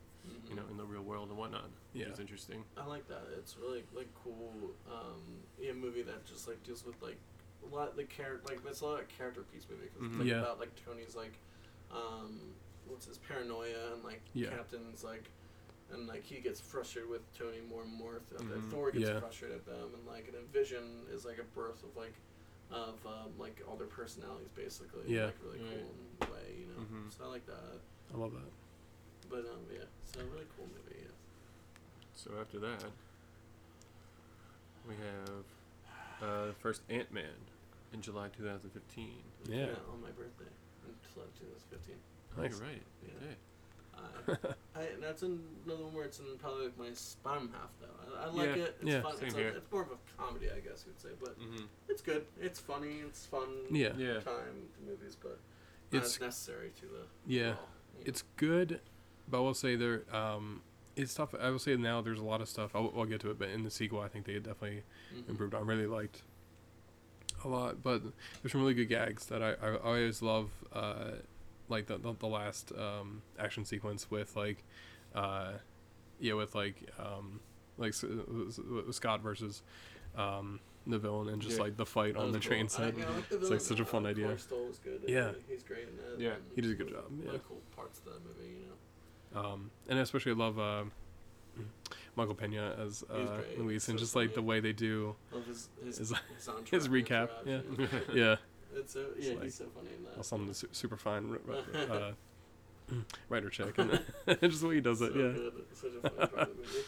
You 0.49 0.55
know 0.55 0.63
in 0.71 0.77
the 0.77 0.85
real 0.85 1.01
world 1.01 1.29
and 1.29 1.37
whatnot 1.37 1.63
which 1.93 2.03
Yeah. 2.05 2.11
is 2.13 2.19
interesting 2.19 2.63
I 2.77 2.85
like 2.85 3.07
that. 3.07 3.23
It's 3.37 3.57
really 3.57 3.83
like 3.93 4.07
cool. 4.23 4.51
Um, 4.91 5.21
yeah, 5.59 5.73
movie 5.73 6.01
that 6.03 6.25
just 6.25 6.47
like 6.47 6.61
deals 6.63 6.85
with 6.85 7.01
like 7.01 7.17
a 7.63 7.75
lot 7.75 7.95
the 7.95 8.03
character 8.05 8.41
like 8.53 8.59
it's 8.65 8.81
a 8.81 8.85
lot 8.85 9.01
of 9.01 9.07
character 9.09 9.41
piece 9.53 9.65
movie 9.69 9.89
because 9.93 10.07
Mhm. 10.09 10.19
like 10.19 10.27
Yeah. 10.27 10.39
about 10.41 10.59
like 10.59 10.71
Tony's 10.85 11.15
like 11.15 11.33
um, 11.91 12.39
what's 12.87 13.05
his 13.05 13.17
paranoia 13.17 13.93
and 13.93 14.03
like 14.03 14.21
Yeah. 14.33 14.49
Captain's 14.49 15.03
like 15.03 15.29
and 15.91 16.07
like 16.07 16.23
he 16.23 16.39
gets 16.39 16.59
frustrated 16.59 17.09
with 17.09 17.21
Tony 17.37 17.61
more 17.67 17.81
and 17.81 17.91
more. 17.91 18.21
Th- 18.29 18.41
Mhm. 18.41 18.69
Thor 18.69 18.91
gets 18.91 19.09
Yeah. 19.09 19.19
frustrated 19.19 19.57
at 19.57 19.65
them 19.65 19.93
and 19.95 20.05
like 20.07 20.25
and 20.27 20.35
then 20.35 20.45
Vision 20.53 21.05
is 21.11 21.25
like 21.25 21.39
a 21.39 21.43
birth 21.43 21.83
of 21.83 21.95
like 21.97 22.13
of 22.71 23.03
um, 23.07 23.33
like 23.39 23.63
all 23.67 23.75
their 23.75 23.87
personalities 23.87 24.51
basically. 24.51 25.11
Yeah. 25.11 25.25
like 25.25 25.35
really 25.43 25.59
Right. 25.59 25.79
cool 25.81 25.95
in 26.21 26.27
a 26.27 26.31
way, 26.31 26.55
you 26.59 26.67
know. 26.67 26.81
Mhm. 26.81 27.11
So 27.11 27.23
I 27.23 27.27
like 27.27 27.45
that. 27.47 27.81
I 28.13 28.17
love 28.17 28.33
that 28.33 28.51
But 29.41 29.51
um, 29.51 29.59
yeah, 29.71 29.85
so 30.11 30.19
a 30.19 30.23
really 30.25 30.45
cool 30.57 30.65
movie. 30.67 30.99
Yeah. 31.01 31.11
So 32.15 32.31
after 32.41 32.59
that, 32.59 32.83
we 34.87 34.95
have 34.95 36.27
uh, 36.29 36.45
the 36.47 36.53
first 36.59 36.81
Ant 36.89 37.11
Man 37.13 37.23
in 37.93 38.01
July 38.01 38.27
2015. 38.37 39.07
Yeah. 39.47 39.67
on 39.93 40.01
my 40.01 40.09
birthday 40.09 40.51
in 40.85 40.93
July 41.13 41.25
2015. 41.39 41.95
Oh, 42.37 42.41
Nice. 42.41 42.51
you're 42.51 42.67
right. 42.67 42.81
Yeah. 43.07 44.33
Okay. 44.33 44.55
I, 44.75 44.79
I, 44.81 44.85
that's 45.01 45.23
another 45.23 45.83
one 45.83 45.93
where 45.93 46.03
it's 46.05 46.19
in 46.19 46.25
probably 46.37 46.65
like 46.65 46.77
my 46.77 46.89
bottom 47.23 47.49
half 47.53 47.69
though. 47.79 48.19
I, 48.19 48.25
I 48.25 48.27
like 48.31 48.57
Yeah, 48.57 48.63
it. 48.63 48.75
It's 48.81 48.89
yeah, 48.91 49.01
fun. 49.01 49.15
same 49.17 49.27
It's, 49.27 49.35
here. 49.35 49.49
a, 49.49 49.55
it's 49.57 49.71
more 49.71 49.83
of 49.83 49.89
a 49.91 50.21
comedy, 50.21 50.47
I 50.53 50.59
guess 50.59 50.83
you'd 50.85 50.99
say, 50.99 51.09
but 51.21 51.39
Mm-hmm. 51.39 51.63
it's 51.87 52.01
good. 52.01 52.25
It's 52.41 52.59
funny. 52.59 52.97
It's 53.07 53.25
fun. 53.25 53.47
yeah 53.71 53.93
Yeah. 53.97 54.19
Time 54.19 54.67
the 54.81 54.91
movies, 54.91 55.15
but 55.21 55.39
not 55.93 55.97
It's- 55.99 56.19
necessary 56.19 56.71
to 56.81 56.85
the. 56.85 57.03
yeah 57.25 57.41
overall, 57.51 57.55
you 57.93 57.99
know. 57.99 58.05
it's 58.07 58.23
good 58.35 58.81
but 59.29 59.37
I 59.37 59.41
will 59.41 59.53
say 59.53 59.75
there 59.75 60.03
um 60.15 60.61
it's 60.95 61.13
tough 61.13 61.33
I 61.39 61.49
will 61.49 61.59
say 61.59 61.75
now 61.75 62.01
there's 62.01 62.19
a 62.19 62.23
lot 62.23 62.41
of 62.41 62.49
stuff 62.49 62.71
I'll, 62.75 62.91
I'll 62.95 63.05
get 63.05 63.21
to 63.21 63.31
it 63.31 63.39
but 63.39 63.49
in 63.49 63.63
the 63.63 63.71
sequel 63.71 63.99
I 64.01 64.07
think 64.07 64.25
they 64.25 64.33
definitely 64.39 64.83
Mhm. 65.15 65.29
improved 65.29 65.53
on 65.53 65.65
really 65.65 65.87
liked 65.87 66.23
a 67.43 67.47
lot 67.47 67.81
but 67.81 68.01
there's 68.41 68.51
some 68.51 68.61
really 68.61 68.73
good 68.73 68.89
gags 68.89 69.25
that 69.27 69.41
I, 69.41 69.53
I 69.53 69.77
always 69.77 70.21
love 70.21 70.49
uh 70.73 71.11
like 71.69 71.87
the, 71.87 71.97
the, 71.97 72.13
the 72.13 72.27
last 72.27 72.71
um 72.77 73.21
action 73.37 73.63
sequence 73.65 74.09
with 74.11 74.35
like 74.35 74.63
uh 75.15 75.53
yeah 76.19 76.33
with 76.33 76.53
like 76.55 76.83
um 76.99 77.39
like 77.77 77.93
Scott 78.91 79.21
versus 79.21 79.61
um 80.17 80.59
the 80.87 80.97
villain 80.97 81.29
and 81.29 81.41
just 81.41 81.57
Yeah. 81.57 81.63
like 81.63 81.77
the 81.77 81.85
fight 81.85 82.15
That 82.15 82.21
on 82.21 82.31
the 82.31 82.39
cool. 82.39 82.47
train 82.49 82.67
set 82.67 82.97
yeah, 82.97 83.05
I 83.05 83.11
like 83.15 83.29
the 83.29 83.37
It's, 83.37 83.49
like, 83.51 83.61
such 83.61 83.79
a 83.79 83.85
fun 83.85 84.05
uh, 84.05 84.09
idea. 84.09 84.27
Was 84.27 84.47
good. 84.83 85.01
Yeah. 85.07 85.31
He's 85.47 85.61
great 85.61 85.87
in 85.87 85.97
that. 85.97 86.19
Yeah. 86.19 86.35
He 86.55 86.61
did 86.61 86.71
a 86.71 86.73
good 86.73 86.89
job, 86.89 87.03
yeah. 87.23 87.33
of 87.33 87.47
cool 87.47 87.61
parts 87.75 87.99
of 87.99 88.05
that 88.05 88.25
movie, 88.25 88.49
you 88.53 88.65
know. 88.65 88.73
Um 89.35 89.71
and 89.87 89.99
I 89.99 90.01
especially 90.01 90.33
love 90.33 90.57
uh, 90.59 90.83
Michael 92.15 92.35
Pena 92.35 92.75
as 92.85 93.03
uh. 93.09 93.41
Luis 93.57 93.85
He's 93.85 93.89
and 93.89 93.99
so 93.99 94.03
just 94.03 94.15
like 94.15 94.33
the 94.33 94.41
way 94.41 94.59
they 94.59 94.73
do 94.73 95.15
Love 95.31 95.45
his 95.45 95.69
his 95.85 95.97
His- 95.99 96.13
his, 96.69 96.87
recap, 96.87 97.29
yeah. 97.45 97.61
yeah 98.13 98.35
It's 98.75 98.93
so 98.93 99.05
It's 99.17 99.27
yeah, 99.27 99.33
like- 99.35 99.43
he's 99.43 99.55
so 99.55 99.65
funny 99.75 99.89
in 99.97 100.03
that. 100.05 100.17
Also, 100.17 100.35
I'm 100.35 100.47
the 100.47 100.53
su- 100.53 100.69
super 100.71 100.97
fine 100.97 101.37
uh, 101.75 102.11
writer 103.29 103.49
chick, 103.49 103.77
and 103.77 103.99
just 104.41 104.61
the 104.61 104.67
way 104.67 104.75
he 104.75 104.81
does 104.81 105.01
it, 105.01 105.11
yeah. 105.15 105.21
Good. 105.31 105.53
Such 105.73 105.91
a 106.03 106.09
funny 106.09 106.15
part 106.27 106.31
of 106.41 106.47
the 106.49 106.55
movie. 106.55 106.79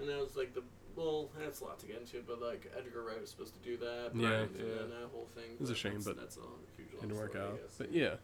And 0.00 0.08
that 0.08 0.18
was 0.20 0.36
like 0.36 0.54
the 0.54 0.62
well, 0.96 1.28
that's 1.38 1.60
a 1.60 1.64
lot 1.64 1.78
to 1.80 1.86
get 1.86 1.98
into, 2.00 2.22
but 2.26 2.40
like 2.42 2.70
Edgar 2.76 3.02
Wright 3.04 3.20
was 3.20 3.30
supposed 3.30 3.54
to 3.54 3.60
do 3.68 3.76
that. 3.78 4.10
Yeah. 4.14 4.28
and, 4.42 4.50
Yeah. 4.56 4.82
and 4.82 4.92
that 4.92 5.08
whole 5.12 5.26
thing. 5.34 5.56
It's 5.60 5.70
a 5.70 5.74
shame, 5.74 5.94
that's, 5.94 6.04
but 6.06 6.16
that's 6.18 6.36
a 6.36 6.40
huge 6.76 6.90
Didn't 7.00 7.16
work 7.16 7.30
story, 7.30 7.44
out, 7.44 7.60
but 7.78 7.92
yeah. 7.92 8.14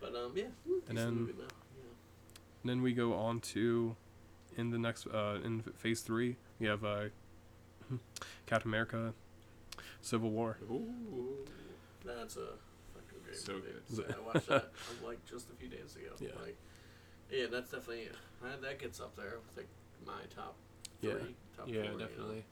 But 0.00 0.14
um, 0.14 0.32
yeah, 0.34 0.44
And 0.88 0.98
then- 0.98 1.14
movie. 1.14 1.34
Yeah. 1.38 1.44
And 2.66 2.70
then 2.78 2.82
we 2.82 2.94
go 2.94 3.14
on 3.14 3.38
to, 3.54 3.94
in 4.56 4.70
the 4.70 4.78
next, 4.78 5.06
uh, 5.06 5.38
in 5.44 5.62
phase 5.76 6.00
three, 6.00 6.34
we 6.58 6.66
have 6.66 6.84
uh, 6.84 7.04
Captain 8.46 8.68
America, 8.68 9.14
Civil 10.00 10.30
War. 10.30 10.58
Ooh. 10.68 10.74
Ooh, 10.74 11.44
that's 12.04 12.34
a 12.34 12.48
fucking 12.92 13.20
great 13.24 13.36
So 13.36 13.52
movie. 13.52 13.66
good. 13.94 13.96
So 13.96 14.04
I 14.20 14.26
watched 14.34 14.48
that 14.48 14.64
um, 14.64 15.06
like 15.06 15.24
just 15.26 15.48
a 15.48 15.54
few 15.54 15.68
days 15.68 15.94
ago. 15.94 16.08
Yeah. 16.18 16.30
Like, 16.42 16.56
yeah, 17.30 17.44
that's 17.48 17.70
definitely 17.70 18.08
uh, 18.42 18.56
that 18.60 18.80
gets 18.80 18.98
up 19.00 19.14
there 19.14 19.34
with 19.46 19.56
like 19.56 19.68
my 20.04 20.22
top 20.34 20.56
three, 21.00 21.10
Yeah. 21.10 21.16
top 21.56 21.68
Yeah, 21.68 21.74
four. 21.74 21.84
you 21.84 21.90
know. 21.92 21.98
definitely. 21.98 22.44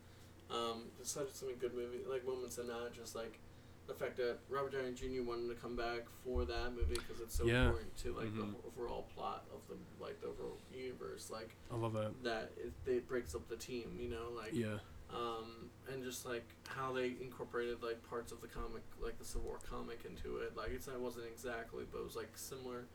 Um, 0.49 0.83
there's 0.97 1.11
such 1.11 1.33
so 1.33 1.47
many 1.47 1.59
good 1.59 1.75
movie 1.75 2.03
like 2.09 2.25
moments 2.25 2.59
in 2.59 2.69
that. 2.69 2.93
Just 2.95 3.17
like 3.17 3.41
the 3.87 3.95
fact 3.95 4.17
that 4.17 4.39
Robert 4.49 4.73
Downey 4.73 4.93
Jr. 4.93 5.23
wanted 5.23 5.49
to 5.49 5.55
come 5.61 5.77
back 5.77 6.03
for 6.25 6.45
that 6.47 6.73
movie 6.75 6.95
because 6.95 7.21
it's 7.21 7.35
so 7.37 7.45
Yeah. 7.45 7.67
important 7.67 7.97
to 7.99 8.13
like 8.15 8.29
Mhm. 8.33 8.53
the 8.63 8.67
overall 8.67 9.03
plot 9.15 9.47
of 9.53 9.61
the 9.69 9.77
like 10.03 10.21
the 10.21 10.29
overall 10.29 10.59
universe. 10.73 11.31
Like 11.31 11.55
I 11.71 11.77
love 11.77 11.93
that. 11.95 12.23
that 12.23 12.53
it, 12.57 12.73
it 12.87 13.07
breaks 13.09 13.35
up 13.35 13.47
the 13.49 13.57
team. 13.57 13.97
You 14.01 14.09
know, 14.09 14.31
like 14.35 14.55
Yeah. 14.55 14.79
um, 15.11 15.71
and 15.89 16.03
just 16.03 16.25
like 16.25 16.45
how 16.67 16.93
they 16.93 17.09
incorporated 17.21 17.83
like 17.83 18.03
parts 18.09 18.33
of 18.33 18.41
the 18.41 18.49
comic, 18.49 18.83
like 19.01 19.19
the 19.19 19.25
Civil 19.25 19.49
War 19.49 19.59
comic, 19.69 20.05
into 20.07 20.39
it. 20.39 20.57
Like 20.57 20.71
it's, 20.71 20.89
it 20.89 20.99
wasn't 20.99 21.27
exactly, 21.27 21.85
but 21.91 21.99
it 21.99 22.05
was 22.05 22.17
like 22.17 22.37
similar. 22.37 22.87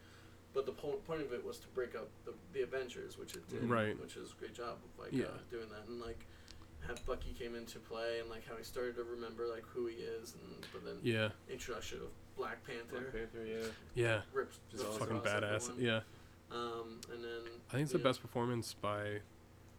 But 0.52 0.66
the 0.66 0.72
po- 0.72 1.00
point 1.06 1.22
of 1.22 1.32
it 1.32 1.46
was 1.46 1.60
to 1.60 1.68
break 1.70 1.94
up 1.94 2.10
the, 2.26 2.34
the 2.54 2.62
Avengers, 2.64 3.20
which 3.20 3.36
it 3.36 3.48
did, 3.48 3.64
Right. 3.70 4.00
Which 4.02 4.18
is 4.18 4.32
a 4.32 4.36
great 4.36 4.56
job 4.56 4.80
of 4.84 5.00
like 5.00 5.14
Yeah. 5.14 5.26
uh, 5.28 5.38
doing 5.52 5.70
that, 5.70 5.88
and 5.88 6.02
like 6.02 6.26
have 6.88 7.06
Bucky 7.06 7.36
came 7.38 7.56
into 7.56 7.80
play, 7.80 8.20
and 8.20 8.30
like 8.30 8.48
how 8.48 8.56
he 8.56 8.64
started 8.64 8.96
to 8.96 9.04
remember 9.04 9.46
like 9.48 9.64
who 9.68 9.86
he 9.88 9.96
is, 9.98 10.34
and 10.36 10.66
but 10.74 10.86
then 10.86 10.96
Yeah. 11.04 11.30
introduction 11.50 12.00
of 12.00 12.08
Black 12.38 12.66
Panther, 12.66 13.00
Black 13.02 13.12
Panther, 13.14 13.46
yeah. 13.46 13.66
Yeah. 13.96 14.22
rips, 14.34 14.60
Just 14.72 14.84
rips 14.86 14.98
Fucking 14.98 15.20
badass. 15.22 15.70
everyone. 15.70 15.82
Yeah. 15.82 16.00
Um, 16.52 17.00
and 17.14 17.24
then 17.24 17.42
I 17.70 17.74
think 17.74 17.84
it's 17.84 17.92
the 17.92 17.98
yeah. 18.00 18.04
best 18.04 18.22
performance 18.22 18.74
by 18.74 19.20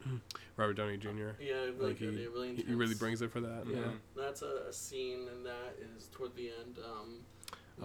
Robert 0.57 0.75
Downey 0.75 0.97
Jr. 0.97 1.31
Yeah, 1.41 1.55
really 1.55 1.71
Like 1.79 1.99
good. 1.99 2.15
he- 2.15 2.23
yeah, 2.23 2.29
really 2.29 2.55
He, 2.57 2.75
really 2.75 2.95
brings 2.95 3.23
it 3.23 3.31
for 3.33 3.41
that. 3.41 3.65
Yeah. 3.67 3.77
Yeah. 3.79 3.85
That's 4.17 4.43
a, 4.43 4.65
a 4.69 4.73
scene, 4.73 5.27
and 5.29 5.45
that 5.45 5.77
is 5.97 6.09
toward 6.13 6.35
the 6.37 6.51
end. 6.61 6.79
Um, 6.85 7.21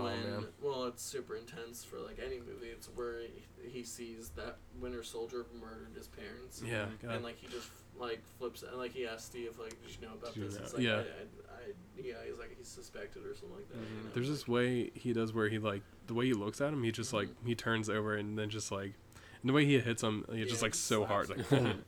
when 0.04 0.32
man. 0.32 0.46
well, 0.62 0.86
it's 0.86 1.04
super 1.04 1.36
intense 1.36 1.84
for 1.84 1.98
like 2.00 2.20
any 2.24 2.40
movie. 2.40 2.68
It's 2.68 2.88
where 2.96 3.22
he, 3.22 3.70
he 3.70 3.84
sees 3.84 4.30
that 4.36 4.58
Winter 4.80 5.04
Soldier 5.04 5.46
murdered 5.60 5.96
his 5.96 6.08
parents, 6.08 6.62
Yeah. 6.66 6.86
Mhm. 6.86 7.02
God. 7.02 7.16
and 7.16 7.24
like 7.24 7.38
he 7.38 7.48
just 7.48 7.70
like 7.98 8.22
flips 8.38 8.64
and 8.64 8.78
like 8.78 8.92
he 8.94 9.08
asks 9.08 9.26
Steve 9.26 9.58
like, 9.60 9.72
"Did 9.86 9.96
you 10.02 10.08
know 10.08 10.14
about 10.14 10.34
Did 10.34 10.44
this?" 10.52 10.56
It's 10.58 10.74
like, 10.74 10.84
yeah. 10.84 10.96
I, 10.96 10.98
I, 10.98 11.02
I, 11.02 12.02
yeah, 12.04 12.14
he's 12.28 12.38
like 12.38 12.56
he's 12.58 12.68
suspected 12.68 13.26
or 13.26 13.34
something 13.36 13.56
like 13.56 13.70
that. 13.70 13.78
Mhm. 13.78 13.98
You 13.98 14.04
know? 14.04 14.10
There's 14.14 14.30
this 14.30 14.48
way 14.48 14.92
he 14.96 15.14
does 15.14 15.34
where 15.34 15.48
he 15.50 15.60
like 15.60 15.82
the 16.08 16.14
way 16.14 16.26
he 16.26 16.34
looks 16.34 16.60
at 16.62 16.74
him, 16.74 16.84
he 16.84 16.92
just 16.92 17.14
like 17.14 17.30
Mhm. 17.30 17.48
he 17.48 17.56
turns 17.56 17.90
over 17.90 18.16
and 18.16 18.38
then 18.38 18.50
just 18.50 18.72
like 18.72 18.94
and 19.42 19.50
the 19.50 19.54
way 19.54 19.66
he 19.66 19.80
hits 19.80 20.02
him, 20.04 20.26
he 20.32 20.40
yeah, 20.40 20.46
just 20.46 20.62
like 20.62 20.74
he 20.74 20.78
so 20.80 21.06
hard, 21.06 21.30
like 21.30 21.40
and 21.52 21.82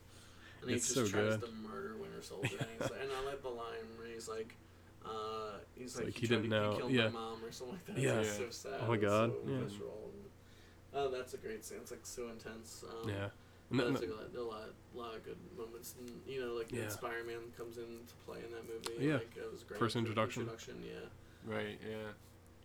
he 0.66 0.74
it's 0.74 0.86
just 0.92 0.94
so 0.94 1.06
tries 1.06 1.36
good. 1.36 1.40
to 1.42 1.48
murder 1.68 1.94
Winter 2.00 2.22
Soldier. 2.22 2.56
and, 2.58 2.66
he's 2.72 2.80
like, 2.90 3.00
and 3.02 3.10
I 3.12 3.26
like 3.26 3.42
the 3.42 3.48
line 3.48 3.84
where 3.98 4.08
he's 4.08 4.28
like. 4.28 4.54
Uh, 5.78 5.82
he's 5.82 5.96
like, 5.96 6.04
like 6.06 6.14
he, 6.14 6.20
he 6.22 6.26
didn't 6.26 6.48
know, 6.48 6.72
He 6.72 6.78
killed 6.78 6.92
yeah. 6.92 7.04
my 7.04 7.10
mom 7.10 7.44
or 7.44 7.52
something 7.52 7.76
like 7.76 7.86
that. 7.86 7.98
Yeah. 7.98 8.18
It's 8.20 8.38
Yeah. 8.38 8.46
so 8.46 8.50
sad. 8.50 8.80
Oh 8.82 8.88
my 8.88 8.96
God, 8.96 9.32
So 9.32 9.50
yeah. 9.50 9.58
visceral. 9.64 10.10
And, 10.12 10.30
oh, 10.94 11.10
that's 11.10 11.34
a 11.34 11.38
great 11.38 11.64
scene. 11.64 11.78
It's 11.80 11.90
like 11.90 12.00
so 12.04 12.28
intense. 12.28 12.84
Um, 12.88 13.08
Yeah. 13.08 13.28
And 13.70 13.80
That's 13.80 14.00
then- 14.00 14.08
a, 14.10 14.14
lot, 14.14 14.24
a 14.34 14.40
lot, 14.40 14.70
lot 14.94 15.14
of 15.14 15.22
good 15.24 15.36
moments, 15.56 15.94
and 16.00 16.08
you 16.26 16.40
know, 16.40 16.54
like 16.54 16.72
Yeah. 16.72 16.80
when 16.80 16.90
Spider-Man 16.90 17.52
comes 17.56 17.76
into 17.76 18.14
play 18.24 18.38
in 18.38 18.50
that 18.52 18.64
movie. 18.66 19.04
Yeah. 19.06 19.14
like, 19.16 19.36
it 19.36 19.52
was 19.52 19.62
great. 19.62 19.78
First 19.78 19.94
introduction. 19.96 20.42
Introduction, 20.44 20.82
yeah. 20.82 21.54
Right, 21.54 21.78
yeah. 21.86 21.96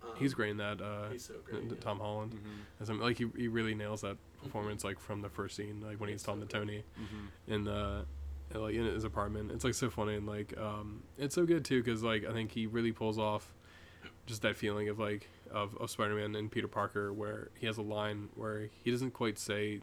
Um, 0.01 0.15
he's 0.17 0.33
great 0.33 0.51
in 0.51 0.57
that. 0.57 0.81
Uh, 0.81 1.09
He's 1.09 1.23
so 1.25 1.35
great. 1.45 1.61
th- 1.61 1.73
yeah. 1.73 1.79
Tom 1.81 1.99
Holland. 1.99 2.31
Mm-hmm. 2.33 2.81
As 2.81 2.89
I'm, 2.89 2.99
like 2.99 3.17
he, 3.17 3.27
he 3.37 3.47
really 3.49 3.73
nails 3.75 4.01
that 4.01 4.17
performance 4.41 4.83
like 4.83 4.99
from 4.99 5.21
the 5.21 5.29
first 5.29 5.55
scene 5.55 5.81
like 5.85 5.99
when 5.99 6.09
he's 6.09 6.15
It's 6.15 6.23
talking 6.23 6.41
so 6.41 6.47
to. 6.47 6.53
Tony 6.59 6.83
Mm-hmm. 6.99 7.53
in 7.53 7.63
the 7.65 7.99
in, 7.99 8.05
like 8.59 8.75
in 8.75 8.85
his 8.85 9.03
apartment 9.03 9.51
it's 9.51 9.63
like 9.63 9.73
so 9.73 9.89
funny 9.89 10.15
and 10.15 10.27
like 10.27 10.57
um 10.57 11.03
it's 11.17 11.35
so 11.35 11.45
good 11.45 11.63
too 11.65 11.81
because 11.83 12.03
like 12.03 12.25
I 12.25 12.31
think 12.33 12.51
he 12.51 12.67
really 12.67 12.91
pulls 12.91 13.17
off 13.17 13.53
just 14.25 14.41
that 14.43 14.55
feeling 14.55 14.89
of 14.89 14.99
like 14.99 15.27
of, 15.51 15.75
of 15.77 15.89
Spider-Man 15.89 16.35
and 16.35 16.49
Peter 16.51 16.67
Parker 16.67 17.11
where 17.13 17.49
he 17.55 17.65
has 17.67 17.77
a 17.77 17.81
line 17.81 18.29
where 18.35 18.69
he 18.83 18.91
doesn't 18.91 19.11
quite 19.11 19.37
say 19.37 19.81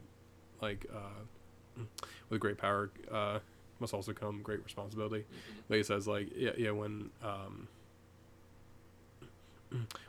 like 0.61 0.85
uh 0.93 1.81
with 2.29 2.39
great 2.39 2.57
power 2.57 2.89
uh 3.11 3.39
must 3.79 3.93
also 3.93 4.13
come 4.13 4.41
great 4.43 4.63
responsibility 4.63 5.19
Mhm. 5.23 5.63
but 5.67 5.77
he 5.77 5.83
says 5.83 6.07
like 6.07 6.29
yeah 6.35 6.51
yeah 6.57 6.71
when 6.71 7.09
um 7.23 7.67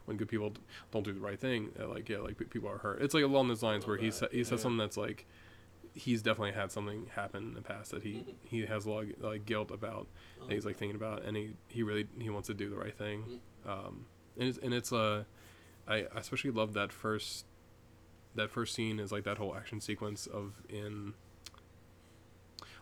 when 0.07 0.17
good 0.17 0.29
people 0.29 0.53
don't 0.91 1.05
do 1.05 1.13
the 1.13 1.21
right 1.21 1.39
thing 1.39 1.71
like 1.89 2.09
yeah 2.09 2.19
like 2.19 2.37
pe- 2.37 2.47
people 2.47 2.69
are 2.69 2.79
hurt 2.79 3.01
it's 3.01 3.15
like 3.15 3.23
along 3.23 3.47
those 3.49 3.63
lines 3.63 3.87
where 3.87 3.97
he 3.97 4.07
that, 4.07 4.15
sa- 4.15 4.27
he 4.33 4.39
yeah. 4.39 4.45
says 4.45 4.61
something 4.61 4.77
that's 4.79 4.97
like 4.97 5.25
he's 5.95 6.23
definitely 6.23 6.53
had 6.53 6.73
something 6.73 7.07
happen 7.15 7.43
in 7.49 7.55
the 7.55 7.61
past 7.63 7.91
that 7.91 8.03
he 8.03 8.25
he 8.45 8.65
has 8.67 8.87
a 8.87 8.91
lot 8.91 9.05
of, 9.05 9.11
like 9.21 9.45
guilt 9.45 9.71
about 9.71 10.07
Oh, 10.41 10.47
that 10.47 10.55
he's 10.55 10.65
like 10.67 10.77
thinking 10.79 10.97
about 10.97 11.23
and 11.25 11.37
he 11.37 11.55
he 11.69 11.83
really 11.83 12.07
he 12.19 12.31
wants 12.31 12.47
to 12.49 12.55
do 12.55 12.69
the 12.71 12.77
right 12.77 12.97
thing 12.97 13.41
Mhm. 13.67 13.71
um 13.71 14.07
and 14.39 14.49
it's 14.49 14.59
and 14.59 14.73
it's 14.75 14.93
uh 14.93 15.25
i 15.87 15.97
I 15.97 16.07
especially 16.17 16.51
love 16.51 16.73
that 16.75 16.93
first 16.93 17.45
that 18.35 18.51
first 18.51 18.75
scene 18.75 18.99
is 18.99 19.13
like 19.13 19.25
that 19.25 19.37
whole 19.39 19.55
action 19.55 19.81
sequence 19.81 20.27
of 20.27 20.63
in 20.69 21.13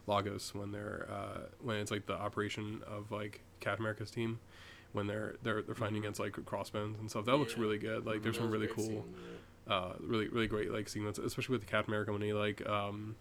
Lagos 0.06 0.54
when 0.54 0.72
they're 0.72 1.06
uh, 1.10 1.40
when 1.60 1.76
it's 1.76 1.90
like 1.90 2.06
the 2.06 2.14
operation 2.14 2.82
of 2.86 3.10
like 3.12 3.42
Cat 3.60 3.78
America's 3.78 4.10
team 4.10 4.40
when 4.92 5.06
they're 5.06 5.36
they're 5.42 5.62
they're 5.62 5.74
fighting 5.74 5.96
Mhm. 5.96 6.00
against 6.00 6.20
like 6.20 6.32
crossbones 6.46 6.98
and 6.98 7.10
stuff. 7.10 7.26
That 7.26 7.36
looks 7.36 7.56
really 7.56 7.78
good. 7.78 8.06
Like 8.06 8.22
there's 8.22 8.36
some 8.36 8.50
really 8.50 8.66
cool, 8.66 8.84
scene, 8.86 9.04
yeah. 9.16 9.36
Uh, 9.70 9.92
really 10.00 10.28
really 10.28 10.46
great 10.48 10.70
like 10.72 10.88
sequence, 10.88 11.16
especially 11.18 11.54
with 11.54 11.62
the 11.62 11.66
Cat 11.70 11.86
America 11.88 12.12
when 12.12 12.20
he 12.22 12.32
like 12.32 12.66
um 12.68 13.14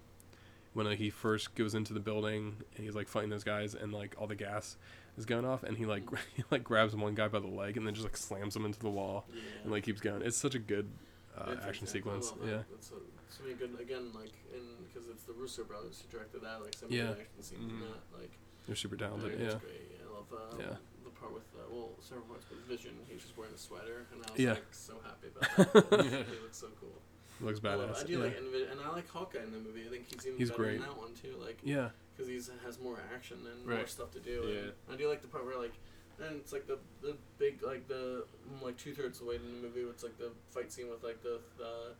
when 0.73 0.85
like, 0.85 0.97
he 0.99 1.09
first 1.09 1.55
goes 1.55 1.73
into 1.75 1.93
the 1.93 1.99
building 1.99 2.55
and 2.75 2.85
he's 2.85 2.93
like 2.95 3.07
fighting 3.07 3.29
those 3.29 3.43
guys 3.43 3.73
and 3.73 3.91
like 3.93 4.15
all 4.19 4.27
the 4.27 4.35
gas 4.35 4.77
is 5.17 5.25
going 5.25 5.43
off 5.45 5.63
and 5.63 5.77
he 5.77 5.85
like 5.85 6.03
he 6.35 6.43
like 6.51 6.63
grabs 6.63 6.95
one 6.95 7.15
guy 7.15 7.27
by 7.27 7.39
the 7.39 7.47
leg 7.47 7.75
and 7.77 7.85
then 7.87 7.93
just 7.93 8.05
like 8.05 8.17
slams 8.17 8.55
him 8.55 8.65
into 8.65 8.79
the 8.79 8.89
wall 8.89 9.25
Yeah. 9.33 9.41
and 9.63 9.71
like 9.71 9.83
keeps 9.83 10.01
going. 10.01 10.21
It's 10.21 10.37
such 10.37 10.55
a 10.55 10.59
good 10.59 10.89
uh, 11.37 11.55
action. 11.67 11.87
Sequence. 11.87 12.33
Yeah. 12.45 12.59
It's 12.73 12.89
so, 12.89 12.95
so 13.29 13.43
many 13.43 13.55
good 13.55 13.79
again, 13.79 14.11
like 14.13 14.33
in 14.53 14.61
because 14.87 15.07
it's 15.09 15.23
the 15.23 15.33
Russo 15.33 15.63
brothers 15.63 16.01
who 16.03 16.17
directed 16.17 16.41
that. 16.41 16.61
Like 16.61 16.75
some 16.75 16.89
Yeah. 16.91 17.11
action 17.11 17.41
scenes 17.41 17.63
in 17.63 17.69
Mhm. 17.77 17.79
that. 17.81 18.19
Like 18.19 18.31
They're 18.67 18.75
super 18.75 18.95
talented. 18.95 19.39
Yeah. 19.39 19.47
great. 19.59 19.89
Yeah, 19.91 20.07
I 20.09 20.13
love 20.13 20.33
uh, 20.33 20.57
Yeah. 20.59 20.75
The 21.19 21.25
part 21.25 21.33
with 21.33 21.43
uh, 21.55 21.67
well 21.71 21.89
several 21.99 22.25
parts 22.25 22.45
with 22.49 22.59
Vision. 22.67 22.95
He 23.07 23.13
was 23.13 23.23
just 23.23 23.37
wearing 23.37 23.53
a 23.53 23.57
sweater, 23.57 24.05
and 24.13 24.23
I 24.25 24.31
was 24.31 24.39
Yeah. 24.39 24.53
like 24.53 24.71
so 24.71 24.93
happy 25.03 25.27
about 25.35 25.73
that. 25.91 26.25
he 26.31 26.39
looks 26.41 26.57
so 26.57 26.67
cool. 26.79 26.95
Looks 27.41 27.59
badass. 27.59 28.03
I 28.03 28.03
do 28.03 28.13
yeah. 28.13 28.19
like 28.25 28.37
and, 28.37 28.53
and 28.71 28.79
I 28.81 28.89
like 28.91 29.09
Hawkeye 29.09 29.39
in 29.43 29.51
the 29.51 29.59
movie. 29.59 29.83
I 29.87 29.89
think 29.89 30.11
he's 30.11 30.25
even 30.27 30.37
He's 30.37 30.49
better 30.51 30.63
great. 30.63 30.75
in 30.75 30.81
that 30.81 30.97
one 30.97 31.13
too. 31.13 31.35
Like 31.39 31.59
yeah. 31.63 31.89
because 32.15 32.27
he 32.27 32.35
has 32.65 32.79
more 32.79 32.99
action 33.15 33.37
and 33.49 33.65
more 33.65 33.77
Right. 33.77 33.89
stuff 33.89 34.11
to 34.11 34.19
do. 34.19 34.43
Yeah. 34.47 34.71
And 34.87 34.93
I 34.93 34.97
do 34.97 35.07
like 35.07 35.21
the 35.21 35.27
part 35.29 35.45
where 35.45 35.57
like, 35.57 35.73
and 36.19 36.35
it's 36.35 36.51
like 36.51 36.67
the 36.67 36.79
the 37.01 37.15
big 37.37 37.63
like 37.63 37.87
the 37.87 38.25
mm, 38.47 38.61
like 38.61 38.77
two 38.77 38.93
thirds 38.93 39.19
of 39.19 39.25
the 39.25 39.29
way 39.29 39.35
in 39.37 39.43
the 39.43 39.67
movie. 39.67 39.81
It's 39.89 40.03
like 40.03 40.17
the 40.17 40.31
fight 40.51 40.71
scene 40.71 40.89
with 40.89 41.03
like 41.03 41.23
the 41.23 41.39
the 41.57 41.95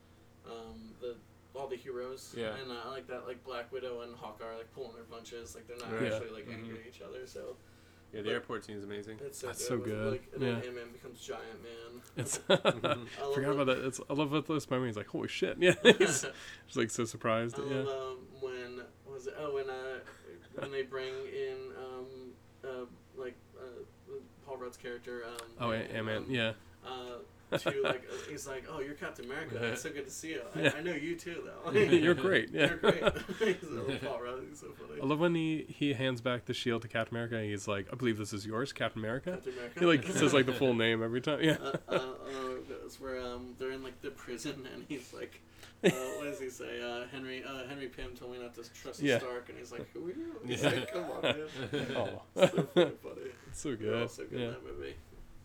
um 0.51 0.91
the 0.99 1.15
all 1.55 1.67
the 1.67 1.77
heroes. 1.77 2.35
Yeah. 2.37 2.55
And 2.61 2.71
I 2.71 2.89
like 2.89 3.07
that 3.07 3.25
like 3.25 3.41
Black 3.45 3.71
Widow 3.71 4.01
and 4.01 4.15
Hawkeye 4.17 4.43
are 4.45 4.57
like 4.57 4.73
pulling 4.73 4.93
their 4.93 5.03
punches. 5.05 5.55
Like 5.55 5.67
they're 5.69 5.77
not 5.77 5.91
Right. 5.93 6.09
Yeah. 6.09 6.15
actually 6.17 6.31
like 6.35 6.47
angry 6.51 6.79
at 6.81 6.87
each 6.87 7.01
other. 7.01 7.25
So 7.27 7.55
Yeah, 8.13 8.21
the 8.21 8.25
But- 8.25 8.31
airport 8.33 8.63
scene 8.65 8.77
is 8.77 8.83
amazing. 8.83 9.19
it's 9.23 9.37
so 9.39 9.47
That's 9.47 9.59
good. 9.59 9.67
so 9.67 9.77
good. 9.77 10.11
Like, 10.13 10.27
and 10.33 10.41
then 10.41 10.55
Ant 10.55 10.75
Man 10.75 10.91
becomes 10.91 11.19
Giant 11.21 11.43
Man. 11.63 12.01
It's. 12.17 12.39
I 12.49 12.53
love 12.53 13.33
forgot 13.35 13.51
about 13.53 13.65
that. 13.67 13.85
It's 13.85 13.99
I 14.09 14.13
love 14.13 14.33
at 14.33 14.47
this 14.47 14.69
moment. 14.69 14.87
He's 14.89 14.97
like, 14.97 15.07
"Holy 15.07 15.27
shit!" 15.27 15.57
Yeah, 15.59 15.73
he's 15.83 15.97
just 15.97 16.25
like 16.75 16.89
so 16.89 17.05
surprised. 17.05 17.59
I 17.59 17.63
yeah, 17.63 17.75
love 17.83 17.87
um, 18.11 18.17
when 18.41 18.81
was 19.11 19.27
it? 19.27 19.35
Oh, 19.39 19.53
when 19.53 19.69
uh, 19.69 19.99
when 20.55 20.71
they 20.71 20.81
bring 20.83 21.13
in 21.27 21.57
um, 21.77 22.05
uh, 22.63 22.85
like 23.15 23.35
uh, 23.59 24.13
Paul 24.45 24.57
Rudd's 24.57 24.77
character. 24.77 25.23
Um, 25.27 25.47
oh, 25.59 25.71
Ant 25.71 26.05
Man. 26.05 26.17
um, 26.17 26.25
Yeah, 26.29 26.53
Uh, 26.85 27.19
to 27.57 27.81
like, 27.83 28.03
he's 28.29 28.47
like, 28.47 28.65
oh, 28.71 28.79
you're 28.79 28.93
Captain 28.93 29.25
America. 29.25 29.63
It's 29.71 29.81
so 29.81 29.89
good 29.89 30.05
to 30.05 30.11
see 30.11 30.29
you. 30.29 30.41
I, 30.55 30.61
Yeah. 30.61 30.71
I 30.77 30.81
know 30.81 30.93
you 30.93 31.15
too, 31.15 31.43
though. 31.65 31.71
you're 31.79 32.13
great. 32.13 32.49
Yeah, 32.51 32.67
You're 32.67 32.77
great. 32.77 33.01
Paul 34.03 34.21
Rudd. 34.21 34.43
He's 34.49 34.59
so 34.59 34.67
funny. 34.77 35.01
I 35.01 35.05
love 35.05 35.19
when 35.19 35.35
he 35.35 35.65
he 35.69 35.93
hands 35.93 36.21
back 36.21 36.45
the 36.45 36.53
shield 36.53 36.81
to 36.83 36.87
Captain 36.87 37.15
America. 37.15 37.35
and 37.37 37.45
He's 37.49 37.67
like, 37.67 37.87
"I 37.91 37.95
believe 37.95 38.17
this 38.17 38.33
is 38.33 38.45
yours, 38.45 38.73
Captain 38.73 39.01
America." 39.01 39.31
Captain 39.31 39.53
America. 39.53 39.79
He 39.79 39.85
like 39.85 40.05
says 40.05 40.33
like 40.33 40.45
the 40.45 40.53
full 40.53 40.73
name 40.73 41.01
every 41.03 41.21
time. 41.21 41.41
Yeah, 41.41 41.57
uh, 41.61 41.77
uh, 41.87 41.93
uh, 41.95 41.99
it's 42.85 42.99
where 42.99 43.19
um 43.21 43.53
they're 43.57 43.71
in 43.71 43.83
like 43.83 43.99
the 44.01 44.11
prison 44.11 44.67
and 44.73 44.83
he's 44.87 45.13
like, 45.13 45.41
uh, 45.83 45.89
what 45.89 46.23
does 46.25 46.39
he 46.39 46.49
say? 46.49 46.81
Uh, 46.81 47.05
Henry 47.11 47.43
uh, 47.43 47.67
Henry 47.67 47.87
Pym 47.87 48.15
told 48.15 48.31
me 48.33 48.39
not 48.39 48.53
to 48.55 48.63
trust 48.73 48.99
Yeah. 49.01 49.19
Stark, 49.19 49.49
and 49.49 49.57
he's 49.57 49.71
like, 49.71 49.85
who 49.93 50.05
are 50.07 50.09
you? 50.09 50.35
He's 50.45 50.63
Yeah. 50.63 50.69
like, 50.69 50.93
come 50.93 51.05
on, 51.11 51.21
man. 51.21 51.35
oh, 51.95 52.21
so 52.35 52.47
funny, 52.47 52.91
funny. 53.03 53.21
it's 53.47 53.59
so 53.61 53.75
They're 53.75 53.93
all 53.93 53.99
good. 54.01 54.11
so 54.11 54.23
good 54.25 54.39
Yeah. 54.39 54.45
in 54.47 54.51
that 54.53 54.63
movie. 54.65 54.95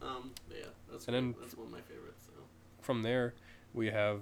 Um, 0.05 0.33
but 0.49 0.57
yeah, 0.59 0.65
that's 0.91 1.07
And 1.09 1.15
one, 1.17 1.25
then- 1.33 1.41
that's 1.41 1.57
one 1.57 1.67
of 1.67 1.73
my 1.73 1.81
favorites. 1.81 2.27
So. 2.27 2.33
From 2.83 3.03
there, 3.03 3.35
we 3.73 3.87
have 3.91 4.21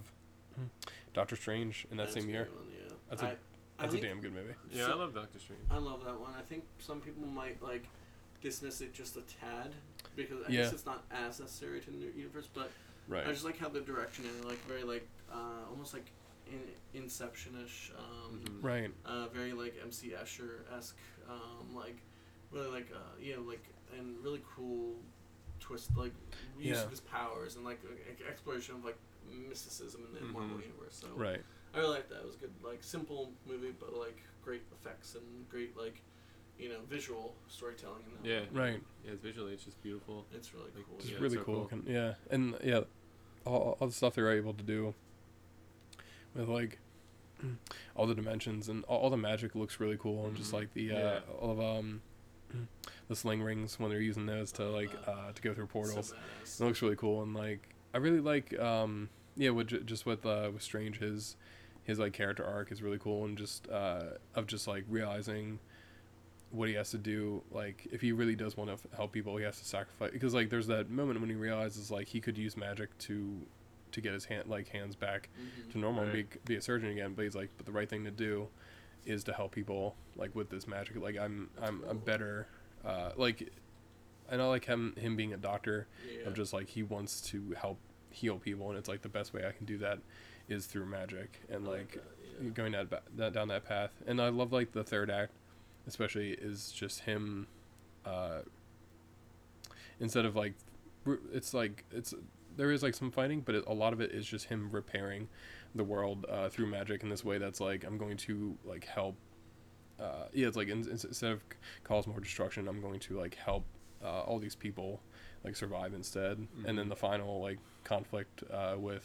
Doctor 1.14 1.36
Strange 1.36 1.86
in 1.90 1.96
that 1.96 2.04
That's 2.04 2.14
same 2.14 2.28
year. 2.30 2.48
One, 2.54 2.66
yeah. 2.72 2.92
That's 3.10 3.22
a- 3.22 3.26
I, 3.26 3.30
I 3.30 3.36
That's 3.82 3.94
a 3.94 3.98
think- 3.98 4.02
damn 4.04 4.20
good 4.20 4.32
movie. 4.34 4.54
Yeah, 4.70 4.86
so- 4.86 4.92
I 4.92 4.94
love 4.94 5.14
Doctor 5.14 5.38
Strange. 5.38 5.62
I 5.70 5.78
love 5.78 6.04
that 6.04 6.18
one. 6.20 6.32
I 6.38 6.42
think 6.42 6.64
some 6.78 7.00
people 7.00 7.26
might 7.26 7.60
like 7.62 7.86
dismiss 8.40 8.80
it 8.80 8.92
just 8.92 9.16
a 9.16 9.22
tad 9.22 9.72
because 10.16 10.38
I 10.46 10.50
Yeah. 10.50 10.62
guess 10.62 10.72
it's 10.72 10.86
not 10.86 11.04
as 11.10 11.40
necessary 11.40 11.80
to 11.80 11.90
the 11.90 11.96
new 11.96 12.10
universe, 12.16 12.48
but 12.52 12.70
Right. 13.08 13.26
I 13.26 13.32
just 13.32 13.44
like 13.44 13.58
how 13.58 13.68
the 13.68 13.80
direction 13.80 14.24
and 14.26 14.44
like 14.44 14.58
very 14.66 14.84
like 14.84 15.06
uh, 15.32 15.64
almost 15.70 15.94
like 15.94 16.06
in 16.50 16.60
Inception-ish, 16.94 17.90
um, 17.96 18.40
Mhm. 18.44 18.62
Right. 18.62 18.90
uh, 19.06 19.28
very 19.28 19.52
like 19.54 19.74
MC 19.82 20.10
Escher 20.10 20.70
esque, 20.72 20.96
um, 21.28 21.74
like 21.74 21.96
really 22.50 22.68
like 22.68 22.90
uh, 22.92 22.98
you 23.18 23.36
know 23.36 23.42
like 23.42 23.64
and 23.98 24.22
really 24.22 24.42
cool 24.54 24.96
twist, 25.62 25.96
like 25.96 26.12
use 26.58 26.76
Yeah. 26.78 26.84
of 26.84 26.90
his 26.90 27.00
powers, 27.00 27.56
and 27.56 27.64
like 27.64 27.80
exploration 28.28 28.74
of 28.74 28.84
like 28.84 28.96
mysticism 29.48 30.04
in 30.08 30.14
the 30.14 30.20
Marvel 30.32 30.56
Mhm. 30.58 30.62
universe. 30.62 30.94
So 30.96 31.08
Right. 31.14 31.42
I 31.74 31.78
really 31.78 31.90
like 31.90 32.08
that. 32.10 32.18
It 32.20 32.26
was 32.26 32.36
good, 32.36 32.52
like 32.62 32.82
simple 32.82 33.32
movie, 33.46 33.70
but 33.78 33.94
like 33.96 34.18
great 34.44 34.62
effects 34.72 35.14
and 35.14 35.48
great 35.48 35.76
like 35.76 36.02
you 36.58 36.68
know 36.68 36.80
visual 36.82 37.34
storytelling. 37.48 38.02
In 38.06 38.12
that 38.22 38.28
Yeah. 38.28 38.40
one. 38.40 38.54
Right. 38.54 38.82
Yeah, 39.04 39.12
it's 39.12 39.22
visually 39.22 39.54
it's 39.54 39.64
just 39.64 39.80
beautiful. 39.82 40.26
It's 40.32 40.52
really 40.52 40.70
Like, 40.76 40.86
cool. 40.86 40.98
Just 40.98 41.12
Yeah, 41.12 41.18
really 41.20 41.36
so 41.38 41.44
cool. 41.44 41.66
cool. 41.68 41.80
Yeah, 41.86 42.14
and 42.30 42.58
yeah, 42.62 42.82
all, 43.46 43.76
all 43.80 43.86
the 43.86 43.92
stuff 43.92 44.14
they 44.14 44.22
were 44.22 44.32
able 44.32 44.54
to 44.54 44.62
do 44.62 44.94
with 46.34 46.48
like 46.48 46.78
all 47.96 48.06
the 48.06 48.14
dimensions 48.14 48.68
and 48.68 48.84
all, 48.84 49.00
all 49.00 49.10
the 49.10 49.16
magic 49.16 49.54
looks 49.54 49.80
really 49.80 49.96
cool, 49.98 50.26
and 50.26 50.36
just 50.36 50.50
Mhm. 50.50 50.54
like 50.54 50.74
the 50.74 50.82
Yeah. 50.84 51.20
uh, 51.28 51.32
all 51.40 51.50
of 51.52 51.60
um 51.60 52.02
the 53.08 53.16
sling 53.16 53.42
rings 53.42 53.78
when 53.78 53.90
they're 53.90 54.00
using 54.00 54.26
those 54.26 54.52
to 54.52 54.64
like 54.68 54.90
uh, 55.06 55.32
to 55.34 55.42
go 55.42 55.54
through 55.54 55.66
portals. 55.66 56.14
So. 56.44 56.64
It 56.64 56.68
looks 56.68 56.82
really 56.82 56.96
cool, 56.96 57.22
and 57.22 57.34
like 57.34 57.68
I 57.94 57.98
really 57.98 58.20
like 58.20 58.58
um 58.60 59.08
yeah, 59.36 59.50
with 59.50 59.68
ju- 59.68 59.80
just 59.82 60.06
with 60.06 60.24
uh 60.26 60.50
with 60.52 60.62
Strange 60.62 60.98
his 60.98 61.36
his 61.84 61.98
like 61.98 62.12
character 62.12 62.44
arc 62.44 62.70
is 62.70 62.82
really 62.82 62.98
cool, 62.98 63.24
and 63.24 63.36
just 63.36 63.68
uh 63.68 64.02
of 64.34 64.46
just 64.46 64.66
like 64.68 64.84
realizing 64.88 65.58
what 66.50 66.68
he 66.68 66.74
has 66.74 66.90
to 66.90 66.98
do 66.98 67.42
like 67.50 67.88
if 67.92 68.02
he 68.02 68.12
really 68.12 68.36
does 68.36 68.58
want 68.58 68.68
to 68.68 68.74
f- 68.74 68.86
help 68.94 69.10
people 69.10 69.34
he 69.38 69.42
has 69.44 69.58
to 69.58 69.64
sacrifice 69.64 70.10
because 70.12 70.34
like 70.34 70.50
there's 70.50 70.66
that 70.66 70.90
moment 70.90 71.18
when 71.18 71.30
he 71.30 71.34
realizes 71.34 71.90
like 71.90 72.06
he 72.06 72.20
could 72.20 72.36
use 72.36 72.58
magic 72.58 72.96
to 72.98 73.40
to 73.90 74.02
get 74.02 74.12
his 74.12 74.26
hand 74.26 74.46
like 74.48 74.68
hands 74.68 74.94
back 74.94 75.30
Mhm. 75.40 75.72
to 75.72 75.78
normal 75.78 76.02
and 76.04 76.12
be, 76.12 76.26
be 76.44 76.56
a 76.56 76.60
surgeon 76.60 76.90
again 76.90 77.14
but 77.14 77.22
he's 77.22 77.34
like 77.34 77.48
but 77.56 77.64
the 77.64 77.72
right 77.72 77.88
thing 77.88 78.04
to 78.04 78.10
do 78.10 78.48
is 79.06 79.24
to 79.24 79.32
help 79.32 79.52
people 79.52 79.94
like 80.16 80.34
with 80.34 80.48
this 80.50 80.66
magic 80.66 80.96
like 81.00 81.18
i'm 81.18 81.48
i'm 81.60 81.82
i'm 81.88 81.98
better 81.98 82.46
uh 82.84 83.10
like 83.16 83.50
i 84.30 84.36
know 84.36 84.48
like 84.48 84.64
him 84.64 84.94
him 84.96 85.16
being 85.16 85.32
a 85.32 85.36
doctor 85.36 85.86
Yeah. 86.08 86.28
of 86.28 86.34
just 86.34 86.52
like 86.52 86.68
he 86.68 86.82
wants 86.82 87.20
to 87.30 87.54
help 87.58 87.78
heal 88.10 88.38
people 88.38 88.68
and 88.70 88.78
it's 88.78 88.88
like 88.88 89.02
the 89.02 89.08
best 89.08 89.32
way 89.34 89.44
i 89.46 89.52
can 89.52 89.66
do 89.66 89.78
that 89.78 89.98
is 90.48 90.66
through 90.66 90.86
magic 90.86 91.40
and 91.50 91.66
like 91.66 91.92
that, 91.94 92.04
yeah. 92.42 92.48
going 92.50 92.72
that, 92.72 92.88
that 93.16 93.32
down 93.32 93.48
that 93.48 93.64
path 93.64 93.90
and 94.06 94.20
i 94.20 94.28
love 94.28 94.52
like 94.52 94.72
the 94.72 94.84
third 94.84 95.10
act 95.10 95.32
especially 95.86 96.30
is 96.32 96.70
just 96.70 97.00
him 97.00 97.46
uh 98.06 98.40
instead 100.00 100.24
of 100.24 100.36
like 100.36 100.54
it's 101.32 101.54
like 101.54 101.84
it's 101.90 102.14
there 102.56 102.70
is 102.70 102.82
like 102.82 102.94
some 102.94 103.10
fighting 103.10 103.40
but 103.40 103.54
it, 103.54 103.64
a 103.66 103.72
lot 103.72 103.92
of 103.92 104.00
it 104.00 104.12
is 104.12 104.26
just 104.26 104.46
him 104.46 104.68
repairing 104.70 105.28
the 105.74 105.84
world 105.84 106.26
uh, 106.28 106.48
through 106.48 106.66
magic 106.66 107.02
in 107.02 107.08
this 107.08 107.24
way 107.24 107.38
that's 107.38 107.60
like 107.60 107.84
i'm 107.84 107.96
going 107.98 108.16
to 108.16 108.56
like 108.64 108.84
help 108.84 109.16
uh, 110.00 110.24
yeah 110.32 110.46
it's 110.48 110.56
like 110.56 110.68
in, 110.68 110.82
in- 110.82 110.90
instead 110.90 111.32
of 111.32 111.42
cause 111.84 112.06
more 112.06 112.20
destruction 112.20 112.68
i'm 112.68 112.80
going 112.80 113.00
to 113.00 113.18
like 113.18 113.34
help 113.36 113.64
uh, 114.04 114.20
all 114.22 114.38
these 114.38 114.54
people 114.54 115.00
like 115.44 115.54
survive 115.56 115.94
instead 115.94 116.46
and 116.66 116.76
then 116.78 116.86
Mhm. 116.86 116.88
the 116.90 116.96
final 116.96 117.40
like 117.40 117.58
conflict 117.84 118.42
uh, 118.50 118.74
with 118.78 119.04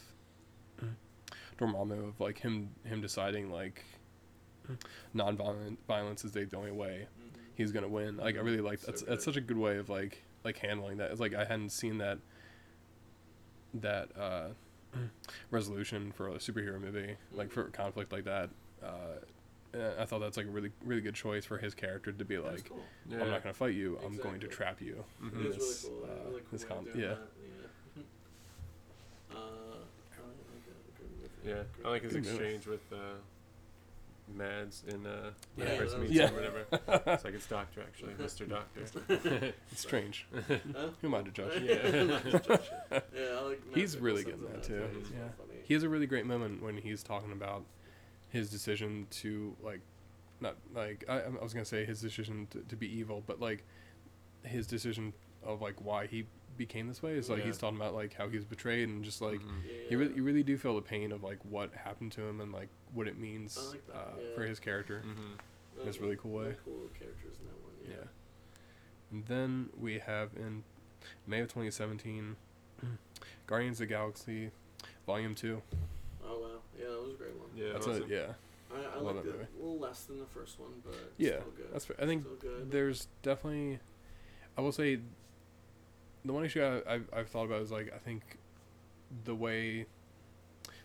Dormammu 1.58 2.08
of 2.08 2.20
like 2.20 2.38
him 2.38 2.70
him 2.84 3.00
deciding 3.00 3.50
like 3.50 3.84
non-violent 5.14 5.78
violence 5.88 6.24
is 6.24 6.32
the 6.32 6.48
only 6.56 6.70
way 6.70 7.06
Mhm. 7.20 7.38
he's 7.54 7.72
gonna 7.72 7.88
win. 7.88 8.16
Like 8.16 8.36
I 8.36 8.40
really 8.40 8.60
like 8.60 8.78
So 8.78 8.86
that's 8.86 9.02
good. 9.02 9.10
that's 9.10 9.24
such 9.24 9.36
a 9.36 9.40
good 9.40 9.56
way 9.56 9.78
of 9.78 9.88
like 9.88 10.22
like 10.44 10.58
handling 10.58 10.98
that. 10.98 11.10
It's 11.10 11.20
like 11.20 11.34
I 11.34 11.44
hadn't 11.44 11.70
seen 11.70 11.98
that 11.98 12.18
that 13.74 14.16
uh, 14.16 14.48
resolution 15.50 16.12
for 16.12 16.28
a 16.28 16.34
superhero 16.34 16.80
movie 16.80 17.16
like 17.32 17.50
for 17.50 17.62
a 17.66 17.70
conflict 17.70 18.12
like 18.12 18.24
that. 18.24 18.50
Uh, 18.82 19.18
I 20.00 20.04
thought 20.06 20.20
that's 20.20 20.36
like 20.36 20.46
a 20.46 20.50
really 20.50 20.72
really 20.84 21.02
good 21.02 21.14
choice 21.14 21.44
for 21.44 21.58
his 21.58 21.74
character 21.74 22.10
to 22.10 22.24
be 22.24 22.38
like 22.38 22.68
cool. 22.68 22.80
Yeah. 23.08 23.20
I'm 23.22 23.30
not 23.30 23.42
gonna 23.42 23.52
fight 23.54 23.74
you. 23.74 23.98
I'm 24.04 24.16
going 24.16 24.40
to 24.40 24.48
trap 24.48 24.80
you. 24.80 25.04
Mhm. 25.22 25.44
It 25.44 25.46
was 25.48 25.56
this, 25.56 25.84
really 25.84 26.00
cool. 26.00 26.10
uh, 26.10 26.28
really 26.30 26.40
cool 26.40 26.48
this 26.52 26.62
way 26.62 26.68
con- 26.68 26.86
yeah. 26.94 27.06
that, 27.08 27.18
yeah. 27.96 28.02
uh, 29.36 29.36
I 29.36 30.20
like 30.24 30.64
that. 30.66 30.96
Good 30.98 31.10
movie. 31.44 31.48
Yeah, 31.50 31.62
I 31.84 31.90
like 31.90 32.02
his 32.02 32.14
exchange 32.14 32.66
with 32.66 32.80
uh, 32.92 32.96
Mads 34.34 34.84
in 34.88 35.06
uh, 35.06 35.30
when 35.54 35.66
Yeah, 35.66 35.72
he 35.74 35.78
first 35.78 35.98
meets 35.98 36.10
was 36.12 36.20
him 36.20 36.34
good. 36.34 36.44
or 36.44 36.50
whatever. 36.80 37.02
It's 37.12 37.24
like 37.24 37.34
it's 37.34 37.46
Doctor 37.46 37.80
actually, 37.82 38.12
Mister 38.18 38.44
Doctor. 38.46 38.80
It's 39.72 39.80
strange. 39.80 40.26
Huh? 40.48 40.56
Who 41.00 41.06
am 41.08 41.14
I 41.14 41.22
to 41.22 41.30
judge? 41.30 41.62
Yeah. 41.62 42.04
Not 42.04 42.22
to 42.24 42.30
judge 42.32 42.60
it. 42.90 43.06
yeah, 43.16 43.40
like 43.40 43.60
He's 43.74 43.96
really 43.98 44.24
Mikkelsen's 44.24 44.40
good 44.40 44.46
in 44.46 44.52
that, 44.52 44.62
too. 44.62 44.74
too. 44.74 45.04
Yeah. 45.14 45.18
real 45.20 45.32
funny. 45.38 45.60
He 45.64 45.74
has 45.74 45.82
a 45.82 45.88
really 45.88 46.06
great 46.06 46.26
moment 46.26 46.62
when 46.62 46.76
he's 46.76 47.02
talking 47.02 47.32
about 47.32 47.64
his 48.30 48.50
decision 48.50 49.06
to 49.10 49.56
like, 49.62 49.80
not 50.40 50.56
like 50.74 51.04
I, 51.08 51.20
I 51.20 51.28
was 51.42 51.52
gonna 51.54 51.64
say 51.64 51.84
his 51.84 52.00
decision 52.00 52.46
to, 52.50 52.60
to 52.60 52.76
be 52.76 52.86
evil, 52.92 53.22
but 53.26 53.40
like 53.40 53.64
his 54.44 54.66
decision 54.66 55.12
of 55.42 55.60
like 55.62 55.74
why 55.84 56.06
he 56.06 56.26
became 56.58 56.88
this 56.88 57.02
way 57.02 57.12
is 57.16 57.30
like 57.30 57.38
Yeah. 57.40 57.46
he's 57.46 57.56
talking 57.58 57.76
about 57.76 57.94
like 57.94 58.12
how 58.14 58.28
he 58.28 58.36
was 58.36 58.44
betrayed 58.44 58.88
and 58.88 59.02
just 59.04 59.22
like 59.22 59.40
Mhm. 59.40 59.62
Yeah, 59.64 59.90
you 59.90 59.98
really 59.98 60.14
you 60.16 60.22
really 60.24 60.42
do 60.42 60.58
feel 60.58 60.74
the 60.74 60.82
pain 60.82 61.12
of 61.12 61.22
like 61.22 61.38
what 61.44 61.72
happened 61.74 62.12
to 62.12 62.22
him 62.22 62.40
and 62.40 62.52
like 62.52 62.68
what 62.92 63.06
it 63.08 63.16
means 63.18 63.56
like 63.70 63.82
uh, 63.94 63.98
yeah. 64.20 64.34
for 64.34 64.44
his 64.44 64.58
character. 64.60 65.02
Mhm. 65.06 65.38
In 65.80 65.86
this 65.86 66.00
really 66.00 66.16
cool 66.16 66.32
way. 66.32 66.56
Cool 66.64 66.90
characters 66.98 67.36
in 67.40 67.46
that 67.46 67.62
one. 67.62 67.72
Yeah. 67.88 67.96
Yeah. 68.02 68.04
And 69.12 69.24
then 69.26 69.70
we 69.78 70.00
have 70.00 70.30
in 70.36 70.64
May 71.26 71.40
of 71.40 71.48
2017, 71.48 72.36
Guardians 73.46 73.76
of 73.80 73.86
the 73.88 73.94
Galaxy, 73.94 74.50
Volume 75.06 75.34
Two. 75.34 75.62
Oh 76.24 76.40
wow. 76.40 76.48
Yeah, 76.78 76.88
that 76.90 77.00
was 77.02 77.12
a 77.12 77.16
great 77.16 77.36
one. 77.36 77.48
Yeah, 77.56 77.72
That's 77.72 77.86
awesome. 77.86 78.04
a 78.10 78.14
yeah. 78.14 78.32
I, 78.70 78.96
I 78.98 79.00
Love 79.00 79.16
liked 79.16 79.26
it 79.28 79.32
movie. 79.32 79.46
a 79.58 79.62
little 79.64 79.78
less 79.78 80.02
than 80.04 80.18
the 80.18 80.26
first 80.26 80.60
one, 80.60 80.72
but 80.84 80.94
Yeah, 81.16 81.38
still 81.40 81.52
good. 81.56 81.72
That's 81.72 81.84
fair. 81.86 81.96
I 81.98 82.04
think 82.04 82.22
still 82.24 82.34
good. 82.36 82.70
there's 82.70 83.06
definitely 83.22 83.78
i 84.58 84.60
will 84.60 84.72
say 84.72 84.98
the 86.28 86.32
one 86.32 86.44
issue 86.44 86.62
I, 86.62 86.94
I've, 86.94 87.08
I've 87.12 87.28
thought 87.28 87.44
about 87.46 87.62
is 87.62 87.70
like 87.72 87.92
i 87.94 87.98
think 87.98 88.22
the 89.24 89.34
way 89.34 89.86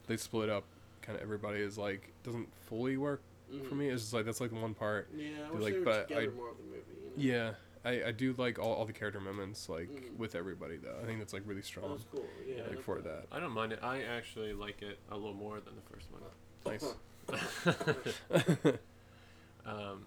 they 0.07 0.17
split 0.17 0.49
up 0.49 0.63
kind 1.01 1.15
of 1.17 1.21
everybody 1.21 1.59
is 1.59 1.77
like 1.77 2.11
doesn't 2.23 2.47
fully 2.67 2.97
work 2.97 3.21
for 3.49 3.75
Mhm. 3.75 3.77
me 3.77 3.89
it's 3.89 4.01
just 4.03 4.13
like 4.13 4.25
that's 4.25 4.41
like 4.41 4.49
the 4.51 4.59
one 4.59 4.73
part 4.73 5.09
Yeah, 5.15 5.27
I 5.47 5.51
wish 5.51 5.63
like, 5.63 5.73
they 5.73 5.79
were 5.79 5.85
but 5.85 6.07
together 6.07 6.31
I- 6.31 6.35
more 6.35 6.49
of 6.49 6.57
the 6.57 6.63
movie. 6.63 6.79
You 7.17 7.31
know? 7.33 7.45
yeah 7.45 7.53
I, 7.85 8.07
I 8.07 8.11
do 8.11 8.33
like 8.37 8.57
all, 8.59 8.73
all 8.73 8.85
the 8.85 8.93
character 8.93 9.19
moments 9.19 9.67
like 9.69 9.89
Mhm. 9.89 10.17
with 10.17 10.33
everybody 10.35 10.77
though 10.77 10.95
i 11.03 11.05
think 11.05 11.19
that's 11.19 11.33
like 11.33 11.43
really 11.45 11.61
strong 11.61 11.91
was 11.91 12.05
cool. 12.11 12.25
Yeah, 12.47 12.61
like 12.63 12.69
like 12.77 12.81
for 12.81 13.01
that 13.01 13.25
I 13.31 13.39
don't 13.39 13.51
mind 13.51 13.73
it. 13.73 13.79
I 13.83 14.01
actually 14.03 14.53
like 14.53 14.81
it 14.81 14.97
a 15.11 15.15
little 15.15 15.33
more 15.33 15.59
than 15.59 15.73
the 15.75 15.81
first 15.93 16.07
one. 16.11 16.23
nice 16.65 16.95
Um, 19.65 20.05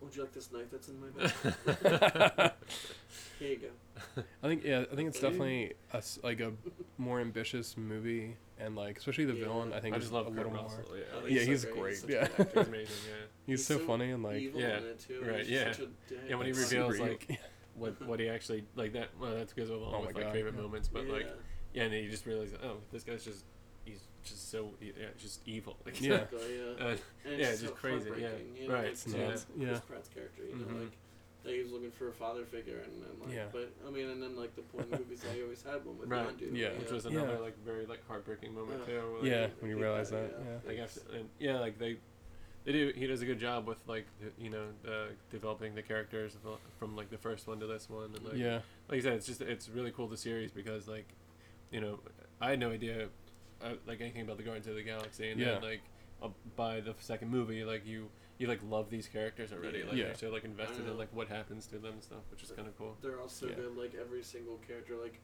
Would 0.00 0.14
you 0.14 0.22
like 0.22 0.32
this 0.32 0.50
knife 0.52 0.70
that's 0.70 0.88
in 0.88 1.00
my 1.00 1.08
bag? 1.08 2.52
Here 3.38 3.50
you 3.50 3.56
go. 3.56 4.22
i 4.42 4.48
think 4.48 4.64
yeah 4.64 4.84
i 4.92 4.94
think 4.96 5.08
it's 5.08 5.20
definitely 5.20 5.72
a, 5.92 5.98
s- 5.98 6.18
like 6.24 6.40
a 6.40 6.52
more 6.98 7.20
ambitious 7.20 7.76
movie 7.76 8.36
and 8.58 8.74
like 8.76 8.98
especially 8.98 9.24
the 9.26 9.34
Yeah. 9.34 9.44
villain 9.44 9.72
i 9.72 9.80
think 9.80 9.94
I 9.94 9.98
just 9.98 10.12
love 10.12 10.26
a 10.26 10.30
Kurt 10.30 10.36
little 10.38 10.52
more 10.52 10.62
Russell. 10.64 10.96
Yeah, 10.96 11.02
Oh, 11.16 11.20
like, 11.22 11.30
Yeah, 11.32 11.40
so 11.42 11.46
he's 11.46 11.64
great. 11.64 11.76
great, 11.76 11.90
He's 11.94 12.04
yeah. 12.08 12.24
a 12.24 12.28
good 12.28 12.40
actor. 12.46 12.58
he's 12.60 12.68
amazing. 12.68 12.94
Yeah. 13.08 13.26
he's, 13.46 13.66
so, 13.66 13.78
funny 13.78 14.10
and 14.10 14.22
like 14.22 14.36
evil 14.40 14.60
Yeah, 14.60 14.78
in 14.78 14.84
it 14.84 14.98
too. 15.00 15.22
right, 15.24 15.38
He's 15.40 15.50
yeah. 15.50 15.72
such 15.72 15.80
a. 15.82 15.88
Yeah, 16.28 16.34
when 16.36 16.46
he 16.46 16.52
reveals, 16.52 16.96
super 16.96 17.08
like. 17.10 17.40
What 17.74 18.02
what 18.06 18.18
he 18.18 18.28
actually 18.28 18.64
like 18.74 18.92
that? 18.94 19.10
Well, 19.20 19.36
that's 19.36 19.52
because 19.52 19.70
of 19.70 19.76
Oh 19.76 19.84
along 19.84 20.00
my 20.00 20.06
with 20.08 20.16
like 20.16 20.24
God, 20.24 20.32
favorite 20.32 20.54
yeah. 20.56 20.60
moments, 20.62 20.88
but 20.88 21.06
like 21.06 21.26
yeah, 21.26 21.32
yeah, 21.74 21.82
and 21.84 21.92
then 21.92 22.02
you 22.02 22.10
just 22.10 22.26
realize, 22.26 22.52
oh, 22.62 22.78
this 22.90 23.04
guy's 23.04 23.24
just 23.24 23.44
he's 23.44 23.44
just 24.30 24.50
so 24.50 24.70
yeah, 24.80 24.92
just 25.18 25.40
evil. 25.46 25.76
Like, 25.86 26.00
Yeah. 26.00 26.14
exactly, 26.14 26.40
yeah. 26.58 26.84
uh, 26.86 26.96
And 27.24 27.38
yeah, 27.40 27.46
it's 27.48 27.60
just 27.60 27.72
so 27.74 27.78
crazy, 27.80 28.10
yeah. 28.18 28.28
You 28.60 28.68
know, 28.68 28.74
Right, 28.74 28.82
like, 28.84 28.92
it's 28.92 29.04
to 29.04 29.10
nuts, 29.18 29.46
Chris 29.56 29.68
yeah. 29.68 29.80
Pratt's 29.88 30.08
character, 30.08 30.42
you 30.44 30.56
know, 30.56 30.64
Mhm. 30.66 30.80
like 30.82 30.92
that 31.44 31.54
he 31.54 31.62
was 31.62 31.70
looking 31.72 31.90
for 31.92 32.08
a 32.08 32.12
father 32.12 32.44
figure, 32.44 32.80
and 32.80 33.02
then 33.02 33.10
like, 33.24 33.32
Yeah. 33.34 33.46
but 33.52 33.72
I 33.86 33.90
mean, 33.90 34.10
and 34.10 34.22
then 34.22 34.36
like 34.36 34.54
the 34.56 34.62
point 34.62 34.90
movies, 34.98 35.24
I 35.24 35.40
always 35.42 35.62
had 35.62 35.84
one 35.84 35.98
with 35.98 36.08
Right. 36.08 36.26
Yondu. 36.36 36.54
Yeah. 36.56 36.76
which 36.78 36.90
was 36.90 37.04
Yeah. 37.04 37.12
another 37.12 37.38
like 37.38 37.56
very 37.64 37.86
like 37.86 38.06
heartbreaking 38.06 38.54
moment 38.54 38.80
Yeah. 38.80 38.86
too. 39.00 39.12
where, 39.12 39.20
like, 39.22 39.30
yeah 39.30 39.44
I 39.46 39.50
when 39.60 39.70
you 39.70 39.78
realize 39.78 40.10
that, 40.10 40.30
that, 40.36 40.44
yeah. 40.44 40.52
yeah. 40.52 40.68
like 40.68 40.78
after, 40.78 41.00
and 41.16 41.28
yeah, 41.38 41.58
like 41.60 41.78
they 41.78 41.96
they 42.64 42.72
do 42.72 42.92
he 42.94 43.06
does 43.06 43.22
a 43.22 43.26
good 43.26 43.38
job 43.38 43.66
with 43.66 43.78
like 43.86 44.06
you 44.36 44.50
know 44.50 44.66
uh, 44.86 45.06
developing 45.30 45.74
the 45.74 45.82
characters 45.82 46.36
from 46.78 46.96
like 46.96 47.08
the 47.08 47.16
first 47.16 47.46
one 47.46 47.58
to 47.60 47.66
this 47.66 47.88
one 47.88 48.12
and 48.14 48.24
like 48.24 48.34
yeah 48.36 48.60
like 48.88 48.96
you 48.96 49.00
said 49.02 49.14
it's 49.14 49.26
just 49.26 49.40
it's 49.40 49.70
really 49.70 49.90
cool 49.92 50.06
the 50.08 50.16
series 50.18 50.50
because 50.50 50.86
like 50.86 51.06
you 51.70 51.80
know 51.80 52.00
I 52.42 52.50
had 52.50 52.58
no 52.60 52.70
idea 52.70 53.08
uh, 53.62 53.72
like 53.86 54.00
anything 54.00 54.22
about 54.22 54.36
the 54.36 54.42
Guardians 54.42 54.66
of 54.66 54.74
the 54.76 54.82
Galaxy 54.82 55.30
and 55.30 55.40
Yeah. 55.40 55.54
then 55.54 55.62
like 55.62 55.80
uh, 56.22 56.28
by 56.56 56.80
the 56.80 56.94
second 56.98 57.28
movie 57.30 57.64
like 57.64 57.86
you 57.86 58.08
you 58.38 58.46
like 58.46 58.60
love 58.68 58.88
these 58.90 59.08
characters 59.08 59.52
already 59.52 59.78
Yeah. 59.78 59.84
like 59.86 59.94
Yeah. 59.96 60.04
you're 60.06 60.14
so 60.14 60.30
like 60.30 60.44
invested 60.44 60.86
in 60.86 60.96
like 60.96 61.12
what 61.12 61.28
happens 61.28 61.66
to 61.68 61.78
them 61.78 61.94
and 61.94 62.02
stuff 62.02 62.22
which 62.30 62.42
is 62.42 62.50
kind 62.52 62.68
of 62.68 62.76
cool 62.78 62.96
They're 63.02 63.20
all 63.20 63.28
so 63.28 63.46
Yeah. 63.46 63.54
good. 63.56 63.76
Like 63.76 63.94
every 63.94 64.22
single 64.22 64.58
character, 64.66 64.94
like 64.96 65.20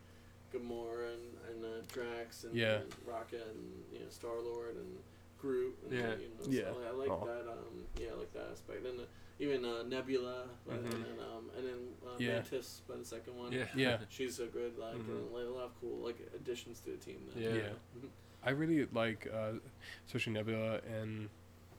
Gamora 0.53 1.14
and 1.14 1.24
and 1.51 1.64
uh, 1.64 1.82
Drax 1.93 2.45
and, 2.45 2.55
Yeah. 2.55 2.80
and 2.80 2.95
Rocket 3.07 3.43
and 3.51 3.85
you 3.93 4.01
know 4.01 4.09
Star 4.09 4.41
Lord 4.41 4.76
and 4.76 4.99
Groot. 5.41 5.76
And, 5.85 5.93
Yeah. 5.93 6.14
You 6.16 6.28
know, 6.28 6.47
Yeah. 6.49 6.72
So 6.72 6.80
I 6.89 6.91
like 6.93 7.11
Aw. 7.11 7.24
that. 7.26 7.49
Um. 7.49 7.87
Yeah, 8.01 8.11
I 8.14 8.18
like 8.18 8.32
that 8.32 8.49
aspect. 8.53 8.87
And 8.87 9.01
uh, 9.01 9.05
even 9.41 9.64
uh, 9.64 9.82
Nebula, 9.82 10.45
but, 10.66 10.76
Mhm. 10.82 10.95
and 10.95 11.05
then 11.05 11.18
um 11.20 11.51
and 11.57 11.66
then 11.68 11.80
uh, 12.07 12.16
Yeah. 12.18 12.35
Mantis 12.35 12.82
by 12.89 12.97
the 12.97 13.05
second 13.05 13.37
one. 13.37 13.53
yeah 13.53 13.66
Yeah. 13.76 13.99
She's 14.09 14.37
so 14.37 14.47
good. 14.47 14.78
Like 14.78 14.95
Mhm. 14.95 15.09
and, 15.09 15.30
like, 15.32 15.45
a 15.47 15.51
lot 15.51 15.64
of 15.64 15.80
cool 15.80 15.99
like 15.99 16.18
additions 16.35 16.80
to 16.80 16.91
the 16.93 16.97
team. 16.99 17.20
Then. 17.35 17.43
Yeah. 17.43 17.55
Yeah. 17.62 18.09
I 18.45 18.51
really 18.51 18.86
like, 18.92 19.26
uh, 19.32 19.53
especially 20.07 20.34
Nebula 20.34 20.80
and 20.86 21.28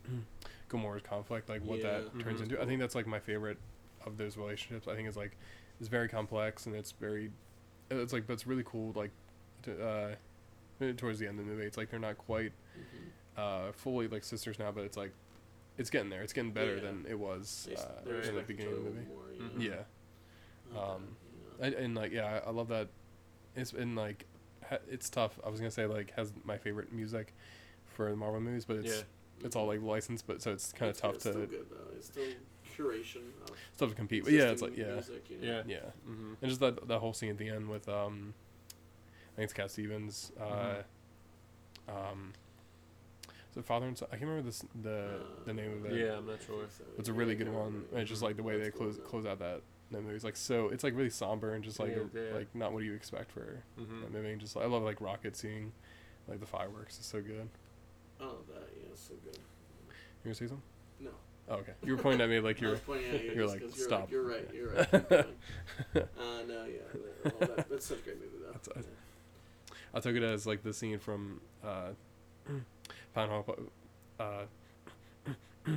Gamora's 0.69 1.03
conflict, 1.03 1.49
like 1.49 1.63
what 1.63 1.81
that 1.81 2.03
Yeah. 2.15 2.23
turns 2.23 2.41
into. 2.41 2.61
I 2.61 2.65
think 2.65 2.79
that's 2.79 2.95
like 2.95 3.07
my 3.07 3.19
favorite 3.19 3.57
of 4.05 4.17
those 4.17 4.37
relationships. 4.37 4.87
I 4.87 4.95
think 4.95 5.07
it's 5.07 5.17
like 5.17 5.37
it's 5.79 5.89
very 5.89 6.07
complex 6.07 6.65
and 6.65 6.75
it's 6.75 6.91
very 6.93 7.31
it's 7.91 8.13
like 8.13 8.25
but 8.25 8.33
it's 8.33 8.47
really 8.47 8.63
cool 8.65 8.91
like 8.95 9.11
to, 9.63 9.85
uh 9.85 10.15
towards 10.97 11.19
the 11.19 11.27
end 11.27 11.39
of 11.39 11.45
the 11.45 11.51
movie 11.51 11.65
it's 11.65 11.77
like 11.77 11.89
they're 11.89 11.99
not 11.99 12.17
quite 12.17 12.51
Mhm. 12.77 13.37
uh 13.37 13.71
fully 13.73 14.07
like 14.07 14.23
sisters 14.23 14.57
now 14.57 14.71
but 14.71 14.83
it's 14.85 14.97
like 14.97 15.11
it's 15.77 15.89
getting 15.89 16.09
there 16.09 16.21
it's 16.23 16.33
getting 16.33 16.51
better 16.51 16.75
Yeah. 16.75 16.81
than 16.81 17.05
it 17.07 17.19
was 17.19 17.67
uh, 17.77 18.09
in 18.09 18.35
the 18.35 18.41
beginning 18.41 18.73
of 18.73 18.83
the 18.83 18.89
movie 18.89 19.05
more, 19.07 19.31
you 19.37 19.41
Mhm. 19.43 19.61
yeah 20.73 20.79
Um, 20.81 21.15
you? 21.59 21.63
I, 21.63 21.67
and 21.83 21.93
like 21.95 22.11
yeah 22.11 22.39
I, 22.45 22.49
love 22.49 22.69
that 22.69 22.87
it's 23.55 23.71
been 23.71 23.95
like 23.95 24.25
it's 24.89 25.09
tough 25.09 25.39
i 25.45 25.49
was 25.49 25.59
gonna 25.59 25.71
say 25.71 25.85
like 25.85 26.11
has 26.15 26.33
my 26.43 26.57
favorite 26.57 26.91
music 26.93 27.33
for 27.85 28.09
the 28.09 28.15
marvel 28.15 28.39
movies 28.41 28.65
but 28.65 28.77
it's 28.77 28.97
yeah. 28.97 29.01
it's 29.45 29.55
all 29.55 29.67
like 29.67 29.81
licensed 29.81 30.25
but 30.27 30.41
so 30.41 30.51
it's 30.51 30.71
kind 30.73 30.89
of 30.89 30.97
It's- 30.97 31.01
tough 31.01 31.15
it's 31.15 31.23
to 31.25 31.31
Still 31.31 31.45
good 31.45 31.65
though. 31.69 31.95
It's 31.95 32.07
still 32.07 32.23
curation. 32.77 33.17
Of 33.43 33.51
it's 33.71 33.77
tough 33.79 33.89
to 33.89 33.95
compete 33.95 34.23
but 34.25 34.33
yeah 34.33 34.45
it's 34.51 34.61
like 34.61 34.75
yeah 34.75 34.93
Music, 34.93 35.29
you 35.29 35.37
know? 35.37 35.47
Yeah. 35.47 35.61
yeah 35.67 35.77
Mm-hmm. 36.09 36.33
and 36.41 36.49
just 36.49 36.59
that 36.61 36.87
that 36.87 36.99
whole 36.99 37.13
scene 37.13 37.29
at 37.29 37.37
the 37.37 37.49
end 37.49 37.69
with 37.69 37.87
um 37.87 38.33
i 39.33 39.35
think 39.37 39.43
it's 39.45 39.53
cat 39.53 39.71
stevens 39.71 40.31
uh 40.41 40.81
um 41.87 42.33
so 43.53 43.61
father 43.61 43.85
and 43.85 43.97
son 43.97 44.07
i 44.11 44.15
can't 44.17 44.27
remember 44.29 44.45
this 44.49 44.65
the 44.81 45.07
the 45.45 45.53
name 45.53 45.71
of 45.71 45.85
it 45.85 45.99
Yeah, 46.05 46.17
I'm 46.17 46.25
not 46.27 46.41
sure. 46.45 46.65
so. 46.77 46.83
it's 46.97 47.07
a 47.09 47.13
really 47.13 47.33
I 47.33 47.35
good 47.35 47.47
one 47.47 47.65
remember. 47.65 47.87
and 47.93 48.01
it's 48.01 48.09
just 48.09 48.21
like 48.21 48.35
the 48.35 48.43
way 48.43 48.57
That's 48.57 48.71
they 48.71 48.77
close 48.77 48.97
though. 48.97 49.03
close 49.03 49.25
out 49.25 49.39
that 49.39 49.61
that 49.91 50.01
movie 50.01 50.15
it's 50.15 50.23
like 50.25 50.35
so 50.35 50.69
it's 50.69 50.83
like 50.83 50.95
really 50.95 51.09
somber 51.09 51.53
and 51.53 51.63
just 51.63 51.79
like 51.79 51.89
Yeah, 51.95 52.21
a, 52.21 52.25
yeah. 52.29 52.33
like 52.35 52.47
not 52.55 52.73
what 52.73 52.79
do 52.79 52.85
you 52.85 52.93
expect 52.93 53.31
for 53.31 53.61
Mm-hmm. 53.79 54.01
that 54.01 54.11
movie 54.13 54.31
and 54.31 54.41
just 54.41 54.57
i 54.57 54.65
love 54.65 54.83
like 54.83 54.99
rocket 55.01 55.35
seeing 55.35 55.71
like 56.27 56.39
the 56.39 56.45
fireworks 56.45 56.97
it's 56.97 57.07
so 57.07 57.21
good 57.21 57.47
Oh, 58.19 58.37
that 58.47 58.69
yeah, 58.75 58.89
it's 58.91 59.01
so 59.01 59.13
good. 59.23 59.35
you 59.37 59.91
gonna 60.23 60.35
say 60.35 60.47
something 60.47 60.61
No. 60.99 61.09
oh, 61.49 61.55
okay 61.55 61.73
you 61.83 61.95
were 61.95 62.01
pointing 62.01 62.21
at 62.21 62.29
me 62.29 62.39
like 62.39 62.59
you're 62.61 62.71
was 62.71 62.79
pointing 62.79 63.13
at 63.13 63.23
you 63.23 63.31
you're 63.35 63.47
like, 63.47 63.59
you're 63.61 63.69
"Stop." 63.71 64.01
Like, 64.01 64.11
you're 64.11 64.23
right. 64.27 64.49
You're 64.53 64.69
right. 64.73 64.91
Keep 64.91 65.09
going. 65.09 65.23
uh, 65.95 66.41
no, 66.47 66.65
yeah, 66.65 66.79
that, 67.23 67.39
well, 67.39 67.49
that, 67.57 67.69
that's 67.69 67.85
such 67.85 67.99
a 67.99 68.01
great 68.01 68.17
movie 68.19 68.37
though. 68.41 68.51
That's- 68.53 68.69
I- 68.75 68.79
yeah. 68.79 69.75
I 69.93 69.99
took 70.01 70.15
it 70.15 70.23
as 70.23 70.45
like 70.47 70.61
the 70.63 70.73
scene 70.73 70.99
from 70.99 71.39
uh, 71.63 71.89
Pineapple, 73.13 73.57
uh, 74.19 74.43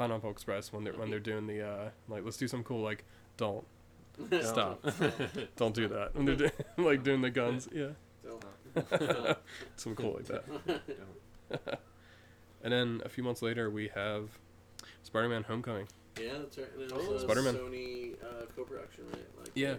Pineapple 0.00 0.30
Express 0.30 0.72
when 0.72 0.82
they're 0.82 0.94
when 0.94 1.10
they're 1.10 1.20
doing 1.20 1.46
the 1.46 1.60
uh, 1.60 1.90
like 2.08 2.24
let's 2.24 2.38
do 2.38 2.48
some 2.48 2.64
cool 2.64 2.80
like 2.80 3.04
don't 3.36 3.66
Stop. 4.42 4.82
don't 5.56 5.74
do 5.74 5.88
that 5.88 6.14
when 6.14 6.24
they're 6.24 6.36
doing 6.36 6.52
like 6.78 7.02
doing 7.02 7.20
the 7.20 7.28
guns 7.30 7.68
yeah 7.70 7.88
Don't. 8.24 8.42
cool 9.96 10.14
like 10.14 10.24
that 10.26 11.78
and 12.62 12.72
then 12.72 13.02
a 13.04 13.10
few 13.10 13.22
months 13.22 13.42
later 13.42 13.68
we 13.68 13.88
have 13.88 14.30
Spider-Man 15.02 15.42
Homecoming 15.42 15.86
Yeah, 16.18 16.32
that's 16.38 16.56
right. 16.56 16.68
And 16.74 16.82
it 16.84 16.92
Oh, 16.94 17.12
was 17.12 17.22
a 17.22 17.26
Spider-Man. 17.26 17.54
Sony 17.56 18.14
uh, 18.24 18.46
co-production, 18.56 19.04
right? 19.12 19.26
Like 19.38 19.50
Yeah. 19.54 19.74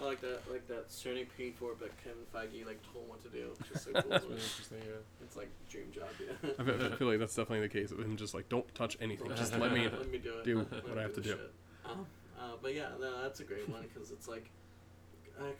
I 0.00 0.04
like 0.04 0.20
that, 0.22 0.40
like 0.50 0.66
that 0.68 0.88
Sony 0.88 1.26
paid 1.36 1.54
for, 1.56 1.72
it, 1.72 1.78
but 1.80 1.90
Kevin 2.02 2.22
Feige 2.34 2.66
like 2.66 2.80
told 2.92 3.04
him 3.04 3.10
what 3.10 3.22
to 3.22 3.28
do, 3.28 3.50
which 3.58 3.70
is 3.70 3.82
so 3.82 3.92
cool. 4.00 4.02
That's 4.10 4.24
really 4.24 4.36
interesting. 4.40 4.78
Yeah. 4.86 5.24
it's 5.24 5.36
like 5.36 5.48
dream 5.68 5.90
job, 5.92 6.08
yeah. 6.18 6.50
I 6.58 6.62
feel, 6.64 6.92
I 6.92 6.96
feel 6.96 7.08
like 7.08 7.18
that's 7.18 7.34
definitely 7.34 7.66
the 7.66 7.72
case 7.72 7.90
of 7.90 7.98
him 7.98 8.16
just 8.16 8.32
like 8.34 8.48
don't 8.48 8.72
touch 8.74 8.96
anything 9.00 9.28
just 9.36 9.56
let 9.58 9.72
me 9.72 9.88
let 9.98 10.10
me 10.10 10.18
do 10.18 10.38
it. 10.38 10.44
do 10.44 10.58
what 10.58 10.98
I 10.98 11.02
have 11.02 11.14
to 11.14 11.20
the 11.20 11.28
do. 11.28 11.30
shit. 11.30 11.52
Um, 11.84 12.06
uh, 12.38 12.42
but 12.62 12.74
yeah, 12.74 12.88
no, 13.00 13.22
that's 13.22 13.40
a 13.40 13.44
great 13.44 13.68
one 13.68 13.82
because 13.82 14.10
it's 14.10 14.26
like, 14.28 14.50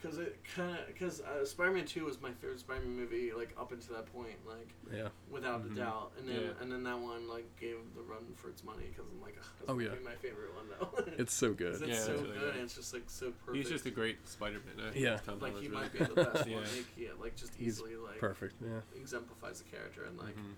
because 0.01 0.17
it 0.19 0.37
kind 0.55 0.77
of 0.77 0.87
because 0.87 1.21
uh, 1.21 1.43
Spider-Man 1.45 1.85
Two 1.85 2.05
was 2.05 2.21
my 2.21 2.31
favorite 2.33 2.59
Spider-Man 2.59 2.95
movie 2.95 3.31
like 3.35 3.53
up 3.59 3.71
until 3.71 3.95
that 3.95 4.05
point, 4.13 4.35
like 4.47 4.69
yeah 4.93 5.07
without 5.29 5.63
Mhm. 5.65 5.71
a 5.73 5.75
doubt. 5.75 6.11
And 6.19 6.27
then 6.27 6.41
Yeah. 6.41 6.61
and 6.61 6.71
then 6.71 6.83
that 6.83 6.99
one 6.99 7.27
like 7.27 7.45
gave 7.59 7.77
the 7.95 8.01
run 8.03 8.33
for 8.35 8.49
its 8.49 8.63
money 8.63 8.85
because 8.89 9.05
I'm 9.11 9.21
like, 9.21 9.35
"Ugh, 9.39 9.65
Oh, 9.69 9.79
yeah. 9.79 9.89
be 9.95 10.03
my 10.03 10.15
favorite 10.15 10.53
one 10.53 10.65
though. 10.69 11.03
it's 11.17 11.33
so 11.33 11.53
good 11.53 11.73
it's 11.73 11.81
Yeah, 11.81 11.95
so 11.95 12.07
that's 12.11 12.21
good 12.21 12.29
really 12.29 12.39
good. 12.39 12.53
and 12.55 12.63
it's 12.63 12.75
just 12.75 12.93
like 12.93 13.03
so 13.07 13.31
perfect. 13.31 13.55
He's 13.57 13.69
just 13.69 13.85
a 13.85 13.91
great 13.91 14.27
Spider-Man. 14.27 14.79
I 14.79 14.91
think 14.91 15.03
Yeah. 15.03 15.17
Tom 15.17 15.39
like 15.39 15.53
Holland's 15.53 15.61
he 15.61 15.67
really 15.69 15.81
might 15.83 15.93
be 15.93 15.99
the 15.99 16.15
best 16.15 16.35
one. 16.49 16.49
Yeah. 16.51 16.57
Like, 16.59 16.85
yeah, 16.97 17.09
like 17.19 17.35
just 17.35 17.53
He's 17.55 17.67
easily 17.79 17.95
like 17.95 18.19
perfect 18.19 18.55
yeah 18.61 18.81
exemplifies 18.95 19.61
the 19.61 19.69
character 19.69 20.03
and 20.05 20.17
like 20.17 20.35
Mhm. 20.35 20.55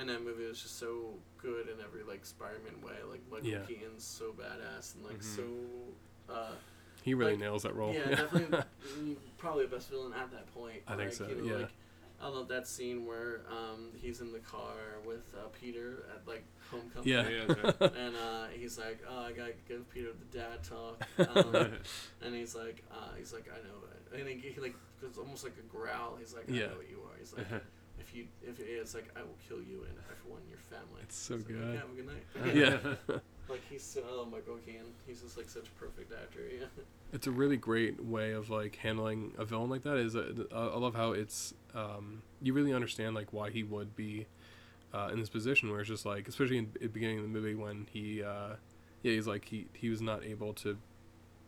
and 0.00 0.08
that 0.10 0.22
movie 0.22 0.44
was 0.46 0.60
just 0.60 0.78
so 0.78 1.18
good 1.38 1.68
in 1.68 1.80
every 1.80 2.02
like 2.02 2.24
Spider-Man 2.26 2.80
way. 2.82 2.96
Like 3.08 3.22
Michael 3.30 3.48
Yeah. 3.48 3.64
Keaton's 3.64 4.04
so 4.04 4.32
badass 4.32 4.94
and 4.96 5.04
like 5.04 5.20
Mhm. 5.20 5.22
so. 5.22 6.32
Uh, 6.32 6.52
he 7.06 7.14
really 7.14 7.32
Like, 7.32 7.40
nails 7.40 7.62
that 7.62 7.74
role 7.74 7.94
yeah, 7.94 8.10
definitely 8.10 9.16
probably 9.38 9.64
the 9.64 9.74
best 9.76 9.88
villain 9.88 10.12
at 10.12 10.30
that 10.32 10.52
point. 10.52 10.82
I 10.86 10.96
think 10.96 11.08
Like, 11.08 11.12
so, 11.14 11.28
You 11.28 11.36
know, 11.36 11.44
yeah. 11.50 11.56
Like, 11.62 11.72
I 12.20 12.28
love 12.28 12.48
that 12.48 12.66
scene 12.66 13.06
where 13.06 13.42
um, 13.50 13.90
he's 13.94 14.20
in 14.20 14.32
the 14.32 14.38
car 14.40 14.74
with 15.06 15.34
uh, 15.36 15.48
Peter 15.60 16.04
at 16.14 16.26
like 16.26 16.44
homecoming. 16.70 17.08
Yeah. 17.08 17.28
Yeah, 17.28 17.44
right. 17.46 17.92
And 17.94 18.16
uh, 18.16 18.46
he's 18.52 18.76
like, 18.78 19.00
"Oh, 19.08 19.20
I 19.20 19.32
gotta 19.32 19.52
give 19.68 19.88
Peter 19.90 20.08
the 20.18 20.38
dad 20.38 20.64
talk," 20.64 21.06
um, 21.36 21.72
and 22.22 22.34
he's 22.34 22.54
like, 22.54 22.82
uh, 22.90 23.14
"He's 23.18 23.32
like, 23.32 23.48
I 23.52 23.58
know 23.68 23.78
it," 23.92 24.20
and 24.20 24.28
he, 24.28 24.48
he 24.50 24.60
like 24.60 24.74
it's 25.02 25.18
almost 25.18 25.44
like 25.44 25.56
a 25.58 25.62
growl. 25.70 26.16
He's 26.18 26.34
like, 26.34 26.48
"I 26.50 26.54
Yeah. 26.54 26.66
know 26.68 26.76
what 26.78 26.88
you 26.90 27.00
are." 27.04 27.16
He's 27.18 27.34
like, 27.34 27.46
"If 28.00 28.14
you, 28.14 28.26
if 28.42 28.58
it's 28.58 28.94
like, 28.94 29.10
I 29.14 29.20
will 29.20 29.36
kill 29.46 29.58
you, 29.58 29.84
and 29.86 29.94
everyone 30.10 30.40
in 30.42 30.48
your 30.48 30.58
family." 30.58 31.02
It's 31.02 31.16
so 31.18 31.34
It's 31.34 31.44
like, 31.44 31.54
good. 31.54 31.68
"Okay, 31.68 31.76
have 31.76 31.90
a 31.90 31.94
good 31.94 32.06
night. 32.08 32.96
yeah 33.12 33.18
like 33.48 33.62
he's 33.70 33.82
so, 33.82 34.02
oh 34.10 34.24
Michael 34.30 34.56
Keaton. 34.64 34.86
He's 35.06 35.20
just 35.22 35.36
like 35.36 35.48
such 35.48 35.66
a 35.68 35.80
perfect 35.80 36.12
actor. 36.12 36.40
Yeah. 36.58 36.66
it's 37.12 37.26
a 37.26 37.30
really 37.30 37.56
great 37.56 38.04
way 38.04 38.32
of 38.32 38.50
like 38.50 38.76
handling 38.76 39.32
a 39.38 39.44
villain 39.44 39.70
like 39.70 39.82
that 39.84 39.96
is 39.96 40.16
uh, 40.16 40.32
I 40.52 40.76
love 40.78 40.94
how 40.94 41.12
it's 41.12 41.54
um, 41.74 42.22
you 42.42 42.52
really 42.52 42.72
understand 42.72 43.14
like 43.14 43.32
why 43.32 43.50
he 43.50 43.62
would 43.62 43.94
be 43.94 44.26
uh, 44.92 45.10
in 45.12 45.20
this 45.20 45.28
position 45.28 45.70
where 45.70 45.80
it's 45.80 45.88
just 45.88 46.04
like 46.06 46.26
especially 46.28 46.58
in 46.58 46.70
the 46.80 46.88
beginning 46.88 47.18
of 47.18 47.22
the 47.24 47.28
movie 47.28 47.54
when 47.54 47.86
he 47.92 48.22
uh, 48.22 48.54
yeah 49.02 49.12
he's 49.12 49.26
like 49.26 49.44
he 49.44 49.66
he 49.74 49.88
was 49.88 50.00
not 50.02 50.24
able 50.24 50.52
to 50.54 50.76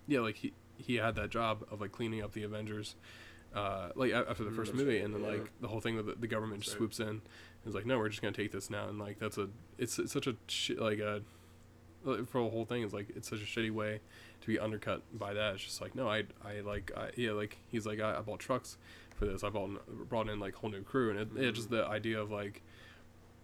yeah 0.07 0.21
like 0.21 0.37
he 0.37 0.53
he 0.77 0.97
had 0.97 1.15
that 1.17 1.31
job 1.31 1.65
of 1.71 1.81
like 1.81 1.91
cleaning 1.93 2.23
up 2.23 2.33
the 2.33 2.45
Avengers 2.45 2.95
uh, 3.55 3.89
like 3.97 4.13
after 4.13 4.45
the 4.45 4.51
Mm, 4.51 4.57
first 4.57 4.75
movie 4.75 4.99
and 5.01 5.13
then 5.15 5.23
yeah. 5.23 5.29
like 5.31 5.51
the 5.61 5.69
whole 5.69 5.81
thing 5.81 5.97
that 5.97 6.07
the, 6.07 6.15
the 6.15 6.27
government 6.29 6.61
just 6.61 6.73
That's 6.73 6.79
swoops 6.79 7.01
in 7.01 7.09
and 7.09 7.21
is 7.67 7.75
like 7.75 7.87
no 7.87 7.99
we're 7.99 8.09
just 8.11 8.21
gonna 8.23 8.33
take 8.33 8.53
this 8.53 8.69
now 8.71 8.89
and 8.89 8.99
like 8.99 9.19
that's 9.19 9.39
a 9.39 9.49
it's, 9.79 9.99
it's 9.99 10.13
such 10.13 10.27
a 10.29 10.37
shit 10.47 10.79
like 10.79 10.99
a 10.99 11.23
for 12.27 12.43
the 12.43 12.51
whole 12.51 12.65
thing 12.65 12.83
is 12.83 12.93
like 12.93 13.09
it's 13.17 13.29
such 13.29 13.41
a 13.41 13.45
shitty 13.45 13.71
way 13.71 14.01
to 14.41 14.47
be 14.47 14.59
undercut 14.59 15.03
by 15.19 15.35
that. 15.35 15.55
It's 15.55 15.65
just 15.65 15.81
like 15.81 15.95
no, 15.95 16.09
I 16.09 16.25
I 16.45 16.61
like 16.61 16.91
I 16.97 17.11
yeah 17.17 17.33
like 17.33 17.57
he's 17.69 17.87
like 17.87 18.01
I, 18.01 18.19
I 18.19 18.21
bought 18.21 18.41
trucks 18.41 18.77
for 19.17 19.27
this. 19.27 19.43
I 19.45 19.49
bought 19.51 20.09
brought 20.09 20.29
in 20.29 20.39
like 20.41 20.55
whole 20.55 20.71
new 20.71 20.83
crew 20.83 21.11
and 21.11 21.19
it, 21.21 21.29
yeah, 21.37 21.51
just 21.51 21.71
the 21.71 21.85
idea 21.87 22.21
of 22.21 22.31
like 22.31 22.63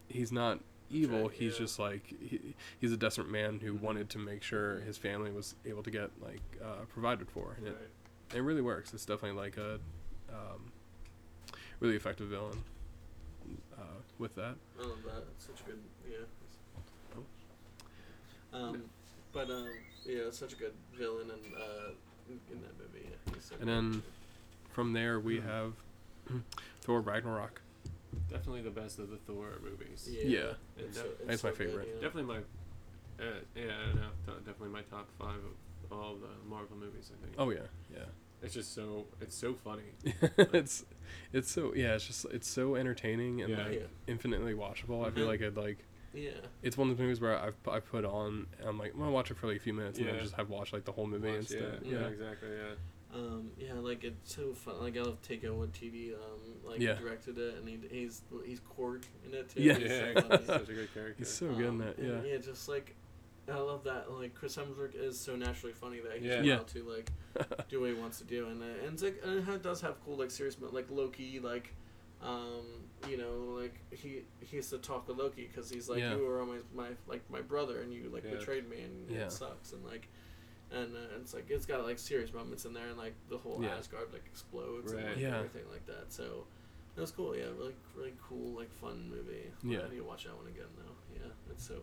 he's 0.08 0.30
not 0.32 0.60
evil. 0.90 1.22
right, 1.28 1.32
he's 1.32 1.54
yeah. 1.54 1.58
just 1.58 1.78
like 1.78 2.06
he, 2.20 2.54
he's 2.80 2.92
a 2.92 2.96
desperate 2.96 3.28
man 3.30 3.58
who 3.60 3.74
Mhm. 3.74 3.80
wanted 3.80 4.10
to 4.10 4.18
make 4.18 4.42
sure 4.42 4.80
his 4.80 4.96
family 4.98 5.30
was 5.32 5.54
able 5.64 5.82
to 5.82 5.90
get 5.90 6.10
like 6.22 6.42
uh, 6.62 6.84
provided 6.92 7.28
for, 7.30 7.54
and 7.58 7.66
it, 7.66 7.70
Right. 7.70 8.36
it 8.38 8.40
really 8.42 8.60
works. 8.62 8.92
It's 8.94 9.04
definitely 9.04 9.40
like 9.40 9.56
a 9.56 9.80
um, 10.30 10.72
really 11.80 11.96
effective 11.96 12.28
villain 12.28 12.62
uh, 13.78 13.82
with 14.18 14.34
that. 14.36 14.54
I 14.78 14.82
love 14.82 15.02
that. 15.04 15.24
It's 15.36 15.46
such 15.46 15.60
a 15.60 15.70
good. 15.70 15.78
Um, 18.54 18.84
but 19.32 19.50
um, 19.50 19.68
yeah, 20.06 20.20
it's 20.28 20.38
such 20.38 20.52
a 20.52 20.56
good 20.56 20.72
villain 20.96 21.30
and 21.30 21.54
uh, 21.54 21.90
in 22.28 22.40
in 22.52 22.62
that 22.62 22.78
movie. 22.78 23.06
Yeah, 23.10 23.34
he's 23.34 23.44
so 23.44 23.56
And 23.56 23.64
good. 23.66 23.68
then 23.68 24.02
From 24.72 24.92
there, 24.92 25.20
we 25.20 25.38
Mhm. 25.38 25.44
have 25.44 25.72
Thor 26.80 27.00
Ragnarok. 27.00 27.60
Definitely 28.30 28.62
the 28.62 28.70
best 28.70 28.98
of 28.98 29.10
the 29.10 29.18
Thor 29.18 29.58
movies. 29.62 30.08
yeah, 30.10 30.22
yeah. 30.24 30.52
it's, 30.78 30.96
Yeah. 30.96 31.02
so, 31.02 31.08
That's 31.26 31.42
my 31.44 31.50
so 31.50 31.56
good, 31.56 31.66
favorite. 31.68 31.88
yeah. 31.94 32.00
Definitely 32.00 32.34
my, 32.34 32.38
uh, 33.24 33.30
yeah, 33.54 33.62
I 33.82 33.86
don't 33.86 33.96
know, 33.96 34.08
t- 34.26 34.32
definitely 34.46 34.68
my 34.70 34.82
top 34.82 35.08
five 35.18 35.36
of 35.84 35.92
all 35.92 36.14
the 36.16 36.48
Marvel 36.48 36.76
movies. 36.76 37.10
I 37.16 37.24
think. 37.24 37.34
Oh 37.38 37.50
yeah, 37.50 37.58
yeah. 37.92 38.04
It's 38.42 38.54
just 38.54 38.74
so 38.74 39.06
it's 39.20 39.36
so 39.36 39.54
funny. 39.54 39.92
it's 40.52 40.84
it's 41.32 41.50
so 41.50 41.72
yeah. 41.74 41.94
It's 41.94 42.06
just 42.06 42.24
it's 42.26 42.48
so 42.48 42.74
entertaining 42.74 43.42
and 43.42 43.50
Yeah. 43.50 43.64
like 43.64 43.74
Yeah. 43.74 43.86
infinitely 44.08 44.54
watchable. 44.54 45.06
I 45.06 45.10
feel 45.10 45.24
Mhm. 45.24 45.28
like 45.28 45.40
it 45.40 45.56
like 45.56 45.78
Yeah. 46.14 46.30
it's 46.62 46.76
one 46.76 46.90
of 46.90 46.96
the 46.96 47.02
movies 47.02 47.20
where 47.20 47.36
I've 47.38 47.56
I 47.68 47.80
put 47.80 48.04
on 48.04 48.46
and 48.58 48.68
I'm 48.68 48.78
like 48.78 48.92
I'm 48.94 49.00
gonna 49.00 49.10
watch 49.10 49.30
it 49.30 49.36
for 49.36 49.48
like 49.48 49.56
a 49.56 49.60
few 49.60 49.72
minutes 49.74 49.98
and 49.98 50.08
then 50.08 50.18
just 50.20 50.34
have 50.34 50.48
watched 50.48 50.72
like 50.72 50.84
the 50.84 50.92
whole 50.92 51.06
movie 51.06 51.28
Watch- 51.28 51.38
instead. 51.38 51.80
yeah, 51.84 51.98
Yeah. 52.00 52.06
exactly. 52.06 52.48
Yeah. 52.50 52.74
Um, 53.18 53.50
yeah, 53.58 53.74
like 53.74 54.02
it's 54.04 54.34
so 54.34 54.52
fun. 54.54 54.80
Like 54.80 54.96
I 54.96 55.02
love 55.02 55.22
Taika 55.22 55.44
Waititi. 55.44 56.14
Um, 56.14 56.40
like 56.64 56.80
Yeah. 56.80 56.94
directed 56.94 57.38
it, 57.38 57.54
and 57.56 57.68
he, 57.68 57.78
he's 57.90 58.22
he's 58.44 58.60
Korg 58.60 59.04
in 59.26 59.34
it 59.34 59.48
too. 59.50 59.62
Yeah. 59.62 59.74
He's 59.74 59.90
Yeah, 59.90 60.14
so 60.20 60.40
such 60.46 60.68
a 60.68 60.72
great 60.72 60.92
character. 60.94 61.14
He's 61.18 61.28
so 61.28 61.46
good 61.48 61.60
in 61.60 61.66
Um, 61.68 61.78
that. 61.78 61.98
Yeah. 61.98 62.22
yeah, 62.24 62.38
just 62.38 62.68
like 62.68 62.94
I 63.46 63.56
love 63.58 63.84
that. 63.84 64.10
Like 64.10 64.34
Chris 64.34 64.56
Hemsworth 64.56 64.94
is 64.96 65.18
so 65.20 65.36
naturally 65.36 65.74
funny 65.74 66.00
that 66.00 66.14
he's 66.18 66.24
Yeah. 66.24 66.34
allowed 66.36 66.44
Yeah. 66.46 66.58
to 66.82 66.82
like 66.90 67.10
do 67.68 67.80
what 67.80 67.90
he 67.90 67.94
wants 67.94 68.18
to 68.18 68.24
do, 68.24 68.48
and 68.48 68.60
uh, 68.62 68.66
and 68.84 68.94
it's 68.94 69.02
like 69.02 69.20
and 69.24 69.48
it 69.48 69.62
does 69.62 69.80
have 69.82 70.02
cool 70.04 70.16
like 70.16 70.30
serious, 70.30 70.54
but 70.56 70.72
like 70.74 70.86
Loki, 70.90 71.38
like 71.40 71.72
um, 72.24 72.64
you 73.08 73.16
know, 73.18 73.60
like 73.60 73.74
he 73.90 74.22
he 74.40 74.56
has 74.56 74.70
to 74.70 74.78
talk 74.78 75.06
with 75.06 75.18
Loki 75.18 75.46
because 75.46 75.70
he's 75.70 75.88
like 75.88 76.00
Yeah. 76.00 76.16
you 76.16 76.24
were 76.26 76.40
always 76.40 76.62
my 76.74 76.88
like 77.06 77.22
my 77.30 77.40
brother, 77.40 77.80
and 77.82 77.92
you 77.92 78.10
like 78.12 78.24
Yeah. 78.24 78.36
betrayed 78.36 78.68
me, 78.68 78.80
and 78.80 79.10
Yeah. 79.10 79.26
it 79.26 79.32
sucks, 79.32 79.72
and 79.72 79.84
like. 79.84 80.08
And 80.72 80.92
uh, 80.96 81.20
it's 81.20 81.34
like 81.34 81.50
it's 81.50 81.66
got 81.66 81.84
like 81.84 81.98
serious 82.00 82.32
moments 82.32 82.64
in 82.64 82.72
there, 82.72 82.88
and 82.88 82.96
like 82.96 83.14
the 83.28 83.36
whole. 83.38 83.64
Asgard 83.64 84.12
like 84.12 84.24
explodes 84.26 84.90
and 84.90 85.04
like, 85.04 85.18
everything 85.22 85.62
like 85.70 85.86
that. 85.86 86.12
So 86.12 86.46
it 86.96 87.00
was 87.00 87.12
cool. 87.12 87.36
Yeah, 87.36 87.44
really, 87.56 87.74
really 87.94 88.14
cool, 88.20 88.56
like 88.56 88.72
fun 88.72 89.08
movie. 89.08 89.52
Yeah. 89.62 89.80
I 89.86 89.90
need 89.90 89.98
to 89.98 90.04
watch 90.04 90.24
that 90.24 90.34
one 90.36 90.46
again 90.48 90.66
though. 90.76 90.94
Yeah, 91.14 91.30
it's 91.52 91.68
so. 91.68 91.74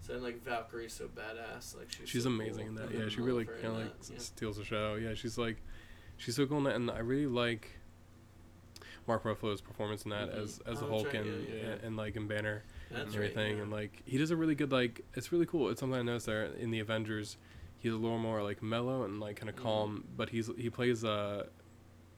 So 0.00 0.14
and 0.14 0.22
like 0.22 0.42
Valkyrie's 0.42 0.94
so 0.94 1.06
badass. 1.08 1.76
Like 1.76 1.90
she's. 1.92 2.08
She's 2.08 2.22
so 2.24 2.30
amazing 2.30 2.68
cool. 2.68 2.68
in 2.68 2.74
that. 2.76 2.90
Yeah, 2.98 3.08
she 3.08 3.20
really 3.20 3.44
kind 3.44 3.66
of 3.66 3.76
like 3.78 4.00
that, 4.00 4.20
steals 4.22 4.56
the 4.56 4.64
show. 4.64 4.94
Yeah, 4.94 5.14
she's 5.14 5.38
like 5.38 5.58
she's 6.16 6.34
so 6.34 6.46
cool 6.46 6.58
in 6.58 6.64
that, 6.64 6.74
and 6.76 6.90
I 6.90 7.00
really 7.00 7.26
like 7.26 7.77
Mark 9.08 9.24
Ruffalo's 9.24 9.60
performance 9.62 10.04
in 10.04 10.10
that 10.10 10.30
Mhm. 10.30 10.42
as 10.42 10.60
as 10.66 10.78
the 10.80 10.86
Oh, 10.86 10.90
Hulk 10.90 11.06
right, 11.06 11.14
and, 11.16 11.48
yeah, 11.48 11.54
yeah. 11.54 11.62
and 11.72 11.82
and 11.84 11.96
like 11.96 12.14
in 12.14 12.28
Banner 12.28 12.62
That's 12.90 13.06
and 13.06 13.14
right, 13.14 13.30
everything, 13.30 13.56
yeah. 13.56 13.62
and 13.62 13.72
like 13.72 14.02
he 14.04 14.18
does 14.18 14.30
a 14.30 14.36
really 14.36 14.54
good 14.54 14.70
like 14.70 15.04
it's 15.14 15.32
really 15.32 15.46
cool. 15.46 15.70
It's 15.70 15.80
something 15.80 15.98
I 15.98 16.02
noticed 16.02 16.26
there 16.26 16.44
in 16.44 16.70
the 16.70 16.78
Avengers. 16.80 17.36
He's 17.78 17.92
a 17.92 17.96
little 17.96 18.18
more 18.18 18.42
like 18.42 18.62
mellow 18.62 19.04
and 19.04 19.18
like 19.18 19.36
kind 19.36 19.48
of 19.48 19.56
Mhm. 19.56 19.62
calm, 19.62 20.04
but 20.16 20.28
he's 20.28 20.48
he 20.58 20.68
plays 20.70 21.04
uh, 21.04 21.46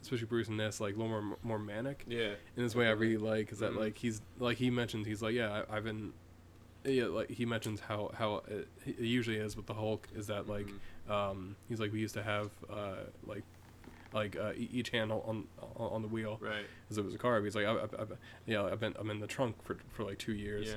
especially 0.02 0.26
Bruce 0.26 0.48
in 0.48 0.56
this 0.56 0.80
like 0.80 0.94
a 0.96 0.98
little 0.98 1.20
more 1.22 1.38
more 1.42 1.58
manic 1.58 2.04
Yeah. 2.08 2.34
in 2.56 2.62
this 2.64 2.74
way 2.74 2.88
I 2.88 2.92
really 2.92 3.18
like 3.18 3.52
is 3.52 3.58
that 3.60 3.72
Mhm. 3.72 3.76
like 3.78 3.98
he's 3.98 4.20
like 4.38 4.56
he 4.58 4.70
mentions 4.70 5.06
he's 5.06 5.20
like 5.22 5.34
yeah 5.34 5.62
I, 5.68 5.76
I've 5.76 5.84
been 5.84 6.12
yeah 6.84 7.04
like 7.04 7.30
he 7.30 7.44
mentions 7.44 7.80
how 7.80 8.10
how 8.14 8.36
it, 8.48 8.66
it 8.86 8.98
usually 9.00 9.36
is 9.36 9.56
with 9.56 9.66
the 9.66 9.74
Hulk 9.74 10.08
is 10.16 10.26
that 10.28 10.48
like 10.48 10.66
Mhm. 10.66 11.10
um 11.12 11.56
he's 11.68 11.78
like 11.80 11.92
we 11.92 12.00
used 12.00 12.14
to 12.14 12.22
have 12.22 12.50
uh 12.70 12.94
like 13.26 13.44
like 14.12 14.36
uh, 14.36 14.52
each 14.56 14.90
hand 14.90 15.12
on, 15.12 15.44
on 15.76 16.02
the 16.02 16.08
wheel 16.08 16.38
right. 16.40 16.64
as 16.90 16.98
it 16.98 17.04
was 17.04 17.14
a 17.14 17.18
car 17.18 17.40
he's 17.42 17.54
like 17.54 17.66
I, 17.66 17.72
I, 17.72 17.84
I, 17.84 18.06
yeah 18.46 18.64
I've 18.64 18.80
been 18.80 18.94
I'm 18.98 19.10
in 19.10 19.20
the 19.20 19.26
trunk 19.26 19.62
for 19.62 19.76
for 19.90 20.04
like 20.04 20.18
two 20.18 20.32
years 20.34 20.68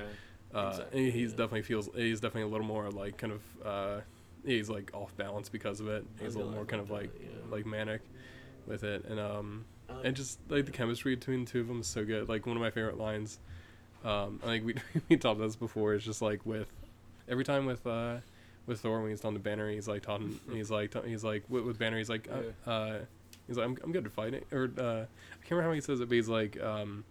Yeah. 0.53 0.60
uh 0.60 0.69
Exactly, 0.69 1.11
he's 1.11 1.31
yeah. 1.31 1.38
definitely 1.38 1.61
feels 1.64 1.89
he's 1.95 2.19
definitely 2.19 2.43
a 2.43 2.47
little 2.47 2.68
more 2.68 2.89
like 2.91 3.18
kind 3.18 3.34
of 3.34 3.41
uh 3.65 4.01
he's 4.45 4.69
like 4.69 4.91
off 4.93 5.15
balance 5.18 5.49
because 5.49 5.80
of 5.80 5.88
it 5.88 6.05
he's 6.22 6.35
a 6.35 6.38
little 6.38 6.53
more 6.53 6.65
kind 6.65 6.81
of 6.81 6.91
like 6.91 7.10
yeah. 7.19 7.30
like 7.49 7.65
manic 7.65 8.01
with 8.68 8.84
it 8.84 9.05
and 9.05 9.19
um 9.19 9.65
like- 9.89 10.05
and 10.05 10.15
just 10.15 10.39
like 10.49 10.65
the 10.65 10.72
chemistry 10.72 11.15
between 11.15 11.45
the 11.45 11.51
two 11.51 11.60
of 11.61 11.68
them 11.68 11.81
is 11.81 11.88
so 11.88 12.03
good. 12.05 12.30
Like 12.30 12.45
one 12.47 12.55
of 12.55 12.61
my 12.61 12.72
favorite 12.72 12.97
lines, 12.97 13.39
um, 14.03 14.39
I 14.43 14.47
think 14.47 14.65
we 14.65 14.76
we 15.10 15.18
talked 15.18 15.38
about 15.38 15.47
this 15.47 15.55
before. 15.55 15.93
Is 15.93 16.03
just 16.03 16.22
like 16.22 16.45
with 16.45 16.68
every 17.27 17.43
time 17.43 17.65
with 17.65 17.85
uh 17.85 18.18
with 18.65 18.80
Thor 18.80 19.01
when 19.01 19.10
he's 19.11 19.23
on 19.26 19.34
the 19.34 19.39
banner, 19.41 19.69
he's 19.69 19.88
like 19.88 20.01
talking. 20.01 20.39
he's 20.51 20.72
like 20.72 20.95
he's 21.05 21.23
like 21.23 21.43
with, 21.49 21.65
with 21.65 21.77
banner. 21.77 21.97
He's 21.97 22.10
like 22.10 22.27
uh, 22.65 22.69
uh 22.69 22.99
he's 23.48 23.57
like 23.57 23.65
I'm 23.68 23.78
I'm 23.84 23.91
good 23.91 24.06
at 24.06 24.11
fighting. 24.11 24.44
Or 24.52 24.72
uh, 24.78 24.84
I 24.84 25.45
can't 25.45 25.52
remember 25.52 25.70
how 25.70 25.74
he 25.74 25.82
says 25.82 25.99
it, 25.99 26.10
but 26.10 26.15
he's 26.15 26.30
like 26.30 26.61
um 26.61 27.03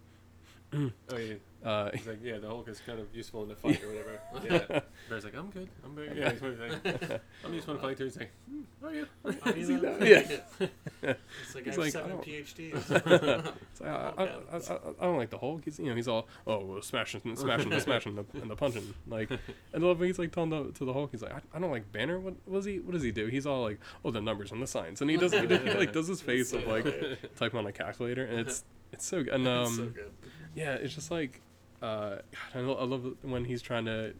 Oh 0.73 1.17
yeah. 1.17 1.33
uh 1.63 1.91
He's 1.93 2.07
like, 2.07 2.19
yeah, 2.23 2.37
the 2.39 2.47
Hulk 2.47 2.67
is 2.67 2.81
kind 2.85 2.99
of 2.99 3.07
useful 3.15 3.43
in 3.43 3.49
the 3.49 3.55
fight 3.55 3.81
or 3.83 3.87
whatever. 3.87 4.19
Yeah. 4.73 4.79
Bear's 5.09 5.23
like, 5.23 5.35
I'm 5.35 5.49
good. 5.51 5.69
I'm 5.85 5.95
good. 5.95 6.15
Yeah. 6.17 6.31
He's 6.31 6.41
like, 6.41 7.21
I'm 7.45 7.53
useful 7.53 7.75
in 7.75 7.81
the 7.81 7.87
fight 7.87 7.97
too. 7.97 8.03
He's 8.05 8.17
like, 8.17 8.31
hmm, 8.49 8.61
how 8.81 8.87
are 8.87 8.93
you? 8.93 9.07
Oh, 9.25 9.31
you 9.55 9.65
See 9.65 9.75
that? 9.77 10.01
Yeah. 10.01 10.67
It's 11.41 11.55
like 11.55 11.65
He's 11.65 11.67
I 11.67 11.69
have 11.69 11.77
like, 11.77 11.87
I 11.87 11.89
seven 11.89 12.09
don't- 12.09 12.25
PhDs. 12.25 12.73
It's 12.75 13.81
like, 13.81 13.89
I, 13.89 13.95
I, 14.17 14.23
I, 14.23 14.57
I, 14.57 14.77
I 14.99 15.03
don't 15.05 15.17
like 15.17 15.29
the 15.29 15.37
Hulk. 15.37 15.61
He's 15.65 15.79
you 15.79 15.85
know 15.89 15.95
he's 15.95 16.07
all 16.07 16.27
oh 16.47 16.59
well, 16.65 16.81
smashing 16.81 17.35
smashing 17.35 17.79
smashing 17.79 18.15
the, 18.15 18.25
and 18.41 18.49
the 18.49 18.55
punching 18.55 18.93
like 19.07 19.29
and 19.31 19.39
I 19.73 19.77
love 19.77 19.99
when 19.99 20.07
he's 20.07 20.19
like 20.19 20.31
telling 20.31 20.49
the, 20.49 20.71
to 20.71 20.85
the 20.85 20.93
Hulk 20.93 21.11
he's 21.11 21.21
like 21.21 21.33
I, 21.33 21.41
I 21.55 21.59
don't 21.59 21.71
like 21.71 21.91
Banner. 21.91 22.19
What 22.19 22.35
was 22.47 22.65
he? 22.65 22.79
What 22.79 22.93
does 22.93 23.03
he 23.03 23.11
do? 23.11 23.27
He's 23.27 23.45
all 23.45 23.61
like 23.63 23.79
oh 24.03 24.11
the 24.11 24.21
numbers 24.21 24.51
and 24.51 24.61
the 24.61 24.67
signs 24.67 25.01
and 25.01 25.09
he 25.09 25.17
does 25.17 25.33
he, 25.33 25.45
does, 25.47 25.61
he 25.61 25.73
like 25.73 25.93
does 25.93 26.07
his 26.07 26.21
face 26.21 26.51
of 26.53 26.65
like 26.67 26.85
typing 27.37 27.59
on 27.59 27.65
a 27.67 27.71
calculator 27.71 28.25
and 28.25 28.39
it's 28.39 28.63
it's 28.91 29.05
so 29.05 29.23
good 29.23 29.33
and 29.33 29.47
um 29.47 29.63
It's 29.65 29.75
so 29.77 29.85
good. 29.87 30.11
Yeah 30.55 30.73
it's 30.73 30.93
just 30.93 31.11
like 31.11 31.41
uh 31.81 32.17
I, 32.55 32.59
lo- 32.59 32.77
I 32.79 32.83
love 32.85 33.15
when 33.21 33.45
he's 33.45 33.61
trying 33.61 33.85
to 33.85 34.13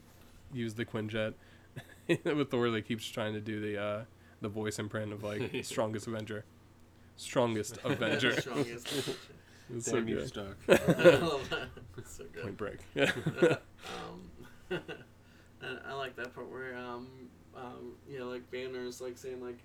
use 0.53 0.73
the 0.73 0.85
Quinjet 0.85 1.33
with 2.23 2.49
Thor 2.51 2.67
like 2.69 2.87
keeps 2.87 3.05
trying 3.07 3.33
to 3.33 3.39
do 3.41 3.59
the 3.59 3.81
uh 3.81 4.01
the 4.41 4.49
voice 4.49 4.79
imprint 4.79 5.13
of 5.13 5.23
like 5.23 5.51
strongest 5.63 6.07
Avenger 6.07 6.43
strongest 7.15 7.77
Avenger. 7.83 8.39
Strongest. 8.41 8.87
It's 9.73 9.85
so 9.85 9.93
Damn 9.97 10.07
you, 10.09 10.15
good. 10.17 10.27
Stark. 10.27 10.57
I 10.67 10.73
love 11.17 11.49
that. 11.49 11.69
It's 11.97 12.17
so 12.17 12.25
good. 12.33 12.43
Point 12.43 12.57
break. 12.57 12.79
Yeah. 12.95 13.11
um, 14.01 14.79
and 15.61 15.79
I 15.87 15.93
like 15.93 16.15
that 16.17 16.33
part 16.35 16.49
where 16.51 16.75
um, 16.75 17.07
um, 17.55 17.93
you 18.09 18.19
know, 18.19 18.25
like 18.27 18.49
Banner's 18.51 18.99
like 18.99 19.17
saying 19.17 19.41
like 19.41 19.59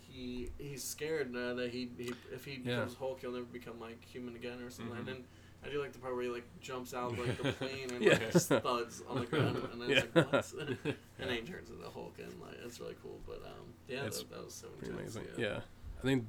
he 0.00 0.50
he's 0.58 0.82
scared 0.82 1.34
uh, 1.36 1.54
that 1.54 1.70
he, 1.70 1.88
he 1.96 2.12
if 2.32 2.44
he 2.44 2.52
Yeah. 2.64 2.76
becomes 2.76 2.94
Hulk 2.96 3.20
he'll 3.20 3.32
never 3.32 3.44
become 3.44 3.78
like 3.80 4.04
human 4.04 4.34
again 4.34 4.60
or 4.60 4.70
something. 4.70 4.94
Mhm. 4.96 4.98
And 4.98 5.06
then 5.08 5.24
I 5.64 5.68
do 5.70 5.80
like 5.82 5.92
the 5.92 5.98
part 5.98 6.14
where 6.14 6.22
he 6.24 6.30
like 6.30 6.46
jumps 6.60 6.94
out 6.94 7.12
of 7.12 7.18
like 7.18 7.36
the 7.42 7.52
plane 7.58 7.90
and 7.92 8.02
Yeah. 8.02 8.12
like 8.12 8.32
just 8.32 8.48
thuds 8.48 9.02
on 9.08 9.20
the 9.20 9.26
ground 9.26 9.56
and 9.72 9.82
then 9.82 9.90
it's 9.90 10.06
Yeah. 10.14 10.22
like 10.22 10.32
what? 10.32 10.52
and 10.54 10.96
then 11.18 11.28
he 11.30 11.40
turns 11.42 11.70
into 11.70 11.88
Hulk 11.90 12.14
and 12.18 12.32
like 12.40 12.56
it's 12.64 12.78
really 12.80 12.96
cool. 13.02 13.18
But 13.26 13.42
um, 13.44 13.74
yeah, 13.88 14.04
that, 14.04 14.12
that 14.30 14.44
was 14.44 14.54
so 14.54 14.68
Pretty 14.78 14.92
intense. 14.92 15.16
amazing. 15.16 15.34
Yeah. 15.42 15.46
Yeah. 15.48 15.60
I 15.98 16.02
think 16.02 16.24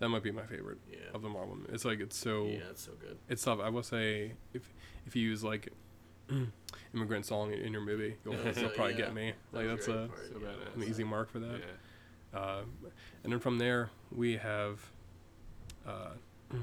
that 0.00 0.08
might 0.08 0.22
be 0.22 0.30
my 0.32 0.46
favorite 0.46 0.78
Yeah. 0.90 0.98
of 1.14 1.22
the 1.22 1.28
Marvel. 1.28 1.54
Movies. 1.56 1.70
It's 1.74 1.84
like 1.84 2.00
it's 2.00 2.16
so 2.16 2.46
yeah, 2.46 2.58
it's 2.70 2.82
so 2.82 2.92
good. 3.00 3.16
it's 3.28 3.42
tough. 3.44 3.60
I 3.60 3.68
will 3.68 3.82
say 3.84 4.32
if 4.52 4.62
if 5.06 5.14
you 5.16 5.22
use 5.22 5.44
like 5.44 5.72
immigrant 6.94 7.24
song 7.24 7.52
in 7.52 7.72
your 7.72 7.82
movie, 7.82 8.16
you'll, 8.24 8.34
Yeah, 8.34 8.52
you'll 8.56 8.70
probably 8.70 8.92
yeah, 8.94 8.98
get 8.98 9.14
me. 9.14 9.32
that 9.52 9.58
Like 9.58 9.66
that's 9.68 9.88
a 9.88 10.08
part, 10.08 10.28
so 10.32 10.38
yeah. 10.42 10.48
an 10.82 10.82
easy 10.88 11.04
mark 11.04 11.30
for 11.30 11.38
that. 11.38 11.60
Yeah. 11.60 12.38
Uh, 12.38 12.62
and 13.24 13.32
then 13.32 13.40
from 13.40 13.58
there 13.58 13.90
we 14.12 14.36
have 14.36 14.80
uh, 15.86 16.10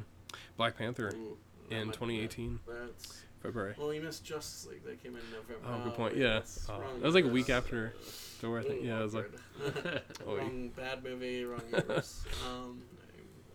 Black 0.57 0.77
Panther 0.77 1.11
Ooh, 1.15 1.37
that 1.43 1.44
in 1.69 1.87
2018 1.87 2.59
That's 2.67 3.23
February. 3.41 3.75
Well, 3.77 3.93
you 3.93 4.01
missed 4.01 4.23
Justice 4.25 4.65
League. 4.69 4.83
That 4.85 5.01
came 5.03 5.15
in 5.15 5.21
November. 5.31 5.65
Oh, 5.67 5.83
good 5.83 5.93
point. 5.95 6.13
wait, 6.13 6.21
Yeah. 6.23 6.33
that's 6.35 6.67
Oh, 6.69 6.79
that 6.79 7.01
was 7.05 7.15
like 7.15 7.25
a 7.25 7.29
week 7.29 7.49
after 7.49 7.93
Thor. 8.01 8.59
I 8.59 8.63
think. 8.63 8.83
Yeah, 8.83 8.99
it 8.99 9.03
was 9.03 9.13
like. 9.13 9.31
Oh, 10.27 10.35
wrong 10.37 10.69
bad 10.75 11.03
movie, 11.03 11.43
wrong 11.45 11.61
universe. 11.71 12.23
um, 12.47 12.81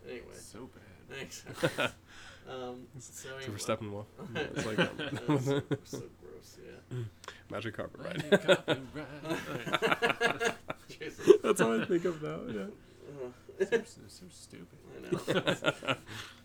anyway, 0.07 0.23
So 0.39 0.69
bad. 1.09 1.17
thanks. 1.19 1.45
um, 2.49 2.87
so 2.99 3.29
Super 3.29 3.37
anyway. 3.43 3.59
Steppenwolf. 3.59 4.07
It's 4.37 4.67
like 4.67 4.77
That's 4.77 5.45
so, 5.47 5.63
so 5.99 6.03
gross. 6.23 6.59
Yeah. 6.93 6.99
magic 7.51 7.77
carpet 7.77 8.01
Right. 8.01 8.33
ride. 8.33 8.43
Copyright. 8.67 10.55
Jesus. 10.89 11.31
That's 11.43 11.61
all 11.61 11.81
I 11.81 11.85
think 11.85 12.05
of 12.05 12.23
now. 12.23 12.39
Yeah. 12.49 12.63
Uh, 13.11 13.67
so, 13.67 13.83
so, 13.85 14.01
so 14.09 14.25
stupid. 14.31 14.79
I 14.97 15.01
know. 15.03 15.19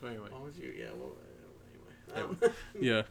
But 0.02 0.08
anyway. 0.08 0.28
Why 0.32 0.40
would 0.40 0.56
you? 0.56 0.74
Yeah. 0.78 0.88
Well. 0.98 1.16
Anyway. 2.16 2.36
Um, 2.44 2.50
Yeah. 2.80 3.04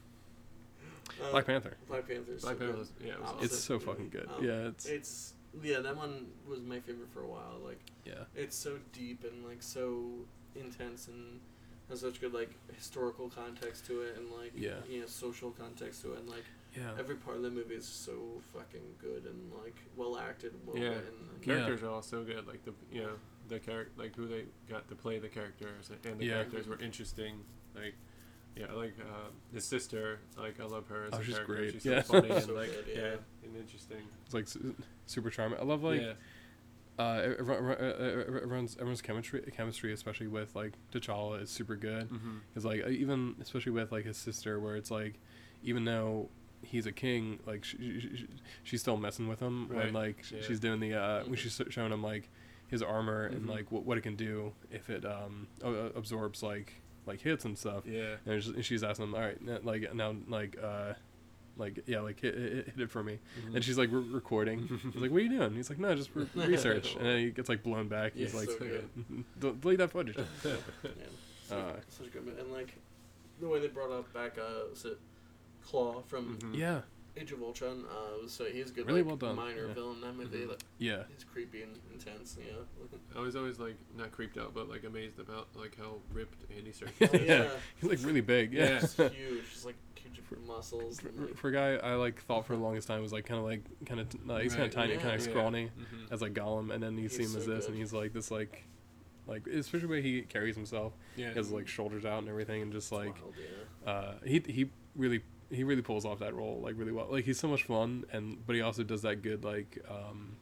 uh, 1.22 1.30
Black 1.30 1.46
Panther. 1.46 1.76
Black 1.88 2.08
Panther's 2.08 2.42
Black 2.42 2.54
so 2.58 2.60
Panther 2.64 2.78
was- 2.78 2.92
yeah, 3.00 3.12
it 3.12 3.20
was 3.20 3.30
Opposite 3.30 3.44
It's 3.52 3.58
so 3.64 3.78
fucking 3.78 4.08
good. 4.10 4.28
Um, 4.36 4.44
Yeah, 4.44 4.68
it's 4.68 4.86
It's 4.86 5.32
yeah, 5.62 5.80
that 5.80 5.96
one 5.96 6.26
was 6.48 6.60
my 6.62 6.80
favorite 6.80 7.08
for 7.12 7.22
a 7.22 7.28
while. 7.28 7.58
Like 7.64 7.78
yeah. 8.04 8.24
it's 8.34 8.56
so 8.56 8.78
deep 8.92 9.24
and 9.24 9.44
like 9.46 9.62
so 9.62 10.04
intense 10.56 11.08
and 11.08 11.40
has 11.88 12.00
such 12.00 12.20
good 12.20 12.32
like 12.32 12.50
historical 12.74 13.28
context 13.28 13.86
to 13.86 14.00
it 14.02 14.16
and 14.16 14.30
like 14.30 14.52
Yeah. 14.56 14.76
you 14.88 15.00
know 15.00 15.06
social 15.06 15.50
context 15.50 16.02
to 16.02 16.14
it 16.14 16.20
and 16.20 16.28
like 16.28 16.44
Yeah. 16.76 16.90
every 16.98 17.14
part 17.16 17.36
of 17.36 17.42
the 17.42 17.50
movie 17.50 17.74
is 17.74 17.86
so 17.86 18.40
fucking 18.52 18.96
good 19.00 19.24
and 19.26 19.52
like 19.62 19.76
well 19.96 20.16
acted, 20.18 20.54
well 20.66 20.76
Yeah. 20.76 20.88
written. 20.90 21.04
And, 21.34 21.46
Yeah. 21.46 21.54
Characters 21.54 21.82
are 21.82 21.90
all 21.90 22.02
so 22.02 22.24
good. 22.24 22.46
Like 22.48 22.64
the 22.64 22.72
you 22.90 23.02
know 23.02 23.12
the 23.48 23.60
character 23.60 23.92
like 23.96 24.16
who 24.16 24.26
they 24.26 24.46
got 24.68 24.88
to 24.88 24.94
play 24.96 25.18
the 25.20 25.28
characters 25.28 25.90
and 26.04 26.18
the 26.18 26.24
Yeah. 26.24 26.32
characters 26.34 26.66
were 26.66 26.78
interesting. 26.80 27.44
Like 27.76 27.94
yeah, 28.56 28.72
like 28.72 28.94
uh, 29.00 29.30
his 29.52 29.64
sister. 29.64 30.20
Like 30.38 30.60
I 30.60 30.64
love 30.64 30.86
her 30.88 31.06
as 31.06 31.14
Oh, 31.14 31.18
a 31.18 31.24
she's 31.24 31.34
character. 31.34 31.54
great. 31.54 31.72
She's 31.74 31.84
Yeah. 31.84 32.02
so 32.02 32.20
funny 32.20 32.30
and 32.30 32.44
So 32.46 32.52
like 32.54 32.70
good, 32.70 32.84
yeah. 32.88 33.00
yeah. 33.02 33.14
and 33.44 33.56
interesting. 33.56 33.98
It's 34.24 34.34
like 34.34 34.48
su- 34.48 34.74
super 35.06 35.30
charming. 35.30 35.58
I 35.58 35.64
love 35.64 35.82
like 35.82 36.00
yeah. 36.00 36.12
uh, 36.98 37.34
everyone's 37.82 38.76
everyone's 38.76 39.02
chemistry 39.02 39.42
chemistry, 39.56 39.92
especially 39.92 40.26
with 40.28 40.54
like 40.54 40.72
T'Challa, 40.92 41.42
is 41.42 41.50
super 41.50 41.76
good. 41.76 42.08
Mm-hmm. 42.10 42.36
Because 42.48 42.64
like 42.64 42.86
even 42.88 43.34
especially 43.40 43.72
with 43.72 43.92
like 43.92 44.04
his 44.04 44.16
sister, 44.16 44.60
where 44.60 44.76
it's 44.76 44.90
like 44.90 45.14
even 45.62 45.84
though 45.84 46.28
he's 46.62 46.86
a 46.86 46.92
king, 46.92 47.38
like 47.46 47.64
she, 47.64 47.76
she, 48.00 48.16
she- 48.16 48.28
she's 48.62 48.80
still 48.80 48.96
messing 48.96 49.28
with 49.28 49.40
him 49.40 49.68
Right. 49.68 49.86
when 49.86 49.92
like 49.94 50.24
Yeah. 50.30 50.40
she's 50.46 50.60
doing 50.60 50.80
the 50.80 50.94
uh 50.94 51.24
when 51.24 51.36
she's 51.36 51.60
showing 51.70 51.92
him 51.92 52.02
like 52.02 52.30
his 52.68 52.82
armor 52.82 53.24
and 53.26 53.42
Mhm. 53.46 53.50
like 53.50 53.70
what 53.70 53.84
what 53.84 53.98
it 53.98 54.00
can 54.02 54.16
do 54.16 54.52
if 54.70 54.88
it 54.90 55.04
um 55.04 55.46
a- 55.62 55.70
a- 55.70 55.86
absorbs 55.90 56.42
like 56.42 56.72
like 57.06 57.20
hits 57.20 57.44
and 57.44 57.56
stuff. 57.58 57.84
Yeah. 57.86 58.16
And, 58.26 58.34
it's- 58.36 58.64
she's 58.64 58.82
asking 58.84 59.06
him, 59.06 59.14
all 59.14 59.20
right, 59.20 59.64
like 59.64 59.94
now 59.94 60.14
like 60.28 60.56
uh 60.62 60.94
like 61.56 61.84
yeah 61.86 62.00
like 62.00 62.18
hit, 62.20 62.34
hit, 62.36 62.66
hit 62.66 62.80
it 62.80 62.90
for 62.90 63.02
me. 63.04 63.18
Mhm. 63.46 63.54
And 63.56 63.64
she's 63.64 63.78
like 63.78 63.90
re- 63.92 64.02
recording. 64.10 64.66
He's 64.92 65.00
like, 65.02 65.10
"What 65.12 65.18
are 65.18 65.24
you 65.24 65.28
doing?" 65.38 65.54
He's 65.54 65.70
like, 65.70 65.78
"No, 65.78 65.94
just 65.94 66.10
re- 66.14 66.26
research." 66.34 66.96
And 66.96 67.06
then 67.06 67.18
he 67.20 67.30
gets 67.30 67.48
like 67.48 67.62
blown 67.62 67.86
back. 67.86 68.14
He's 68.14 68.32
Yeah, 68.34 68.40
like, 68.40 68.50
so 68.50 68.58
good. 68.58 68.88
"Del- 69.38 69.54
"Delete 69.54 69.78
that 69.78 69.90
footage." 69.92 70.16
yeah, 70.44 70.52
such, 71.46 71.58
Uh, 71.58 71.72
such 71.88 72.06
a 72.08 72.10
good 72.10 72.24
movie. 72.26 72.40
and 72.40 72.50
like 72.52 72.74
the 73.40 73.46
way 73.48 73.60
they 73.60 73.68
brought 73.68 73.92
up 73.92 74.12
back 74.12 74.36
uh 74.38 74.68
was 74.70 74.84
it 74.84 74.98
Klaue 75.64 76.04
from 76.06 76.38
Mhm. 76.38 76.56
Yeah, 76.58 76.80
Age 77.16 77.30
of 77.32 77.42
Ultron. 77.42 77.84
Uh, 77.88 78.22
was 78.22 78.32
so 78.32 78.44
he's 78.44 78.70
a 78.70 78.72
good 78.72 78.86
Really 78.86 79.02
like, 79.02 79.06
well 79.08 79.16
done, 79.16 79.36
minor 79.36 79.68
yeah. 79.68 79.74
villain 79.74 79.96
in 79.96 80.00
that 80.02 80.16
movie. 80.16 80.38
Mhm. 80.38 80.48
Like, 80.48 80.62
yeah, 80.78 81.02
he's 81.14 81.24
creepy 81.24 81.62
and 81.62 81.78
intense. 81.92 82.36
Yeah. 82.38 82.54
I 83.16 83.20
was 83.20 83.36
always 83.36 83.58
like 83.58 83.76
not 83.96 84.10
creeped 84.10 84.36
out, 84.36 84.52
but 84.54 84.68
like 84.68 84.84
amazed 84.84 85.18
about 85.20 85.48
like 85.54 85.76
how 85.78 85.96
ripped 86.12 86.50
Andy 86.56 86.72
Serkis 86.72 87.08
Oh, 87.12 87.16
is. 87.16 87.22
yeah. 87.28 87.48
he's 87.80 87.88
like 87.90 87.98
really 88.04 88.20
big. 88.20 88.52
Yeah. 88.52 88.80
He's 88.80 88.94
huge. 88.96 89.44
He's 89.52 89.64
like 89.64 89.76
huge 89.94 90.20
muscles. 90.46 90.98
For, 91.00 91.08
And, 91.08 91.20
like, 91.26 91.36
for 91.36 91.48
a 91.48 91.52
guy 91.52 91.74
I 91.88 91.94
like 91.94 92.20
thought 92.22 92.46
for 92.46 92.56
the 92.56 92.62
longest 92.62 92.88
time 92.88 93.00
was 93.02 93.12
like 93.12 93.26
kind 93.26 93.38
of 93.38 93.44
like 93.46 93.62
kind 93.86 94.00
of 94.00 94.08
uh, 94.28 94.38
he's 94.38 94.54
kind 94.54 94.66
of 94.66 94.72
tiny, 94.72 94.94
yeah. 94.94 95.00
kind 95.00 95.14
of 95.14 95.20
Yeah. 95.24 95.30
scrawny 95.32 95.66
Mhm. 95.78 96.12
as 96.12 96.20
like 96.20 96.34
Gollum, 96.34 96.72
and 96.74 96.82
then 96.82 96.98
you 96.98 97.08
see 97.08 97.18
He's 97.22 97.32
him 97.34 97.40
as 97.40 97.46
this, 97.46 97.64
good. 97.66 97.70
and 97.70 97.78
he's 97.78 97.92
like 97.92 98.12
this 98.12 98.30
like 98.32 98.64
like 99.26 99.46
especially 99.46 99.86
the 99.86 99.88
way 99.88 100.02
he 100.02 100.22
carries 100.22 100.56
himself, 100.56 100.92
Yeah. 101.16 101.32
his 101.32 101.50
like 101.52 101.68
shoulders 101.68 102.04
out 102.04 102.18
and 102.18 102.28
everything, 102.28 102.60
and 102.62 102.72
just 102.72 102.90
like 102.90 103.14
wild, 103.22 103.34
yeah. 103.86 103.90
uh 103.90 104.14
he 104.24 104.42
he 104.46 104.70
really 104.96 105.22
he 105.50 105.64
really 105.64 105.82
pulls 105.82 106.04
off 106.04 106.18
that 106.20 106.34
role 106.34 106.60
like 106.62 106.74
really 106.76 106.92
well. 106.92 107.08
Like 107.10 107.24
he's 107.24 107.38
so 107.38 107.48
much 107.48 107.62
fun, 107.64 108.04
and 108.12 108.44
but 108.46 108.54
he 108.56 108.62
also 108.62 108.82
does 108.82 109.02
that 109.02 109.22
good 109.22 109.44
like 109.44 109.78
um 109.88 110.36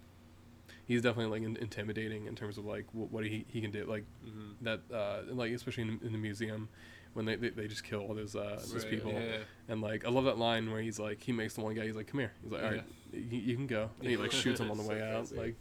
he's 0.87 1.01
definitely 1.03 1.39
like 1.41 1.47
in- 1.49 1.57
intimidating 1.63 2.27
in 2.27 2.35
terms 2.35 2.59
of 2.59 2.65
like 2.65 2.87
what, 2.93 3.11
what 3.13 3.25
he, 3.25 3.45
he 3.49 3.61
can 3.61 3.71
do 3.71 3.85
like 3.85 4.05
Mm-hmm. 4.27 4.65
that 4.65 4.81
uh 4.93 5.23
like 5.35 5.53
especially 5.53 5.85
in, 5.85 6.01
in 6.05 6.13
the 6.13 6.19
museum 6.19 6.69
when 7.15 7.25
they, 7.27 7.37
they, 7.37 7.51
they 7.51 7.69
just 7.69 7.85
kill 7.85 8.01
all 8.01 8.15
those 8.15 8.35
uh 8.35 8.61
those 8.73 8.85
people 8.85 9.13
Yeah. 9.13 9.39
and 9.69 9.81
like 9.81 10.05
I 10.07 10.11
love 10.11 10.25
that 10.25 10.39
line 10.39 10.71
where 10.73 10.81
he's 10.83 10.99
like 10.99 11.23
he 11.23 11.31
makes 11.33 11.55
the 11.55 11.61
one 11.61 11.75
guy 11.75 11.85
he's 11.87 11.95
like 11.97 12.07
come 12.09 12.21
here 12.21 12.33
he's 12.43 12.51
like 12.53 12.63
all 12.65 12.71
right 12.71 12.85
you, 13.13 13.21
you 13.39 13.55
can 13.57 13.67
go 13.67 13.91
and 14.01 14.09
he 14.09 14.17
like 14.17 14.33
shoots 14.43 14.61
him 14.61 14.71
on 14.71 14.77
the 14.77 14.83
So 14.83 14.89
way 14.91 15.03
out 15.03 15.29
crazy. 15.29 15.37
like 15.37 15.57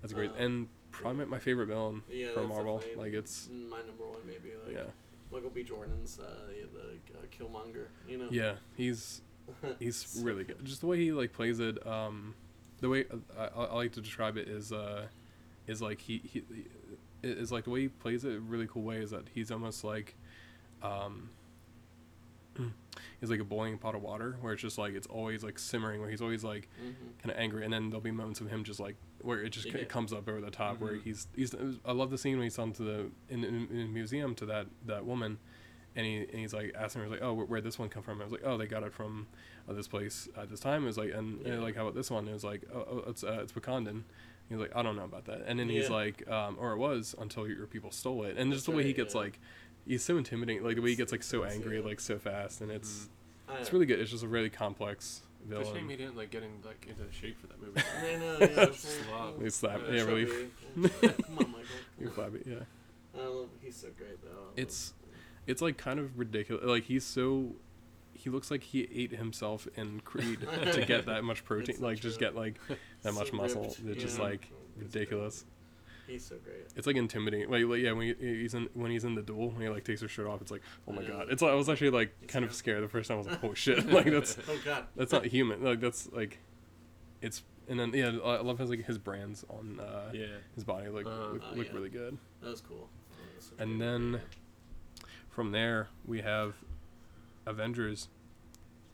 that's 0.00 0.12
great 0.12 0.30
Um, 0.30 0.36
and 0.38 0.68
probably 0.92 1.24
my 1.26 1.38
favorite 1.38 1.66
villain 1.66 2.02
Yeah, 2.10 2.32
from 2.32 2.48
Marvel 2.48 2.82
like 2.96 3.12
it's 3.12 3.48
my 3.48 3.78
number 3.78 4.04
one 4.06 4.18
maybe. 4.26 4.50
Like 4.66 4.74
yeah 4.76 4.90
Michael 5.32 5.50
B. 5.50 5.62
Jordan's 5.62 6.18
uh, 6.18 6.24
the 6.74 7.18
uh, 7.18 7.22
Killmonger. 7.30 7.86
You 8.08 8.18
know. 8.18 8.28
yeah 8.30 8.54
he's 8.76 9.22
he's 9.78 10.20
really 10.22 10.44
good 10.44 10.64
just 10.64 10.80
the 10.80 10.86
way 10.86 10.98
he 10.98 11.12
like 11.12 11.32
plays 11.32 11.60
it 11.60 11.84
um 11.86 12.34
the 12.80 12.88
way 12.88 13.04
I, 13.38 13.44
I, 13.44 13.64
I 13.64 13.74
like 13.74 13.92
to 13.92 14.00
describe 14.00 14.36
it 14.36 14.48
is 14.48 14.72
uh 14.72 15.06
is 15.66 15.82
like 15.82 16.00
he, 16.00 16.20
he 16.24 16.42
is 17.22 17.52
like 17.52 17.64
the 17.64 17.70
way 17.70 17.82
he 17.82 17.88
plays 17.88 18.24
it 18.24 18.34
a 18.36 18.40
really 18.40 18.66
cool 18.66 18.82
way 18.82 18.96
is 18.98 19.10
that 19.10 19.24
he's 19.34 19.50
almost 19.50 19.84
like 19.84 20.16
um 20.82 21.30
he's 23.20 23.30
like 23.30 23.40
a 23.40 23.44
boiling 23.44 23.78
pot 23.78 23.94
of 23.94 24.02
water 24.02 24.36
where 24.40 24.52
it's 24.52 24.62
just 24.62 24.76
like 24.78 24.94
it's 24.94 25.06
always 25.06 25.42
like 25.42 25.58
simmering 25.58 26.00
where 26.00 26.10
he's 26.10 26.20
always 26.22 26.44
like 26.44 26.68
hmm 26.80 26.90
kind 27.22 27.30
of 27.30 27.36
angry 27.38 27.64
and 27.64 27.72
then 27.72 27.90
there'll 27.90 28.00
be 28.00 28.10
moments 28.10 28.40
of 28.40 28.48
him 28.48 28.64
just 28.64 28.80
like 28.80 28.96
where 29.20 29.42
it 29.42 29.50
just 29.50 29.66
Yeah. 29.66 29.76
it 29.76 29.88
comes 29.90 30.12
up 30.12 30.26
over 30.28 30.40
the 30.40 30.50
top 30.50 30.80
where 30.80 30.94
Mhm. 30.94 31.02
he's 31.02 31.26
he's 31.36 31.54
I 31.84 31.92
love 31.92 32.10
the 32.10 32.16
scene 32.18 32.36
when 32.38 32.44
he's 32.44 32.58
on 32.58 32.72
to 32.74 32.82
the 32.82 33.10
in, 33.28 33.44
in, 33.44 33.54
in 33.70 33.76
the 33.76 33.84
museum 33.84 34.34
to 34.36 34.46
that 34.46 34.66
that 34.86 35.04
woman 35.04 35.38
and 35.96 36.06
he 36.06 36.16
and 36.18 36.38
he's 36.38 36.54
like 36.54 36.72
asking 36.74 37.02
her 37.02 37.06
he's 37.08 37.12
like 37.12 37.22
oh 37.22 37.34
where, 37.34 37.44
where'd 37.46 37.64
this 37.64 37.78
one 37.78 37.88
come 37.90 38.02
from 38.02 38.20
I 38.20 38.24
was 38.24 38.32
like 38.32 38.44
oh 38.44 38.56
they 38.56 38.66
got 38.66 38.82
it 38.84 38.92
from 38.94 39.26
uh, 39.68 39.72
this 39.74 39.86
place 39.88 40.28
at 40.36 40.48
this 40.48 40.60
time 40.60 40.84
it 40.84 40.86
was 40.86 40.96
like 40.98 41.12
and, 41.12 41.44
and 41.46 41.62
like 41.62 41.76
how 41.76 41.82
about 41.82 41.94
this 41.94 42.10
one 42.10 42.26
it 42.26 42.32
was 42.32 42.44
like 42.44 42.64
oh, 42.74 42.86
oh 42.90 43.04
it's 43.08 43.22
uh, 43.22 43.40
it's 43.42 43.52
Wakandan 43.52 44.04
he's 44.48 44.58
like 44.58 44.74
I 44.74 44.82
don't 44.82 44.96
know 44.96 45.04
about 45.04 45.26
that 45.26 45.42
and 45.46 45.58
then 45.58 45.68
he's 45.68 45.88
Yeah. 45.90 45.94
like 45.96 46.28
um 46.30 46.56
or 46.58 46.72
it 46.72 46.78
was 46.78 47.14
until 47.18 47.46
your 47.46 47.66
people 47.66 47.90
stole 47.90 48.24
it 48.24 48.36
and 48.38 48.50
just 48.52 48.64
the 48.66 48.72
way 48.72 48.82
he 48.82 48.92
gets 48.94 49.14
yeah. 49.14 49.20
like 49.22 49.40
he's 49.86 50.04
so 50.04 50.16
intimidating 50.16 50.62
like 50.62 50.76
the 50.76 50.82
way 50.82 50.90
he 50.90 50.96
gets 50.96 51.12
like 51.12 51.22
so 51.22 51.44
angry 51.44 51.80
like 51.80 52.00
so 52.00 52.18
fast 52.18 52.60
and 52.60 52.70
it's 52.70 53.08
mm-hmm. 53.48 53.52
I 53.54 53.60
it's 53.60 53.72
really 53.72 53.86
good 53.86 54.00
it's 54.00 54.10
just 54.10 54.24
a 54.24 54.28
really 54.28 54.50
complex 54.50 55.22
It's 55.50 55.68
a 55.68 55.74
shame 55.74 55.88
he 55.88 55.96
didn't 55.96 56.16
like 56.16 56.30
getting 56.30 56.62
like 56.64 56.86
into 56.88 57.10
shape 57.12 57.40
for 57.40 57.46
that 57.48 57.60
movie. 57.60 57.80
I 58.02 58.16
know. 58.16 58.38
Yeah. 58.40 58.66
They 59.40 59.50
slap 59.50 59.80
Yeah, 59.88 59.94
yeah 59.94 60.02
really. 60.02 60.26
Come 60.76 61.38
on, 61.38 61.50
Michael. 61.50 61.64
you're 61.98 62.10
flabby 62.10 62.42
yeah 62.46 62.56
I 63.18 63.26
love. 63.26 63.48
He's 63.60 63.76
so 63.76 63.88
great 63.98 64.22
though. 64.22 64.52
It's- 64.56 64.92
it's 65.46 65.60
like 65.60 65.76
kind 65.76 65.98
of 65.98 66.18
ridiculous. 66.18 66.64
Like 66.64 66.84
he's 66.84 67.04
so, 67.04 67.56
he 68.12 68.30
looks 68.30 68.50
like 68.50 68.62
he 68.62 68.88
ate 68.94 69.12
himself 69.12 69.66
in 69.76 70.00
Creed 70.00 70.40
to 70.72 70.84
get 70.86 71.06
that 71.06 71.24
much 71.24 71.44
protein. 71.44 71.76
Like 71.80 72.00
just 72.00 72.20
get 72.20 72.36
like 72.36 72.60
that 73.02 73.14
much 73.14 73.32
muscle. 73.32 73.74
It's 73.86 74.00
just 74.00 74.18
like 74.18 74.50
ridiculous. 74.76 75.44
Great. 76.10 76.20
He's 76.20 76.26
so 76.26 76.36
great. 76.44 76.66
It's 76.76 76.86
like 76.86 76.96
intimidating. 76.96 77.50
Like, 77.50 77.64
like 77.64 77.80
yeah, 77.80 77.92
when 77.92 78.06
he, 78.08 78.14
he's 78.42 78.54
in 78.54 78.68
when 78.74 78.90
he's 78.90 79.04
in 79.04 79.14
the 79.14 79.22
duel, 79.22 79.50
when 79.50 79.62
he 79.62 79.68
like 79.68 79.84
takes 79.84 80.00
his 80.00 80.10
shirt 80.10 80.26
off, 80.26 80.40
it's 80.40 80.50
like 80.50 80.62
oh 80.88 80.92
my 80.92 81.02
god. 81.02 81.26
It's 81.30 81.42
like 81.42 81.52
I 81.52 81.54
was 81.54 81.68
actually 81.68 81.90
like 81.90 82.14
It's 82.22 82.32
kind 82.32 82.44
of 82.44 82.54
scared 82.54 82.82
the 82.82 82.88
first 82.88 83.08
time. 83.08 83.16
I 83.16 83.18
was 83.18 83.26
like 83.28 83.44
oh 83.44 83.54
shit. 83.54 83.86
like 83.90 84.06
that's 84.06 84.36
Oh 84.48 84.58
God. 84.64 84.84
that's 84.96 85.12
not 85.12 85.24
human. 85.26 85.62
Like 85.62 85.80
that's 85.80 86.08
like, 86.12 86.38
it's 87.22 87.42
and 87.68 87.78
then 87.78 87.92
yeah, 87.94 88.10
I 88.24 88.36
I 88.36 88.40
love 88.42 88.58
his 88.58 88.70
like 88.70 88.84
his 88.84 88.98
brands 88.98 89.44
on 89.48 89.78
uh, 89.80 90.10
yeah. 90.12 90.26
his 90.54 90.64
body 90.64 90.88
like 90.88 91.06
Uh, 91.06 91.10
look, 91.32 91.42
Oh, 91.52 91.56
look 91.56 91.66
yeah. 91.68 91.72
really 91.74 91.90
good. 91.90 92.18
That 92.42 92.50
was 92.50 92.60
cool. 92.60 92.88
That 93.10 93.36
was 93.36 93.52
And 93.58 93.78
great. 93.78 93.86
then- 93.86 94.20
From 95.28 95.52
there 95.52 95.88
we 96.04 96.20
have 96.22 96.54
Avengers, 97.46 98.08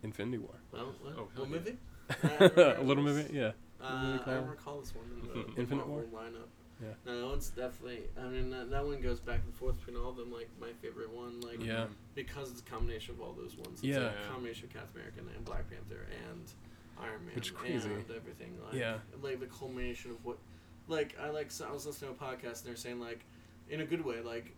Infinity 0.02 0.38
War. 0.38 0.54
Well, 0.72 0.94
what, 1.02 1.14
Oh, 1.16 1.28
hell 1.34 1.46
what 1.46 1.50
yeah. 1.50 1.56
movie? 1.56 2.74
a 2.78 2.82
little 2.82 3.02
movie, 3.02 3.32
yeah. 3.34 3.52
Uh, 3.82 4.18
I 4.26 4.30
don't 4.34 4.46
recall 4.46 4.80
this 4.80 4.94
one 4.94 5.04
in 5.12 5.28
the, 5.28 5.52
the 5.54 5.60
Infinite 5.60 5.86
War? 5.86 6.02
lineup. 6.14 6.48
Yeah. 6.82 6.88
No, 7.06 7.20
that 7.20 7.26
one's 7.26 7.48
definitely. 7.50 8.02
I 8.20 8.24
mean, 8.26 8.50
that, 8.50 8.70
that 8.70 8.84
one 8.84 9.00
goes 9.00 9.18
back 9.18 9.40
and 9.44 9.54
forth 9.54 9.76
between 9.78 9.96
all 10.02 10.10
of 10.10 10.16
them. 10.16 10.30
Like 10.32 10.48
my 10.60 10.72
favorite 10.82 11.10
one, 11.10 11.40
like 11.40 11.64
Yeah. 11.64 11.86
because 12.14 12.50
it's 12.50 12.60
a 12.60 12.64
combination 12.64 13.14
of 13.14 13.20
all 13.22 13.32
those 13.32 13.56
ones. 13.56 13.78
It's 13.80 13.84
Yeah. 13.84 14.00
like 14.00 14.12
Yeah. 14.20 14.26
a 14.26 14.30
combination 14.30 14.64
of 14.66 14.72
Captain 14.74 15.00
America 15.00 15.20
and 15.34 15.44
Black 15.44 15.70
Panther 15.70 16.06
and 16.30 16.42
Iron 17.00 17.24
Man. 17.24 17.34
Which 17.34 17.46
is 17.48 17.52
crazy. 17.52 17.88
And 17.88 18.04
everything. 18.14 18.58
Like, 18.64 18.74
Yeah. 18.74 18.98
Like 19.22 19.40
the 19.40 19.46
culmination 19.46 20.10
of 20.10 20.22
what, 20.24 20.36
like 20.88 21.16
I 21.18 21.30
like. 21.30 21.50
So 21.50 21.66
I 21.66 21.72
was 21.72 21.86
listening 21.86 22.14
to 22.14 22.22
a 22.24 22.26
podcast 22.28 22.60
and 22.60 22.66
they're 22.66 22.76
saying 22.76 23.00
like, 23.00 23.24
in 23.70 23.80
a 23.80 23.86
good 23.86 24.04
way, 24.04 24.20
like, 24.20 24.54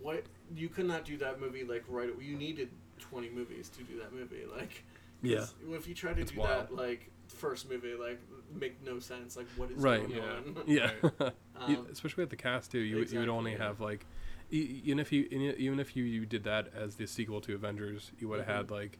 what 0.00 0.24
you 0.54 0.68
could 0.68 0.86
not 0.86 1.04
do 1.04 1.16
that 1.18 1.40
movie 1.40 1.64
like 1.64 1.84
right. 1.88 2.10
You 2.20 2.36
needed 2.36 2.70
twenty 3.00 3.28
movies 3.30 3.68
to 3.70 3.82
do 3.82 3.98
that 3.98 4.12
movie. 4.12 4.44
Like. 4.46 4.84
'cause 5.24 5.54
If 5.68 5.88
you 5.88 5.94
try 5.96 6.14
to 6.14 6.20
It's 6.22 6.30
do 6.30 6.38
wild. 6.38 6.68
that 6.68 6.74
like 6.74 7.10
first 7.28 7.68
movie, 7.68 7.94
like 7.94 8.20
make 8.54 8.84
no 8.84 8.98
sense. 8.98 9.36
Like 9.36 9.46
what 9.56 9.70
is 9.70 9.76
Right. 9.82 10.00
going 10.08 10.22
Yeah. 10.22 10.32
on? 10.32 10.56
Yeah. 10.66 11.30
Um, 11.60 11.88
especially 11.90 12.22
with 12.22 12.30
the 12.30 12.36
cast 12.36 12.70
too. 12.70 12.78
You, 12.78 12.98
would 12.98 13.10
you 13.10 13.18
would 13.18 13.28
only 13.28 13.50
yeah. 13.52 13.58
have 13.58 13.80
like, 13.80 14.06
e- 14.52 14.80
even 14.84 15.00
if 15.00 15.10
you 15.10 15.24
even 15.58 15.80
if 15.80 15.96
you, 15.96 16.04
you 16.04 16.24
did 16.24 16.44
that 16.44 16.68
as 16.72 16.94
the 16.94 17.04
sequel 17.06 17.40
to 17.40 17.54
Avengers, 17.56 18.12
you 18.20 18.28
would 18.28 18.38
have 18.38 18.46
had 18.46 18.66
Mhm. 18.68 18.70
like 18.70 18.98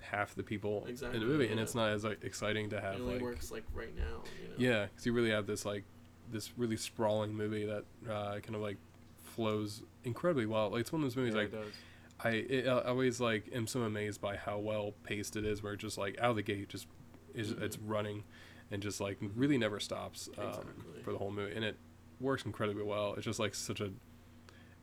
half 0.00 0.34
the 0.36 0.44
people 0.44 0.84
Exactly, 0.86 1.18
in 1.20 1.26
the 1.26 1.32
movie, 1.32 1.48
and 1.48 1.58
it's 1.58 1.74
not 1.74 1.90
as 1.90 2.04
like 2.04 2.22
exciting 2.22 2.70
to 2.70 2.76
it 2.76 2.82
have 2.84 3.00
only 3.00 3.14
like 3.14 3.22
works 3.22 3.50
like 3.50 3.64
right 3.74 3.94
now. 3.96 4.22
You 4.42 4.48
know? 4.48 4.54
yeah, 4.58 4.86
because 4.86 5.04
you 5.06 5.12
really 5.12 5.30
have 5.30 5.46
this 5.48 5.64
like 5.64 5.82
this 6.30 6.56
really 6.56 6.76
sprawling 6.76 7.34
movie 7.34 7.66
that 7.66 7.84
uh, 8.08 8.38
kind 8.38 8.54
of 8.54 8.60
like 8.62 8.76
flows 9.24 9.82
incredibly 10.04 10.46
well. 10.46 10.70
Like 10.70 10.82
it's 10.82 10.92
one 10.92 11.02
of 11.02 11.06
those 11.06 11.16
movies 11.16 11.34
Yeah, 11.34 11.40
like 11.40 11.52
it 11.52 11.64
does. 11.64 11.74
I 12.20 12.30
it, 12.30 12.68
I 12.68 12.80
always 12.82 13.20
like 13.20 13.48
am 13.52 13.66
so 13.66 13.82
amazed 13.82 14.20
by 14.20 14.36
how 14.36 14.58
well 14.58 14.94
paced 15.02 15.34
it 15.34 15.44
is. 15.44 15.62
Where 15.64 15.72
it 15.72 15.78
just 15.78 15.98
like 15.98 16.16
out 16.20 16.30
of 16.30 16.36
the 16.36 16.42
gate, 16.42 16.68
just 16.68 16.86
is 17.34 17.52
it's 17.52 17.76
Mhm. 17.76 17.88
running, 17.88 18.24
and 18.70 18.82
just 18.82 19.00
like 19.00 19.18
really 19.36 19.58
never 19.58 19.78
stops 19.80 20.28
um, 20.38 20.46
Exactly. 20.48 21.02
for 21.02 21.12
the 21.12 21.18
whole 21.18 21.30
movie, 21.30 21.54
and 21.54 21.64
it 21.64 21.76
works 22.20 22.44
incredibly 22.44 22.82
well. 22.84 23.14
It's 23.14 23.24
just 23.24 23.38
like 23.40 23.54
such 23.54 23.80
a, 23.80 23.92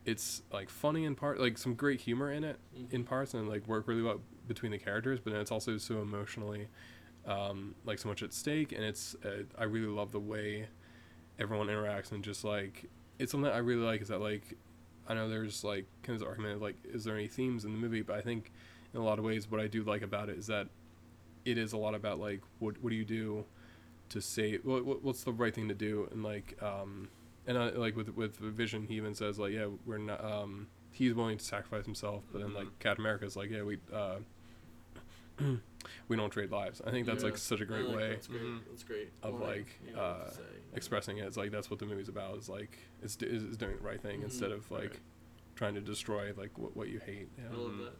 it's 0.05 0.43
like 0.51 0.69
funny 0.69 1.05
in 1.05 1.15
part, 1.15 1.39
like 1.39 1.57
some 1.57 1.73
great 1.76 2.01
humor 2.01 2.31
in 2.31 2.43
it 2.43 2.59
Mhm. 2.77 2.93
in 2.93 3.03
parts, 3.03 3.34
and 3.34 3.47
like 3.47 3.67
work 3.67 3.88
really 3.88 4.01
well 4.01 4.21
between 4.47 4.71
the 4.71 4.80
characters. 4.80 5.19
But 5.19 5.31
then 5.34 5.41
it's 5.41 5.51
also 5.51 5.77
so 5.77 6.01
emotionally, 6.01 6.67
um, 7.26 7.76
like 7.85 7.99
so 7.99 8.09
much 8.09 8.23
at 8.23 8.34
stake, 8.34 8.71
and 8.71 8.84
it's 8.84 9.15
uh, 9.26 9.43
I 9.57 9.65
really 9.65 9.88
love 9.88 10.11
the 10.11 10.19
way 10.19 10.67
everyone 11.38 11.67
interacts 11.67 12.11
and 12.11 12.21
just 12.21 12.43
like 12.43 12.89
it's 13.17 13.31
something 13.31 13.49
I 13.49 13.59
really 13.59 13.81
like 13.84 14.01
is 14.01 14.09
that 14.09 14.19
like 14.19 14.57
I 15.07 15.13
know 15.13 15.30
there's 15.30 15.63
like 15.63 15.85
kind 16.03 16.15
of 16.15 16.19
this 16.19 16.27
argument 16.27 16.55
of 16.55 16.61
like 16.61 16.76
is 16.84 17.03
there 17.05 17.15
any 17.15 17.27
themes 17.27 17.63
in 17.65 17.71
the 17.71 17.77
movie, 17.77 18.01
but 18.01 18.17
I 18.17 18.21
think 18.21 18.51
in 18.93 18.99
a 18.99 19.03
lot 19.03 19.19
of 19.19 19.26
ways 19.26 19.49
what 19.49 19.61
I 19.61 19.67
do 19.67 19.84
like 19.84 20.01
about 20.01 20.30
it 20.30 20.38
is 20.38 20.47
that 20.47 20.67
it 21.51 21.57
is 21.57 21.73
a 21.73 21.77
lot 21.77 21.95
about 21.95 22.19
like 22.19 22.41
what 22.59 22.81
what 22.81 22.89
do 22.91 22.95
you 22.95 23.05
do 23.05 23.45
to 24.09 24.21
save 24.21 24.63
what, 24.65 24.85
what 24.85 25.03
what's 25.03 25.23
the 25.23 25.31
right 25.34 25.53
thing 25.53 25.67
to 25.67 25.76
do 25.76 26.07
and 26.11 26.23
like 26.23 26.57
um 26.61 27.09
and 27.47 27.57
I, 27.57 27.69
like 27.69 27.95
with 27.95 28.09
with 28.15 28.38
Vision 28.38 28.85
he 28.88 28.95
even 28.95 29.13
says 29.15 29.38
like 29.39 29.53
yeah 29.53 29.67
we're 29.85 29.97
not 29.97 30.23
um 30.23 30.67
he's 30.91 31.13
willing 31.13 31.38
to 31.38 31.43
sacrifice 31.45 31.85
himself 31.85 32.23
but 32.31 32.41
then 32.41 32.53
like 32.53 32.65
Mhm. 32.67 32.80
Captain 32.80 33.03
America's 33.05 33.35
like 33.35 33.49
yeah 33.51 33.63
we 33.63 33.77
uh 33.93 34.15
we 36.09 36.15
don't 36.17 36.30
trade 36.31 36.51
lives 36.51 36.81
I 36.85 36.91
think 36.91 37.05
that's 37.07 37.23
Yeah. 37.23 37.30
like 37.30 37.38
such 37.38 37.61
a 37.61 37.65
great 37.65 37.85
like 37.85 37.95
way 37.97 38.09
That's 38.09 38.27
great. 38.27 38.41
Mhm. 38.41 38.59
That's 38.69 38.84
great. 38.84 39.11
of, 39.23 39.34
line, 39.39 39.41
like, 39.49 39.80
you 39.88 39.93
know, 39.95 39.99
uh, 40.01 40.26
to 40.26 40.31
say, 40.34 40.41
you 40.41 40.47
know. 40.71 40.76
expressing 40.76 41.17
it. 41.17 41.26
It's 41.26 41.38
like 41.38 41.51
that's 41.51 41.69
what 41.69 41.80
the 41.80 41.85
movie's 41.85 42.09
about. 42.09 42.38
Is 42.38 42.49
like 42.49 42.77
it's 43.01 43.15
do- 43.15 43.26
is, 43.27 43.43
is 43.43 43.57
doing 43.57 43.77
the 43.77 43.84
right 43.84 44.01
thing 44.01 44.19
Mhm. 44.19 44.26
instead 44.26 44.51
of 44.51 44.69
like 44.71 44.81
Right. 44.81 44.99
trying 45.55 45.76
to 45.76 45.81
destroy 45.81 46.34
like 46.35 46.57
what, 46.57 46.76
what 46.76 46.89
you 46.89 46.99
hate. 46.99 47.30
I 47.38 47.41
Yeah. 47.53 47.57
love 47.57 47.71
Mhm. 47.71 47.85
that. 47.85 47.93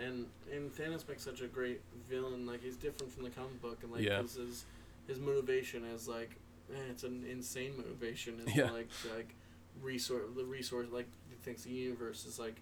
And 0.00 0.26
and 0.52 0.74
Thanos 0.74 1.06
makes 1.08 1.22
such 1.22 1.40
a 1.40 1.46
great 1.46 1.80
villain. 2.08 2.46
Like 2.46 2.62
he's 2.62 2.76
different 2.76 3.12
from 3.12 3.24
the 3.24 3.30
comic 3.30 3.60
book, 3.62 3.78
and 3.82 3.92
like 3.92 4.02
Yeah. 4.04 4.22
his, 4.22 4.64
his 5.06 5.18
motivation 5.20 5.84
is 5.84 6.08
like 6.08 6.30
eh, 6.72 6.78
it's 6.90 7.04
an 7.04 7.24
insane 7.30 7.76
motivation. 7.76 8.40
It's 8.44 8.56
Yeah. 8.56 8.70
like 8.70 8.88
like 9.16 9.34
resource 9.82 10.22
the 10.36 10.44
resource 10.44 10.86
like 10.92 11.08
he 11.28 11.34
thinks 11.36 11.62
the 11.64 11.70
universe 11.70 12.24
is 12.26 12.38
like 12.38 12.56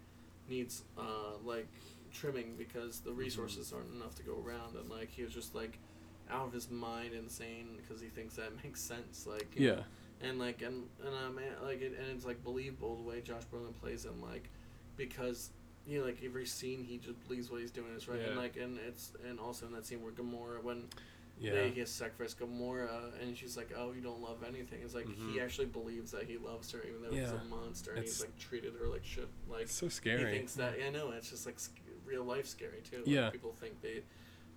needs 0.48 0.82
uh 0.98 1.36
like 1.44 1.68
trimming 2.12 2.54
because 2.56 2.98
Mm-hmm. 3.00 3.08
the 3.10 3.14
resources 3.14 3.72
aren't 3.72 3.92
enough 3.94 4.14
to 4.16 4.22
go 4.22 4.42
around, 4.46 4.76
and 4.76 4.90
like 4.90 5.10
he 5.10 5.22
was 5.22 5.32
just 5.32 5.54
like 5.54 5.78
out 6.30 6.46
of 6.46 6.52
his 6.52 6.70
mind 6.70 7.14
insane 7.14 7.76
because 7.76 8.00
he 8.02 8.08
thinks 8.08 8.36
that 8.36 8.52
makes 8.64 8.80
sense. 8.80 9.26
Like 9.26 9.48
you 9.56 9.68
know, 9.68 9.76
Yeah. 10.20 10.28
and 10.28 10.38
like 10.38 10.60
and 10.60 10.86
and 11.02 11.14
um 11.14 11.38
like 11.64 11.80
it, 11.80 11.96
and 11.98 12.14
it's 12.14 12.26
like 12.26 12.44
believable 12.44 12.96
the 12.96 13.02
way 13.08 13.22
Josh 13.22 13.44
Brolin 13.50 13.72
plays 13.80 14.04
him 14.04 14.20
like 14.20 14.50
because 14.98 15.48
you 15.86 15.98
know 16.00 16.04
like 16.06 16.18
every 16.24 16.46
scene 16.46 16.84
he 16.84 16.96
just 16.98 17.18
believes 17.26 17.50
what 17.50 17.60
he's 17.60 17.70
doing 17.70 17.88
is 17.96 18.06
right 18.08 18.20
and 18.20 18.36
like 18.36 18.56
and 18.56 18.78
it's 18.86 19.12
and 19.28 19.40
also 19.40 19.66
in 19.66 19.72
that 19.72 19.84
scene 19.84 20.02
where 20.02 20.12
Gamora 20.12 20.62
when 20.62 20.84
Yeah. 21.40 21.52
they, 21.54 21.70
he 21.70 21.80
has 21.80 21.88
to 21.90 21.96
sacrifice 21.96 22.34
Gamora 22.34 23.10
and 23.20 23.36
she's 23.36 23.56
like 23.56 23.70
oh 23.76 23.92
you 23.92 24.00
don't 24.00 24.20
love 24.22 24.44
anything 24.46 24.78
it's 24.84 24.94
like 24.94 25.08
he 25.08 25.38
Mhm. 25.38 25.42
actually 25.44 25.66
believes 25.66 26.12
that 26.12 26.24
he 26.24 26.36
loves 26.38 26.70
her 26.72 26.80
even 26.86 27.02
though 27.02 27.10
he's 27.16 27.30
a 27.32 27.42
monster 27.50 27.92
and 27.92 28.02
he's 28.04 28.20
like 28.20 28.38
treated 28.38 28.74
her 28.80 28.86
like 28.86 29.04
shit 29.04 29.28
like 29.50 29.62
It's 29.62 29.74
so 29.74 29.88
scary. 29.88 30.24
he 30.30 30.38
thinks 30.38 30.54
that 30.54 30.74
I 30.86 30.90
know 30.90 31.10
it's 31.10 31.30
just 31.30 31.46
like 31.46 31.56
real 32.06 32.24
life 32.24 32.46
scary 32.46 32.80
too 32.88 32.98
like, 32.98 33.06
Yeah. 33.06 33.30
people 33.30 33.52
think 33.60 33.80
they 33.82 34.02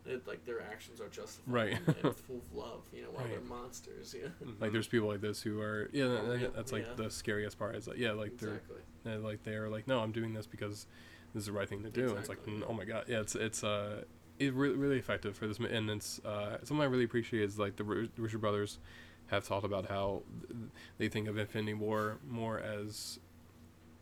that 0.05 0.27
like 0.27 0.45
their 0.45 0.61
actions 0.61 1.01
are 1.01 1.09
justified 1.09 1.51
Right. 1.53 1.73
and, 1.87 2.15
full 2.15 2.37
of 2.37 2.53
love 2.53 2.83
you 2.93 3.01
know 3.01 3.09
while 3.11 3.23
Right. 3.25 3.31
they're 3.33 3.41
monsters 3.57 4.15
yeah 4.17 4.29
Like 4.59 4.71
there's 4.71 4.87
people 4.87 5.07
like 5.07 5.21
this 5.21 5.41
who 5.41 5.59
are 5.61 5.89
yeah. 5.91 6.03
Oh, 6.05 6.27
that- 6.29 6.39
yeah, 6.41 6.47
that's 6.55 6.71
like 6.71 6.85
yeah. 6.87 6.93
the 6.95 7.09
scariest 7.11 7.57
part. 7.59 7.75
Is 7.75 7.87
like 7.87 7.97
yeah, 7.97 8.11
like 8.11 8.33
exactly 8.33 8.77
they're, 9.03 9.13
they're 9.15 9.21
like 9.21 9.43
they're 9.43 9.69
like 9.69 9.87
no, 9.87 9.99
I'm 9.99 10.11
doing 10.11 10.33
this 10.33 10.45
because 10.47 10.85
this 11.33 11.41
is 11.41 11.47
the 11.47 11.51
right 11.53 11.67
thing 11.67 11.83
to 11.83 11.89
do. 11.89 12.09
And 12.09 12.17
it's 12.19 12.29
like 12.29 12.37
Exactly. 12.39 12.63
mm, 12.63 12.69
oh 12.69 12.73
my 12.73 12.85
god, 12.85 13.05
yeah. 13.07 13.19
It's 13.21 13.35
it's 13.35 13.63
uh 13.63 14.03
it's 14.39 14.53
really 14.53 14.75
really 14.75 14.97
effective 14.99 15.35
for 15.37 15.47
this, 15.47 15.59
and 15.59 15.89
it's 15.89 16.19
uh 16.25 16.57
something 16.63 16.81
I 16.81 16.85
really 16.85 17.05
appreciate 17.05 17.43
is 17.43 17.57
like 17.59 17.75
the 17.77 17.83
Russo 17.83 18.37
brothers 18.37 18.79
have 19.27 19.47
talked 19.47 19.65
about 19.65 19.87
how 19.89 20.21
th- 20.47 20.59
they 20.99 21.09
think 21.09 21.27
of 21.27 21.37
Infinity 21.37 21.73
War 21.73 22.17
more 22.29 22.59
as 22.59 23.19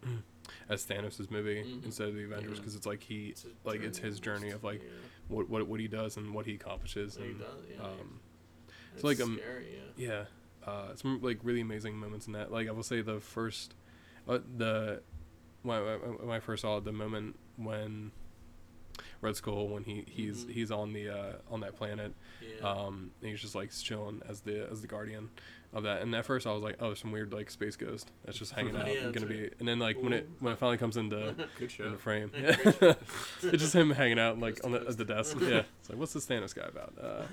as 0.69 0.85
Thanos' 0.85 1.29
movie 1.31 1.63
Mhm. 1.63 1.85
instead 1.85 2.09
of 2.09 2.15
the 2.15 2.23
Avengers 2.23 2.51
Yeah. 2.53 2.57
because 2.59 2.75
it's 2.75 2.85
like 2.85 3.01
he 3.03 3.29
It's 3.29 3.45
like 3.63 3.81
it's 3.81 3.97
his 3.97 4.19
journey 4.19 4.49
of 4.51 4.63
like 4.63 4.81
yeah. 4.83 4.89
what 5.27 5.49
what, 5.49 5.67
what 5.67 5.79
he 5.79 5.87
does 5.87 6.17
and 6.17 6.33
what 6.33 6.45
he 6.45 6.55
accomplishes 6.55 7.17
What 7.17 7.25
he 7.25 7.31
and 7.31 7.39
does, 7.39 7.65
yeah. 7.71 7.83
um 7.85 8.19
it's 8.95 9.03
like, 9.03 9.19
um, 9.21 9.39
yeah. 9.97 10.25
yeah 10.63 10.69
uh 10.69 10.95
some 10.95 11.21
like 11.21 11.39
really 11.43 11.61
amazing 11.61 11.97
moments 11.97 12.27
in 12.27 12.33
that 12.33 12.51
like 12.51 12.67
I 12.67 12.71
will 12.71 12.83
say 12.83 13.01
the 13.01 13.19
first 13.19 13.73
uh, 14.27 14.39
the 14.57 15.01
when 15.63 15.77
I, 15.77 15.95
when 15.95 16.29
I 16.29 16.39
first 16.39 16.61
saw 16.61 16.79
the 16.79 16.91
moment 16.91 17.37
when 17.57 18.11
Red 19.21 19.35
Skull 19.35 19.67
when 19.69 19.83
he 19.83 20.03
he's 20.07 20.45
Mhm. 20.45 20.49
he's 20.51 20.71
on 20.71 20.93
the 20.93 21.09
uh 21.09 21.33
on 21.49 21.61
that 21.61 21.75
planet 21.75 22.13
yeah. 22.41 22.67
um 22.69 23.11
and 23.21 23.31
he's 23.31 23.41
just 23.41 23.55
like 23.55 23.71
chilling 23.71 24.21
as 24.27 24.41
the 24.41 24.69
as 24.69 24.81
the 24.81 24.87
guardian 24.87 25.29
of 25.73 25.83
that 25.83 26.01
and 26.03 26.13
at 26.13 26.23
first 26.25 26.45
i 26.45 26.51
was 26.51 26.61
like 26.61 26.75
oh 26.79 26.93
some 26.93 27.11
weird 27.11 27.33
like 27.33 27.49
space 27.49 27.75
ghost 27.75 28.11
that's 28.25 28.37
just 28.37 28.51
hanging 28.51 28.75
out 28.77 28.87
Yeah, 28.87 29.05
and 29.05 29.13
gonna 29.13 29.25
that's 29.25 29.39
be 29.39 29.49
and 29.59 29.67
then 29.67 29.79
like 29.79 29.97
when 30.01 30.13
it 30.13 30.29
when 30.39 30.53
it 30.53 30.59
finally 30.59 30.77
comes 30.77 30.97
into 30.97 31.33
Good 31.57 31.63
in 31.63 31.67
show. 31.69 31.89
the 31.89 31.97
frame 31.97 32.31
Yeah, 32.39 32.55
yeah. 32.81 32.93
it's 33.41 33.63
just 33.63 33.73
him 33.73 33.89
hanging 33.89 34.19
out 34.19 34.39
like 34.39 34.55
Just 34.55 34.65
on 34.65 34.71
the, 34.71 34.79
the 34.79 35.05
desk 35.05 35.37
yeah 35.41 35.63
it's 35.79 35.89
like 35.89 35.97
what's 35.97 36.13
this 36.13 36.25
thanos 36.27 36.53
guy 36.53 36.67
about 36.67 36.93
uh 37.01 37.23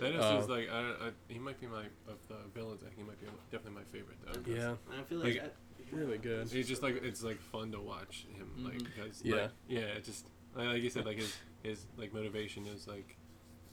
Thanos 0.00 0.20
Uh, 0.36 0.38
is 0.40 0.48
like 0.48 0.68
I, 0.70 0.80
I, 0.80 1.10
he 1.28 1.38
might 1.38 1.60
be 1.60 1.66
my 1.66 1.84
of 2.08 2.18
the 2.28 2.34
villains. 2.54 2.80
I 2.82 2.86
think 2.86 2.98
he 2.98 3.04
might 3.04 3.20
be 3.20 3.26
definitely 3.50 3.80
my 3.80 3.84
favorite 3.92 4.18
though. 4.26 4.52
Yeah. 4.52 4.74
I 4.98 5.02
feel 5.04 5.18
like, 5.18 5.34
Like, 5.36 5.42
I, 5.44 5.96
really 5.96 6.18
good. 6.18 6.48
He's 6.50 6.68
just 6.68 6.82
like 6.82 7.02
it's 7.02 7.22
like 7.22 7.40
fun 7.40 7.72
to 7.72 7.80
watch 7.80 8.26
him 8.36 8.50
like 8.64 8.74
Mhm. 8.78 8.84
because 8.94 9.22
Yeah. 9.24 9.34
like, 9.36 9.50
yeah 9.68 9.80
it 9.80 10.04
just 10.04 10.26
like, 10.54 10.66
like 10.66 10.82
you 10.82 10.90
said 10.90 11.06
like 11.06 11.16
his 11.18 11.34
his 11.62 11.86
like 11.96 12.12
motivation 12.12 12.66
is 12.66 12.86
like 12.86 13.16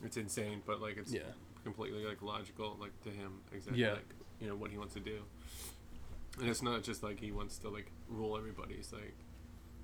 it's 0.02 0.16
insane 0.16 0.62
but 0.66 0.80
like 0.80 0.96
it's 0.96 1.12
yeah 1.12 1.22
completely 1.64 2.04
like 2.04 2.22
logical 2.22 2.76
like 2.80 2.92
to 3.02 3.10
him 3.10 3.40
exactly 3.52 3.80
Yeah. 3.82 3.92
like 3.94 4.04
you 4.40 4.46
know 4.48 4.54
what 4.54 4.70
he 4.70 4.78
wants 4.78 4.94
to 4.94 5.00
do 5.00 5.18
and 6.38 6.48
it's 6.48 6.62
not 6.62 6.82
just 6.82 7.02
like 7.02 7.18
he 7.18 7.32
wants 7.32 7.58
to 7.58 7.68
like 7.70 7.90
rule 8.08 8.36
everybody 8.36 8.74
it's 8.74 8.92
like 8.92 9.14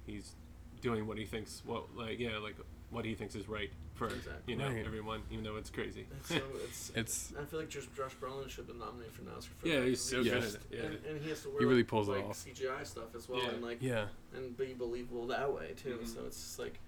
he's 0.07 0.35
doing 0.82 1.07
what 1.07 1.19
he 1.19 1.24
thinks 1.24 1.62
what 1.65 1.97
like 1.97 2.19
yeah 2.19 2.39
like 2.39 2.57
what 2.90 3.05
he 3.05 3.15
thinks 3.15 3.35
is 3.35 3.48
right 3.48 3.70
for 3.94 4.07
Exactly. 4.09 4.35
you 4.47 4.57
know 4.57 4.69
Right. 4.69 4.85
everyone 4.85 5.23
even 5.31 5.44
though 5.44 5.57
it's 5.57 5.70
crazy 5.70 6.07
It's 6.19 6.28
so, 6.28 6.36
it's, 6.65 6.93
it's 6.94 7.32
I 7.40 7.44
feel 7.44 7.61
like 7.61 7.69
just 7.69 7.94
Josh 7.94 8.12
Brolin 8.20 8.48
should 8.48 8.59
have 8.59 8.66
been 8.69 8.78
nominated 8.78 9.12
for 9.12 9.23
an 9.23 9.28
Oscar 9.36 9.52
for 9.59 9.69
yeah 9.69 9.81
that. 9.81 9.89
he's 9.89 10.01
'cause 10.01 10.11
so 10.11 10.23
good 10.24 10.43
Yes. 10.43 10.55
at 10.55 10.61
it 10.61 10.66
yeah 10.73 10.82
and, 10.86 10.98
and 11.07 11.23
he 11.23 11.28
has 11.31 11.43
to 11.43 11.48
wear 11.51 11.59
He 11.61 11.65
really 11.65 11.77
like, 11.78 11.89
pulls 11.89 12.09
it 12.09 12.12
like 12.12 12.24
off. 12.24 12.44
CGI 12.44 12.85
stuff 12.86 13.15
as 13.15 13.28
well, 13.28 13.43
Yeah. 13.43 13.51
and 13.51 13.62
like 13.62 13.78
yeah 13.81 14.07
and 14.35 14.57
be 14.57 14.74
believable 14.74 15.27
that 15.28 15.52
way 15.52 15.73
too. 15.77 15.98
Mhm. 16.02 16.07
So 16.15 16.20
it's 16.27 16.36
just 16.40 16.59
like 16.59 16.78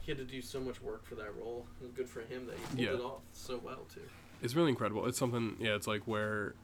he 0.00 0.10
had 0.10 0.18
to 0.18 0.24
do 0.24 0.42
so 0.42 0.58
much 0.60 0.82
work 0.82 1.04
for 1.04 1.14
that 1.14 1.32
role. 1.36 1.64
And 1.80 1.94
good 1.94 2.08
for 2.08 2.22
him 2.22 2.46
that 2.46 2.56
he 2.58 2.64
pulled 2.66 2.78
Yeah. 2.80 2.94
it 2.94 3.00
off 3.00 3.20
so 3.32 3.58
well 3.62 3.86
too. 3.94 4.00
It's 4.42 4.54
really 4.54 4.70
incredible. 4.70 5.06
It's 5.06 5.18
something 5.18 5.56
yeah 5.60 5.74
it's 5.74 5.86
like 5.86 6.02
where 6.06 6.54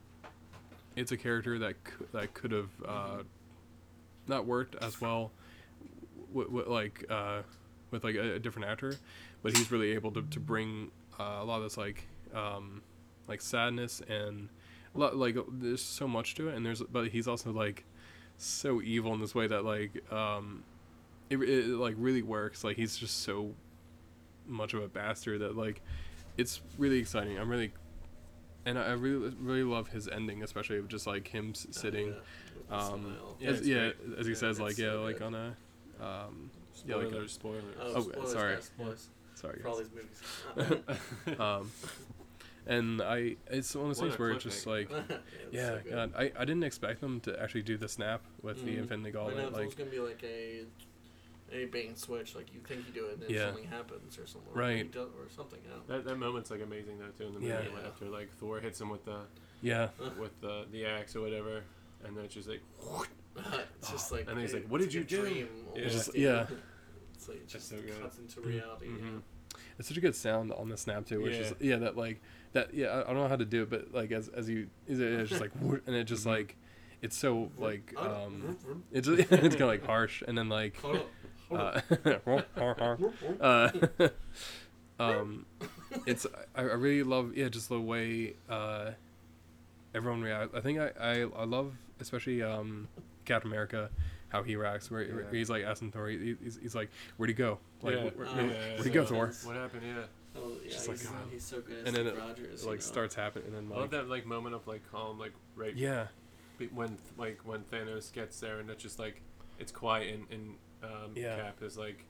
it's 0.96 1.12
a 1.12 1.16
character 1.16 1.58
that 1.60 1.74
c- 1.86 2.06
that 2.12 2.34
could 2.34 2.52
have 2.52 2.70
uh 2.86 3.22
not 4.26 4.46
worked 4.46 4.74
as 4.82 5.00
well 5.00 5.30
with, 6.32 6.48
with 6.48 6.66
like 6.66 7.04
uh 7.08 7.42
with 7.90 8.04
like 8.04 8.16
a, 8.16 8.34
a 8.34 8.38
different 8.38 8.68
actor 8.68 8.94
but 9.42 9.56
he's 9.56 9.70
really 9.70 9.92
able 9.92 10.10
to, 10.12 10.22
to 10.22 10.40
bring 10.40 10.90
uh, 11.18 11.38
a 11.40 11.44
lot 11.44 11.58
of 11.58 11.62
this 11.62 11.76
like 11.78 12.06
um 12.34 12.82
like 13.28 13.40
sadness 13.40 14.02
and 14.08 14.48
a 14.94 14.98
lot 14.98 15.16
like 15.16 15.36
there's 15.52 15.80
so 15.80 16.06
much 16.06 16.34
to 16.34 16.48
it 16.48 16.56
and 16.56 16.66
there's 16.66 16.82
but 16.82 17.08
he's 17.08 17.28
also 17.28 17.52
like 17.52 17.84
so 18.36 18.82
evil 18.82 19.14
in 19.14 19.20
this 19.20 19.34
way 19.34 19.46
that 19.46 19.64
like 19.64 20.02
um 20.12 20.62
it, 21.30 21.36
it 21.36 21.66
like 21.68 21.94
really 21.98 22.22
works. 22.22 22.64
Like 22.64 22.76
he's 22.76 22.96
just 22.96 23.22
so 23.22 23.54
much 24.46 24.74
of 24.74 24.82
a 24.82 24.88
bastard 24.88 25.40
that 25.40 25.56
like 25.56 25.82
it's 26.38 26.62
really 26.78 26.98
exciting 26.98 27.38
i'm 27.38 27.48
really 27.50 27.72
and 28.64 28.78
i 28.78 28.84
I 28.86 28.92
really 28.92 29.34
really 29.40 29.62
love 29.64 29.88
his 29.88 30.08
ending 30.08 30.42
especially 30.42 30.78
of 30.78 30.88
just 30.88 31.06
like 31.06 31.28
him 31.28 31.50
s- 31.54 31.66
sitting 31.72 32.08
Yeah, 32.70 32.76
um 32.78 33.02
smile. 33.02 33.36
Yeah, 33.40 33.50
as, 33.50 33.68
yeah 33.68 33.90
as 34.18 34.26
he 34.26 34.32
Yeah, 34.32 34.38
says 34.38 34.60
like 34.60 34.78
yeah 34.78 34.92
so 34.92 35.02
like 35.02 35.18
good. 35.18 35.22
on 35.26 35.34
a 35.34 35.56
um 36.00 36.50
Yeah, 36.86 36.94
spoilers 36.96 37.12
like 37.12 37.22
a- 37.24 37.28
spoilers 37.28 37.76
Oh, 37.80 37.92
Oh, 37.96 38.00
spoilers, 38.02 38.32
sorry. 38.32 38.54
guys, 38.54 38.64
spoilers 38.64 39.08
sorry 39.34 39.58
for 39.60 39.68
all 39.68 39.76
these 39.76 39.90
movies. 39.90 40.20
um 41.40 41.70
and 42.66 43.00
i 43.00 43.36
it's 43.50 43.74
one 43.74 43.90
of 43.90 43.96
those 43.96 44.00
things 44.00 44.18
where 44.18 44.30
it's 44.32 44.44
just 44.44 44.66
like 44.66 44.90
yeah, 44.90 45.06
yeah 45.52 45.78
so. 45.84 45.90
God, 45.90 46.12
I, 46.16 46.32
I 46.38 46.44
didn't 46.44 46.64
expect 46.64 47.00
them 47.00 47.20
to 47.20 47.40
actually 47.42 47.62
do 47.62 47.76
the 47.78 47.88
snap 47.88 48.22
with 48.42 48.64
the 48.64 48.74
Mhm. 48.76 48.78
infinity 48.80 49.10
I 49.10 49.12
know 49.12 49.18
gauntlet 49.24 49.46
it's 49.46 49.54
like 49.58 49.76
gonna 49.78 49.90
be 49.90 50.00
like 50.00 50.22
a 50.24 50.64
a 51.52 51.64
bait 51.66 51.86
and 51.88 51.96
switch. 51.98 52.34
Like 52.34 52.52
you 52.52 52.60
think 52.60 52.86
you 52.86 52.92
do 52.92 53.06
it, 53.06 53.14
and 53.14 53.22
then 53.22 53.30
Yeah. 53.30 53.46
something 53.46 53.64
happens 53.64 54.18
or 54.18 54.26
something. 54.26 54.50
Or 54.54 54.58
Right. 54.60 54.76
he 54.78 54.82
does, 54.84 55.08
or 55.18 55.28
something. 55.30 55.60
I 55.66 55.76
know. 55.76 55.82
that, 55.88 56.04
that 56.04 56.16
moment's 56.16 56.50
like 56.50 56.60
amazing 56.62 56.98
though 56.98 57.06
too 57.16 57.26
in 57.28 57.34
the 57.34 57.40
movie 57.40 57.52
Yeah. 57.52 57.74
like, 57.74 57.84
after 57.86 58.06
like 58.06 58.30
Thor 58.32 58.60
hits 58.60 58.80
him 58.80 58.90
with 58.90 59.04
the 59.04 59.20
yeah 59.62 59.88
with 60.18 60.40
the 60.40 60.66
the 60.70 60.84
axe 60.86 61.16
or 61.16 61.20
whatever 61.22 61.62
and 62.04 62.16
then 62.16 62.24
it's 62.24 62.34
just 62.34 62.48
like 62.48 62.60
it's 63.78 63.90
just 63.90 64.12
like 64.12 64.20
And 64.28 64.36
then 64.36 64.38
he's 64.38 64.54
like, 64.54 64.66
"What 64.68 64.80
did 64.80 64.92
you 64.94 65.04
do?" 65.04 65.20
Dream, 65.22 65.48
Yeah. 65.74 65.88
Just- 65.88 66.14
yeah. 66.26 66.46
It's 67.14 67.28
like 67.28 67.38
it 67.38 67.48
just 67.48 67.68
so 67.68 67.76
good. 67.76 68.00
cuts 68.00 68.18
into 68.18 68.40
Mhm. 68.40 68.46
reality. 68.46 68.86
Mhm. 68.88 69.22
it's 69.78 69.88
such 69.88 69.96
a 69.96 70.00
good 70.00 70.14
sound 70.14 70.52
on 70.52 70.68
the 70.68 70.76
snap 70.76 71.06
too 71.06 71.20
which 71.22 71.34
is 71.34 71.52
Yeah. 71.60 71.70
yeah 71.72 71.76
that 71.78 71.96
like 71.96 72.20
that 72.52 72.74
yeah 72.74 72.88
I, 72.88 73.00
I 73.02 73.04
don't 73.06 73.16
know 73.16 73.28
how 73.28 73.36
to 73.36 73.44
do 73.44 73.62
it 73.62 73.70
but 73.70 73.92
like 73.92 74.12
as 74.12 74.28
as 74.28 74.48
you 74.48 74.68
is 74.86 75.00
it 75.00 75.12
it's 75.12 75.30
just 75.30 75.40
like 75.40 75.52
and 75.86 75.96
it 75.96 76.04
just 76.04 76.24
Mhm. 76.24 76.30
like 76.36 76.56
it's 77.02 77.16
so 77.16 77.50
like 77.58 77.92
um 77.96 78.56
it's 78.92 79.08
it's 79.08 79.28
kind 79.30 79.44
of 79.54 79.60
like 79.68 79.84
harsh 79.84 80.22
and 80.26 80.36
then 80.38 80.48
like 80.48 80.76
vroom. 80.76 80.92
Hold 80.96 81.06
on, 81.06 81.10
uh, 81.50 81.80
hold 82.24 82.44
uh, 83.40 83.70
um, 85.00 85.46
it's 86.06 86.26
I, 86.54 86.60
I 86.60 86.74
really 86.74 87.02
love 87.02 87.36
yeah 87.36 87.48
just 87.48 87.68
the 87.68 87.80
way 87.80 88.34
uh, 88.48 88.90
everyone 89.94 90.22
reacts. 90.22 90.54
I 90.54 90.60
think 90.60 90.78
I, 90.80 90.90
I, 91.00 91.12
I 91.20 91.44
love 91.44 91.72
especially 92.00 92.42
um, 92.42 92.88
Captain 93.24 93.50
America 93.50 93.90
how 94.28 94.42
he 94.42 94.56
reacts 94.56 94.90
where, 94.90 95.04
where 95.06 95.22
Yeah. 95.22 95.30
he's 95.32 95.48
like 95.50 95.64
asking 95.64 95.92
Thor 95.92 96.08
he, 96.08 96.36
he's, 96.42 96.58
he's 96.60 96.74
like 96.74 96.90
where'd 97.16 97.30
he 97.30 97.34
go 97.34 97.58
like 97.82 97.94
Yeah. 97.94 98.02
where, 98.04 98.12
where, 98.12 98.26
Oh, 98.28 98.34
where- 98.34 98.46
yeah, 98.46 98.72
where'd 98.74 98.84
he 98.84 98.90
go 98.90 99.04
Thor 99.06 99.32
what 99.44 99.56
happened 99.56 99.82
yeah 99.86 100.02
Oh, 100.36 100.52
yeah, 100.62 100.70
Just 100.70 100.86
he's, 100.86 101.04
like, 101.04 101.12
God. 101.14 101.22
he's 101.32 101.42
so 101.42 101.60
good. 101.62 101.78
and 101.86 101.96
then 101.96 102.04
Steve 102.06 102.06
it 102.06 102.18
Rogers, 102.18 102.64
like 102.64 102.72
you 102.74 102.76
know? 102.76 102.80
starts 102.80 103.14
happening 103.14 103.46
and 103.48 103.56
then 103.70 103.76
I 103.76 103.80
love 103.80 103.90
that 103.92 104.08
like 104.08 104.26
moment 104.26 104.54
of 104.54 104.66
like 104.68 104.82
calm 104.92 105.18
like 105.18 105.32
right 105.56 105.74
yeah 105.74 106.08
when 106.74 106.98
like 107.16 107.40
when 107.44 107.62
Thanos 107.62 108.12
gets 108.12 108.38
there 108.38 108.60
and 108.60 108.68
it's 108.70 108.82
just 108.82 108.98
like 108.98 109.22
it's 109.58 109.72
quiet 109.72 110.14
and, 110.14 110.24
and 110.30 110.54
um, 110.82 111.12
Yeah. 111.14 111.36
Cap 111.36 111.62
is 111.62 111.76
like 111.78 112.04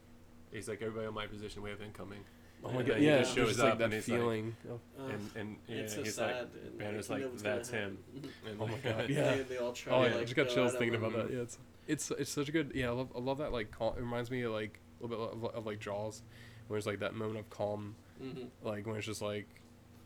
he's 0.52 0.68
like 0.68 0.80
everybody 0.82 1.06
on 1.06 1.14
my 1.14 1.26
position 1.26 1.62
we 1.62 1.70
have 1.70 1.80
incoming 1.82 2.20
oh 2.64 2.70
my 2.72 2.80
Yeah, 2.80 2.86
god 2.86 2.96
he 2.98 3.06
yeah 3.06 3.18
just 3.18 3.34
shows 3.36 3.48
just 3.48 3.60
like 3.60 3.78
that 3.78 3.84
and 3.84 3.92
he's 3.94 4.08
like- 4.08 4.18
feeling 4.18 4.56
of, 4.70 4.80
Uh, 4.98 5.12
and 5.12 5.30
and 5.36 5.56
yeah 5.68 5.76
it's 5.76 5.94
so 5.94 6.02
he's 6.02 6.14
sad. 6.14 6.26
like 6.36 6.48
and, 6.66 6.78
Banner's 6.78 7.10
like 7.10 7.36
that's 7.38 7.68
him 7.70 7.98
and 8.46 8.60
Oh 8.60 8.66
my 8.66 8.78
God, 8.78 9.08
yeah. 9.08 9.36
They, 9.36 9.42
they 9.42 9.56
all 9.58 9.72
try 9.72 9.92
oh 9.94 10.04
to, 10.04 10.10
yeah 10.10 10.16
I 10.16 10.20
just 10.22 10.34
got 10.36 10.48
chills 10.48 10.72
thinking 10.74 10.94
about 10.96 11.12
that 11.14 11.30
yeah 11.32 11.40
it's 11.42 11.58
it's 11.86 12.10
it's 12.12 12.30
such 12.30 12.48
a 12.48 12.52
good 12.52 12.72
yeah 12.74 12.88
I 12.88 12.92
love 12.92 13.08
I 13.14 13.20
love 13.20 13.38
that 13.38 13.52
like 13.52 13.76
cal- 13.76 13.94
it 13.96 14.00
reminds 14.00 14.30
me 14.30 14.42
of 14.42 14.52
like 14.52 14.80
a 15.00 15.06
little 15.06 15.26
bit 15.28 15.36
of, 15.50 15.54
of 15.54 15.66
like 15.66 15.78
Jaws 15.78 16.22
where 16.66 16.76
it's 16.76 16.86
like 16.86 16.98
that 17.00 17.14
moment 17.14 17.38
of 17.40 17.48
calm 17.50 17.94
Mhm. 18.22 18.48
like 18.62 18.86
when 18.86 18.96
it's 18.96 19.06
just 19.06 19.22
like 19.22 19.46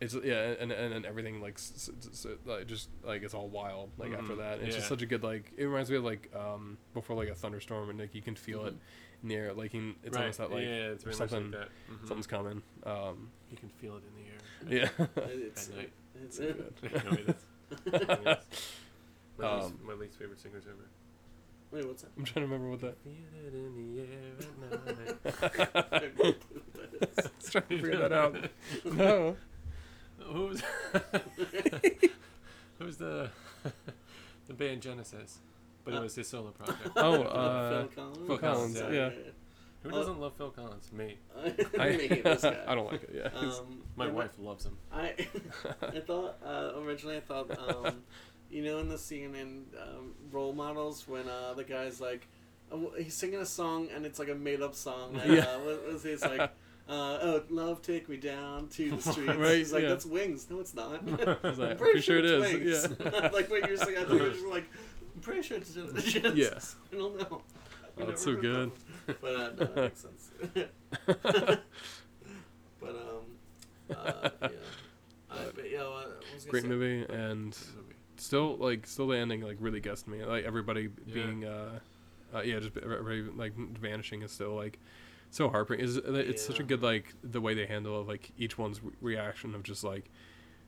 it's 0.03 0.15
yeah 0.23 0.53
and 0.59 0.71
and, 0.71 0.93
and 0.93 1.05
everything 1.05 1.41
like 1.41 1.55
s- 1.55 1.89
s- 1.99 2.07
s- 2.25 2.37
like 2.45 2.67
just 2.67 2.89
like 3.03 3.23
it's 3.23 3.33
all 3.33 3.47
wild 3.47 3.89
like 3.97 4.11
after 4.13 4.33
Mhm, 4.33 4.37
that 4.37 4.59
it's 4.61 4.75
just 4.75 4.87
such 4.87 5.01
a 5.01 5.05
good 5.05 5.23
like 5.23 5.51
it 5.57 5.65
reminds 5.65 5.89
me 5.89 5.97
of 5.97 6.03
like 6.03 6.29
um 6.35 6.77
before 6.93 7.15
like 7.15 7.29
a 7.29 7.35
thunderstorm 7.35 7.89
and 7.89 7.99
like 7.99 8.13
you 8.15 8.21
can 8.21 8.35
feel 8.35 8.65
it 8.65 8.75
in 9.21 9.29
the 9.29 9.35
air 9.35 9.53
like 9.53 9.73
you, 9.73 9.95
it's 10.03 10.15
right 10.15 10.21
almost 10.23 10.37
that 10.39 10.51
like 10.51 10.63
yeah 10.63 10.91
it's 10.93 11.03
very 11.03 11.15
much 11.17 11.29
something- 11.29 11.51
like 11.51 11.59
that 11.61 11.69
Mhm. 11.91 12.07
something's 12.07 12.27
coming 12.27 12.61
um 12.85 13.29
you 13.49 13.57
can 13.57 13.69
feel 13.69 13.97
it 13.97 14.03
in 14.07 14.13
the 14.69 14.75
air 14.79 14.89
yeah 14.99 15.05
It's, 15.27 15.69
At 15.69 15.75
night. 15.77 15.91
it's, 16.23 16.37
So 16.37 16.43
good. 16.53 16.73
No, 17.05 17.11
it 17.11 17.29
is. 17.29 17.35
It 17.85 18.09
is. 18.09 18.09
my, 19.37 19.55
least, 19.55 19.65
Um, 19.67 19.79
my 19.85 19.93
least 19.93 20.17
favorite 20.19 20.39
singers 20.39 20.63
ever 20.67 20.87
Wait, 21.71 21.87
what's 21.87 22.03
that? 22.03 22.11
I'm 22.15 22.23
trying 22.23 22.45
to 22.45 22.53
remember 22.53 22.69
what 22.69 22.81
that 22.81 22.97
feel 22.99 23.13
it 23.47 23.53
in 23.55 23.95
the 23.95 24.01
air 24.01 24.35
at 24.71 24.97
night 24.99 25.17
I 25.91 25.99
don't 25.99 26.19
know 26.19 26.35
what 26.53 26.73
that 26.75 27.09
is. 27.17 27.25
I 27.25 27.29
was 27.41 27.49
trying 27.49 27.63
to 27.69 27.81
figure 27.81 27.97
that 27.97 28.11
out 28.11 28.35
no 28.85 29.35
Who's 30.25 30.61
who's 32.79 32.97
the 32.97 33.29
the 34.47 34.53
band 34.53 34.81
Genesis? 34.81 35.39
But 35.85 35.95
it 35.95 35.97
Uh, 35.97 36.03
was 36.03 36.15
his 36.15 36.27
solo 36.27 36.51
project. 36.51 36.89
Oh, 36.95 37.23
uh, 37.23 37.69
Phil 37.69 37.87
Collins. 38.03 38.27
Phil 38.27 38.37
Collins, 38.37 38.75
yeah. 38.91 39.09
Who 39.83 39.89
uh, 39.89 39.91
doesn't 39.91 40.19
love 40.19 40.33
Phil 40.37 40.49
Collins? 40.51 40.89
Me. 40.93 41.17
I, 41.77 41.89
Me, 41.89 42.07
this 42.23 42.41
guy. 42.41 42.63
I 42.65 42.73
don't 42.75 42.89
like 42.89 43.03
it 43.03 43.09
yeah 43.13 43.25
It's- 43.27 43.59
Um, 43.59 43.81
My 43.97 44.05
and 44.05 44.15
wife 44.15 44.31
loves 44.39 44.65
him. 44.65 44.77
I 44.93 45.13
I 45.81 45.99
thought 45.99 46.37
uh, 46.45 46.71
originally 46.77 47.17
I 47.17 47.19
thought 47.21 47.51
um, 47.59 48.01
you 48.49 48.63
know 48.63 48.77
in 48.79 48.87
the 48.87 48.97
scene 48.97 49.35
in 49.35 49.65
um, 49.81 50.13
Role 50.31 50.53
Models 50.53 51.05
when 51.07 51.27
uh, 51.27 51.53
the 51.53 51.65
guy's 51.65 51.99
like 51.99 52.27
uh, 52.71 52.77
he's 52.97 53.13
singing 53.13 53.39
a 53.41 53.45
song 53.45 53.89
and 53.93 54.05
it's 54.05 54.19
like 54.19 54.29
a 54.29 54.35
made 54.35 54.61
up 54.61 54.73
song. 54.75 55.19
And, 55.21 55.33
Yeah. 55.33 55.43
uh, 55.43 55.59
what 55.59 55.85
was 55.91 56.05
it? 56.05 56.11
It's 56.11 56.23
like. 56.23 56.49
Uh, 56.89 56.91
oh, 57.21 57.43
love, 57.49 57.81
take 57.81 58.09
me 58.09 58.17
down 58.17 58.67
to 58.67 58.91
the 58.91 59.01
streets. 59.11 59.35
Right, 59.35 59.57
He's 59.57 59.71
like, 59.71 59.83
yeah. 59.83 59.89
that's 59.89 60.05
wings. 60.05 60.47
No, 60.49 60.59
it's 60.59 60.73
not. 60.73 60.95
I 61.43 61.47
was 61.47 61.57
like, 61.59 61.71
I'm 61.71 61.77
pretty 61.77 62.01
sure 62.01 62.19
it's 62.19 62.29
is, 62.29 62.53
Wings. 62.53 62.97
yeah. 62.99 63.29
like 63.33 63.49
what 63.49 63.67
you're 63.67 63.77
saying, 63.77 63.97
I 63.97 64.03
think 64.03 64.21
you're 64.21 64.31
just 64.31 64.45
like, 64.45 64.65
I'm 65.15 65.21
pretty 65.21 65.41
sure 65.43 65.57
it's 65.57 65.73
Genesis. 65.73 66.15
Yeah. 66.35 66.59
I 66.91 66.95
don't 67.01 67.17
know. 67.17 67.41
Oh, 68.01 68.05
that's 68.05 68.23
so 68.23 68.35
good. 68.35 68.71
one. 69.05 69.15
But 69.21 69.35
uh, 69.35 69.37
no, 69.37 69.53
that 69.53 69.75
makes 69.75 70.01
sense. 70.01 70.31
but 72.79 72.89
um, 72.89 73.95
uh, 73.95 74.29
yeah. 74.41 74.47
I, 75.31 75.37
but, 75.55 75.69
yeah, 75.71 75.83
what 75.83 75.93
was 76.33 76.45
I 76.47 76.49
gonna 76.49 76.49
great 76.49 76.63
say? 76.63 76.67
movie, 76.69 77.05
and 77.13 77.57
Movie. 77.75 77.95
still 78.17 78.57
like 78.57 78.85
still 78.87 79.07
the 79.07 79.17
ending 79.17 79.41
like 79.41 79.57
really 79.59 79.79
gets 79.79 80.05
me. 80.07 80.23
Like 80.25 80.45
everybody 80.45 80.89
Yeah. 81.05 81.13
being 81.13 81.45
uh, 81.45 81.79
uh 82.35 82.41
yeah, 82.41 82.59
just 82.59 82.71
like 83.37 83.53
vanishing 83.55 84.21
is 84.23 84.31
still 84.31 84.55
like 84.55 84.79
so 85.33 85.49
heartbreaking. 85.49 85.85
It's, 85.85 85.97
uh, 85.97 86.13
it's 86.13 86.45
such 86.45 86.59
a 86.59 86.63
good 86.63 86.83
like 86.83 87.13
the 87.23 87.41
way 87.41 87.53
they 87.55 87.65
handle 87.65 87.99
of 87.99 88.07
like 88.07 88.31
each 88.37 88.57
one's 88.57 88.81
re- 88.83 88.91
reaction 89.01 89.55
of 89.55 89.63
just 89.63 89.83
like 89.83 90.05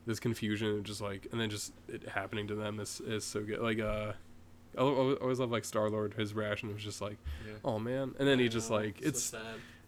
this 0.07 0.19
confusion 0.19 0.67
and 0.69 0.83
just 0.83 1.01
like 1.01 1.27
and 1.31 1.39
then 1.39 1.49
just 1.49 1.73
it 1.87 2.07
happening 2.09 2.47
to 2.47 2.55
them 2.55 2.79
is 2.79 2.99
is 3.01 3.23
so 3.23 3.43
good. 3.43 3.59
Like 3.59 3.79
uh, 3.79 4.13
I 4.77 4.81
always 4.81 5.39
love 5.39 5.51
like 5.51 5.65
Star 5.65 5.89
Lord. 5.89 6.15
His 6.15 6.33
reaction 6.33 6.73
was 6.73 6.83
just 6.83 6.99
like, 6.99 7.17
Yeah. 7.47 7.53
oh 7.63 7.77
man, 7.79 8.15
and 8.19 8.27
then 8.27 8.39
he 8.39 8.49
just 8.49 8.69
like 8.71 8.97
so 9.01 9.07
it's 9.07 9.23
sad. 9.23 9.41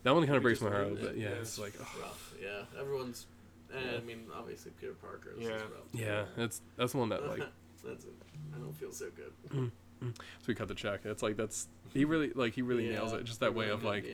that 0.04 0.14
one 0.14 0.24
kind 0.26 0.38
of 0.38 0.44
breaks 0.44 0.62
my 0.62 0.70
heart. 0.70 0.84
ruined 0.84 1.02
But 1.02 1.12
it, 1.12 1.18
yeah, 1.18 1.30
yeah. 1.30 1.36
it's 1.36 1.58
like 1.58 1.74
oh, 1.82 2.00
rough. 2.02 2.34
Yeah, 2.42 2.80
everyone's. 2.80 3.26
Yeah. 3.74 3.98
I 3.98 4.02
mean, 4.02 4.28
obviously 4.34 4.72
Peter 4.80 4.94
Parker. 4.94 5.34
Is 5.38 5.46
Yeah. 5.48 5.54
Rough. 5.56 5.92
yeah, 5.94 6.26
that's 6.38 6.62
that's 6.78 6.92
the 6.92 7.00
one 7.00 7.10
that 7.10 7.28
like 7.28 7.42
That's 7.84 8.06
it. 8.06 8.14
I 8.56 8.60
don't 8.60 8.74
feel 8.74 8.92
so 8.92 9.06
good. 9.16 9.32
Mm, 9.50 9.72
mm. 10.04 10.16
so 10.16 10.22
we 10.48 10.56
cut 10.56 10.68
the 10.68 10.76
check. 10.76 11.02
It's 11.06 11.24
like 11.24 11.38
that's 11.38 11.68
he 11.94 12.06
really 12.06 12.32
like 12.36 12.54
he 12.54 12.62
really 12.62 12.88
nails 12.90 13.14
it. 13.14 13.24
Just 13.24 13.40
that 13.40 13.54
way 13.56 13.70
of 13.70 13.84
like, 13.84 14.06
Yeah. 14.06 14.14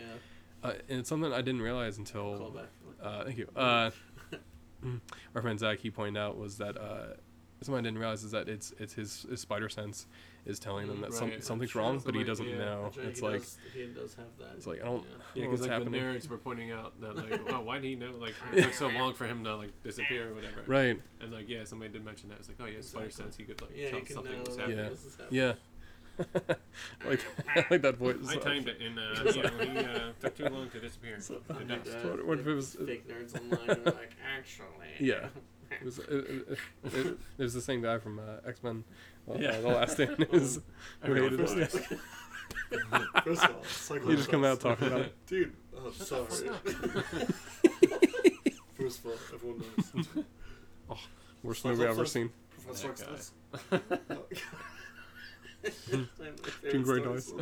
Uh, 0.64 0.74
and 0.90 1.00
it's 1.00 1.10
something 1.10 1.32
I 1.34 1.42
didn't 1.42 1.62
realize 1.62 1.98
until 1.98 2.56
Uh, 3.02 3.24
thank 3.26 3.38
you. 3.38 3.48
Uh, 3.56 3.92
mm, 4.86 5.00
our 5.36 5.42
friend 5.42 5.60
Zach 5.60 5.80
he 5.80 5.92
pointed 5.92 6.20
out 6.20 6.38
was 6.38 6.58
that 6.58 6.78
uh, 6.78 7.14
something 7.62 7.80
I 7.80 7.88
didn't 7.88 8.00
realize 8.00 8.24
is 8.24 8.32
that 8.32 8.48
it's 8.50 8.74
it's 8.80 8.94
his, 8.94 9.26
his 9.30 9.42
spider 9.42 9.70
sense 9.70 10.08
is 10.46 10.60
telling 10.60 10.88
him 10.88 10.98
Mm, 10.98 11.02
that 11.04 11.14
some, 11.14 11.32
something's 11.40 11.74
wrong, 11.74 12.02
but 12.06 12.14
he 12.16 12.24
doesn't 12.26 12.46
yeah, 12.50 12.58
know. 12.58 12.92
That's 12.96 12.98
It's 13.08 13.20
he 13.22 13.26
like 13.26 13.40
does, 13.40 13.58
he 13.74 13.86
does 13.86 14.14
have 14.16 14.26
that. 14.40 14.52
it's 14.58 14.68
like 14.68 14.82
I 14.82 14.86
don't. 14.86 15.06
Yeah, 15.36 15.48
what's 15.48 15.62
because 15.62 15.62
like 15.62 15.70
happening. 15.70 15.92
the 15.94 16.00
nerds 16.00 16.30
were 16.30 16.38
pointing 16.38 16.72
out 16.72 17.00
that 17.00 17.16
like, 17.16 17.40
oh, 17.50 17.62
why 17.62 17.76
did 17.76 17.86
he 17.86 17.96
know? 17.96 18.12
Like, 18.20 18.34
it 18.54 18.64
took 18.64 18.74
so 18.74 18.88
long 19.00 19.14
for 19.14 19.26
him 19.26 19.44
to 19.46 19.56
like 19.56 19.72
disappear 19.84 20.32
or 20.32 20.34
whatever. 20.34 20.64
right. 20.68 21.02
And 21.22 21.32
like, 21.32 21.48
yeah, 21.48 21.64
somebody 21.64 21.94
did 21.94 22.04
mention 22.04 22.28
that. 22.30 22.40
It's 22.40 22.50
like, 22.50 22.58
oh 22.62 22.66
yeah, 22.66 22.82
spider 22.82 23.10
sense. 23.10 23.38
He 23.38 23.44
could 23.44 23.62
like 23.62 23.72
Yeah, 23.74 23.92
tell 23.92 24.06
something 24.06 24.34
know 24.34 24.44
was 24.46 24.58
happening. 24.58 24.78
Yeah. 24.80 24.90
this 24.90 25.06
is 25.06 25.16
happening. 25.16 25.40
Yeah. 25.42 25.54
like 27.06 27.20
I 27.56 27.66
like 27.72 27.82
that 27.82 27.98
voice. 27.98 28.16
I 28.30 28.36
timed 28.38 28.68
it, 28.68 28.80
and 28.82 29.00
uh, 29.00 29.32
you 29.36 29.44
know, 29.44 29.50
he 29.74 29.78
uh, 29.80 30.12
took 30.22 30.36
too 30.38 30.46
long 30.50 30.70
to 30.70 30.80
disappear. 30.80 31.20
So 31.20 31.36
To 31.36 31.54
funny 31.54 31.66
dust. 31.66 31.98
What- 32.06 32.26
what 32.28 32.40
if 32.40 32.48
it 32.48 32.54
was- 32.54 32.76
fake 32.86 33.08
nerds 33.08 33.36
online 33.40 33.70
are 33.88 33.92
like 33.92 34.12
actually? 34.38 34.90
Yeah. 35.00 35.28
It 35.72 35.86
was, 35.86 35.98
it, 35.98 36.06
it, 36.10 36.58
it, 36.84 37.06
it 37.40 37.44
was 37.44 37.54
the 37.56 37.62
same 37.62 37.82
guy 37.82 37.98
from 37.98 38.20
uh, 38.20 38.48
X 38.48 38.62
Men. 38.62 38.84
Uh, 39.28 39.38
Yeah. 39.40 39.60
the 39.60 39.70
last 39.70 39.94
stand 39.94 40.28
is 40.32 40.60
who 41.02 41.14
hated 41.16 41.40
Everyone 41.40 41.62
it. 41.64 41.72
First 43.24 43.44
of 43.44 43.50
all, 43.56 43.62
it's 43.64 43.90
like 43.90 44.04
He 44.06 44.16
just 44.16 44.30
come 44.30 44.46
out 44.46 44.60
talking 44.60 44.88
about 44.88 45.02
it. 45.02 45.16
Dude, 45.26 45.54
oh, 45.76 45.90
sorry. 45.92 46.26
First 48.76 49.00
of 49.00 49.06
all, 49.06 49.14
everyone 49.34 49.64
knows. 49.78 50.08
oh, 50.92 51.00
Worst 51.42 51.66
movie 51.66 51.84
I've 51.84 51.92
ever 51.92 52.06
seen. 52.06 52.30
Professor 52.52 52.90
That 52.90 53.08
guy. 53.08 53.98
X 54.32 54.42
does. 55.64 56.08
Jean 56.72 56.84
Grey 56.84 57.02
dies. 57.02 57.34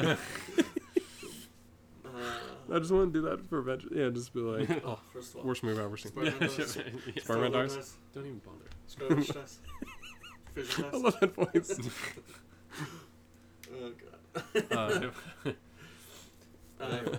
I 2.74 2.80
just 2.80 2.92
want 2.92 3.12
to 3.14 3.20
do 3.22 3.28
that 3.28 3.48
for 3.50 3.62
revenge. 3.62 3.88
Yeah, 3.92 4.10
just 4.10 4.34
be 4.34 4.40
like, 4.40 4.70
oh, 4.86 5.00
First 5.12 5.32
of 5.34 5.40
all, 5.42 5.46
worst 5.48 5.64
movie 5.64 5.80
I've 5.80 5.86
ever 5.86 5.98
seen. 5.98 6.12
Spider-Man 6.12 6.42
Yeah, 6.42 6.58
dies. 6.58 6.80
Spider-Man 7.24 7.52
dies? 7.52 7.94
Don't 8.14 8.26
even 8.26 8.40
bother. 8.40 8.70
Scarlet 8.88 9.28
dies. 9.34 9.60
Fisher 10.54 10.86
I 10.86 10.92
dies. 10.92 11.02
love 11.02 11.20
that 11.20 11.36
voice. 11.36 11.80
Oh 13.74 13.92
god. 14.72 14.72
Uh, 14.72 15.10
Um, 16.80 17.10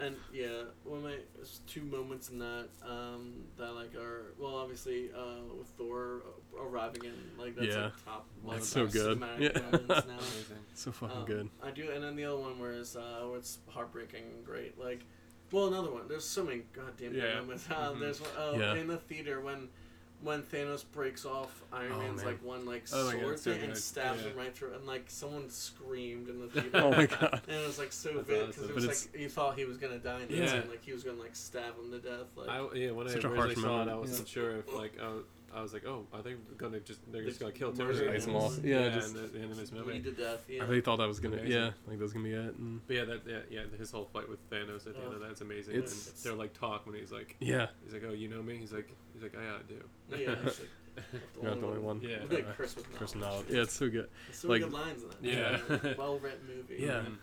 and 0.00 0.14
yeah, 0.32 0.62
one 0.84 0.98
of 0.98 1.04
my 1.04 1.16
there's 1.34 1.60
two 1.66 1.82
moments 1.82 2.28
in 2.30 2.38
that 2.38 2.68
um, 2.86 3.34
that 3.56 3.72
like 3.74 3.94
are 3.96 4.32
well, 4.38 4.56
obviously 4.56 5.10
uh, 5.16 5.42
with 5.58 5.66
Thor 5.76 6.22
arriving 6.58 7.04
in 7.04 7.14
like 7.36 7.56
that's 7.56 7.68
Yeah. 7.68 7.84
like 7.84 8.04
top 8.04 8.26
one 8.42 8.56
That's 8.56 8.76
of 8.76 8.92
so 8.92 8.98
good. 9.00 9.18
Yeah. 9.40 9.60
moments 9.60 9.88
now. 10.08 10.18
So 10.74 10.92
fucking 10.92 11.16
Um, 11.18 11.24
good. 11.24 11.48
I 11.62 11.70
do, 11.70 11.90
and 11.90 12.02
then 12.02 12.16
the 12.16 12.24
other 12.24 12.36
one 12.38 12.58
where 12.58 12.72
it's 12.72 12.96
uh, 12.96 13.24
where 13.26 13.38
it's 13.38 13.58
heartbreaking, 13.68 14.22
and 14.36 14.44
great. 14.44 14.78
Like, 14.78 15.00
well, 15.50 15.66
another 15.66 15.90
one. 15.90 16.06
There's 16.08 16.24
so 16.24 16.44
many 16.44 16.62
goddamn 16.72 17.12
good 17.12 17.22
Yeah. 17.22 17.40
moments. 17.40 17.66
Uh, 17.70 17.92
Mhm. 17.92 18.00
There's 18.00 18.20
one 18.20 18.30
uh, 18.38 18.52
Yeah. 18.58 18.74
in 18.74 18.86
the 18.86 18.98
theater 18.98 19.40
when 19.40 19.68
when 20.20 20.42
Thanos 20.42 20.84
breaks 20.92 21.24
off 21.24 21.62
Iron 21.72 21.92
Oh, 21.94 21.98
Man's 21.98 22.16
man. 22.18 22.26
like 22.26 22.42
one 22.44 22.66
like 22.66 22.84
Oh 22.92 23.06
my 23.06 23.12
sword 23.20 23.38
so 23.38 23.52
thing 23.54 23.62
and 23.64 23.76
stabs 23.76 24.22
Yeah. 24.22 24.30
him 24.30 24.36
right 24.36 24.54
through, 24.54 24.74
and 24.74 24.86
like 24.86 25.04
someone 25.08 25.48
screamed 25.48 26.28
in 26.28 26.40
the 26.40 26.48
theater. 26.48 26.70
Oh 26.74 26.90
my 26.90 27.06
god. 27.06 27.40
And 27.46 27.56
it 27.56 27.66
was 27.66 27.78
like 27.78 27.92
so 27.92 28.12
That's 28.14 28.26
big 28.28 28.46
because 28.48 28.56
awesome. 28.58 28.64
it 28.64 28.66
But 28.68 28.74
was 28.74 28.84
it's- 28.84 29.08
like 29.12 29.20
you 29.22 29.28
thought 29.28 29.56
he 29.58 29.64
was 29.64 29.76
gonna 29.76 29.98
die, 29.98 30.20
and 30.22 30.30
Yeah. 30.30 30.62
like 30.68 30.84
he 30.84 30.92
was 30.92 31.04
gonna 31.04 31.20
like 31.20 31.36
stab 31.36 31.78
him 31.78 31.90
to 31.92 31.98
death. 31.98 32.26
Like, 32.36 32.48
I, 32.48 32.66
yeah, 32.74 32.90
when 32.90 33.08
Such 33.08 33.24
I 33.24 33.28
a 33.28 33.32
originally 33.32 33.54
harsh 33.54 33.54
saw 33.62 33.82
it. 33.82 33.88
I 33.88 33.94
wasn't 33.96 34.28
Yeah. 34.28 34.32
sure 34.32 34.56
if 34.56 34.72
like 34.72 34.92
I 35.00 35.08
was, 35.08 35.24
I 35.54 35.62
was 35.62 35.72
like, 35.72 35.86
oh, 35.86 36.06
are 36.12 36.20
they 36.20 36.34
gonna 36.58 36.78
just 36.80 37.00
they're 37.10 37.24
just 37.24 37.40
gonna 37.40 37.52
kill 37.52 37.72
Murder 37.72 37.94
Terry? 37.98 38.16
Ice 38.16 38.26
him. 38.26 38.34
them 38.34 38.42
off. 38.42 38.58
Yeah, 38.62 38.90
just- 38.90 39.14
in 39.16 39.32
the, 39.32 39.42
in 39.42 39.56
this 39.56 39.70
bleed 39.70 39.86
movie. 39.86 40.00
to 40.02 40.12
death. 40.12 40.40
Yeah. 40.48 40.62
I 40.62 40.66
really 40.66 40.82
thought 40.82 40.96
that 40.98 41.08
was 41.08 41.20
gonna. 41.20 41.36
Amazing. 41.36 41.52
Yeah, 41.52 41.70
like 41.86 41.96
that 41.98 42.02
was 42.04 42.12
gonna 42.12 42.24
be 42.24 42.32
it. 42.34 42.54
And 42.56 42.86
But 42.86 42.96
yeah, 42.96 43.04
that 43.04 43.20
yeah, 43.26 43.38
yeah, 43.50 43.60
his 43.78 43.90
whole 43.90 44.04
fight 44.12 44.28
with 44.28 44.40
Thanos 44.50 44.86
at 44.86 44.94
the 44.94 45.00
end 45.02 45.14
of 45.14 45.22
oh. 45.22 45.26
that's 45.26 45.40
amazing. 45.40 45.76
It's- 45.76 46.08
and 46.08 46.16
they're 46.24 46.34
like 46.38 46.52
talk 46.52 46.84
when 46.86 46.96
he's 46.96 47.12
like, 47.12 47.36
yeah, 47.40 47.68
he's 47.84 47.92
like, 47.94 48.02
oh, 48.06 48.12
you 48.12 48.28
know 48.28 48.42
me? 48.42 48.56
He's 48.56 48.72
like, 48.72 48.90
he's 49.18 49.22
like, 49.22 49.34
yeah, 49.34 49.54
I 49.58 49.62
do. 49.68 50.22
yeah, 50.24 50.34
it's 50.44 50.60
like, 50.60 50.68
you're 51.42 51.50
not 51.50 51.60
the 51.60 51.66
only 51.66 51.78
one. 51.80 52.00
Yeah. 52.02 52.18
Like 52.30 52.46
Uh, 52.48 52.52
Chris 52.52 52.74
with 52.76 52.92
Chris 52.96 53.14
knowledge. 53.14 53.30
Knowledge. 53.32 53.46
Yeah, 53.50 53.62
it's 53.62 53.72
so 53.74 53.88
good. 53.88 54.08
There's 54.26 54.38
so 54.38 54.48
like- 54.48 54.62
good 54.62 54.72
lines 54.72 55.02
in 55.02 55.08
that. 55.08 55.22
Yeah. 55.22 55.92
well 55.98 56.18
written 56.18 56.40
movie. 56.48 56.76
Yeah. 56.82 57.00
Mhm. 57.06 57.16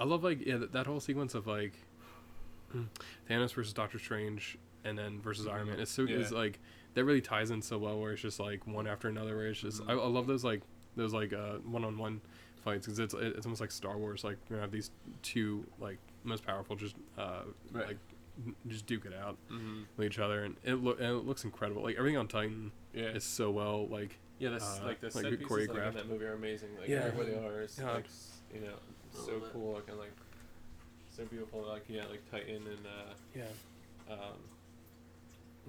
I 0.00 0.04
love 0.04 0.22
like 0.24 0.46
yeah 0.46 0.56
that, 0.58 0.72
that 0.72 0.86
whole 0.86 1.00
sequence 1.00 1.34
of 1.34 1.46
like 1.46 1.72
Thanos 3.28 3.52
versus 3.54 3.72
Doctor 3.72 3.98
Strange 3.98 4.58
and 4.84 4.96
then 4.98 5.20
versus 5.20 5.46
Iron 5.46 5.68
Man. 5.68 5.80
It's 5.80 5.90
so 5.90 6.02
Yeah. 6.02 6.18
it's 6.18 6.30
like 6.30 6.58
that 6.94 7.04
really 7.04 7.20
ties 7.20 7.50
in 7.50 7.62
so 7.62 7.78
well 7.78 7.98
where 8.00 8.12
it's 8.12 8.22
just 8.22 8.40
like 8.40 8.66
one 8.66 8.86
after 8.86 9.08
another. 9.08 9.36
Where 9.36 9.46
it's 9.48 9.60
just 9.60 9.82
I, 9.88 9.92
I 9.92 10.06
love 10.06 10.26
those 10.26 10.44
like 10.44 10.62
those 10.96 11.12
like 11.12 11.32
uh 11.32 11.54
one 11.64 11.84
on 11.84 11.98
one 11.98 12.20
fights 12.64 12.86
because 12.86 12.98
it's 12.98 13.14
it's 13.14 13.46
almost 13.46 13.60
like 13.60 13.70
Star 13.72 13.96
Wars. 13.98 14.24
Like 14.24 14.36
you 14.50 14.56
have 14.56 14.70
these 14.70 14.90
two 15.22 15.64
like 15.80 15.98
most 16.24 16.44
powerful 16.46 16.76
just 16.76 16.96
uh 17.16 17.40
Right. 17.72 17.86
like 17.88 17.96
n- 17.96 17.98
just 18.66 18.86
duke 18.86 19.04
it 19.06 19.12
out 19.14 19.36
Mhm. 19.50 19.84
with 19.96 20.06
each 20.06 20.18
other 20.18 20.44
and 20.44 20.56
it 20.64 20.74
look 20.74 20.98
and 21.00 21.08
it 21.08 21.24
looks 21.26 21.44
incredible. 21.44 21.82
Like 21.82 21.96
everything 21.96 22.16
on 22.16 22.28
Titan 22.28 22.72
Yeah. 22.92 23.06
is 23.08 23.24
so 23.24 23.50
well 23.50 23.86
like 23.88 24.18
Yeah, 24.38 24.50
that's 24.50 24.78
uh, 24.80 24.84
like 24.84 25.00
the 25.00 25.06
like, 25.06 25.12
set 25.24 25.38
pieces 25.38 25.68
like, 25.68 25.78
in 25.88 25.94
that 25.94 26.08
movie 26.08 26.24
are 26.24 26.34
amazing. 26.34 26.70
Like 26.78 26.88
Yeah. 26.88 27.04
everybody 27.04 27.34
are 27.34 27.62
is 27.62 27.78
Yeah. 27.78 27.92
like 27.94 28.06
you 28.54 28.60
know 28.60 28.76
so 29.12 29.32
love 29.32 29.52
cool 29.52 29.74
looking 29.74 29.98
like 29.98 30.12
so 31.10 31.24
beautiful. 31.24 31.62
Like 31.62 31.84
yeah, 31.88 32.06
like 32.06 32.28
Titan 32.30 32.62
and 32.66 32.86
uh, 32.86 33.14
yeah 33.34 33.44
um. 34.14 34.38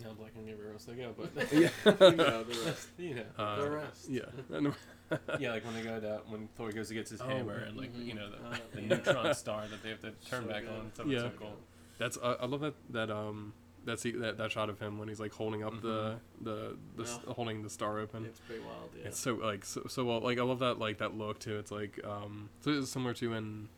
Now 0.04 0.14
Black 0.14 0.32
and 0.38 0.50
everywhere 0.50 0.72
else 0.74 0.86
they 0.86 0.94
go, 0.94 1.14
but 1.18 1.30
yeah 1.52 1.70
you 1.86 2.16
know, 2.16 2.44
the 2.44 2.66
rest. 2.66 2.88
you 2.98 3.16
know, 3.16 3.26
uh, 3.38 3.60
the 3.60 3.70
rest. 3.70 4.08
yeah 4.10 4.22
yeah, 5.40 5.52
like 5.52 5.66
when 5.66 5.74
they 5.74 5.82
go 5.82 6.00
to 6.00 6.22
when 6.30 6.48
Thor 6.56 6.72
goes 6.72 6.88
to 6.88 6.94
get 6.94 7.10
his 7.10 7.20
Oh, 7.20 7.26
hammer 7.28 7.56
and 7.68 7.76
like 7.76 7.94
mhm. 7.94 8.06
you 8.06 8.14
know 8.14 8.30
the, 8.30 8.38
Uh, 8.38 8.58
the 8.74 8.82
yeah. 8.82 8.88
neutron 8.96 9.34
star 9.34 9.68
that 9.68 9.84
they 9.84 9.90
have 9.90 10.00
to 10.02 10.12
turn 10.30 10.44
So 10.44 10.50
back 10.50 10.64
good. 10.64 10.72
on. 10.72 10.92
So 10.96 11.06
Yeah. 11.06 11.20
so 11.24 11.32
cool. 11.38 11.58
That's 12.00 12.18
I 12.24 12.34
I 12.34 12.46
love 12.48 12.62
that 12.62 12.74
that 12.90 13.12
um 13.12 13.54
that 13.86 14.00
see 14.00 14.12
that, 14.12 14.38
that 14.38 14.52
shot 14.52 14.70
of 14.70 14.80
him 14.80 14.98
when 15.00 15.08
he's 15.08 15.20
like 15.20 15.32
holding 15.34 15.64
up 15.64 15.82
the 15.82 16.16
the, 16.42 16.76
the 16.98 17.04
s 17.04 17.20
Yeah. 17.28 17.34
holding 17.34 17.62
the 17.64 17.70
star 17.70 18.00
open. 18.00 18.26
It's 18.26 18.40
pretty 18.40 18.62
wild. 18.64 18.90
Yeah. 19.00 19.08
It's 19.10 19.20
so 19.20 19.36
like 19.36 19.64
so, 19.66 19.84
so 19.88 20.04
well 20.06 20.20
like 20.22 20.38
I 20.40 20.44
love 20.44 20.60
that 20.60 20.80
like 20.80 20.98
that 20.98 21.16
look 21.16 21.40
too. 21.40 21.58
It's 21.60 21.72
like 21.72 22.00
um 22.04 22.50
so 22.62 22.72
it's 22.72 22.90
similar 22.90 23.14
to 23.16 23.34
in 23.34 23.70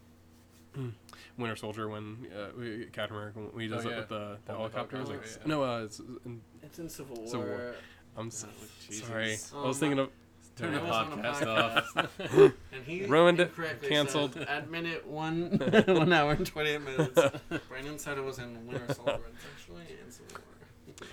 Winter 1.37 1.55
Soldier 1.55 1.89
when 1.89 2.27
uh, 2.33 2.85
Captain 2.93 3.15
America 3.17 3.39
when 3.51 3.61
he 3.61 3.67
does 3.67 3.85
Oh, 3.85 3.89
it 3.89 3.91
yeah. 3.91 3.99
with 3.99 4.09
the, 4.09 4.37
the 4.45 4.53
Oh, 4.53 4.57
helicopter. 4.57 4.97
It's 5.01 5.09
like 5.09 5.23
s- 5.23 5.39
no 5.45 5.63
uh 5.63 5.83
it's 5.83 5.99
in, 5.99 6.41
It's 6.63 6.79
in 6.79 6.89
Civil 6.89 7.17
War. 7.17 7.27
Civil 7.27 7.47
War. 7.47 7.75
I'm 8.17 8.27
s- 8.27 8.45
Oh, 8.47 8.93
sorry. 8.93 9.37
Oh, 9.53 9.63
I 9.63 9.67
was 9.67 9.77
my- 9.77 9.79
thinking 9.79 9.99
of 9.99 10.09
Turn 10.57 10.75
I 10.75 10.79
the 10.79 10.85
was 10.85 11.07
podcast 11.07 11.47
off. 11.47 12.53
And 12.73 12.83
he 12.85 13.05
Ruined 13.05 13.39
it. 13.39 13.49
incorrectly 13.49 13.89
Cancelled. 13.89 14.33
said 14.33 14.47
at 14.47 14.69
minute 14.69 15.07
one, 15.07 15.51
one 15.87 16.11
hour 16.13 16.31
and 16.33 16.45
twenty 16.45 16.71
eight 16.71 16.81
minutes. 16.81 17.19
Brandon 17.69 17.97
said 17.97 18.17
it 18.17 18.23
was 18.23 18.37
in 18.39 18.67
Winter 18.67 18.93
Soldier. 18.93 19.19
It's 19.33 19.45
actually 19.55 19.83
in 20.05 20.11
Civil 20.11 20.37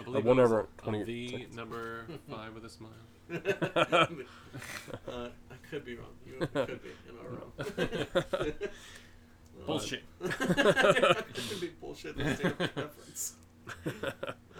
I 0.01 0.02
believe 0.05 0.24
one 0.24 0.39
it 0.39 0.43
was 0.43 0.51
over 0.51 0.60
on 0.60 0.66
20 0.93 1.05
the 1.05 1.28
seconds. 1.31 1.56
number 1.56 2.05
five 2.28 2.52
with 2.55 2.65
a 2.65 2.69
smile. 2.69 2.90
War. 3.31 3.40
uh, 5.09 5.28
I 5.51 5.55
could 5.70 5.85
be 5.85 5.94
wrong. 5.97 6.06
You 6.27 6.47
could 6.47 6.82
be, 6.82 6.90
and 7.09 7.19
I'm 7.20 7.27
wrong. 7.36 8.52
Bullshit. 9.66 10.02
could 10.20 11.60
be 11.60 11.69
bullshit. 11.81 12.16
That's 12.16 12.40
their 12.40 12.51
preference. 12.52 13.35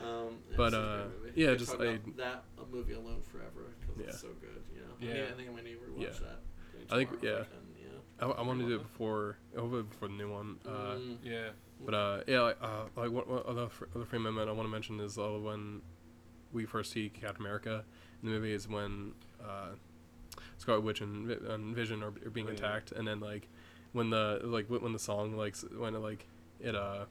Um, 0.05 0.39
But, 0.57 0.67
it's 0.69 0.75
a 0.75 0.81
uh, 0.81 0.97
great 0.97 1.21
movie. 1.23 1.33
yeah, 1.43 1.51
I 1.51 1.55
just 1.57 1.71
talk 1.73 1.81
I- 1.81 1.85
about 1.87 2.17
that 2.19 2.45
a 2.63 2.67
movie 2.75 2.93
alone 2.95 3.23
forever 3.23 3.73
because 3.81 3.97
Yeah. 4.01 4.07
it's 4.09 4.21
so 4.21 4.29
good. 4.41 4.63
You. 5.01 5.09
Yeah. 5.09 5.25
I, 5.33 5.37
think 5.37 5.49
I'm 5.49 5.57
gonna 5.57 5.69
rewatch 5.69 6.01
Yeah. 6.01 6.09
that. 6.09 6.41
I 6.91 6.97
think- 6.97 7.21
tomorrow 7.21 7.37
yeah. 7.37 7.43
if 7.43 7.47
I 7.47 7.51
can, 7.51 7.65
yeah. 8.21 8.27
I, 8.27 8.41
I 8.41 8.43
want 8.43 8.61
to 8.61 8.67
do 8.67 8.75
it 8.77 8.83
before 8.83 9.39
hopefully 9.57 9.83
before 9.83 10.09
the 10.09 10.15
new 10.15 10.31
one. 10.31 10.57
Uh, 10.67 10.71
Mm. 10.97 11.19
Yeah. 11.23 11.49
But 11.85 11.95
uh, 11.95 12.21
yeah, 12.27 12.41
like, 12.41 12.59
uh, 12.61 12.85
like 12.97 13.11
what, 13.13 13.29
what 13.29 13.47
other 13.47 13.69
fr- 13.69 13.85
other 13.95 14.05
frame 14.05 14.23
moment 14.25 14.49
I 14.49 14.53
want 14.53 14.67
to 14.67 14.73
mention 14.73 14.99
is 14.99 15.17
uh, 15.19 15.29
when 15.39 15.81
we 16.53 16.65
first 16.67 16.91
see 16.93 17.09
Captain 17.09 17.41
America 17.45 17.85
in 18.23 18.29
the 18.29 18.35
movie 18.35 18.53
is 18.53 18.67
when 18.69 19.13
uh, 19.41 19.69
Scarlet 20.57 20.81
Witch 20.83 21.01
and, 21.01 21.29
Vi- 21.29 21.53
and 21.53 21.77
Vision 21.77 22.03
are, 22.03 22.09
are 22.27 22.31
being 22.31 22.47
Oh, 22.49 22.51
yeah. 22.51 22.57
attacked, 22.57 22.91
and 22.93 23.07
then 23.07 23.21
like 23.21 23.49
when 23.93 24.11
the 24.11 24.41
like 24.43 24.67
when 24.69 24.93
the 24.93 24.99
song 24.99 25.37
like 25.37 25.57
when 25.77 25.95
it, 25.95 25.99
like 26.01 26.27
it 26.59 26.75
uh 26.75 27.05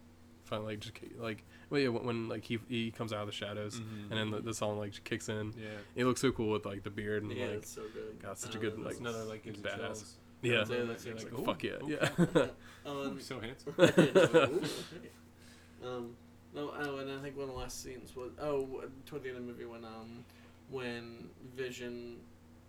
finally 0.47 0.73
like 0.73 0.79
just 0.79 0.95
like 1.19 1.43
well 1.69 1.79
yeah 1.81 1.89
when, 1.89 2.03
when 2.05 2.27
like 2.29 2.43
he 2.43 2.57
he 2.69 2.91
comes 2.91 3.13
out 3.13 3.21
of 3.21 3.27
the 3.27 3.31
shadows 3.33 3.79
Mhm. 3.79 4.09
and 4.11 4.19
then 4.19 4.31
the, 4.31 4.39
the 4.41 4.53
song 4.53 4.77
like 4.79 5.03
kicks 5.03 5.29
in. 5.29 5.53
yeah, 5.57 5.69
It 5.95 6.05
looks 6.05 6.21
so 6.21 6.31
cool 6.31 6.49
with 6.51 6.65
like 6.65 6.83
the 6.83 6.89
beard 6.89 7.23
and 7.23 7.31
Yeah, 7.31 7.45
like 7.47 7.53
it's 7.57 7.69
so 7.71 7.83
good. 7.93 8.19
got 8.21 8.39
such 8.39 8.55
a 8.55 8.57
Uh, 8.57 8.61
good, 8.61 8.73
that's 8.77 8.85
like, 8.85 8.99
another 8.99 9.23
like 9.25 9.43
gives 9.43 9.61
badass. 9.61 9.77
chills. 9.77 10.15
yeah. 10.41 10.51
Yeah, 10.51 10.57
Yeah, 10.69 10.83
that's 10.85 11.05
like, 11.05 11.15
like, 11.23 11.33
Like, 11.33 11.45
fuck 11.45 11.63
yeah, 11.63 11.71
okay." 11.71 11.97
yeah. 12.35 12.47
Oh, 12.85 12.99
Ooh, 12.99 13.03
and- 13.11 13.21
so 13.21 13.39
handsome. 13.39 13.73
Um, 15.83 16.15
no, 16.55 16.71
oh, 16.79 16.97
and 16.97 17.11
I 17.11 17.19
think 17.21 17.35
one 17.37 17.49
of 17.49 17.53
the 17.53 17.59
last 17.59 17.83
scenes 17.83 18.15
was 18.15 18.31
oh 18.41 18.83
toward 19.05 19.23
the 19.23 19.29
end 19.29 19.37
of 19.37 19.45
the 19.45 19.51
movie 19.51 19.65
when 19.65 19.83
um 19.85 20.23
when 20.71 21.29
Vision 21.55 22.17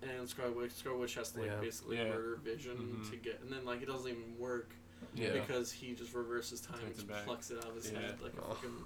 and 0.03 0.29
Scarlet 0.29 0.57
Witch 0.57 0.73
Scarlet 0.73 0.99
Witch 1.01 1.15
has 1.15 1.31
to 1.33 1.41
like 1.41 1.51
Yeah. 1.51 1.61
basically 1.61 1.97
Yeah. 1.97 2.09
murder 2.11 2.39
Vision 2.45 2.77
Mhm. 3.03 3.11
to 3.11 3.17
get 3.17 3.41
and 3.43 3.53
then 3.53 3.65
like 3.65 3.81
it 3.83 3.87
doesn't 3.87 4.11
even 4.11 4.39
work 4.39 4.75
Yeah. 5.15 5.33
because 5.33 5.70
he 5.73 5.95
just 5.95 6.15
reverses 6.15 6.61
time 6.61 6.79
and 6.81 6.89
Takes 6.89 7.01
it 7.01 7.09
back. 7.09 7.25
plucks 7.25 7.51
it 7.51 7.59
out 7.59 7.69
of 7.70 7.75
his 7.77 7.91
Yeah. 7.91 8.01
head 8.01 8.15
like 8.23 8.35
a 8.35 8.41
Oh. 8.43 8.55
fucking. 8.55 8.85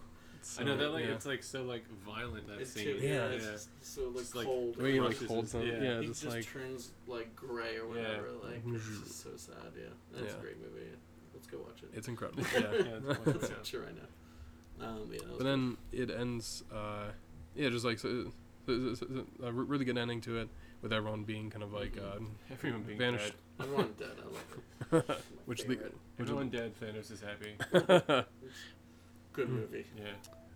I 0.59 0.64
know 0.64 0.76
that 0.76 0.90
like 0.90 1.05
yeah. 1.05 1.12
it's 1.12 1.24
like 1.26 1.43
so 1.44 1.62
like 1.62 1.86
violent 2.05 2.48
that 2.48 2.60
It's 2.60 2.72
scene. 2.72 2.84
too, 2.84 2.98
Yeah. 3.01 3.09
yeah, 3.09 3.14
yeah. 3.28 3.34
it's 3.36 3.44
just 3.47 3.68
so 3.82 4.09
like 4.09 4.16
Just, 4.18 4.34
like, 4.34 4.47
cold. 4.47 4.74
The 4.74 4.82
way 4.82 4.90
he 4.93 4.97
and 4.97 5.06
like 5.06 5.16
Crushes 5.16 5.28
holds 5.28 5.52
his- 5.52 5.60
them, 5.62 5.82
yeah. 5.82 5.82
yeah, 5.94 6.01
he 6.01 6.06
just 6.09 6.22
just 6.22 6.34
like 6.36 6.44
turns 6.47 6.90
like 7.06 7.36
gray 7.36 7.76
or 7.78 7.94
Yeah. 7.94 8.09
whatever. 8.09 8.30
Like 8.43 8.62
it's 8.66 8.89
just 9.01 9.22
so 9.22 9.30
sad. 9.36 9.72
Yeah, 9.76 9.84
that's 10.12 10.32
Yeah. 10.32 10.39
a 10.39 10.43
great 10.43 10.59
movie. 10.60 10.86
Let's 11.32 11.47
go 11.47 11.59
watch 11.59 11.82
it. 11.82 11.90
it's 11.94 12.09
incredible. 12.09 12.43
yeah, 12.52 12.60
Yeah. 12.60 12.70
yeah, 12.72 12.78
it's 12.97 13.06
Let's 13.06 13.26
wonderful. 13.26 13.56
watch 13.56 13.74
it 13.74 13.78
right 13.78 13.97
now. 13.97 14.86
Um, 14.86 15.09
yeah, 15.12 15.18
that 15.18 15.28
was 15.28 15.39
But 15.39 15.44
then 15.44 15.76
it 15.93 16.10
ends, 16.10 16.64
uh, 16.72 17.12
yeah, 17.55 17.68
just 17.68 17.84
like 17.84 17.98
so, 18.01 18.32
so, 18.66 18.94
so, 18.94 19.06
so- 19.06 19.26
a 19.44 19.52
re- 19.52 19.64
really 19.66 19.84
good 19.84 19.98
ending 19.98 20.20
to 20.22 20.39
it, 20.39 20.48
with 20.80 20.93
everyone 20.93 21.22
being 21.22 21.51
kind 21.51 21.62
of 21.62 21.72
like 21.72 21.97
uh, 21.98 22.18
Everyone 22.51 22.82
being 22.82 22.98
vanished. 22.98 23.26
good. 23.26 23.34
Everyone 23.62 23.94
dead. 23.98 24.09
I 24.20 24.24
love 24.24 25.02
it. 25.05 25.09
My 25.09 25.14
which 25.47 25.62
the 25.62 25.68
favorite. 25.68 25.94
which, 26.16 26.28
Everyone 26.28 26.48
dead. 26.51 26.72
Thanos 26.80 27.10
is 27.10 27.20
happy. 27.22 27.56
good 29.32 29.48
movie. 29.48 29.86
Yeah. 29.97 30.05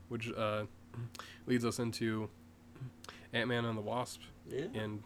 which 0.08 0.30
uh, 0.36 0.64
leads 1.46 1.64
us 1.64 1.78
into 1.78 2.28
Ant 3.32 3.48
Man 3.48 3.64
and 3.64 3.76
the 3.76 3.82
Wasp 3.82 4.20
Yeah. 4.48 4.66
in 4.74 5.02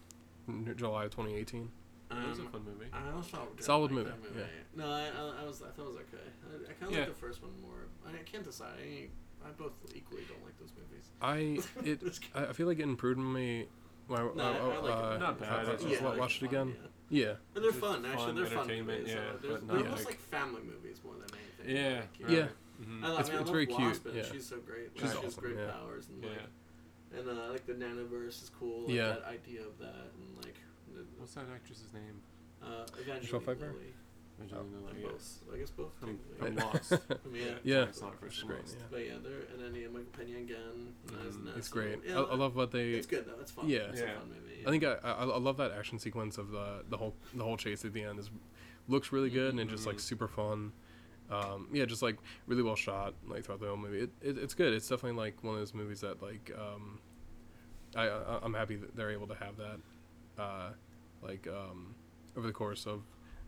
July 0.77 1.05
of 1.05 1.11
2018. 1.11 1.71
That 2.11 2.29
was 2.29 2.39
a 2.39 2.43
Um, 2.43 2.49
fun 2.49 2.65
movie. 2.65 2.87
I 2.93 3.13
also 3.15 3.37
didn't 3.39 3.63
Solid 3.63 3.93
like 3.93 4.07
movie, 4.07 4.19
that 4.35 4.41
yeah. 4.41 4.85
No, 4.85 4.91
I, 4.91 5.03
I, 5.03 5.43
I 5.43 5.45
was 5.47 5.63
I 5.63 5.67
thought 5.71 5.83
it 5.85 5.89
was 5.89 5.97
okay. 5.97 6.27
I, 6.43 6.71
I 6.71 6.73
kind 6.73 6.83
of 6.83 6.91
Yeah. 6.93 6.99
like 7.05 7.09
the 7.15 7.21
first 7.21 7.41
one 7.43 7.53
more. 7.63 7.87
I, 8.07 8.11
I 8.19 8.23
can't 8.25 8.45
decide. 8.45 8.73
I, 8.83 9.07
I 9.47 9.53
both 9.57 9.73
equally 9.95 10.23
don't 10.29 10.43
like 10.45 10.59
those 10.59 10.73
movies. 10.77 11.11
I 11.23 11.61
it 11.89 12.21
I 12.35 12.47
I 12.51 12.53
feel 12.53 12.67
like 12.67 12.79
it 12.81 12.83
improved 12.83 13.21
me. 13.21 13.67
When 14.09 14.21
I, 14.21 14.25
No, 14.35 14.43
I, 14.43 14.49
I 14.49 14.79
like 14.81 15.05
uh, 15.05 15.15
it. 15.15 15.21
Not 15.21 15.39
bad, 15.39 15.49
I, 15.51 15.61
I 15.61 15.65
just 15.77 15.89
just 15.89 16.03
wa- 16.03 16.11
like 16.11 16.19
watched 16.19 16.43
it 16.43 16.47
fun, 16.47 16.55
again. 16.55 16.77
Yeah. 16.83 16.89
Yeah, 17.11 17.35
And 17.57 17.65
they're 17.65 17.73
fun, 17.73 18.05
actually. 18.07 18.25
fun 18.27 18.35
They're 18.37 18.47
fun 18.47 18.69
movies. 18.69 19.09
yeah, 19.09 19.15
uh, 19.19 19.21
there's, 19.43 19.61
but 19.61 19.67
they're 19.67 19.77
not 19.77 19.85
almost 19.87 20.05
like- 20.05 20.15
like 20.15 20.21
family 20.21 20.63
movies 20.63 21.01
more 21.05 21.15
than 21.15 21.29
anything. 21.35 21.77
Yeah. 21.77 22.01
Like, 22.01 22.19
you 22.21 22.27
know, 22.27 22.33
Yeah. 22.33 22.49
Mhm. 22.87 23.05
I, 23.05 23.09
love, 23.09 23.19
It's- 23.21 23.29
I 23.29 23.33
mean, 23.33 23.39
I 23.39 23.41
it's 23.41 23.47
love 23.47 23.49
very 23.51 23.67
cute, 23.67 23.81
Wasp, 23.81 24.07
and 24.07 24.15
yeah. 24.15 24.23
She's 24.33 24.47
so 24.47 24.59
great. 24.61 24.91
She's 24.95 25.03
Like, 25.03 25.11
she 25.11 25.17
has 25.25 25.33
awesome, 25.35 25.43
great 25.45 25.57
yeah. 25.57 25.71
powers 25.73 26.09
and 26.09 26.23
Yeah. 26.23 26.31
like, 26.31 26.39
and 27.19 27.29
uh, 27.29 27.51
like 27.51 27.67
the 27.67 27.75
nanoverse 27.75 28.43
is 28.45 28.51
cool. 28.59 28.83
Like, 28.87 28.95
Yeah. 28.95 29.09
That 29.09 29.25
idea 29.25 29.67
of 29.67 29.77
that 29.79 30.07
and 30.15 30.37
like, 30.45 30.55
the, 30.95 31.05
What's 31.19 31.35
that 31.35 31.47
actress's 31.53 31.93
name? 31.93 32.23
uh, 32.63 32.87
Evangeline 32.93 33.21
Michelle 33.23 33.41
Pfeiffer? 33.41 33.75
Lilly. 34.41 34.53
Angelina 34.53 34.85
Like 34.87 34.95
Lilly, 34.95 35.05
both. 35.07 35.41
I 35.55 35.59
guess 35.59 35.71
both. 35.71 35.93
From, 36.01 36.19
technically. 36.41 36.57
from 36.57 36.57
Lost. 36.73 36.93
I 37.25 37.29
mean, 37.29 37.43
yeah. 37.47 37.53
Yeah. 37.79 37.83
It's 37.85 38.01
not 38.03 38.15
first 38.21 38.33
It's 38.33 38.39
from 38.41 38.49
great. 38.49 38.63
Yeah. 38.69 38.85
But 38.91 39.01
yeah, 39.07 39.13
they're 39.23 39.33
and 39.55 39.75
then 39.75 39.81
Ian 39.81 40.07
Pena 40.17 40.39
again. 40.39 40.95
Nice, 41.13 41.35
nice. 41.45 41.57
It's 41.57 41.69
great. 41.69 41.99
Yeah, 42.07 42.19
I, 42.21 42.23
I 42.23 42.35
love 42.35 42.57
what 42.57 42.71
they. 42.71 42.91
It's 42.91 43.07
good 43.07 43.27
though. 43.27 43.41
It's 43.41 43.51
fun. 43.53 43.69
Yeah. 43.69 43.79
It's 43.91 44.01
Yeah. 44.01 44.13
a 44.13 44.15
fun 44.19 44.29
movie. 44.29 44.65
I 44.67 44.71
think 44.71 44.85
I, 44.85 44.97
I 45.03 45.25
I 45.25 45.39
love 45.39 45.57
that 45.59 45.73
action 45.73 45.99
sequence 45.99 46.37
of 46.39 46.51
the 46.51 46.85
the 46.89 46.97
whole 46.97 47.15
the 47.35 47.45
whole 47.45 47.57
chase 47.57 47.85
at 47.85 47.93
the 47.93 48.03
end 48.03 48.19
is 48.19 48.31
looks 48.89 49.13
really 49.13 49.31
good 49.31 49.55
and 49.55 49.71
just 49.71 49.87
like 49.87 49.97
Mhm. 49.97 50.01
super 50.01 50.29
fun. 50.29 50.73
Um, 51.31 51.69
yeah, 51.73 51.85
just 51.85 52.03
like 52.03 52.17
really 52.49 52.63
well 52.63 52.75
shot 52.75 53.15
like 53.29 53.45
throughout 53.45 53.61
the 53.61 53.69
whole 53.69 53.77
movie. 53.77 54.01
It, 54.01 54.11
it 54.21 54.37
it's 54.39 54.53
good. 54.55 54.75
It's 54.75 54.89
definitely 54.89 55.17
like 55.19 55.43
one 55.45 55.55
of 55.55 55.61
those 55.61 55.75
movies 55.75 56.01
that 56.01 56.21
like 56.23 56.51
um, 56.59 56.99
I, 57.95 58.09
I 58.09 58.39
I'm 58.43 58.53
happy 58.55 58.77
that 58.77 58.97
they're 58.97 59.13
able 59.13 59.29
to 59.29 59.35
have 59.37 59.57
that 59.59 60.43
uh, 60.43 60.71
like 61.23 61.47
um, 61.47 61.95
over 62.37 62.47
the 62.47 62.53
course 62.53 62.85
of 62.87 63.03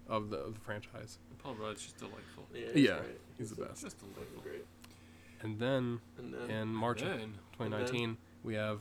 of 0.08 0.30
the, 0.30 0.36
of 0.38 0.54
the 0.54 0.60
franchise. 0.60 1.18
Paul 1.38 1.54
Rudd's 1.54 1.82
just 1.82 1.96
delightful. 1.98 2.46
Yeah, 2.54 2.66
Yeah, 2.74 2.98
great. 3.00 3.20
he's 3.38 3.50
the 3.50 3.64
best. 3.64 3.82
Just 3.82 3.98
delightful. 3.98 4.42
great. 4.42 4.64
And 5.42 5.58
then 5.58 6.00
And 6.18 6.32
then, 6.32 6.50
in 6.50 6.68
March 6.68 7.02
of 7.02 7.08
Then, 7.08 7.34
2019 7.58 8.16
we 8.44 8.54
have 8.54 8.80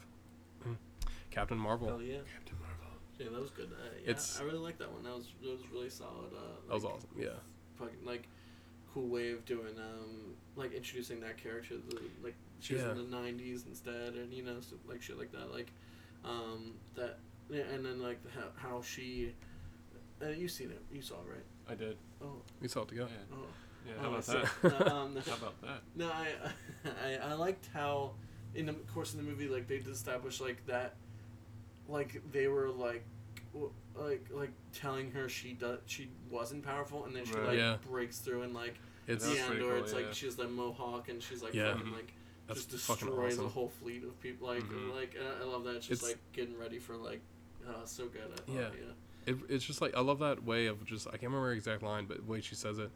Captain 1.31 1.57
Marvel. 1.57 1.88
hell 1.88 2.02
yeah, 2.02 2.18
Captain 2.34 2.57
Marvel. 2.60 2.98
yeah, 3.18 3.30
that 3.31 3.41
was 3.41 3.52
good. 3.52 3.72
Uh, 3.72 3.84
yeah, 4.03 4.10
It's- 4.11 4.39
I 4.39 4.43
really 4.43 4.57
like 4.60 4.77
that 4.80 4.91
one. 4.91 5.03
That 5.03 5.15
was 5.15 5.27
that 5.41 5.49
was 5.49 5.61
really 5.72 5.89
solid. 5.89 6.34
Uh, 6.34 6.68
That 6.68 6.73
was 6.73 6.85
awesome. 6.85 7.10
Yeah. 7.18 7.30
Fucking 7.76 8.06
like 8.06 8.27
cool 8.93 9.07
way 9.07 9.31
of 9.31 9.45
doing 9.45 9.77
um 9.80 10.35
like 10.56 10.73
introducing 10.73 11.19
that 11.22 11.38
character. 11.38 11.76
The, 11.77 12.02
like 12.23 12.35
she 12.60 12.73
was 12.73 12.84
Yeah. 12.84 12.91
in 12.91 12.98
the 13.10 13.18
'90s 13.18 13.65
instead, 13.65 14.15
and 14.15 14.34
you 14.34 14.43
know 14.43 14.60
so, 14.60 14.76
like 14.88 15.02
shit 15.02 15.18
like 15.18 15.31
that. 15.31 15.52
Like 15.52 15.72
um 16.26 16.73
that 16.95 17.19
yeah, 17.49 17.61
and 17.64 17.85
then 17.85 18.02
like 18.02 18.19
how, 18.31 18.49
how 18.56 18.81
she. 18.81 19.34
Uh, 20.23 20.30
you 20.30 20.48
seen 20.48 20.69
it? 20.72 20.81
You 20.93 21.02
saw 21.02 21.15
it, 21.15 21.27
right? 21.30 21.45
I 21.69 21.76
did. 21.76 21.98
Oh, 22.22 22.41
We 22.61 22.68
saw 22.68 22.81
it 22.81 22.89
Yeah. 22.93 23.03
together. 23.06 23.19
oh. 23.34 23.35
Yeah. 23.88 23.93
oh, 23.98 24.02
How 24.02 24.07
I 24.07 24.11
about 24.11 24.23
see. 24.26 24.34
that? 24.34 24.80
No, 24.85 24.95
um, 24.95 25.15
How 25.26 25.35
about 25.35 25.61
that? 25.61 25.81
No, 25.95 26.07
I, 26.11 26.27
I 27.06 27.30
I 27.31 27.34
liked 27.34 27.68
how 27.73 28.11
in 28.53 28.65
the 28.68 28.73
course 28.93 29.11
of 29.14 29.18
the 29.18 29.23
movie 29.23 29.48
like 29.48 29.68
they 29.68 29.76
established 29.77 30.41
like 30.41 30.64
that 30.68 30.95
like 31.88 32.22
they 32.31 32.48
were 32.48 32.69
like 32.69 33.03
like 33.95 34.26
like 34.31 34.52
telling 34.73 35.10
her 35.11 35.27
she 35.30 35.53
does 35.53 35.80
she 35.85 36.10
wasn't 36.30 36.64
powerful 36.64 37.06
and 37.06 37.15
then 37.15 37.26
she 37.26 37.34
Right. 37.34 37.48
like 37.48 37.57
Yeah. 37.57 37.77
breaks 37.89 38.19
through 38.19 38.43
and 38.43 38.53
like 38.53 38.76
It's 39.07 39.26
That 39.26 39.34
the 39.34 39.39
end 39.39 39.48
pretty 39.48 39.64
or 39.65 39.73
cool, 39.76 39.84
it's 39.84 39.93
yeah. 39.93 39.99
like 39.99 40.14
she's 40.14 40.35
the 40.35 40.48
mohawk 40.48 41.10
and 41.10 41.22
she's 41.23 41.41
like 41.41 41.53
Yeah. 41.53 41.73
fucking 41.73 41.88
Mhm. 41.91 41.95
like 41.95 42.14
that's 42.48 42.65
just 42.65 42.72
destroys 42.72 43.34
awesome. 43.35 43.45
a 43.45 43.49
whole 43.49 43.69
fleet 43.69 44.03
of 44.03 44.19
people 44.22 44.48
like 44.48 44.64
Mhm. 44.64 44.93
like 44.95 45.15
and 45.15 45.27
I, 45.27 45.41
I 45.41 45.43
love 45.45 45.64
that 45.64 45.84
she's 45.84 45.98
It's- 45.98 46.10
like 46.11 46.19
getting 46.34 46.57
ready 46.57 46.77
for 46.80 46.95
like 46.98 47.22
uh, 47.68 47.85
so 47.85 48.07
good 48.07 48.22
I 48.34 48.35
thought, 48.35 48.49
Yeah. 48.49 48.69
yeah 48.73 48.93
It, 49.26 49.38
it's 49.49 49.64
just 49.65 49.81
like 49.81 49.95
I 49.95 50.02
love 50.02 50.19
that 50.19 50.43
way 50.43 50.68
of 50.68 50.84
just 50.85 51.07
I 51.07 51.11
can't 51.11 51.23
remember 51.23 51.48
her 51.48 51.53
exact 51.53 51.84
line, 51.84 52.06
but 52.06 52.18
the 52.18 52.23
way 52.31 52.41
she 52.41 52.56
says 52.56 52.80
it, 52.80 52.89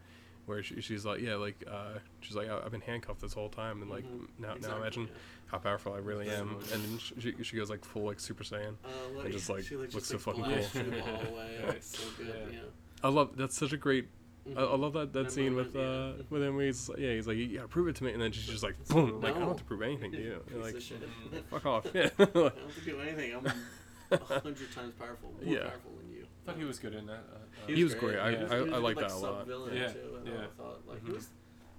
where 0.45 0.61
she, 0.64 0.81
she's 0.81 1.06
like, 1.06 1.22
yeah, 1.22 1.35
like 1.35 1.64
uh, 1.69 1.99
she's 2.22 2.35
like, 2.35 2.49
I've 2.49 2.72
been 2.72 2.81
handcuffed 2.81 3.22
this 3.22 3.34
whole 3.34 3.49
time, 3.49 3.81
and 3.81 3.89
like 3.91 4.06
Mhm. 4.06 4.27
now 4.39 4.56
now 4.61 4.77
imagine 4.77 5.03
yeah. 5.03 5.14
how 5.47 5.57
powerful 5.60 5.93
I 5.93 5.97
really 5.97 6.30
am, 6.30 6.57
and 6.73 6.84
then 6.84 6.97
she, 7.19 7.35
she 7.43 7.56
goes 7.57 7.69
like 7.69 7.84
full 7.85 8.03
like 8.03 8.19
Super 8.19 8.43
Saiyan. 8.43 8.76
uh, 8.84 8.88
like, 9.18 9.31
just, 9.31 9.49
like, 9.49 9.64
she, 9.64 9.76
like, 9.76 9.93
looks 9.93 10.10
just, 10.10 10.23
so 10.23 10.31
like, 10.31 10.38
fucking 10.38 10.43
cool. 10.84 10.91
the 10.91 11.02
hallway 11.02 11.57
Yeah. 11.61 11.73
so 11.81 12.03
good 12.18 12.49
Yeah. 12.53 12.60
I 13.03 13.10
love 13.10 13.35
that's 13.38 13.56
such 13.57 13.73
a 13.73 13.77
great. 13.77 14.07
I, 14.47 14.61
I 14.61 14.64
Mhm. 14.64 14.80
love 14.80 14.93
that, 14.93 15.14
that 15.14 15.23
That 15.26 15.31
scene 15.31 15.56
with 15.56 15.76
uh 15.76 15.80
yeah. 15.80 16.11
with 16.30 16.41
him. 16.43 16.56
Where 16.56 16.65
he's 16.68 16.89
yeah, 16.97 17.14
he's 17.14 17.27
like, 17.27 17.38
yeah, 17.39 17.61
prove 17.69 17.88
it 17.88 17.95
to 17.97 18.03
me, 18.03 18.14
and 18.14 18.22
then 18.22 18.31
she's 18.31 18.45
just 18.47 18.64
like, 18.64 18.76
boom, 18.88 19.10
cool. 19.11 19.19
like 19.19 19.35
I 19.35 19.39
don't 19.39 19.47
have 19.47 19.57
to 19.57 19.64
prove 19.64 19.81
anything 19.81 20.11
to 20.11 20.19
you. 20.22 20.43
Like, 20.56 20.76
fuck 21.52 21.65
off. 21.65 21.85
Yeah. 21.93 22.10
I 22.19 22.26
don't 22.26 22.35
have 22.56 22.76
to 22.76 22.81
do 22.85 22.99
anything. 22.99 23.35
I'm 23.35 23.45
a 24.11 24.18
hundred 24.23 24.72
times 24.72 24.93
powerful, 24.99 25.31
more 25.31 25.41
Yeah. 25.53 25.61
powerful 25.69 25.91
than 25.97 26.05
you. 26.05 26.05
I 26.05 26.05
thought 26.45 26.57
he 26.57 26.63
was 26.63 26.80
good 26.80 26.93
in 26.93 27.05
that. 27.07 27.23
Uh, 27.31 27.38
uh, 27.63 27.67
He 27.67 27.84
was 27.84 27.95
great. 27.95 28.17
I- 28.17 28.31
He 28.31 28.43
was- 28.43 28.51
I- 28.51 28.55
he 28.57 28.63
was 28.63 28.73
I 28.73 28.77
a 28.77 28.80
like 28.80 28.97
that 28.97 29.11
a 29.11 29.15
lot. 29.17 29.47
Yeah, 29.73 29.88
Too, 29.91 29.99
and 30.17 30.27
yeah. 30.27 30.34
I 30.43 30.47
thought 30.57 30.81
like 30.88 31.03
he 31.03 31.09
Mhm. 31.09 31.15
was. 31.15 31.30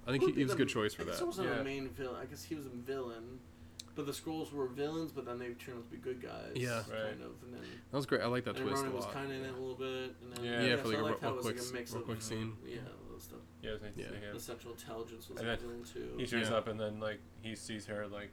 I 0.05 0.11
think 0.11 0.23
he, 0.23 0.31
he 0.33 0.43
was 0.43 0.53
a 0.53 0.57
good 0.57 0.69
choice 0.69 0.93
for 0.93 1.01
I 1.01 1.05
guess 1.05 1.15
that. 1.15 1.19
he 1.23 1.25
wasn't 1.27 1.47
Yeah. 1.49 1.59
a 1.59 1.63
main 1.63 1.89
villain. 1.89 2.15
I 2.21 2.25
guess 2.25 2.43
he 2.43 2.55
was 2.55 2.65
a 2.65 2.69
villain, 2.69 3.39
but 3.95 4.05
the 4.05 4.11
Skrulls 4.13 4.51
were 4.53 4.67
villains. 4.67 5.11
But 5.11 5.25
then 5.25 5.37
they 5.39 5.49
turned 5.53 5.79
out 5.79 5.89
to 5.89 5.91
be 5.91 5.97
good 5.97 6.21
guys. 6.21 6.51
Yeah. 6.55 6.77
Right. 6.77 6.87
Kind 6.87 7.23
of, 7.23 7.31
and 7.43 7.53
then 7.53 7.61
That 7.91 7.97
was 7.97 8.05
great. 8.05 8.21
I 8.21 8.27
like 8.27 8.45
that 8.45 8.55
and 8.55 8.65
twist 8.65 8.83
a 8.83 8.85
Ronan 8.85 8.95
was 8.95 9.05
kind 9.07 9.31
of 9.31 9.37
in 9.37 9.43
it 9.45 9.49
a 9.49 9.51
little 9.57 9.75
bit. 9.75 10.15
And 10.21 10.33
then, 10.33 10.43
Yeah. 10.45 10.61
Yeah, 10.63 10.75
so 10.77 10.81
for 10.83 10.87
like 10.89 10.97
I 10.97 10.99
a 10.99 11.03
liked 11.03 11.21
real- 11.21 11.29
how 11.31 11.33
it 11.33 11.37
was 11.37 11.45
real 11.45 11.55
like 11.55 11.69
a 11.69 11.73
mix 11.73 11.91
real 11.91 11.99
of 12.01 12.05
quick 12.07 12.21
scene. 12.21 12.57
Yeah, 12.65 12.79
all 13.11 13.19
stuff. 13.19 13.39
yeah, 13.61 13.69
it 13.69 13.73
was 13.73 13.81
nice 13.81 13.93
to 13.95 13.99
Yeah. 14.01 14.07
see 14.09 14.15
him. 14.15 14.33
The 14.33 14.39
Central 14.39 14.73
Intelligence 14.73 15.29
was 15.29 15.39
And 15.39 15.47
a 15.47 15.51
then 15.51 15.59
villain 15.59 15.83
too. 15.83 16.15
He 16.17 16.25
turns 16.27 16.49
Yeah. 16.49 16.55
up 16.55 16.67
and 16.67 16.79
then 16.79 16.99
like 16.99 17.19
he 17.41 17.55
sees 17.55 17.85
her 17.87 18.07
like 18.07 18.31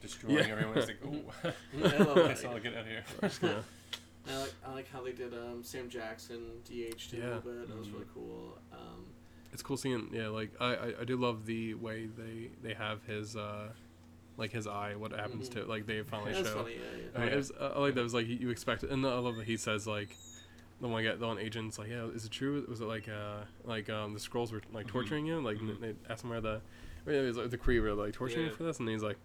destroying 0.00 0.38
Yeah. 0.38 0.46
everyone. 0.52 0.74
He's 0.76 0.86
like, 0.86 1.04
ooh, 1.04 1.24
I 1.44 1.98
love 1.98 2.16
I 2.16 2.28
that, 2.28 2.38
saw 2.38 2.58
get 2.58 2.74
out 2.74 2.80
of 2.80 2.86
here. 2.86 3.04
Just 4.26 4.26
gonna- 4.26 4.38
I 4.38 4.42
like 4.42 4.54
I 4.66 4.74
like 4.74 4.88
how 4.90 5.02
they 5.02 5.12
did 5.12 5.34
um, 5.34 5.62
Sam 5.62 5.88
Jackson 5.88 6.60
DH 6.64 7.10
too 7.10 7.16
Yeah. 7.18 7.24
a 7.24 7.26
little 7.26 7.40
bit. 7.52 7.68
That 7.68 7.78
was 7.78 7.88
Mhm. 7.88 7.92
really 7.94 8.06
cool. 8.14 8.58
Um, 8.72 9.06
it's 9.52 9.62
cool 9.62 9.76
seeing 9.76 10.08
yeah 10.12 10.28
like 10.28 10.52
I, 10.60 10.74
I 10.76 11.00
i 11.00 11.04
do 11.04 11.16
love 11.16 11.44
the 11.44 11.74
way 11.74 12.06
they 12.06 12.50
they 12.62 12.72
have 12.72 13.02
his 13.04 13.34
uh 13.34 13.72
like 14.36 14.52
his 14.52 14.68
eye 14.68 14.94
what 14.94 15.10
happens 15.10 15.48
Mhm. 15.48 15.52
to 15.54 15.60
it 15.62 15.68
like 15.68 15.86
they 15.86 16.02
finally 16.02 16.32
that's 16.32 16.48
show 16.48 16.62
funny. 16.62 16.74
Yeah, 16.76 16.80
yeah. 17.12 17.18
I, 17.18 17.24
mean, 17.24 17.32
it 17.32 17.36
was, 17.36 17.50
uh, 17.50 17.72
I 17.74 17.78
like 17.80 17.94
that 17.96 18.02
was 18.04 18.14
like 18.14 18.28
you 18.28 18.50
expect 18.50 18.84
it 18.84 18.90
and 18.90 19.04
I 19.04 19.18
love 19.18 19.34
that 19.36 19.46
he 19.46 19.56
says 19.56 19.88
like 19.88 20.16
the 20.80 20.86
one 20.86 21.02
guy 21.02 21.16
the 21.16 21.26
one 21.26 21.38
agent's 21.40 21.78
like 21.80 21.88
yeah 21.88 22.04
is 22.14 22.24
it 22.24 22.30
true 22.30 22.64
was 22.68 22.80
it 22.80 22.84
like 22.84 23.08
uh 23.08 23.40
like 23.64 23.90
um 23.90 24.14
the 24.14 24.20
Skrulls 24.20 24.52
were 24.52 24.62
like 24.72 24.86
Mhm. 24.86 24.90
torturing 24.90 25.26
you 25.26 25.40
like 25.40 25.58
Mhm. 25.58 25.80
they 25.80 25.94
asked 26.08 26.22
him 26.22 26.30
where 26.30 26.40
the 26.40 26.60
or, 27.06 27.12
yeah, 27.12 27.22
was 27.22 27.36
like 27.36 27.50
the 27.50 27.58
Kree 27.58 27.82
were 27.82 27.92
like 27.92 28.12
torturing 28.14 28.46
you 28.46 28.52
for 28.52 28.62
this 28.62 28.78
and 28.78 28.88
he's 28.88 29.02
like 29.02 29.18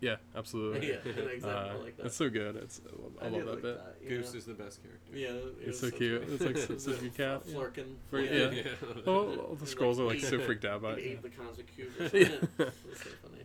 yeah 0.00 0.16
absolutely 0.36 0.88
yeah, 0.88 0.94
exactly. 1.04 1.42
I 1.44 1.50
uh, 1.70 1.78
like 1.78 1.96
that. 1.96 2.06
it's 2.06 2.16
so 2.16 2.30
good 2.30 2.54
it's 2.56 2.80
I 2.86 3.02
love, 3.02 3.12
I 3.20 3.26
I 3.26 3.28
love 3.30 3.44
that 3.46 3.52
like 3.54 3.62
bit 3.62 3.76
that, 4.02 4.08
Goose 4.08 4.32
know? 4.32 4.38
is 4.38 4.44
the 4.46 4.54
best 4.54 4.82
character. 4.82 5.12
Yeah, 5.16 5.28
it 5.30 5.54
It's 5.60 5.66
was 5.66 5.80
so 5.80 5.86
such 5.90 5.98
cute. 5.98 6.22
It's 6.28 6.44
like 6.44 6.56
such- 6.68 6.78
such 6.78 6.98
a 6.98 7.02
the 7.02 7.08
cat, 7.10 7.42
f- 7.44 7.48
yeah. 7.48 7.58
Flerken. 7.58 7.86
Yeah. 8.12 8.20
yeah. 8.20 8.50
yeah. 8.50 9.02
oh, 9.06 9.36
all 9.36 9.54
the 9.54 9.64
He's 9.64 9.74
Skrulls 9.74 9.98
are 9.98 10.04
like 10.04 10.22
like 10.22 10.24
so 10.30 10.38
freaked 10.38 10.64
out 10.64 10.82
by 10.82 10.92
it 10.92 10.98
ate 11.00 11.22
the 11.22 11.30
cosmic 11.30 11.74
cube. 11.74 11.90
Yeah. 12.00 12.20
it 12.20 12.42
was 12.88 12.98
so 12.98 13.10
funny. 13.22 13.42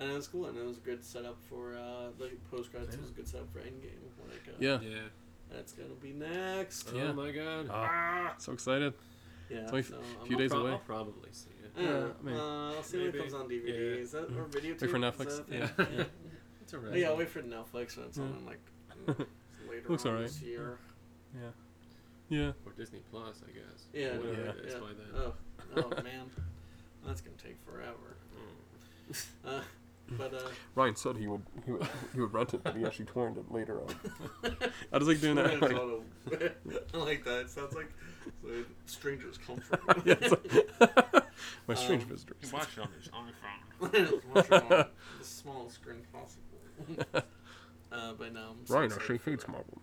And 0.00 0.10
it 0.10 0.14
was 0.14 0.26
cool, 0.26 0.46
and 0.46 0.58
it 0.58 0.64
was 0.64 0.78
a 0.78 0.80
good 0.80 1.04
setup 1.04 1.36
for 1.48 1.76
uh, 1.76 2.08
the 2.18 2.30
post 2.50 2.72
credits. 2.72 2.94
It 2.96 3.00
was 3.00 3.10
a 3.10 3.14
good 3.14 3.28
setup 3.28 3.52
for 3.52 3.60
Endgame. 3.60 4.02
Like, 4.28 4.48
uh, 4.48 4.52
yeah 4.58 4.80
Yeah. 4.82 4.98
that's 5.52 5.72
gonna 5.72 5.90
be 6.02 6.12
next. 6.12 6.90
Yeah. 6.92 7.10
Oh 7.10 7.12
my 7.12 7.30
god. 7.30 7.68
Ah, 7.70 8.34
so 8.38 8.52
excited 8.52 8.92
Yeah. 9.48 9.58
It's 9.58 9.70
only 9.70 9.80
a 9.82 9.84
so 9.84 9.96
I'm 10.20 10.26
few 10.26 10.36
days 10.36 10.50
Pro- 10.50 10.60
away. 10.62 10.70
I'll 10.72 10.78
probably 10.78 11.28
see 11.30 11.50
it. 11.76 11.82
Yeah, 11.82 11.88
Yeah, 11.88 12.06
I 12.20 12.22
mean, 12.24 12.36
uh, 12.36 12.72
I'll 12.76 12.82
see 12.82 12.98
when 12.98 13.06
it 13.08 13.18
comes 13.18 13.34
on 13.34 13.48
DVD. 13.48 13.66
Yeah. 13.68 14.02
Is 14.02 14.10
that 14.12 14.24
or 14.36 14.44
video 14.44 14.72
Wait 14.80 14.90
for 14.90 14.98
Netflix? 14.98 15.40
a 15.40 15.44
thing? 15.44 15.58
Yeah. 15.60 15.68
yeah. 15.96 16.04
It's 16.62 16.72
a 16.74 16.76
Oh, 16.78 16.94
yeah, 16.94 17.08
I'll 17.08 17.16
wait 17.16 17.28
for 17.28 17.42
Netflix 17.42 17.96
when 17.96 18.06
it's 18.06 18.18
Yeah. 18.18 18.24
on 18.24 18.46
like 18.46 18.60
mm, 19.06 19.26
later 19.68 19.88
Looks 19.88 20.06
on 20.06 20.12
alright. 20.12 20.28
this 20.28 20.40
year. 20.42 20.78
Yeah. 21.34 21.48
Yeah. 22.28 22.52
Or 22.64 22.72
Disney 22.72 23.00
Plus, 23.10 23.42
I 23.46 23.50
guess. 23.52 23.86
Yeah, 23.92 24.16
Whatever 24.16 24.42
yeah, 24.44 24.50
it 24.50 24.64
is 24.66 24.72
yeah. 24.74 24.78
by 24.80 24.86
then. 24.88 25.06
Oh, 25.16 25.34
oh 25.76 26.02
man, 26.02 26.30
that's 27.04 27.20
gonna 27.20 27.36
take 27.36 27.56
forever. 27.64 28.16
Mm. 29.12 29.16
Uh, 29.44 29.60
but 30.18 30.34
uh, 30.34 30.38
Ryan 30.74 30.96
said 30.96 31.16
he 31.16 31.26
would 31.26 31.42
he 31.64 31.72
would, 31.72 31.86
he 32.14 32.20
would 32.20 32.32
rent 32.32 32.54
it, 32.54 32.62
but 32.62 32.76
he 32.76 32.84
actually 32.84 33.04
torrent 33.06 33.36
it 33.38 33.50
later 33.52 33.80
on. 33.80 33.94
I 34.92 34.98
just 34.98 35.08
like 35.08 35.20
doing 35.20 35.36
that. 35.36 35.60
Like, 35.60 35.72
I 36.94 36.96
like 36.96 37.24
that. 37.24 37.40
It 37.40 37.50
sounds 37.50 37.74
like 37.74 37.90
where 38.42 38.64
strangers 38.86 39.38
come 39.38 39.58
from. 39.58 39.80
yeah, 40.04 40.14
it's 40.20 40.30
like- 40.30 41.24
my 41.66 41.74
strange 41.74 42.02
Um, 42.04 42.08
visitors. 42.08 42.52
Watch 42.52 42.68
it 42.76 42.80
on 42.80 42.88
his 42.98 43.08
iPhone. 43.08 44.34
Watch 44.34 44.46
it 44.46 44.52
on 44.52 44.68
the 44.68 44.88
smallest 45.24 45.74
screen 45.76 46.02
possible. 46.12 46.42
uh, 47.92 48.12
but 48.18 48.32
no, 48.32 48.50
I'm 48.50 48.66
so 48.66 48.74
Ryan 48.74 48.86
excited 48.86 49.00
actually 49.02 49.18
hates 49.32 49.44
that. 49.44 49.52
Marvel. 49.52 49.82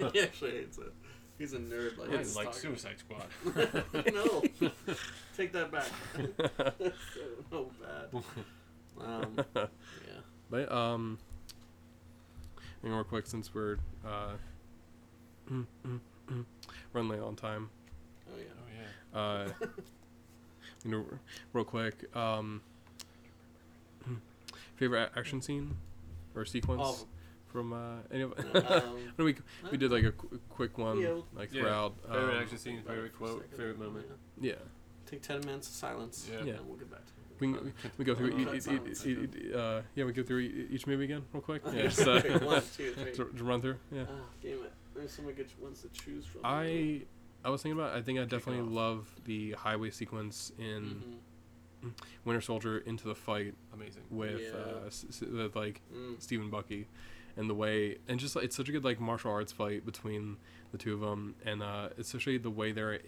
movies. 0.00 0.12
he 0.12 0.20
actually 0.20 0.50
hates 0.52 0.78
it. 0.78 0.92
He's 1.38 1.54
a 1.54 1.58
nerd 1.58 1.96
like 1.96 2.08
Ryan 2.08 2.18
his 2.18 2.36
likes 2.36 2.58
Suicide 2.58 2.96
Squad. 2.98 3.26
no, 4.12 4.42
take 5.36 5.52
that 5.52 5.70
back. 5.72 5.88
no 7.50 7.70
bad. 7.80 8.22
Um, 9.04 9.44
yeah. 9.56 9.64
But 10.50 10.70
um, 10.72 11.18
and 12.82 12.92
real 12.92 13.04
quick 13.04 13.26
since 13.26 13.54
we're 13.54 13.76
uh, 14.06 14.32
running 16.92 17.10
late 17.10 17.20
on 17.20 17.36
time. 17.36 17.70
Oh 18.28 18.36
yeah. 18.38 18.44
Oh, 19.14 19.18
yeah. 19.52 19.66
Uh, 19.66 19.66
you 20.84 20.90
know, 20.90 21.04
real 21.52 21.64
quick. 21.64 22.14
Um, 22.16 22.62
favorite 24.76 25.10
action 25.16 25.42
scene 25.42 25.76
or 26.34 26.44
sequence 26.44 26.80
All 26.82 26.94
of 26.94 27.04
from 27.48 27.72
uh, 27.72 27.96
any 28.12 28.22
of? 28.22 28.34
them. 28.36 28.46
Um, 28.66 29.12
know 29.18 29.24
we 29.24 29.34
we 29.70 29.76
did 29.76 29.90
like 29.90 30.04
a 30.04 30.12
qu- 30.12 30.40
quick 30.48 30.78
one 30.78 31.00
Yeah. 31.00 31.14
like 31.34 31.52
Yeah. 31.52 31.62
throughout. 31.62 31.94
Favorite 32.08 32.36
um, 32.36 32.42
action 32.42 32.58
scene, 32.58 32.82
favorite 32.86 33.14
quote, 33.16 33.46
favorite 33.50 33.78
moment. 33.78 34.06
Yeah, 34.40 34.54
Take 35.06 35.22
ten 35.22 35.40
minutes 35.40 35.68
of 35.68 35.74
silence. 35.74 36.28
Yeah. 36.32 36.44
Yeah. 36.44 36.52
And 36.54 36.66
we'll 36.68 36.76
get 36.78 36.90
back 36.90 37.04
to 37.04 37.12
it. 37.12 37.19
We 37.40 37.52
can, 37.52 37.72
we 37.98 38.04
go 38.04 38.14
through 38.14 38.32
Oh, 38.34 38.54
e- 38.54 38.58
e- 38.58 39.10
e- 39.10 39.28
e- 39.50 39.54
uh, 39.54 39.82
yeah 39.94 40.04
we 40.04 40.12
go 40.12 40.22
through 40.22 40.40
each 40.70 40.86
movie 40.86 41.04
again 41.04 41.22
real 41.32 41.42
quick. 41.42 41.62
Yeah, 41.66 41.82
just 41.88 42.00
uh, 42.06 42.20
One, 42.40 42.62
two, 42.76 42.92
three. 42.92 43.12
to, 43.12 43.24
to 43.24 43.44
run 43.44 43.60
through. 43.60 43.76
Yeah. 43.92 44.04
Ah, 44.08 44.14
damn 44.42 44.52
it. 44.62 44.72
There's 44.94 45.12
so 45.12 45.22
many 45.22 45.34
good 45.34 45.48
ones 45.60 45.82
to 45.82 45.88
choose 45.88 46.26
from. 46.26 46.42
I 46.44 47.02
I 47.44 47.50
was 47.50 47.62
thinking 47.62 47.78
about. 47.80 47.94
I 47.96 48.02
think 48.02 48.18
I 48.18 48.24
definitely 48.24 48.62
love 48.70 49.08
the 49.24 49.52
highway 49.52 49.90
sequence 49.90 50.52
in 50.58 51.02
Mhm. 51.82 51.92
Winter 52.26 52.40
Soldier 52.42 52.78
into 52.78 53.08
the 53.08 53.14
fight 53.14 53.54
Amazing. 53.72 54.02
with 54.10 54.40
Yeah. 54.42 54.50
uh, 54.82 54.86
s- 54.86 55.22
with 55.22 55.56
like 55.56 55.80
Mm. 55.94 56.20
Stephen 56.20 56.50
Bucky, 56.50 56.86
and 57.38 57.48
the 57.48 57.54
way 57.54 57.96
and 58.08 58.20
just 58.20 58.36
it's 58.36 58.54
such 58.56 58.68
a 58.68 58.72
good 58.72 58.84
like 58.84 59.00
martial 59.00 59.30
arts 59.30 59.52
fight 59.52 59.86
between 59.86 60.36
the 60.72 60.78
two 60.78 60.92
of 60.92 61.00
them, 61.00 61.34
and 61.46 61.62
uh, 61.62 61.88
especially 61.96 62.36
the 62.36 62.50
way 62.50 62.72
they're 62.72 62.98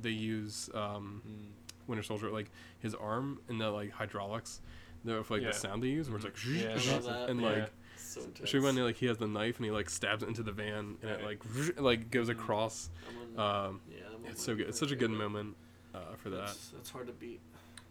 they 0.00 0.10
use 0.10 0.70
um, 0.72 1.22
Mm. 1.28 1.65
Winter 1.86 2.02
Soldier 2.02 2.30
like 2.30 2.50
his 2.80 2.94
arm 2.94 3.40
and 3.48 3.60
the 3.60 3.70
like 3.70 3.90
hydraulics, 3.92 4.60
the 5.04 5.24
like 5.28 5.42
Yeah. 5.42 5.48
the 5.48 5.54
sound 5.54 5.82
they 5.82 5.88
use 5.88 6.08
where 6.08 6.16
it's 6.16 6.24
like 6.24 6.36
Yeah, 6.46 6.70
I 6.70 6.74
love 6.94 7.04
that. 7.04 7.30
and 7.30 7.40
Yeah. 7.40 7.48
like 7.48 7.70
So 7.96 8.20
intense. 8.20 8.34
especially 8.40 8.60
when 8.60 8.76
like 8.76 8.96
he 8.96 9.06
has 9.06 9.18
the 9.18 9.26
knife 9.28 9.56
and 9.56 9.64
he 9.64 9.70
like 9.70 9.88
stabs 9.90 10.22
it 10.22 10.28
into 10.28 10.42
the 10.42 10.52
van 10.52 10.96
and 11.02 11.10
it 11.10 11.22
Right. 11.22 11.24
like 11.24 11.78
like 11.80 12.10
goes 12.10 12.28
Mhm. 12.28 12.32
across. 12.32 12.90
On- 13.36 13.66
Um, 13.66 13.80
yeah, 13.90 13.98
it's 14.30 14.42
so 14.42 14.54
good. 14.56 14.68
It's 14.68 14.78
such 14.78 14.90
a 14.90 14.96
good 14.96 15.10
favorite. 15.10 15.28
moment 15.28 15.56
uh, 15.94 16.14
for 16.16 16.30
that. 16.30 16.46
That's, 16.46 16.68
that's 16.70 16.90
hard 16.90 17.06
to 17.06 17.12
beat. 17.12 17.40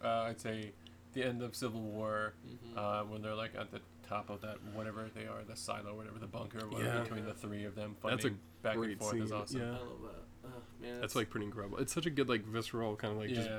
Uh, 0.03 0.27
I'd 0.29 0.39
say 0.39 0.71
the 1.13 1.23
end 1.23 1.41
of 1.41 1.55
Civil 1.55 1.81
War, 1.81 2.33
Mhm. 2.47 2.77
uh, 2.77 3.03
when 3.05 3.21
they're 3.21 3.33
like 3.35 3.55
at 3.55 3.71
the 3.71 3.79
top 4.07 4.29
of 4.29 4.41
that 4.41 4.61
whatever 4.73 5.09
they 5.15 5.25
are, 5.25 5.43
the 5.47 5.55
silo, 5.55 5.95
whatever 5.95 6.19
the 6.19 6.27
bunker, 6.27 6.67
whatever 6.67 6.95
Yeah. 6.97 7.01
between 7.03 7.25
the 7.25 7.33
three 7.33 7.63
of 7.63 7.73
them 7.75 7.95
That's 8.03 8.23
fighting 8.23 8.39
a 8.61 8.63
back 8.63 8.75
and 8.75 8.83
great 8.83 8.99
forth 8.99 9.15
is 9.15 9.31
awesome. 9.31 9.61
yeah. 9.61 9.67
I 9.67 9.71
love 9.79 10.01
that. 10.03 10.23
Uh, 10.45 10.59
man, 10.81 11.01
That's 11.01 11.15
like 11.15 11.29
pretty 11.29 11.45
incredible. 11.47 11.77
It's 11.79 11.93
such 11.93 12.05
a 12.05 12.09
good 12.09 12.29
like 12.29 12.45
visceral 12.45 12.95
kind 12.95 13.13
of 13.13 13.19
like 13.19 13.29
yeah, 13.29 13.35
just 13.35 13.49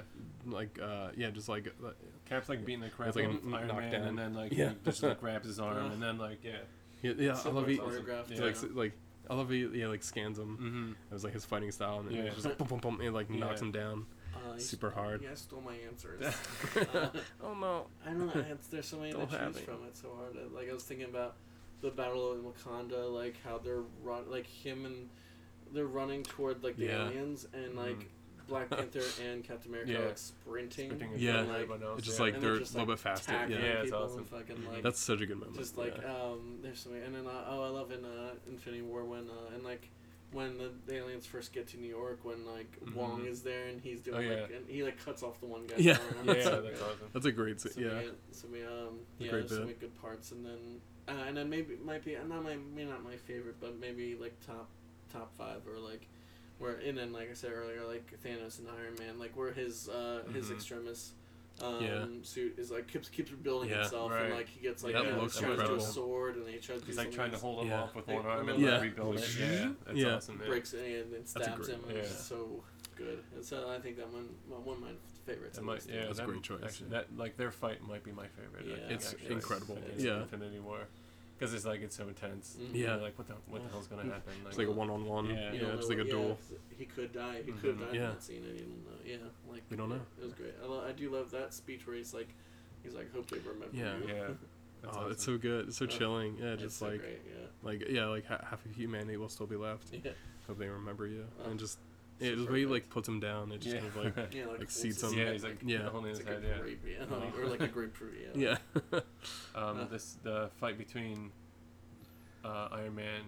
like 0.46 0.78
uh 0.82 1.08
yeah 1.16 1.30
just 1.30 1.48
like 1.48 1.66
uh, 1.84 1.90
Cap's 2.28 2.48
like 2.48 2.64
beating 2.64 2.80
the 2.82 2.88
crap 2.88 3.08
It's 3.08 3.16
like 3.16 3.26
out 3.26 3.34
of 3.34 3.42
Iron 3.44 3.50
Man, 3.50 3.66
knockdown. 3.68 4.02
and 4.08 4.18
then 4.18 4.34
like 4.34 4.52
Yeah. 4.52 4.70
he 4.70 4.74
just 4.84 5.02
like 5.02 5.20
grabs 5.20 5.46
his 5.46 5.58
arm, 5.60 5.76
Uh. 5.78 5.90
and 5.92 6.02
then 6.02 6.18
like 6.18 6.38
yeah, 6.44 6.58
yeah, 7.02 7.12
yeah 7.18 7.30
I 7.44 7.48
love 7.48 7.54
much 7.54 7.66
he, 7.68 7.74
Yeah. 7.76 8.22
he 8.28 8.40
like 8.40 8.56
like 8.74 8.92
I 9.28 9.34
love 9.34 9.50
he 9.50 9.66
yeah 9.66 9.88
like 9.88 10.02
scans 10.04 10.38
him. 10.38 10.56
mm-hmm. 10.56 10.90
It 11.10 11.14
was 11.14 11.24
like 11.24 11.32
his 11.34 11.44
fighting 11.44 11.70
style 11.72 12.00
and 12.00 12.10
Yeah. 12.12 12.22
it 12.24 12.34
just 12.34 12.44
like 12.46 12.58
boom 12.58 12.68
boom 12.68 12.78
boom 12.78 13.00
and 13.00 13.14
like 13.14 13.28
knocks 13.30 13.60
him 13.60 13.72
down. 13.72 14.06
uh, 14.36 14.56
super 14.58 14.90
stole- 14.90 15.02
hard. 15.04 15.22
You 15.22 15.28
guys 15.28 15.40
stole 15.40 15.62
my 15.62 15.74
answers. 15.88 16.22
uh, 16.94 17.08
oh 17.42 17.54
no. 17.54 17.86
I 18.06 18.10
don't 18.10 18.26
know. 18.34 18.44
It's, 18.52 18.68
there's 18.68 18.86
so 18.86 18.98
many 18.98 19.12
to 19.12 19.18
choose 19.26 19.56
it. 19.56 19.64
from. 19.64 19.78
It's 19.88 20.00
so 20.00 20.10
hard. 20.16 20.36
Uh, 20.36 20.54
Like 20.54 20.70
I 20.70 20.74
was 20.74 20.84
thinking 20.84 21.08
about 21.08 21.36
the 21.80 21.90
battle 21.90 22.34
in 22.34 22.40
Wakanda, 22.42 23.12
like 23.12 23.34
how 23.44 23.58
they're 23.58 23.82
run, 24.02 24.30
like 24.30 24.46
him 24.46 24.84
and 24.86 25.08
they're 25.76 25.86
running 25.86 26.22
toward 26.24 26.64
like 26.64 26.76
the 26.76 26.86
Yeah. 26.86 27.06
aliens, 27.08 27.46
and 27.52 27.76
like 27.76 27.98
Mhm. 27.98 28.06
Black 28.48 28.70
Panther 28.70 29.02
and 29.24 29.42
Captain 29.44 29.70
America 29.70 29.92
Yeah. 29.92 29.98
are, 29.98 30.06
like 30.06 30.18
sprinting. 30.18 30.90
Sprinting 30.90 31.12
in 31.14 31.18
Yeah. 31.20 31.32
front 31.32 31.48
of 31.50 31.54
everyone 31.56 31.82
else, 31.82 31.98
It's 31.98 32.06
just 32.06 32.18
yeah. 32.18 32.24
like 32.24 32.34
And 32.34 32.42
they're 32.42 32.50
they're 32.52 32.60
a 32.60 32.64
little 32.64 32.78
like, 32.80 32.88
bit 32.88 32.98
faster. 33.00 33.32
tackling 33.32 33.58
Yeah. 33.58 33.64
Yeah, 33.64 33.72
it's 33.74 33.84
people 33.90 33.98
awesome. 34.04 34.18
and 34.18 34.28
fucking 34.28 34.56
Mhm. 34.56 34.68
like 34.72 34.82
That's 34.82 35.00
such 35.00 35.20
a 35.20 35.26
good 35.26 35.38
moment. 35.38 35.56
just 35.56 35.76
like 35.76 35.96
yeah. 35.96 36.22
um 36.22 36.58
there's 36.62 36.78
so 36.80 36.90
many 36.90 37.02
and 37.04 37.14
then 37.14 37.26
uh, 37.26 37.44
oh 37.48 37.62
i 37.62 37.68
love 37.68 37.90
in 37.92 38.04
uh 38.04 38.34
infinity 38.48 38.82
war 38.82 39.04
when 39.04 39.28
uh 39.30 39.54
and 39.54 39.64
like 39.64 39.88
when 40.32 40.58
the, 40.58 40.70
the 40.86 40.94
aliens 40.96 41.24
first 41.26 41.52
get 41.52 41.66
to 41.68 41.76
new 41.76 41.88
york 41.88 42.24
when 42.24 42.44
like 42.46 42.76
wong 42.94 43.22
Mhm. 43.22 43.28
is 43.28 43.42
there 43.42 43.66
and 43.66 43.80
he's 43.80 44.00
doing 44.00 44.16
Oh, 44.18 44.20
yeah. 44.20 44.40
like 44.42 44.52
and 44.52 44.68
he 44.68 44.82
like 44.84 44.98
cuts 45.04 45.22
off 45.24 45.40
the 45.40 45.46
one 45.46 45.66
guy. 45.66 45.76
Yeah. 45.78 45.98
arm. 46.16 46.26
yeah, 46.26 46.32
It's 46.34 46.44
that's 46.48 46.82
awesome. 46.82 47.08
That's 47.12 47.26
a 47.26 47.32
great 47.32 47.60
scene. 47.60 47.72
so 47.72 47.80
Yeah. 47.80 47.94
many, 47.94 48.10
so 48.30 48.48
many 48.48 48.64
um 48.64 48.70
a 48.70 49.24
yeah 49.24 49.30
great 49.30 49.30
there's 49.40 49.50
so 49.50 49.56
bit. 49.58 49.66
many 49.66 49.78
good 49.78 49.94
parts 50.00 50.30
and 50.32 50.46
then 50.46 50.80
uh, 51.08 51.12
and 51.26 51.36
then 51.36 51.48
maybe 51.50 51.76
might 51.84 52.04
be 52.04 52.14
not 52.16 52.42
my 52.44 52.56
maybe 52.74 52.88
not 52.90 53.02
my 53.02 53.16
favorite 53.16 53.56
but 53.60 53.76
maybe 53.78 54.14
like 54.16 54.38
top 54.46 54.68
top 55.16 55.36
five 55.36 55.60
or 55.66 55.78
like 55.78 56.06
where 56.58 56.74
and 56.76 56.96
then 56.96 57.12
like 57.12 57.30
I 57.30 57.34
said 57.34 57.52
earlier 57.52 57.84
like 57.86 58.06
Thanos 58.24 58.58
and 58.58 58.68
Iron 58.68 58.94
Man 58.98 59.18
like 59.18 59.36
where 59.36 59.52
his 59.52 59.88
uh 59.88 60.22
his 60.32 60.46
Mhm. 60.48 60.54
extremis 60.54 61.12
um 61.62 61.82
Yeah. 61.82 62.04
suit 62.22 62.58
is 62.58 62.70
like 62.70 62.86
keeps 62.86 63.08
keeps 63.08 63.30
rebuilding 63.30 63.70
Yeah. 63.70 63.82
itself 63.84 64.10
Right. 64.12 64.26
and 64.26 64.34
like 64.34 64.48
he 64.48 64.60
gets 64.60 64.82
like 64.84 64.92
That 64.94 65.06
uh, 65.06 65.16
looks 65.20 65.38
turns 65.38 65.60
into 65.60 65.74
a 65.74 65.80
sword 65.80 66.36
and 66.36 66.46
he 66.48 66.58
tries 66.58 66.80
to 66.80 66.86
He's 66.86 66.96
do 66.96 67.02
like 67.02 67.12
trying 67.12 67.30
to 67.32 67.38
hold 67.38 67.62
him 67.62 67.68
Yeah. 67.68 67.82
off 67.82 67.94
with 67.94 68.06
one 68.08 68.26
arm 68.26 68.48
and 68.48 68.60
yeah. 68.60 68.70
then 68.72 68.82
rebuild 68.82 69.16
it. 69.18 69.36
Yeah, 69.38 69.72
that's 69.86 69.98
Yeah. 69.98 70.14
awesome. 70.16 70.38
Man. 70.38 70.48
breaks 70.48 70.72
it 70.74 71.02
and 71.04 71.12
then 71.14 71.26
stabs 71.26 71.68
him 71.68 71.80
one. 71.82 71.90
and 71.90 71.98
it's 71.98 72.10
Yeah. 72.10 72.16
so 72.16 72.64
good 72.96 73.22
and 73.34 73.44
so 73.44 73.68
I 73.70 73.78
think 73.78 73.96
that 73.98 74.08
one 74.10 74.28
one 74.48 74.76
of 74.76 74.82
my 74.82 74.92
favorites 75.26 75.56
That 75.56 75.64
might, 75.64 75.84
yeah, 75.86 76.02
That's 76.06 76.18
a 76.18 76.22
that, 76.22 76.26
great 76.28 76.42
choice, 76.42 76.62
Actually, 76.62 76.86
yeah. 76.90 76.98
that 76.98 77.16
like 77.16 77.36
their 77.36 77.50
fight 77.50 77.82
might 77.82 78.04
be 78.04 78.12
my 78.12 78.28
favorite. 78.28 78.64
Yeah. 78.66 78.76
think, 78.76 78.90
It's 78.92 79.12
actually, 79.12 79.32
incredible. 79.34 79.76
against 79.76 80.04
Yeah. 80.04 80.22
Infinity 80.22 80.60
War, 80.60 80.86
because 81.38 81.52
it's 81.54 81.64
like 81.64 81.80
it's 81.82 81.96
so 81.96 82.08
intense. 82.08 82.56
Mhm. 82.60 82.74
Yeah. 82.74 82.96
like 82.96 83.16
what 83.18 83.26
the 83.28 83.34
what 83.48 83.62
the 83.62 83.68
hell's 83.70 83.86
gonna 83.86 84.02
happen? 84.04 84.32
Like, 84.42 84.48
It's 84.48 84.58
like 84.58 84.68
a 84.68 84.72
one 84.72 84.90
on 84.90 85.04
one. 85.04 85.26
Yeah. 85.26 85.52
Yeah. 85.52 85.60
You 85.60 85.66
It's 85.78 85.88
like 85.88 85.98
a 85.98 86.02
what- 86.02 86.10
duel. 86.10 86.38
he 86.78 86.84
could 86.86 87.12
die. 87.12 87.42
He 87.44 87.52
could 87.52 87.70
have 87.70 87.76
Mhm. 87.78 87.86
died 87.86 87.94
Yeah. 87.94 88.08
in 88.08 88.14
that 88.14 88.22
scene. 88.22 88.36
and 88.44 88.52
he 88.52 88.58
didn't 88.58 88.84
know. 88.84 88.90
Yeah, 89.04 89.16
like 89.50 89.62
We 89.70 89.76
don't 89.76 89.88
know. 89.88 90.00
It 90.18 90.24
was 90.24 90.32
great. 90.34 90.54
I, 90.62 90.66
lo- 90.66 90.84
I 90.86 90.92
do 90.92 91.10
love 91.10 91.30
that 91.32 91.52
speech 91.54 91.86
where 91.86 91.96
he's 91.96 92.12
like, 92.14 92.28
he's 92.82 92.94
like, 92.94 93.12
hope 93.12 93.28
they 93.30 93.38
remember 93.38 93.68
Yeah. 93.72 93.96
you. 93.98 94.08
yeah, 94.08 94.28
that's 94.82 94.96
Oh, 94.96 95.08
it's 95.08 95.24
so 95.24 95.36
good. 95.38 95.68
It's 95.68 95.76
so 95.78 95.84
Uh, 95.84 95.88
chilling. 95.88 96.38
Yeah, 96.38 96.52
It's 96.54 96.62
just 96.62 96.78
so 96.78 96.88
like 96.88 97.00
great. 97.00 97.20
Yeah. 97.26 97.46
like 97.62 97.88
yeah, 97.88 98.06
like 98.06 98.24
ha- 98.26 98.44
half 98.48 98.64
of 98.64 98.72
humanity 98.72 99.16
will 99.16 99.28
still 99.28 99.46
be 99.46 99.56
left. 99.56 99.92
Yeah. 99.92 100.12
Hope 100.46 100.58
they 100.58 100.68
remember 100.68 101.06
you. 101.06 101.26
Oh, 101.44 101.50
and 101.50 101.58
just 101.58 101.78
so 102.18 102.24
yeah, 102.26 102.34
the 102.34 102.50
way 102.52 102.60
he 102.60 102.66
like 102.66 102.88
puts 102.90 103.08
him 103.08 103.20
down, 103.20 103.52
it 103.52 103.60
just 103.60 103.74
yeah. 103.74 103.80
kind 103.82 103.96
of 104.06 104.16
like 104.16 104.34
Yeah, 104.34 104.46
like, 104.46 104.58
like 104.60 104.70
seats 104.70 105.02
him. 105.02 105.12
yeah, 105.14 105.32
he's 105.32 105.44
like 105.44 105.58
Yeah. 105.64 105.88
holding 105.90 106.10
It's 106.10 106.18
his 106.20 106.26
like 106.28 106.42
head. 106.42 106.44
a 106.44 106.48
Yeah. 106.56 106.60
grape, 106.62 106.80
yeah, 106.86 107.04
Oh. 107.10 107.18
like- 107.18 107.38
or 107.38 107.46
like 107.46 107.60
a 107.60 107.68
grapefruit. 107.76 108.14
Yeah. 108.34 108.56
yeah. 108.92 109.00
Um, 109.54 109.80
Uh. 109.80 109.84
this 109.84 110.16
the 110.22 110.50
fight 110.60 110.78
between 110.78 111.30
uh, 112.44 112.68
Iron 112.72 112.94
Man 112.94 113.22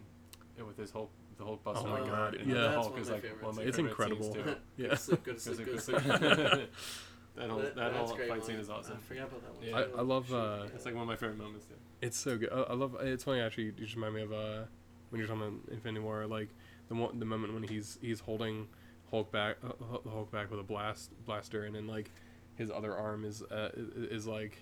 and 0.57 0.67
with 0.67 0.77
his 0.77 0.91
Hulk, 0.91 1.11
the 1.37 1.45
Hulk 1.45 1.61
Oh 1.67 1.73
busting 1.73 1.91
my 1.91 2.01
God, 2.01 2.35
and 2.37 2.49
yeah. 2.49 2.55
the 2.55 2.61
That's 2.63 2.75
Hulk 2.77 2.99
is 2.99 3.09
my 3.09 3.15
like 3.15 3.43
one 3.43 3.51
of 3.51 3.57
my 3.57 3.63
It's 3.63 3.79
incredible. 3.79 4.37
Yeah. 4.77 4.89
Go 4.89 4.91
to 4.91 4.97
sleep. 4.97 5.25
Go 5.25 5.33
to 5.35 5.41
sleep. 5.41 5.67
Go 5.67 5.73
to 5.75 5.81
sleep. 5.81 5.99
that 6.03 7.51
whole 7.51 7.59
That- 7.61 7.75
that 7.77 7.93
that's 7.93 7.97
whole 8.11 8.17
fight 8.19 8.29
one. 8.31 8.43
scene 8.43 8.57
is 8.57 8.71
awesome. 8.71 8.97
I 8.97 9.01
forgot 9.01 9.29
about 9.29 9.43
that 9.43 9.55
one. 9.55 9.65
Yeah. 9.67 9.77
I- 9.97 9.99
I 9.99 10.03
love, 10.03 10.33
uh. 10.33 10.67
It's 10.75 10.85
like 10.85 10.95
one 10.95 11.03
of 11.03 11.09
my 11.09 11.17
favorite 11.17 11.39
moments 11.39 11.67
too. 11.67 11.75
It's 12.01 12.17
so 12.17 12.39
good. 12.39 12.51
I, 12.53 12.61
I 12.63 12.75
love. 12.75 12.97
It's 13.01 13.25
funny 13.25 13.41
actually. 13.41 13.65
You 13.65 13.73
just 13.73 13.95
remind 13.97 14.15
me 14.15 14.23
of 14.23 14.33
uh, 14.33 14.63
when 15.11 15.19
you're 15.19 15.27
talking 15.29 15.43
about 15.43 15.55
Infinity 15.73 16.05
War, 16.05 16.27
like 16.27 16.49
the 16.89 16.95
one, 16.95 17.19
the 17.19 17.25
moment 17.27 17.55
when 17.55 17.63
he's 17.65 17.99
he's 18.01 18.21
holding 18.21 18.69
Hulk 19.11 19.31
back, 19.33 19.57
uh, 19.65 19.73
Hulk 20.11 20.31
back 20.31 20.51
with 20.51 20.61
a 20.61 20.65
blast 20.65 21.11
blaster, 21.25 21.65
and 21.65 21.75
then 21.75 21.87
like 21.87 22.11
his 22.57 22.71
other 22.71 22.95
arm 22.97 23.25
is 23.25 23.43
uh, 23.43 23.71
is, 23.75 23.89
is 24.23 24.27
like 24.27 24.59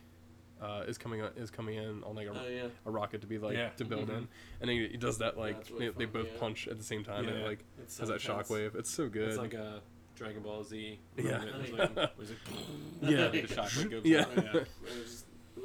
uh, 0.63 0.85
is 0.87 0.97
coming 0.99 1.21
on, 1.23 1.31
is 1.37 1.51
coming 1.51 1.75
in 1.77 2.03
on 2.05 2.15
like 2.15 2.29
a, 2.29 2.31
Oh 2.31 2.49
yeah. 2.49 2.69
a 2.87 2.91
rocket 2.91 3.21
to 3.23 3.27
be 3.27 3.39
like 3.39 3.55
Yeah. 3.57 3.71
to 3.71 3.85
build 3.85 4.09
Mhm. 4.09 4.19
in, 4.19 4.29
and 4.61 4.69
then 4.69 4.69
he, 4.71 4.89
he 4.89 4.97
does 4.97 5.19
that 5.19 5.37
like 5.39 5.57
That's 5.59 5.71
really 5.71 5.89
they, 5.91 5.95
they 5.99 6.05
both 6.07 6.29
yeah. 6.33 6.41
punch 6.41 6.69
at 6.69 6.79
the 6.79 6.85
same 6.85 7.05
time, 7.05 7.29
and 7.29 7.39
it, 7.39 7.47
like 7.47 7.65
It's 7.83 7.99
has 7.99 8.09
so 8.09 8.13
that 8.15 8.21
shockwave. 8.23 8.75
It's 8.77 8.91
so 8.91 9.09
good. 9.09 9.29
It's 9.29 9.39
like 9.39 9.55
a 9.55 9.81
Dragon 10.15 10.43
Ball 10.43 10.65
Z. 10.65 10.99
Yeah. 11.17 11.39
moment. 11.39 11.51
It's 11.63 11.73
like, 11.73 11.91
yeah. 13.03 13.11
Yeah. 13.11 13.29
the 13.31 13.43
shockwave 13.43 13.91
goes 13.91 14.05
Yeah. 14.05 14.21
out. 14.21 14.37
yeah. 14.37 14.43
It 14.53 14.55
like, 14.55 14.67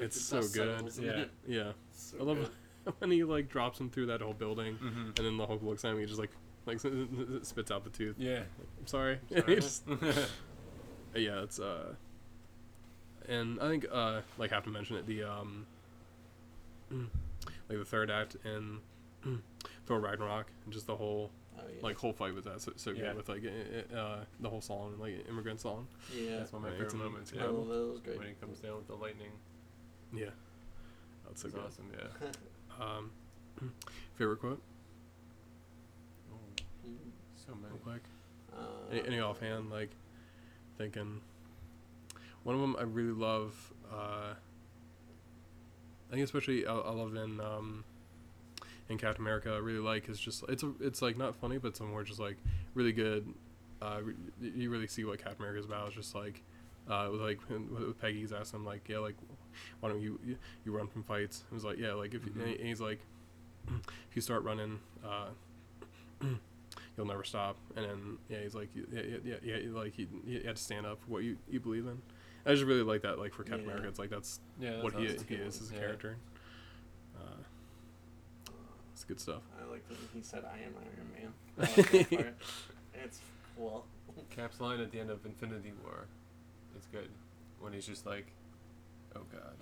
It's 0.02 0.20
so 0.22 0.42
good. 0.42 0.92
Yeah. 1.00 1.26
yeah, 1.48 1.72
so 1.94 2.18
I 2.20 2.24
love 2.24 2.38
good. 2.86 2.94
when 3.00 3.12
he 3.12 3.24
like 3.24 3.48
drops 3.50 3.80
him 3.80 3.90
through 3.90 4.08
that 4.08 4.22
whole 4.22 4.34
building, 4.34 4.76
Mm-hmm. 4.76 5.00
and 5.08 5.16
then 5.18 5.38
the 5.38 5.46
Hulk 5.46 5.62
looks 5.64 5.86
at 5.86 5.90
him, 5.90 5.98
and 5.98 6.02
he 6.02 6.08
just 6.08 6.20
like 6.20 6.32
like 6.80 7.44
spits 7.46 7.72
out 7.72 7.84
the 7.84 7.90
tooth. 7.90 8.16
Yeah. 8.18 8.42
I'm 8.80 8.88
sorry. 8.88 9.20
Sorry. 9.30 9.56
Just- 9.62 9.84
yeah, 11.16 11.42
it's 11.44 11.60
uh, 11.60 11.94
and 13.28 13.60
I 13.62 13.68
think 13.70 13.86
uh, 13.92 14.22
like 14.38 14.52
have 14.52 14.64
to 14.64 14.70
mention 14.70 14.96
it 14.98 15.06
the 15.06 15.24
um, 15.24 15.66
like 16.92 17.78
the 17.80 17.86
third 17.86 18.10
act 18.12 18.36
in 18.46 18.80
Thor 19.86 20.00
Ragnarok, 20.00 20.48
and 20.66 20.74
just 20.74 20.88
the 20.88 20.96
whole 20.96 21.32
Oh, 21.60 21.64
yeah. 21.68 21.84
like 21.84 21.98
whole 21.98 22.14
fight 22.14 22.34
with 22.34 22.46
that 22.46 22.62
so, 22.62 22.72
so 22.78 22.90
Yeah. 22.92 23.08
good 23.10 23.18
with 23.18 23.30
like 23.30 23.44
i- 23.46 23.94
i- 23.94 23.96
uh 24.00 24.24
the 24.40 24.50
whole 24.50 24.62
song 24.62 24.96
like 25.00 25.28
immigrant 25.30 25.60
song. 25.60 25.86
yeah. 26.12 26.38
That's 26.38 26.54
one 26.54 26.64
of 26.64 26.70
my 26.72 26.74
Right, 26.76 26.82
it's 26.82 26.94
favorite 26.94 27.06
an- 27.06 27.12
moments. 27.12 27.34
Yeah. 27.36 27.44
love 27.44 27.68
that. 27.68 27.74
That 27.74 27.92
was 27.92 28.00
great. 28.00 28.18
When 28.18 28.28
it 28.28 28.42
comes 28.42 28.60
down 28.60 28.76
with 28.78 28.88
the 28.88 28.96
lightning. 28.96 29.32
Yeah, 30.16 30.26
that's 31.28 31.42
so 31.42 31.48
It's 31.50 31.56
good. 31.56 31.66
awesome. 31.66 31.86
Yeah. 31.94 32.28
Um, 32.82 33.12
favorite 34.16 34.40
quote, 34.40 34.60
Oh, 34.60 34.71
many. 37.56 37.74
real 37.74 37.82
quick. 37.84 38.04
Uh, 38.54 38.92
Any, 38.92 39.08
any 39.08 39.20
offhand, 39.20 39.70
like 39.70 39.90
thinking. 40.78 41.22
One 42.44 42.56
of 42.56 42.62
them 42.62 42.76
I 42.80 42.84
really 42.84 43.12
love. 43.14 43.72
Uh, 43.92 44.34
I 46.10 46.14
think 46.14 46.24
especially 46.24 46.66
I, 46.66 46.74
I 46.74 46.92
love 46.92 47.16
in 47.16 47.40
um, 47.40 47.84
in 48.90 48.98
Captain 48.98 49.24
America. 49.24 49.52
I 49.54 49.58
really 49.60 49.80
like 49.80 50.10
is 50.10 50.20
just 50.20 50.44
it's 50.50 50.64
a 50.64 50.72
it's 50.80 51.02
like 51.02 51.18
not 51.18 51.36
funny, 51.36 51.58
but 51.58 51.70
it's 51.70 51.80
more 51.82 52.04
just 52.04 52.20
like 52.20 52.38
really 52.74 52.92
good. 52.92 53.34
Uh, 53.82 54.00
re- 54.04 54.14
you 54.42 54.70
really 54.70 54.88
see 54.88 55.04
what 55.04 55.18
Captain 55.20 55.40
America 55.42 55.60
is 55.60 55.66
about. 55.66 55.88
It's 55.88 55.96
just 55.96 56.16
like. 56.16 56.42
Uh, 56.90 57.10
with 57.12 57.22
like 57.22 57.40
with 57.50 58.02
Peggy's 58.02 58.34
asking 58.34 58.62
him 58.62 58.66
like 58.66 58.90
yeah 58.90 58.98
like 58.98 59.16
why 59.80 59.88
don't 59.90 60.02
you 60.02 60.20
you, 60.66 60.72
run 60.72 60.88
from 60.88 61.04
fights? 61.04 61.44
It 61.50 61.54
was 61.54 61.64
like 61.64 61.78
yeah 61.78 61.94
like 61.94 62.16
if 62.16 62.24
Mhm. 62.24 62.58
and 62.60 62.68
he's 62.68 62.82
like 62.82 63.00
if 63.68 64.16
you 64.16 64.22
start 64.22 64.44
running 64.44 64.80
uh, 65.06 65.28
you'll 66.98 67.06
never 67.08 67.24
stop. 67.24 67.58
And 67.76 67.86
then 67.86 68.18
yeah, 68.30 68.40
he's 68.44 68.56
like 68.56 68.70
yeah 68.76 69.02
yeah 69.02 69.36
yeah, 69.44 69.56
yeah 69.58 69.70
like 69.72 69.94
he, 69.94 70.08
he 70.26 70.36
had 70.36 70.56
to 70.56 70.62
stand 70.62 70.86
up 70.86 71.00
for 71.02 71.12
what 71.12 71.24
you, 71.24 71.38
you 71.50 71.60
believe 71.60 71.86
in. 71.88 72.02
I 72.46 72.52
just 72.54 72.64
really 72.66 72.84
like 72.84 73.02
that 73.04 73.20
like 73.20 73.34
for 73.34 73.44
Captain 73.44 73.62
Yeah. 73.66 73.72
America. 73.72 73.88
It's 73.88 74.00
like 74.00 74.10
that's 74.10 74.40
Yeah. 74.60 74.72
That's 74.72 74.84
what 74.84 74.94
he, 74.96 75.08
he 75.28 75.36
is 75.36 75.62
as 75.62 75.72
a 75.72 75.74
Yeah. 75.74 75.80
character. 75.80 76.18
Uh, 77.16 77.42
it's 78.94 79.04
good 79.04 79.20
stuff. 79.20 79.42
I 79.62 79.70
like 79.72 79.88
that 79.90 79.98
he 80.14 80.22
said, 80.22 80.44
"I 80.46 80.58
am 80.66 80.74
Iron 80.78 81.12
Man." 81.16 81.34
I 82.12 82.16
like. 82.16 82.36
It's 83.04 83.20
cool. 83.58 83.86
Cap's 84.30 84.60
line 84.60 84.80
at 84.80 84.92
the 84.92 85.00
end 85.00 85.10
of 85.10 85.26
Infinity 85.26 85.72
War 85.84 86.06
it's 86.76 86.88
good. 86.88 87.10
When 87.60 87.74
he's 87.74 87.86
just 87.86 88.06
like, 88.06 88.28
oh 89.16 89.22
god. 89.32 89.56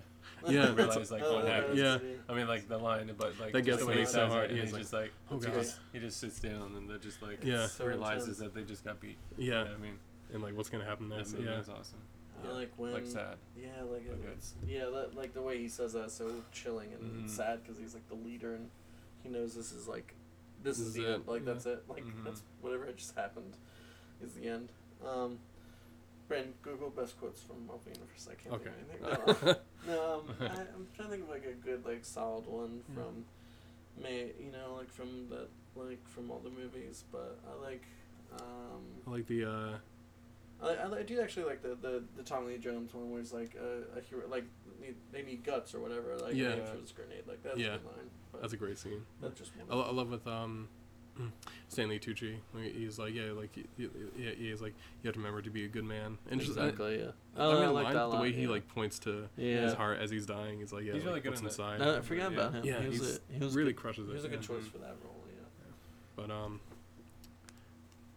Yeah, 0.48 0.66
I 0.68 0.70
realize 0.72 1.12
like 1.12 1.22
Oh, 1.26 1.36
what 1.36 1.46
yeah, 1.46 1.54
happened. 1.56 1.78
Yeah. 1.78 1.98
I 2.28 2.34
mean 2.34 2.48
like 2.48 2.68
the 2.68 2.78
line, 2.78 3.12
but 3.18 3.40
like 3.40 3.54
That 3.54 3.64
gets 3.64 3.84
the 3.84 3.88
me 3.90 4.00
he 4.00 4.06
so 4.06 4.28
hard. 4.28 4.46
it, 4.46 4.50
and 4.52 4.58
Yeah, 4.58 4.64
he's 4.66 4.72
it's 4.74 4.80
just 4.80 4.94
like, 4.94 5.12
Oh 5.32 5.40
he 5.40 5.46
god. 5.46 5.54
just 5.56 5.80
he 5.94 6.00
just 6.00 6.20
sits 6.20 6.40
down 6.40 6.74
and 6.78 6.90
they're 6.90 6.98
just 6.98 7.22
like 7.22 7.44
Yeah. 7.44 7.68
so 7.68 7.86
realizes 7.86 8.28
intense. 8.28 8.40
that 8.40 8.54
they 8.54 8.64
just 8.64 8.84
got 8.84 9.00
beat. 9.00 9.18
Yeah, 9.38 9.46
You 9.64 9.70
know 9.70 9.76
I 9.76 9.78
mean, 9.78 10.00
and 10.34 10.44
like 10.44 10.56
what's 10.56 10.70
gonna 10.70 10.86
happen 10.86 11.10
next? 11.10 11.34
movie 11.34 11.46
Yeah, 11.46 11.60
is 11.60 11.70
awesome. 11.70 12.00
I 12.48 12.52
like 12.54 12.72
when 12.78 12.94
Like 12.94 13.06
sad. 13.06 13.36
Yeah, 13.58 13.68
like 13.92 14.08
But 14.08 14.22
good. 14.22 14.32
it's 14.38 14.54
yeah, 14.66 14.86
that, 14.86 15.16
like 15.16 15.34
the 15.34 15.42
way 15.42 15.58
he 15.58 15.68
says 15.68 15.94
that 15.94 16.06
is 16.06 16.14
so 16.14 16.32
chilling 16.54 16.94
and 16.94 17.26
Mhm. 17.26 17.30
sad 17.30 17.62
because 17.64 17.78
he's 17.78 17.94
like 17.94 18.08
the 18.08 18.16
leader 18.16 18.54
and 18.56 18.70
he 19.24 19.30
knows 19.30 19.56
this 19.56 19.72
is 19.74 19.88
like 19.88 20.14
this, 20.64 20.78
This 20.78 20.80
is 20.80 20.88
is 20.88 20.94
the 20.96 21.04
it, 21.12 21.14
end. 21.16 21.24
Like 21.28 21.46
yeah. 21.46 21.54
that's 21.54 21.66
it. 21.66 21.84
Like 21.90 22.04
Mhm. 22.06 22.24
that's 22.24 22.42
whatever 22.62 22.86
had 22.86 22.98
just 22.98 23.16
happened 23.16 23.56
is 24.22 24.34
the 24.34 24.48
end. 24.48 24.72
Um, 25.06 25.40
Brandon, 26.30 26.54
Google 26.62 26.90
best 26.92 27.20
quotes 27.20 27.42
from 27.42 27.66
Marvel 27.68 27.92
Universe. 27.92 28.30
I 28.32 28.36
can't 28.36 28.56
Okay. 28.56 28.70
think 28.90 29.02
of 29.02 29.28
anything. 29.28 29.56
No, 29.88 29.94
no 29.96 30.14
um, 30.16 30.22
I, 30.42 30.46
I'm 30.46 30.88
trying 30.96 31.08
to 31.08 31.12
think 31.16 31.24
of 31.24 31.30
like 31.30 31.46
a 31.46 31.54
good 31.54 31.86
like 31.86 32.06
solid 32.06 32.46
one 32.46 32.82
Yeah. 32.90 32.96
from 32.96 33.26
May. 34.02 34.32
You 34.40 34.52
know, 34.52 34.76
like 34.78 34.92
from 34.92 35.28
the 35.30 35.48
like 35.76 36.08
from 36.08 36.30
all 36.32 36.40
the 36.40 36.50
movies. 36.52 37.04
But 37.12 37.40
I 37.50 37.62
like. 37.62 37.84
Um, 38.40 38.84
I 39.08 39.10
like 39.10 39.26
the 39.28 39.44
uh, 39.46 39.78
I, 40.62 40.68
I, 40.76 40.98
I 41.00 41.04
do 41.04 41.20
actually 41.20 41.46
like 41.46 41.64
the, 41.64 41.70
the, 41.82 42.04
the 42.16 42.22
Tommy 42.22 42.48
Lee 42.54 42.58
Jones 42.60 42.94
one 42.94 43.10
where 43.10 43.20
it's 43.22 43.34
like 43.34 43.56
a, 43.56 43.98
a 43.98 44.02
hero 44.02 44.28
like 44.30 44.44
need, 44.80 44.94
they 45.12 45.24
need 45.24 45.44
guts 45.44 45.74
or 45.74 45.80
whatever 45.80 46.16
like 46.18 46.36
Yeah. 46.36 46.50
yeah. 46.50 46.56
he 46.58 46.62
throws 46.62 46.92
a 46.92 46.94
grenade 46.94 47.24
like 47.28 47.42
that's 47.42 47.58
Yeah. 47.58 47.68
a 47.76 47.78
good 47.80 47.86
line. 47.86 48.10
But 48.32 48.42
that's 48.42 48.54
a 48.54 48.58
great 48.58 48.78
scene. 48.78 49.02
that's 49.22 49.40
just 49.40 49.52
I, 49.58 49.64
one. 49.74 49.80
lo- 49.80 49.88
I 49.90 49.92
love 49.94 50.10
with 50.12 50.28
um 50.28 50.68
Stanley 51.68 52.00
Tucci. 52.00 52.38
Like, 52.54 52.74
he's 52.76 52.98
like 53.00 53.14
yeah 53.14 53.32
like 53.32 53.54
he, 53.54 53.66
he, 53.78 53.90
he- 54.18 54.50
he's 54.50 54.62
like 54.62 54.74
you 55.04 55.08
have 55.08 55.14
to 55.14 55.20
remember 55.20 55.42
to 55.42 55.50
be 55.50 55.66
a 55.66 55.68
good 55.68 55.84
man 55.84 56.18
and 56.32 56.40
just 56.40 56.58
I, 56.58 56.64
exactly, 56.68 57.00
yeah. 57.00 57.12
I, 57.38 57.42
Oh, 57.42 57.54
mean, 57.54 57.64
I 57.64 57.66
the 57.68 57.72
like 57.74 57.84
line- 57.86 57.94
that 57.94 58.00
a 58.00 58.04
the 58.04 58.08
lot, 58.16 58.22
way 58.22 58.32
he 58.32 58.44
yeah. 58.44 58.50
like 58.50 58.68
points 58.68 59.00
to 59.00 59.28
Yeah. 59.38 59.62
his 59.62 59.74
heart 59.74 60.00
as 60.00 60.10
he's 60.12 60.26
dying. 60.26 60.60
He's 60.60 60.72
like 60.74 60.84
yeah 60.86 60.94
He's 60.94 61.04
really 61.04 61.16
like, 61.16 61.24
good 61.24 61.30
what's 61.32 61.42
in 61.42 61.46
that. 61.48 61.52
inside. 61.52 61.80
No, 61.80 61.98
I 61.98 62.02
forgot 62.02 62.32
Yeah. 62.32 62.38
about 62.38 62.54
him. 62.54 62.64
Yeah, 62.66 62.82
he 62.82 62.88
was 62.90 62.98
he's 63.00 63.16
a, 63.18 63.20
he 63.38 63.44
was 63.44 63.56
really 63.56 63.74
good, 63.74 63.82
crushes 63.82 64.06
he 64.08 64.12
it. 64.12 64.16
was 64.16 64.26
a 64.26 64.30
good 64.30 64.42
yeah. 64.42 64.48
choice 64.48 64.64
Mhm. 64.64 64.72
for 64.72 64.78
that 64.80 64.96
role. 65.04 65.24
Yeah. 65.28 65.72
But 66.16 66.32
um, 66.32 66.60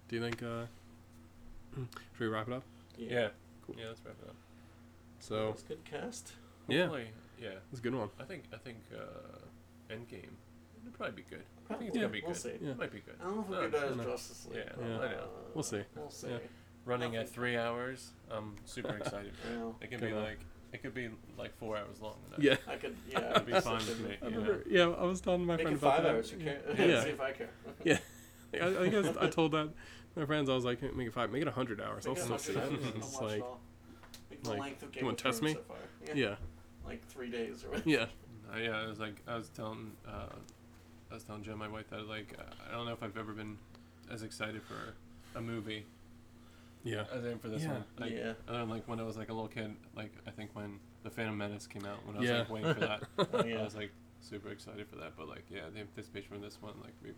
do 0.08 0.16
you 0.16 0.22
think 0.22 0.42
uh, 0.42 0.64
should 1.76 2.20
we 2.20 2.26
wrap 2.28 2.48
it 2.48 2.54
up? 2.54 2.62
Yeah. 2.98 3.28
Cool. 3.66 3.76
Yeah. 3.78 3.88
Let's 3.88 4.00
wrap 4.04 4.16
it 4.22 4.28
up. 4.28 4.36
So 5.20 5.50
it's 5.50 5.62
a 5.62 5.66
good 5.66 5.84
cast. 5.84 6.32
yeah, 6.68 6.88
yeah. 7.40 7.48
it's 7.70 7.80
a 7.80 7.82
good 7.82 7.94
one. 7.94 8.08
I 8.20 8.24
think 8.24 8.44
I 8.52 8.56
think 8.56 8.78
uh, 8.94 9.92
Endgame 9.92 10.30
would 10.84 10.94
probably 10.94 11.22
be 11.22 11.28
good. 11.30 11.44
I 11.72 11.76
think 11.78 11.88
it's 11.88 11.96
gonna 11.96 12.08
be 12.08 12.20
we'll 12.20 12.32
good. 12.32 12.40
see. 12.40 12.52
Yeah. 12.60 12.70
It 12.70 12.78
might 12.78 12.92
be 12.92 13.00
good. 13.00 13.14
I 13.20 13.24
don't 13.24 13.36
know 13.36 13.42
if 13.42 13.48
we 13.48 13.56
could 13.78 13.88
do 13.90 13.94
no. 13.96 14.02
as 14.02 14.06
Justice 14.10 14.46
League. 14.50 14.64
Yeah, 14.66 14.86
Yeah. 14.88 14.94
I 14.94 14.98
know. 14.98 15.04
uh, 15.18 15.20
We'll 15.54 15.62
see. 15.62 15.82
We'll 15.96 16.10
see. 16.10 16.28
Yeah. 16.28 16.38
Running 16.84 17.16
at 17.16 17.28
three 17.28 17.56
hours, 17.56 18.10
I'm 18.30 18.56
super 18.64 18.96
excited. 18.96 19.32
You 19.50 19.56
know, 19.58 19.76
It 19.80 19.90
can 19.90 20.00
Good 20.00 20.08
be 20.08 20.14
one. 20.14 20.24
like 20.24 20.38
it 20.72 20.82
could 20.82 20.94
be 20.94 21.10
like 21.38 21.54
four 21.58 21.76
hours 21.76 22.00
long. 22.00 22.16
and 22.26 22.34
I- 22.34 22.50
Yeah. 22.50 22.56
I 22.66 22.76
could. 22.76 22.96
Yeah, 23.10 23.30
It'd 23.32 23.46
be 23.46 23.52
that's 23.52 23.66
fine 23.66 23.80
such 23.80 23.88
with 23.90 24.00
me. 24.08 24.16
I 24.22 24.26
you 24.28 24.38
remember, 24.38 24.64
yeah, 24.68 24.82
I 24.88 25.04
was 25.04 25.20
telling 25.20 25.44
my 25.44 25.56
Make 25.56 25.64
friend 25.66 25.76
it 25.76 25.80
about 25.82 25.94
five 25.96 26.02
that. 26.04 26.14
hours. 26.14 26.32
You 26.32 26.38
care? 26.38 26.60
Yeah. 26.88 27.02
See 27.04 27.10
if 27.10 27.20
I 27.20 27.32
care. 27.32 27.50
Yeah. 27.84 27.98
I, 28.54 28.66
I 28.66 28.72
think 28.74 28.94
I, 28.94 28.98
was- 29.00 29.16
I 29.18 29.26
told 29.28 29.52
that 29.52 29.68
my 30.16 30.24
friends. 30.26 30.48
I 30.50 30.54
was 30.54 30.64
like, 30.64 30.80
make 30.96 31.06
it 31.06 31.12
five, 31.14 31.30
make 31.30 31.42
it 31.42 31.48
a 31.48 31.52
hundred 31.52 31.80
hours. 31.80 32.06
I'll 32.06 32.14
Make 32.14 32.22
it 32.22 32.24
still 32.24 32.38
see. 32.38 32.56
hours, 32.58 32.72
it's 32.96 33.12
watch 33.14 33.22
like, 33.22 33.42
all. 33.42 33.60
Make 34.30 34.42
the 34.42 34.50
like, 34.50 34.96
you 34.96 35.04
wanna 35.04 35.16
test 35.16 35.42
me? 35.42 35.52
So 35.54 35.60
far. 35.68 35.76
yeah, 36.14 36.34
Like 36.86 37.06
three 37.06 37.30
days 37.30 37.64
or 37.64 37.68
whatever. 37.68 37.88
yeah, 37.88 38.06
Uh, 38.52 38.58
yeah, 38.58 38.70
I 38.82 38.86
was 38.88 38.98
like, 38.98 39.22
I 39.28 39.36
was 39.36 39.48
telling, 39.50 39.92
uh, 40.08 40.26
I 41.12 41.14
was 41.14 41.24
telling 41.24 41.42
Jen, 41.42 41.58
my 41.58 41.68
wife, 41.68 41.90
that 41.90 42.08
like, 42.08 42.34
I 42.68 42.72
don't 42.74 42.86
know 42.86 42.92
if 42.92 43.02
I've 43.02 43.16
ever 43.18 43.32
been 43.32 43.58
as 44.10 44.22
excited 44.22 44.62
for 44.62 44.94
a 45.38 45.42
movie 45.42 45.84
yeah. 46.84 47.04
as 47.12 47.24
I 47.24 47.28
am 47.28 47.38
for 47.38 47.48
this 47.48 47.62
Yeah. 47.62 47.72
one. 47.72 47.84
Like, 47.98 48.12
yeah. 48.12 48.32
Other 48.48 48.58
than 48.60 48.70
like 48.70 48.88
when 48.88 48.98
I 48.98 49.02
was 49.04 49.16
like 49.16 49.28
a 49.28 49.32
little 49.32 49.48
kid, 49.48 49.74
like 49.94 50.12
I 50.26 50.30
think 50.30 50.50
when 50.54 50.80
the 51.02 51.10
Phantom 51.10 51.36
Menace 51.36 51.66
came 51.66 51.84
out, 51.84 52.04
when 52.06 52.16
I 52.16 52.20
was 52.20 52.28
Yeah. 52.28 52.38
like 52.40 52.50
waiting 52.50 52.74
for 52.74 52.80
that, 52.80 53.02
Oh, 53.18 53.44
yeah. 53.44 53.60
I 53.60 53.62
was 53.64 53.76
like 53.76 53.92
super 54.20 54.48
excited 54.48 54.86
for 54.88 54.96
that. 54.96 55.12
But 55.16 55.28
like, 55.28 55.44
yeah, 55.50 55.62
the 55.72 55.80
anticipation 55.80 56.30
for 56.30 56.38
this 56.38 56.60
one, 56.62 56.74
like 56.82 56.94
we, 57.02 57.10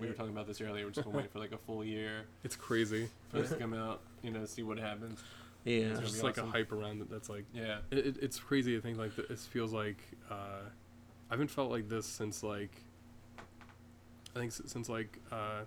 we 0.00 0.06
were 0.08 0.12
talking 0.12 0.32
about 0.32 0.46
this 0.48 0.60
earlier. 0.60 0.84
We're 0.84 0.90
just 0.90 1.06
gonna 1.06 1.16
wait 1.18 1.30
for 1.32 1.38
like 1.38 1.52
a 1.52 1.58
full 1.58 1.84
year 1.84 2.24
It's 2.42 2.56
crazy. 2.56 3.08
for 3.30 3.40
this 3.42 3.50
to 3.50 3.56
come 3.56 3.74
out, 3.74 4.00
you 4.22 4.30
know, 4.32 4.44
see 4.44 4.62
what 4.64 4.78
happens. 4.78 5.20
Yeah. 5.64 5.74
It's 5.90 5.98
There's 6.00 6.10
just 6.10 6.20
be 6.22 6.26
like 6.26 6.38
awesome. 6.38 6.48
a 6.48 6.52
hype 6.52 6.72
around 6.72 7.00
it. 7.00 7.10
That's 7.10 7.28
like 7.28 7.44
Yeah, 7.54 7.78
it, 7.92 7.98
it, 7.98 8.16
it's 8.22 8.38
crazy 8.40 8.74
to 8.74 8.80
think 8.80 8.98
like 8.98 9.14
th- 9.14 9.30
it 9.30 9.38
feels 9.38 9.72
like 9.72 9.98
uh, 10.30 10.62
I 11.30 11.32
haven't 11.34 11.50
felt 11.50 11.70
like 11.70 11.88
this 11.88 12.06
since 12.06 12.42
like 12.42 12.72
I 14.34 14.38
think 14.38 14.52
since 14.52 14.88
like 14.88 15.18
uh, 15.32 15.60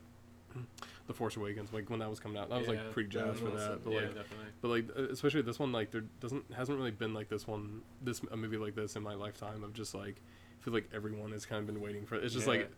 the 1.07 1.13
Force 1.13 1.35
Awakens, 1.35 1.73
like 1.73 1.89
when 1.89 1.99
that 1.99 2.09
was 2.09 2.19
coming 2.19 2.37
out. 2.37 2.51
I 2.51 2.57
was 2.57 2.67
Yeah, 2.67 2.73
like 2.73 2.91
pretty 2.91 3.09
jazzed 3.09 3.39
for 3.39 3.49
that. 3.51 3.83
But 3.83 3.91
yeah, 3.91 3.99
like, 3.99 4.07
definitely. 4.15 4.45
but 4.61 4.67
like 4.69 4.85
uh, 4.97 5.03
especially 5.11 5.41
this 5.41 5.59
one, 5.59 5.71
like 5.71 5.91
there 5.91 6.03
doesn't 6.19 6.51
hasn't 6.53 6.77
really 6.77 6.91
been 6.91 7.13
like 7.13 7.29
this 7.29 7.47
one, 7.47 7.81
this 8.01 8.21
a 8.31 8.37
movie 8.37 8.57
like 8.57 8.75
this 8.75 8.95
in 8.95 9.03
my 9.03 9.13
lifetime 9.15 9.63
of 9.63 9.73
just 9.73 9.93
like 9.95 10.21
I 10.61 10.63
feel 10.63 10.73
like 10.73 10.89
everyone 10.93 11.31
has 11.31 11.45
kind 11.45 11.59
of 11.59 11.67
been 11.67 11.81
waiting 11.81 12.05
for. 12.05 12.15
it. 12.15 12.23
It's 12.23 12.33
just 12.33 12.47
like 12.47 12.69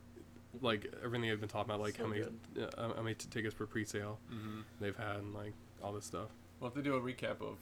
like 0.62 0.92
everything 1.04 1.30
they've 1.30 1.40
been 1.40 1.50
talking 1.50 1.70
about, 1.70 1.82
like 1.82 1.98
So 1.98 2.04
how 2.04 2.10
many 2.10 2.22
uh, 2.24 2.94
how 2.96 3.02
many 3.04 3.16
t- 3.16 3.28
tickets 3.30 3.54
for 3.54 3.66
pre-sale 3.68 4.20
Mm-hmm. 4.34 4.62
they've 4.80 4.96
had, 4.96 5.18
and 5.18 5.34
like 5.34 5.54
all 5.84 5.92
this 5.92 6.06
stuff. 6.06 6.30
We'll 6.60 6.70
have 6.70 6.76
to 6.76 6.82
do 6.82 6.96
a 6.96 7.02
recap 7.02 7.42
of 7.42 7.58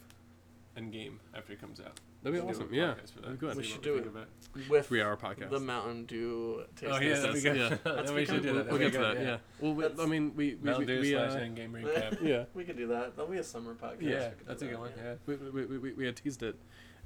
Endgame 0.77 1.15
after 1.35 1.53
it 1.53 1.59
comes 1.59 1.79
out. 1.79 1.99
That'd 2.23 2.39
be 2.39 2.45
We'll 2.45 2.53
do 2.53 2.59
a 2.59 2.63
awesome. 2.63 2.73
Yeah, 2.73 2.93
that'd 3.21 3.39
be 3.39 3.47
good. 3.47 3.57
We 3.57 3.63
should 3.63 3.81
do 3.81 3.95
it. 3.97 4.69
With 4.69 4.87
Three-hour 4.87 5.17
podcast. 5.17 5.49
the 5.49 5.59
Mountain 5.59 6.05
Dew 6.05 6.63
taste 6.75 6.93
Oh 6.93 6.99
yeah, 6.99 7.15
that'd 7.19 7.33
be 7.33 7.41
test. 7.41 7.43
good. 7.43 7.57
Yeah. 7.57 7.69
That's 7.95 8.07
then 8.07 8.15
we 8.15 8.25
should 8.25 8.43
do 8.43 8.53
that. 8.53 8.69
we'll 8.69 8.77
get 8.79 8.93
to 8.93 8.99
that. 8.99 9.17
good, 9.17 9.25
Yeah. 9.27 9.37
Well, 9.59 9.73
we, 9.73 9.85
I 9.85 10.05
mean, 10.05 10.31
we 10.35 10.55
we 10.55 10.69
Mountain 10.69 10.87
we, 10.87 10.93
Dew 10.93 11.01
we, 11.01 11.11
slash 11.11 11.31
uh, 11.31 11.35
Endgame 11.37 11.71
recap. 11.71 12.21
yeah. 12.23 12.43
We 12.53 12.63
could 12.63 12.77
do 12.77 12.87
that. 12.87 13.15
That'll 13.17 13.31
be 13.31 13.39
a 13.39 13.43
summer 13.43 13.73
podcast. 13.73 14.01
yeah, 14.01 14.29
that's 14.45 14.61
do 14.61 14.67
a 14.67 14.69
good 14.69 14.79
one. 14.79 14.91
yeah. 14.95 15.03
Yeah. 15.03 15.15
We, 15.25 15.35
we, 15.35 15.65
we, 15.65 15.77
we, 15.79 15.93
we 15.93 16.05
had 16.05 16.15
teased 16.15 16.43
it 16.43 16.55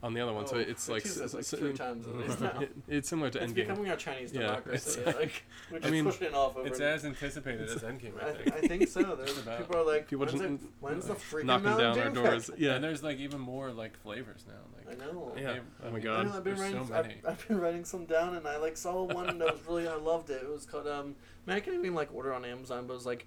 on 0.03 0.13
the 0.13 0.21
other 0.21 0.31
one, 0.31 0.45
so 0.45 0.57
Oh, 0.57 0.59
it's 0.59 0.87
like, 0.87 1.01
teased 1.03 1.33
like 1.33 1.43
three 1.43 1.73
times 1.73 2.05
at 2.07 2.15
least 2.15 2.39
now. 2.39 2.59
it- 2.61 2.71
it's 2.87 3.09
similar 3.09 3.31
to 3.31 3.41
It's 3.43 3.51
Endgame. 3.51 3.55
becoming 3.55 3.89
our 3.89 3.95
Chinese 3.97 4.31
Yeah, 4.31 4.41
democracy. 4.41 5.01
it's- 5.01 5.15
like, 5.15 5.43
we're 5.71 5.77
I 5.77 5.79
just 5.81 5.91
mean, 5.91 6.03
pushing 6.05 6.27
it 6.27 6.33
off 6.35 6.55
over. 6.55 6.67
It's 6.67 6.79
as 6.79 7.03
anticipated 7.03 7.67
as 7.67 7.81
Endgame, 7.81 8.13
I 8.23 8.29
I, 8.29 8.33
think. 8.33 8.55
I 8.55 8.67
think 8.67 8.87
so. 8.89 9.15
There's, 9.19 9.37
about. 9.39 9.57
people 9.59 9.75
are 9.77 9.83
like, 9.85 10.07
People 10.07 10.25
when's, 10.27 10.39
just 10.39 10.53
it, 10.53 10.59
when's 10.79 11.05
the 11.07 11.15
freaking 11.15 11.45
knocking 11.45 11.65
Mountain 11.65 11.95
down 11.95 12.07
our 12.07 12.13
doors. 12.29 12.49
cut? 12.51 12.59
Yeah. 12.59 12.75
And 12.75 12.83
there's 12.83 13.01
like 13.01 13.17
even 13.17 13.39
more 13.39 13.71
like 13.71 13.97
flavors 14.01 14.45
now. 14.47 14.53
I 14.85 14.89
Like 14.91 14.99
know. 14.99 15.33
Yeah. 15.35 15.53
they- 15.53 15.59
Oh 15.59 15.63
I 15.81 15.85
my 15.87 15.91
mean, 15.95 16.03
God. 16.03 16.19
I 16.19 16.23
know, 16.29 16.37
I've 16.37 16.43
been 16.43 16.55
there's 16.55 16.73
writing. 16.73 16.87
so 16.87 16.93
I've. 16.93 17.11
I've 17.27 17.47
been 17.47 17.59
writing 17.59 17.83
some 17.85 18.05
down, 18.05 18.35
and 18.35 18.47
I 18.47 18.57
like 18.57 18.77
saw 18.77 19.01
one 19.03 19.39
that 19.39 19.51
was 19.53 19.59
really. 19.67 19.87
I 19.87 19.95
loved 19.95 20.29
it. 20.29 20.43
It 20.43 20.49
was 20.49 20.65
called. 20.67 20.87
Um, 20.87 21.15
man, 21.47 21.57
I 21.57 21.59
can't 21.59 21.75
even 21.75 21.95
like 21.95 22.13
order 22.13 22.33
on 22.33 22.45
Amazon, 22.45 22.85
but 22.87 22.93
it 22.93 22.97
was 22.97 23.05
like 23.07 23.25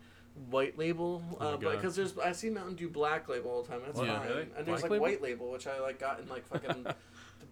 white 0.50 0.78
label. 0.78 1.22
Oh 1.40 1.48
Uh, 1.48 1.56
God. 1.56 1.72
because 1.76 1.96
there's 1.96 2.16
I 2.18 2.32
see 2.32 2.50
Mountain 2.50 2.76
Dew 2.76 2.88
Black 2.88 3.28
Label 3.28 3.50
all 3.50 3.62
the 3.62 3.68
time. 3.68 3.80
That's 3.84 3.98
Oh, 3.98 4.02
fine. 4.04 4.08
yeah. 4.08 4.26
Really? 4.28 4.46
And 4.56 4.66
there's 4.66 4.82
like 4.82 4.90
Label? 4.90 5.02
white 5.04 5.22
label, 5.22 5.50
which 5.50 5.66
I 5.66 5.80
like 5.80 5.98
got 5.98 6.20
in 6.20 6.28
like 6.28 6.46
fucking 6.46 6.82
the 6.84 6.94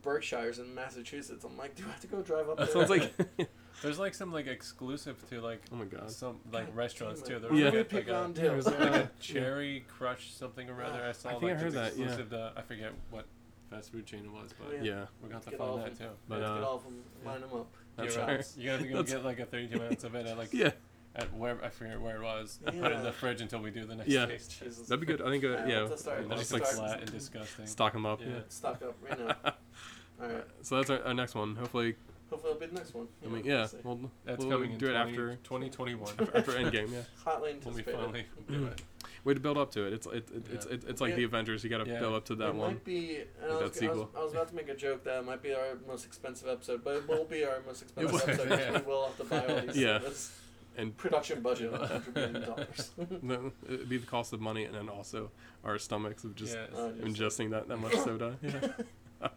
Berkshires 0.02 0.58
in 0.58 0.74
Massachusetts. 0.74 1.44
I'm 1.44 1.56
like, 1.56 1.74
do 1.74 1.84
I 1.86 1.90
have 1.90 2.00
to 2.00 2.06
go 2.06 2.22
drive 2.22 2.48
up 2.48 2.58
there? 2.58 2.66
sounds 2.66 2.90
like 2.90 3.12
There's 3.82 3.98
like 3.98 4.14
some 4.14 4.32
like 4.32 4.46
exclusive 4.48 5.28
to 5.30 5.40
like 5.40 5.62
Oh 5.72 5.76
my 5.76 5.84
god. 5.84 6.10
some 6.10 6.40
like 6.52 6.66
God 6.66 6.76
restaurants 6.76 7.22
too. 7.22 7.36
it. 7.36 7.42
There 7.42 7.50
was 7.50 7.60
Yeah. 7.60 7.70
did 7.70 7.76
like, 7.78 7.86
a, 7.86 7.88
pick 7.96 8.08
like, 8.08 8.16
on 8.16 8.30
a, 8.30 8.34
too? 8.34 8.42
Yeah, 8.42 8.52
was 8.56 8.66
like 8.66 8.78
a 8.80 9.10
cherry 9.20 9.84
crush 9.88 10.32
something 10.32 10.68
or 10.70 10.82
other. 10.82 11.02
I 11.04 11.12
saw 11.12 11.28
I 11.28 11.32
think 11.32 11.42
like 11.44 11.52
I 11.52 11.56
heard 11.56 11.66
it's 11.66 11.74
that, 11.74 11.96
yeah. 11.96 12.04
exclusive 12.06 12.30
to 12.30 12.52
I 12.56 12.62
forget 12.62 12.92
what 13.10 13.26
fast 13.70 13.92
food 13.92 14.06
chain 14.06 14.24
it 14.24 14.32
was, 14.32 14.52
but 14.58 14.68
Oh, 14.70 14.74
yeah. 14.76 14.82
Yeah. 14.82 15.04
we're 15.20 15.28
gonna 15.28 15.34
have 15.34 15.44
to 15.44 15.50
Get 15.50 15.58
find 15.60 15.82
that 15.82 15.98
too. 15.98 16.04
But, 16.28 16.42
uh, 16.42 16.54
get 16.54 16.64
all 16.64 16.76
of 16.76 16.84
them, 16.84 17.02
line 17.24 17.40
them 17.42 17.50
up. 17.54 17.66
That's 17.96 18.14
You're 18.16 18.24
right. 18.24 18.36
right. 18.36 18.52
You 18.56 18.70
gotta 18.70 18.88
go 18.88 19.02
get 19.02 19.24
like 19.24 19.38
a 19.40 19.44
32 19.46 19.82
ounce 19.82 20.04
of 20.04 20.14
it 20.14 20.26
at 20.26 20.38
like 20.38 20.52
Yeah. 20.54 20.70
At 21.18 21.34
where 21.34 21.62
I 21.64 21.68
forget 21.68 22.00
where 22.00 22.16
it 22.16 22.22
was. 22.22 22.58
Put 22.64 22.74
it 22.74 22.92
in 22.92 23.02
the 23.02 23.12
fridge 23.12 23.40
until 23.40 23.60
we 23.60 23.70
do 23.70 23.84
the 23.84 23.96
next 23.96 24.08
Yeah. 24.08 24.26
taste. 24.26 24.58
Jesus. 24.62 24.86
That'd 24.88 25.00
be 25.00 25.06
good. 25.06 25.20
I 25.20 25.26
think. 25.30 25.44
Uh, 25.44 25.48
Alright, 25.48 25.68
yeah. 25.68 25.80
let's 25.82 26.02
start. 26.02 26.20
And 26.20 26.32
I'll 26.32 26.38
it's 26.40 26.50
just, 26.50 26.52
like 26.52 26.62
like, 26.62 26.72
flat 26.72 27.00
and 27.02 27.10
disgusting. 27.12 27.66
Stock 27.66 27.92
them 27.92 28.06
up. 28.06 28.20
Yeah. 28.20 28.28
Yeah. 28.28 28.34
Stock 28.48 28.82
up 28.82 28.96
right 29.02 29.18
now. 29.18 29.34
All 30.22 30.28
right. 30.28 30.44
So 30.62 30.76
that's 30.76 30.90
our, 30.90 31.02
our 31.04 31.14
next 31.14 31.34
one. 31.34 31.56
Hopefully, 31.56 31.96
Hopefully, 32.30 32.52
it'll 32.52 32.60
be 32.60 32.66
the 32.66 32.74
next 32.74 32.94
one. 32.94 33.08
I 33.24 33.28
mean, 33.28 33.44
yeah, 33.44 33.56
we'll 33.60 33.68
see. 33.68 33.76
we'll, 33.84 34.10
That's 34.26 34.44
we'll 34.44 34.50
coming 34.50 34.72
in 34.72 34.78
do 34.78 34.86
it 34.88 34.92
20 34.92 35.10
after 35.10 35.36
2021. 35.44 36.10
after 36.34 36.52
Endgame. 36.52 36.92
Yeah. 36.92 37.00
hotly 37.24 37.54
when 37.62 37.74
we 37.74 37.80
anticipated. 37.80 37.98
finally 37.98 38.24
do 38.50 38.66
it. 38.66 38.82
Way 39.24 39.34
to 39.34 39.40
build 39.40 39.56
up 39.58 39.70
to 39.72 39.86
it. 39.86 39.92
It's 39.94 40.06
it, 40.06 40.28
it, 40.34 40.46
it's 40.52 40.66
Yeah. 40.66 40.72
it, 40.74 40.84
it's 40.88 41.00
like 41.00 41.10
Yeah. 41.10 41.16
the 41.16 41.24
Avengers. 41.24 41.64
You 41.64 41.70
got 41.70 41.84
to 41.84 41.90
Yeah. 41.90 41.98
build 42.00 42.14
up 42.14 42.24
to 42.26 42.34
that 42.36 42.48
it 42.50 42.54
one. 42.54 42.74
might 42.74 42.84
be. 42.84 43.20
And 43.42 43.50
I, 43.50 43.54
Like 43.54 43.54
was, 43.54 43.58
that 43.58 43.64
I, 43.64 43.68
was, 43.68 43.76
sequel. 43.78 44.10
I 44.16 44.22
was 44.24 44.32
about 44.34 44.48
to 44.50 44.54
make 44.54 44.68
a 44.68 44.74
joke 44.74 45.04
that 45.04 45.18
it 45.20 45.24
might 45.24 45.42
be 45.42 45.54
our 45.54 45.78
most 45.86 46.04
expensive 46.04 46.48
episode, 46.48 46.84
but 46.84 46.96
it 46.96 47.08
will 47.08 47.24
be 47.24 47.44
our 47.44 47.60
most 47.66 47.80
expensive 47.82 48.12
will, 48.12 48.20
episode. 48.30 48.50
yeah. 48.50 48.72
We 48.80 48.86
will 48.86 49.06
have 49.06 49.16
to 49.16 49.24
buy 49.24 49.46
all 49.46 49.60
these. 49.66 49.76
Yeah. 49.76 49.98
This 49.98 50.32
And 50.78 50.96
production 50.96 51.42
budget 51.42 51.72
of 51.74 51.90
hundred 51.90 52.14
million 52.14 52.40
dollars. 52.48 52.90
no, 53.20 53.52
it'd 53.66 53.88
be 53.88 53.98
the 53.98 54.06
cost 54.06 54.32
of 54.32 54.40
money 54.40 54.64
and 54.64 54.74
then 54.74 54.88
also 54.88 55.30
our 55.64 55.76
stomachs 55.78 56.24
of 56.24 56.34
just. 56.36 56.56
Uh, 56.56 56.90
ingesting 57.00 57.50
that, 57.50 57.68
that 57.68 57.76
much 57.78 57.94
soda. 58.04 58.36
Yeah. 58.40 59.28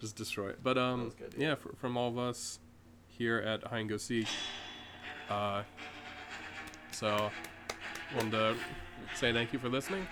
Just 0.00 0.16
destroy 0.16 0.50
it. 0.50 0.58
But 0.62 0.76
um, 0.76 1.12
good, 1.18 1.34
yeah, 1.38 1.48
yeah. 1.48 1.54
fr- 1.54 1.74
from 1.76 1.96
all 1.96 2.08
of 2.08 2.18
us 2.18 2.58
here 3.08 3.38
at 3.38 3.64
Hide 3.64 3.80
and 3.80 3.88
Go 3.88 3.96
Seek, 3.96 4.26
uh, 5.30 5.62
so 6.90 7.30
wanted 8.14 8.32
to 8.32 8.56
say 9.14 9.32
thank 9.32 9.52
you 9.54 9.58
for 9.58 9.70
listening, 9.70 10.06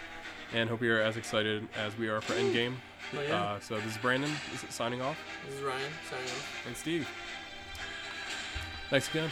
and 0.55 0.71
hope 0.71 0.81
you're 0.81 1.03
as 1.03 1.17
excited 1.19 1.69
as 1.77 1.97
we 1.99 2.09
are 2.09 2.21
for 2.23 2.33
Endgame. 2.35 2.75
Oh, 3.15 3.21
yeah. 3.21 3.43
Uh, 3.43 3.61
so 3.61 3.77
this 3.77 3.93
is 3.93 3.99
Brandon 3.99 4.31
this 4.53 4.65
is 4.65 4.73
signing 4.75 5.03
off. 5.03 5.19
this 5.47 5.57
is 5.59 5.63
Ryan 5.63 5.91
signing 6.09 6.25
off. 6.25 6.63
And 6.67 6.77
Steve. 6.77 7.09
Thanks 8.89 9.09
again. 9.11 9.31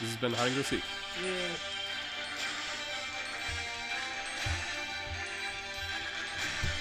This 0.00 0.10
has 0.10 0.20
been 0.20 0.32
Hide 0.32 0.46
and 0.48 0.56
Go 0.56 0.62
Seek. 0.62 0.82
Yeah. 1.24 1.77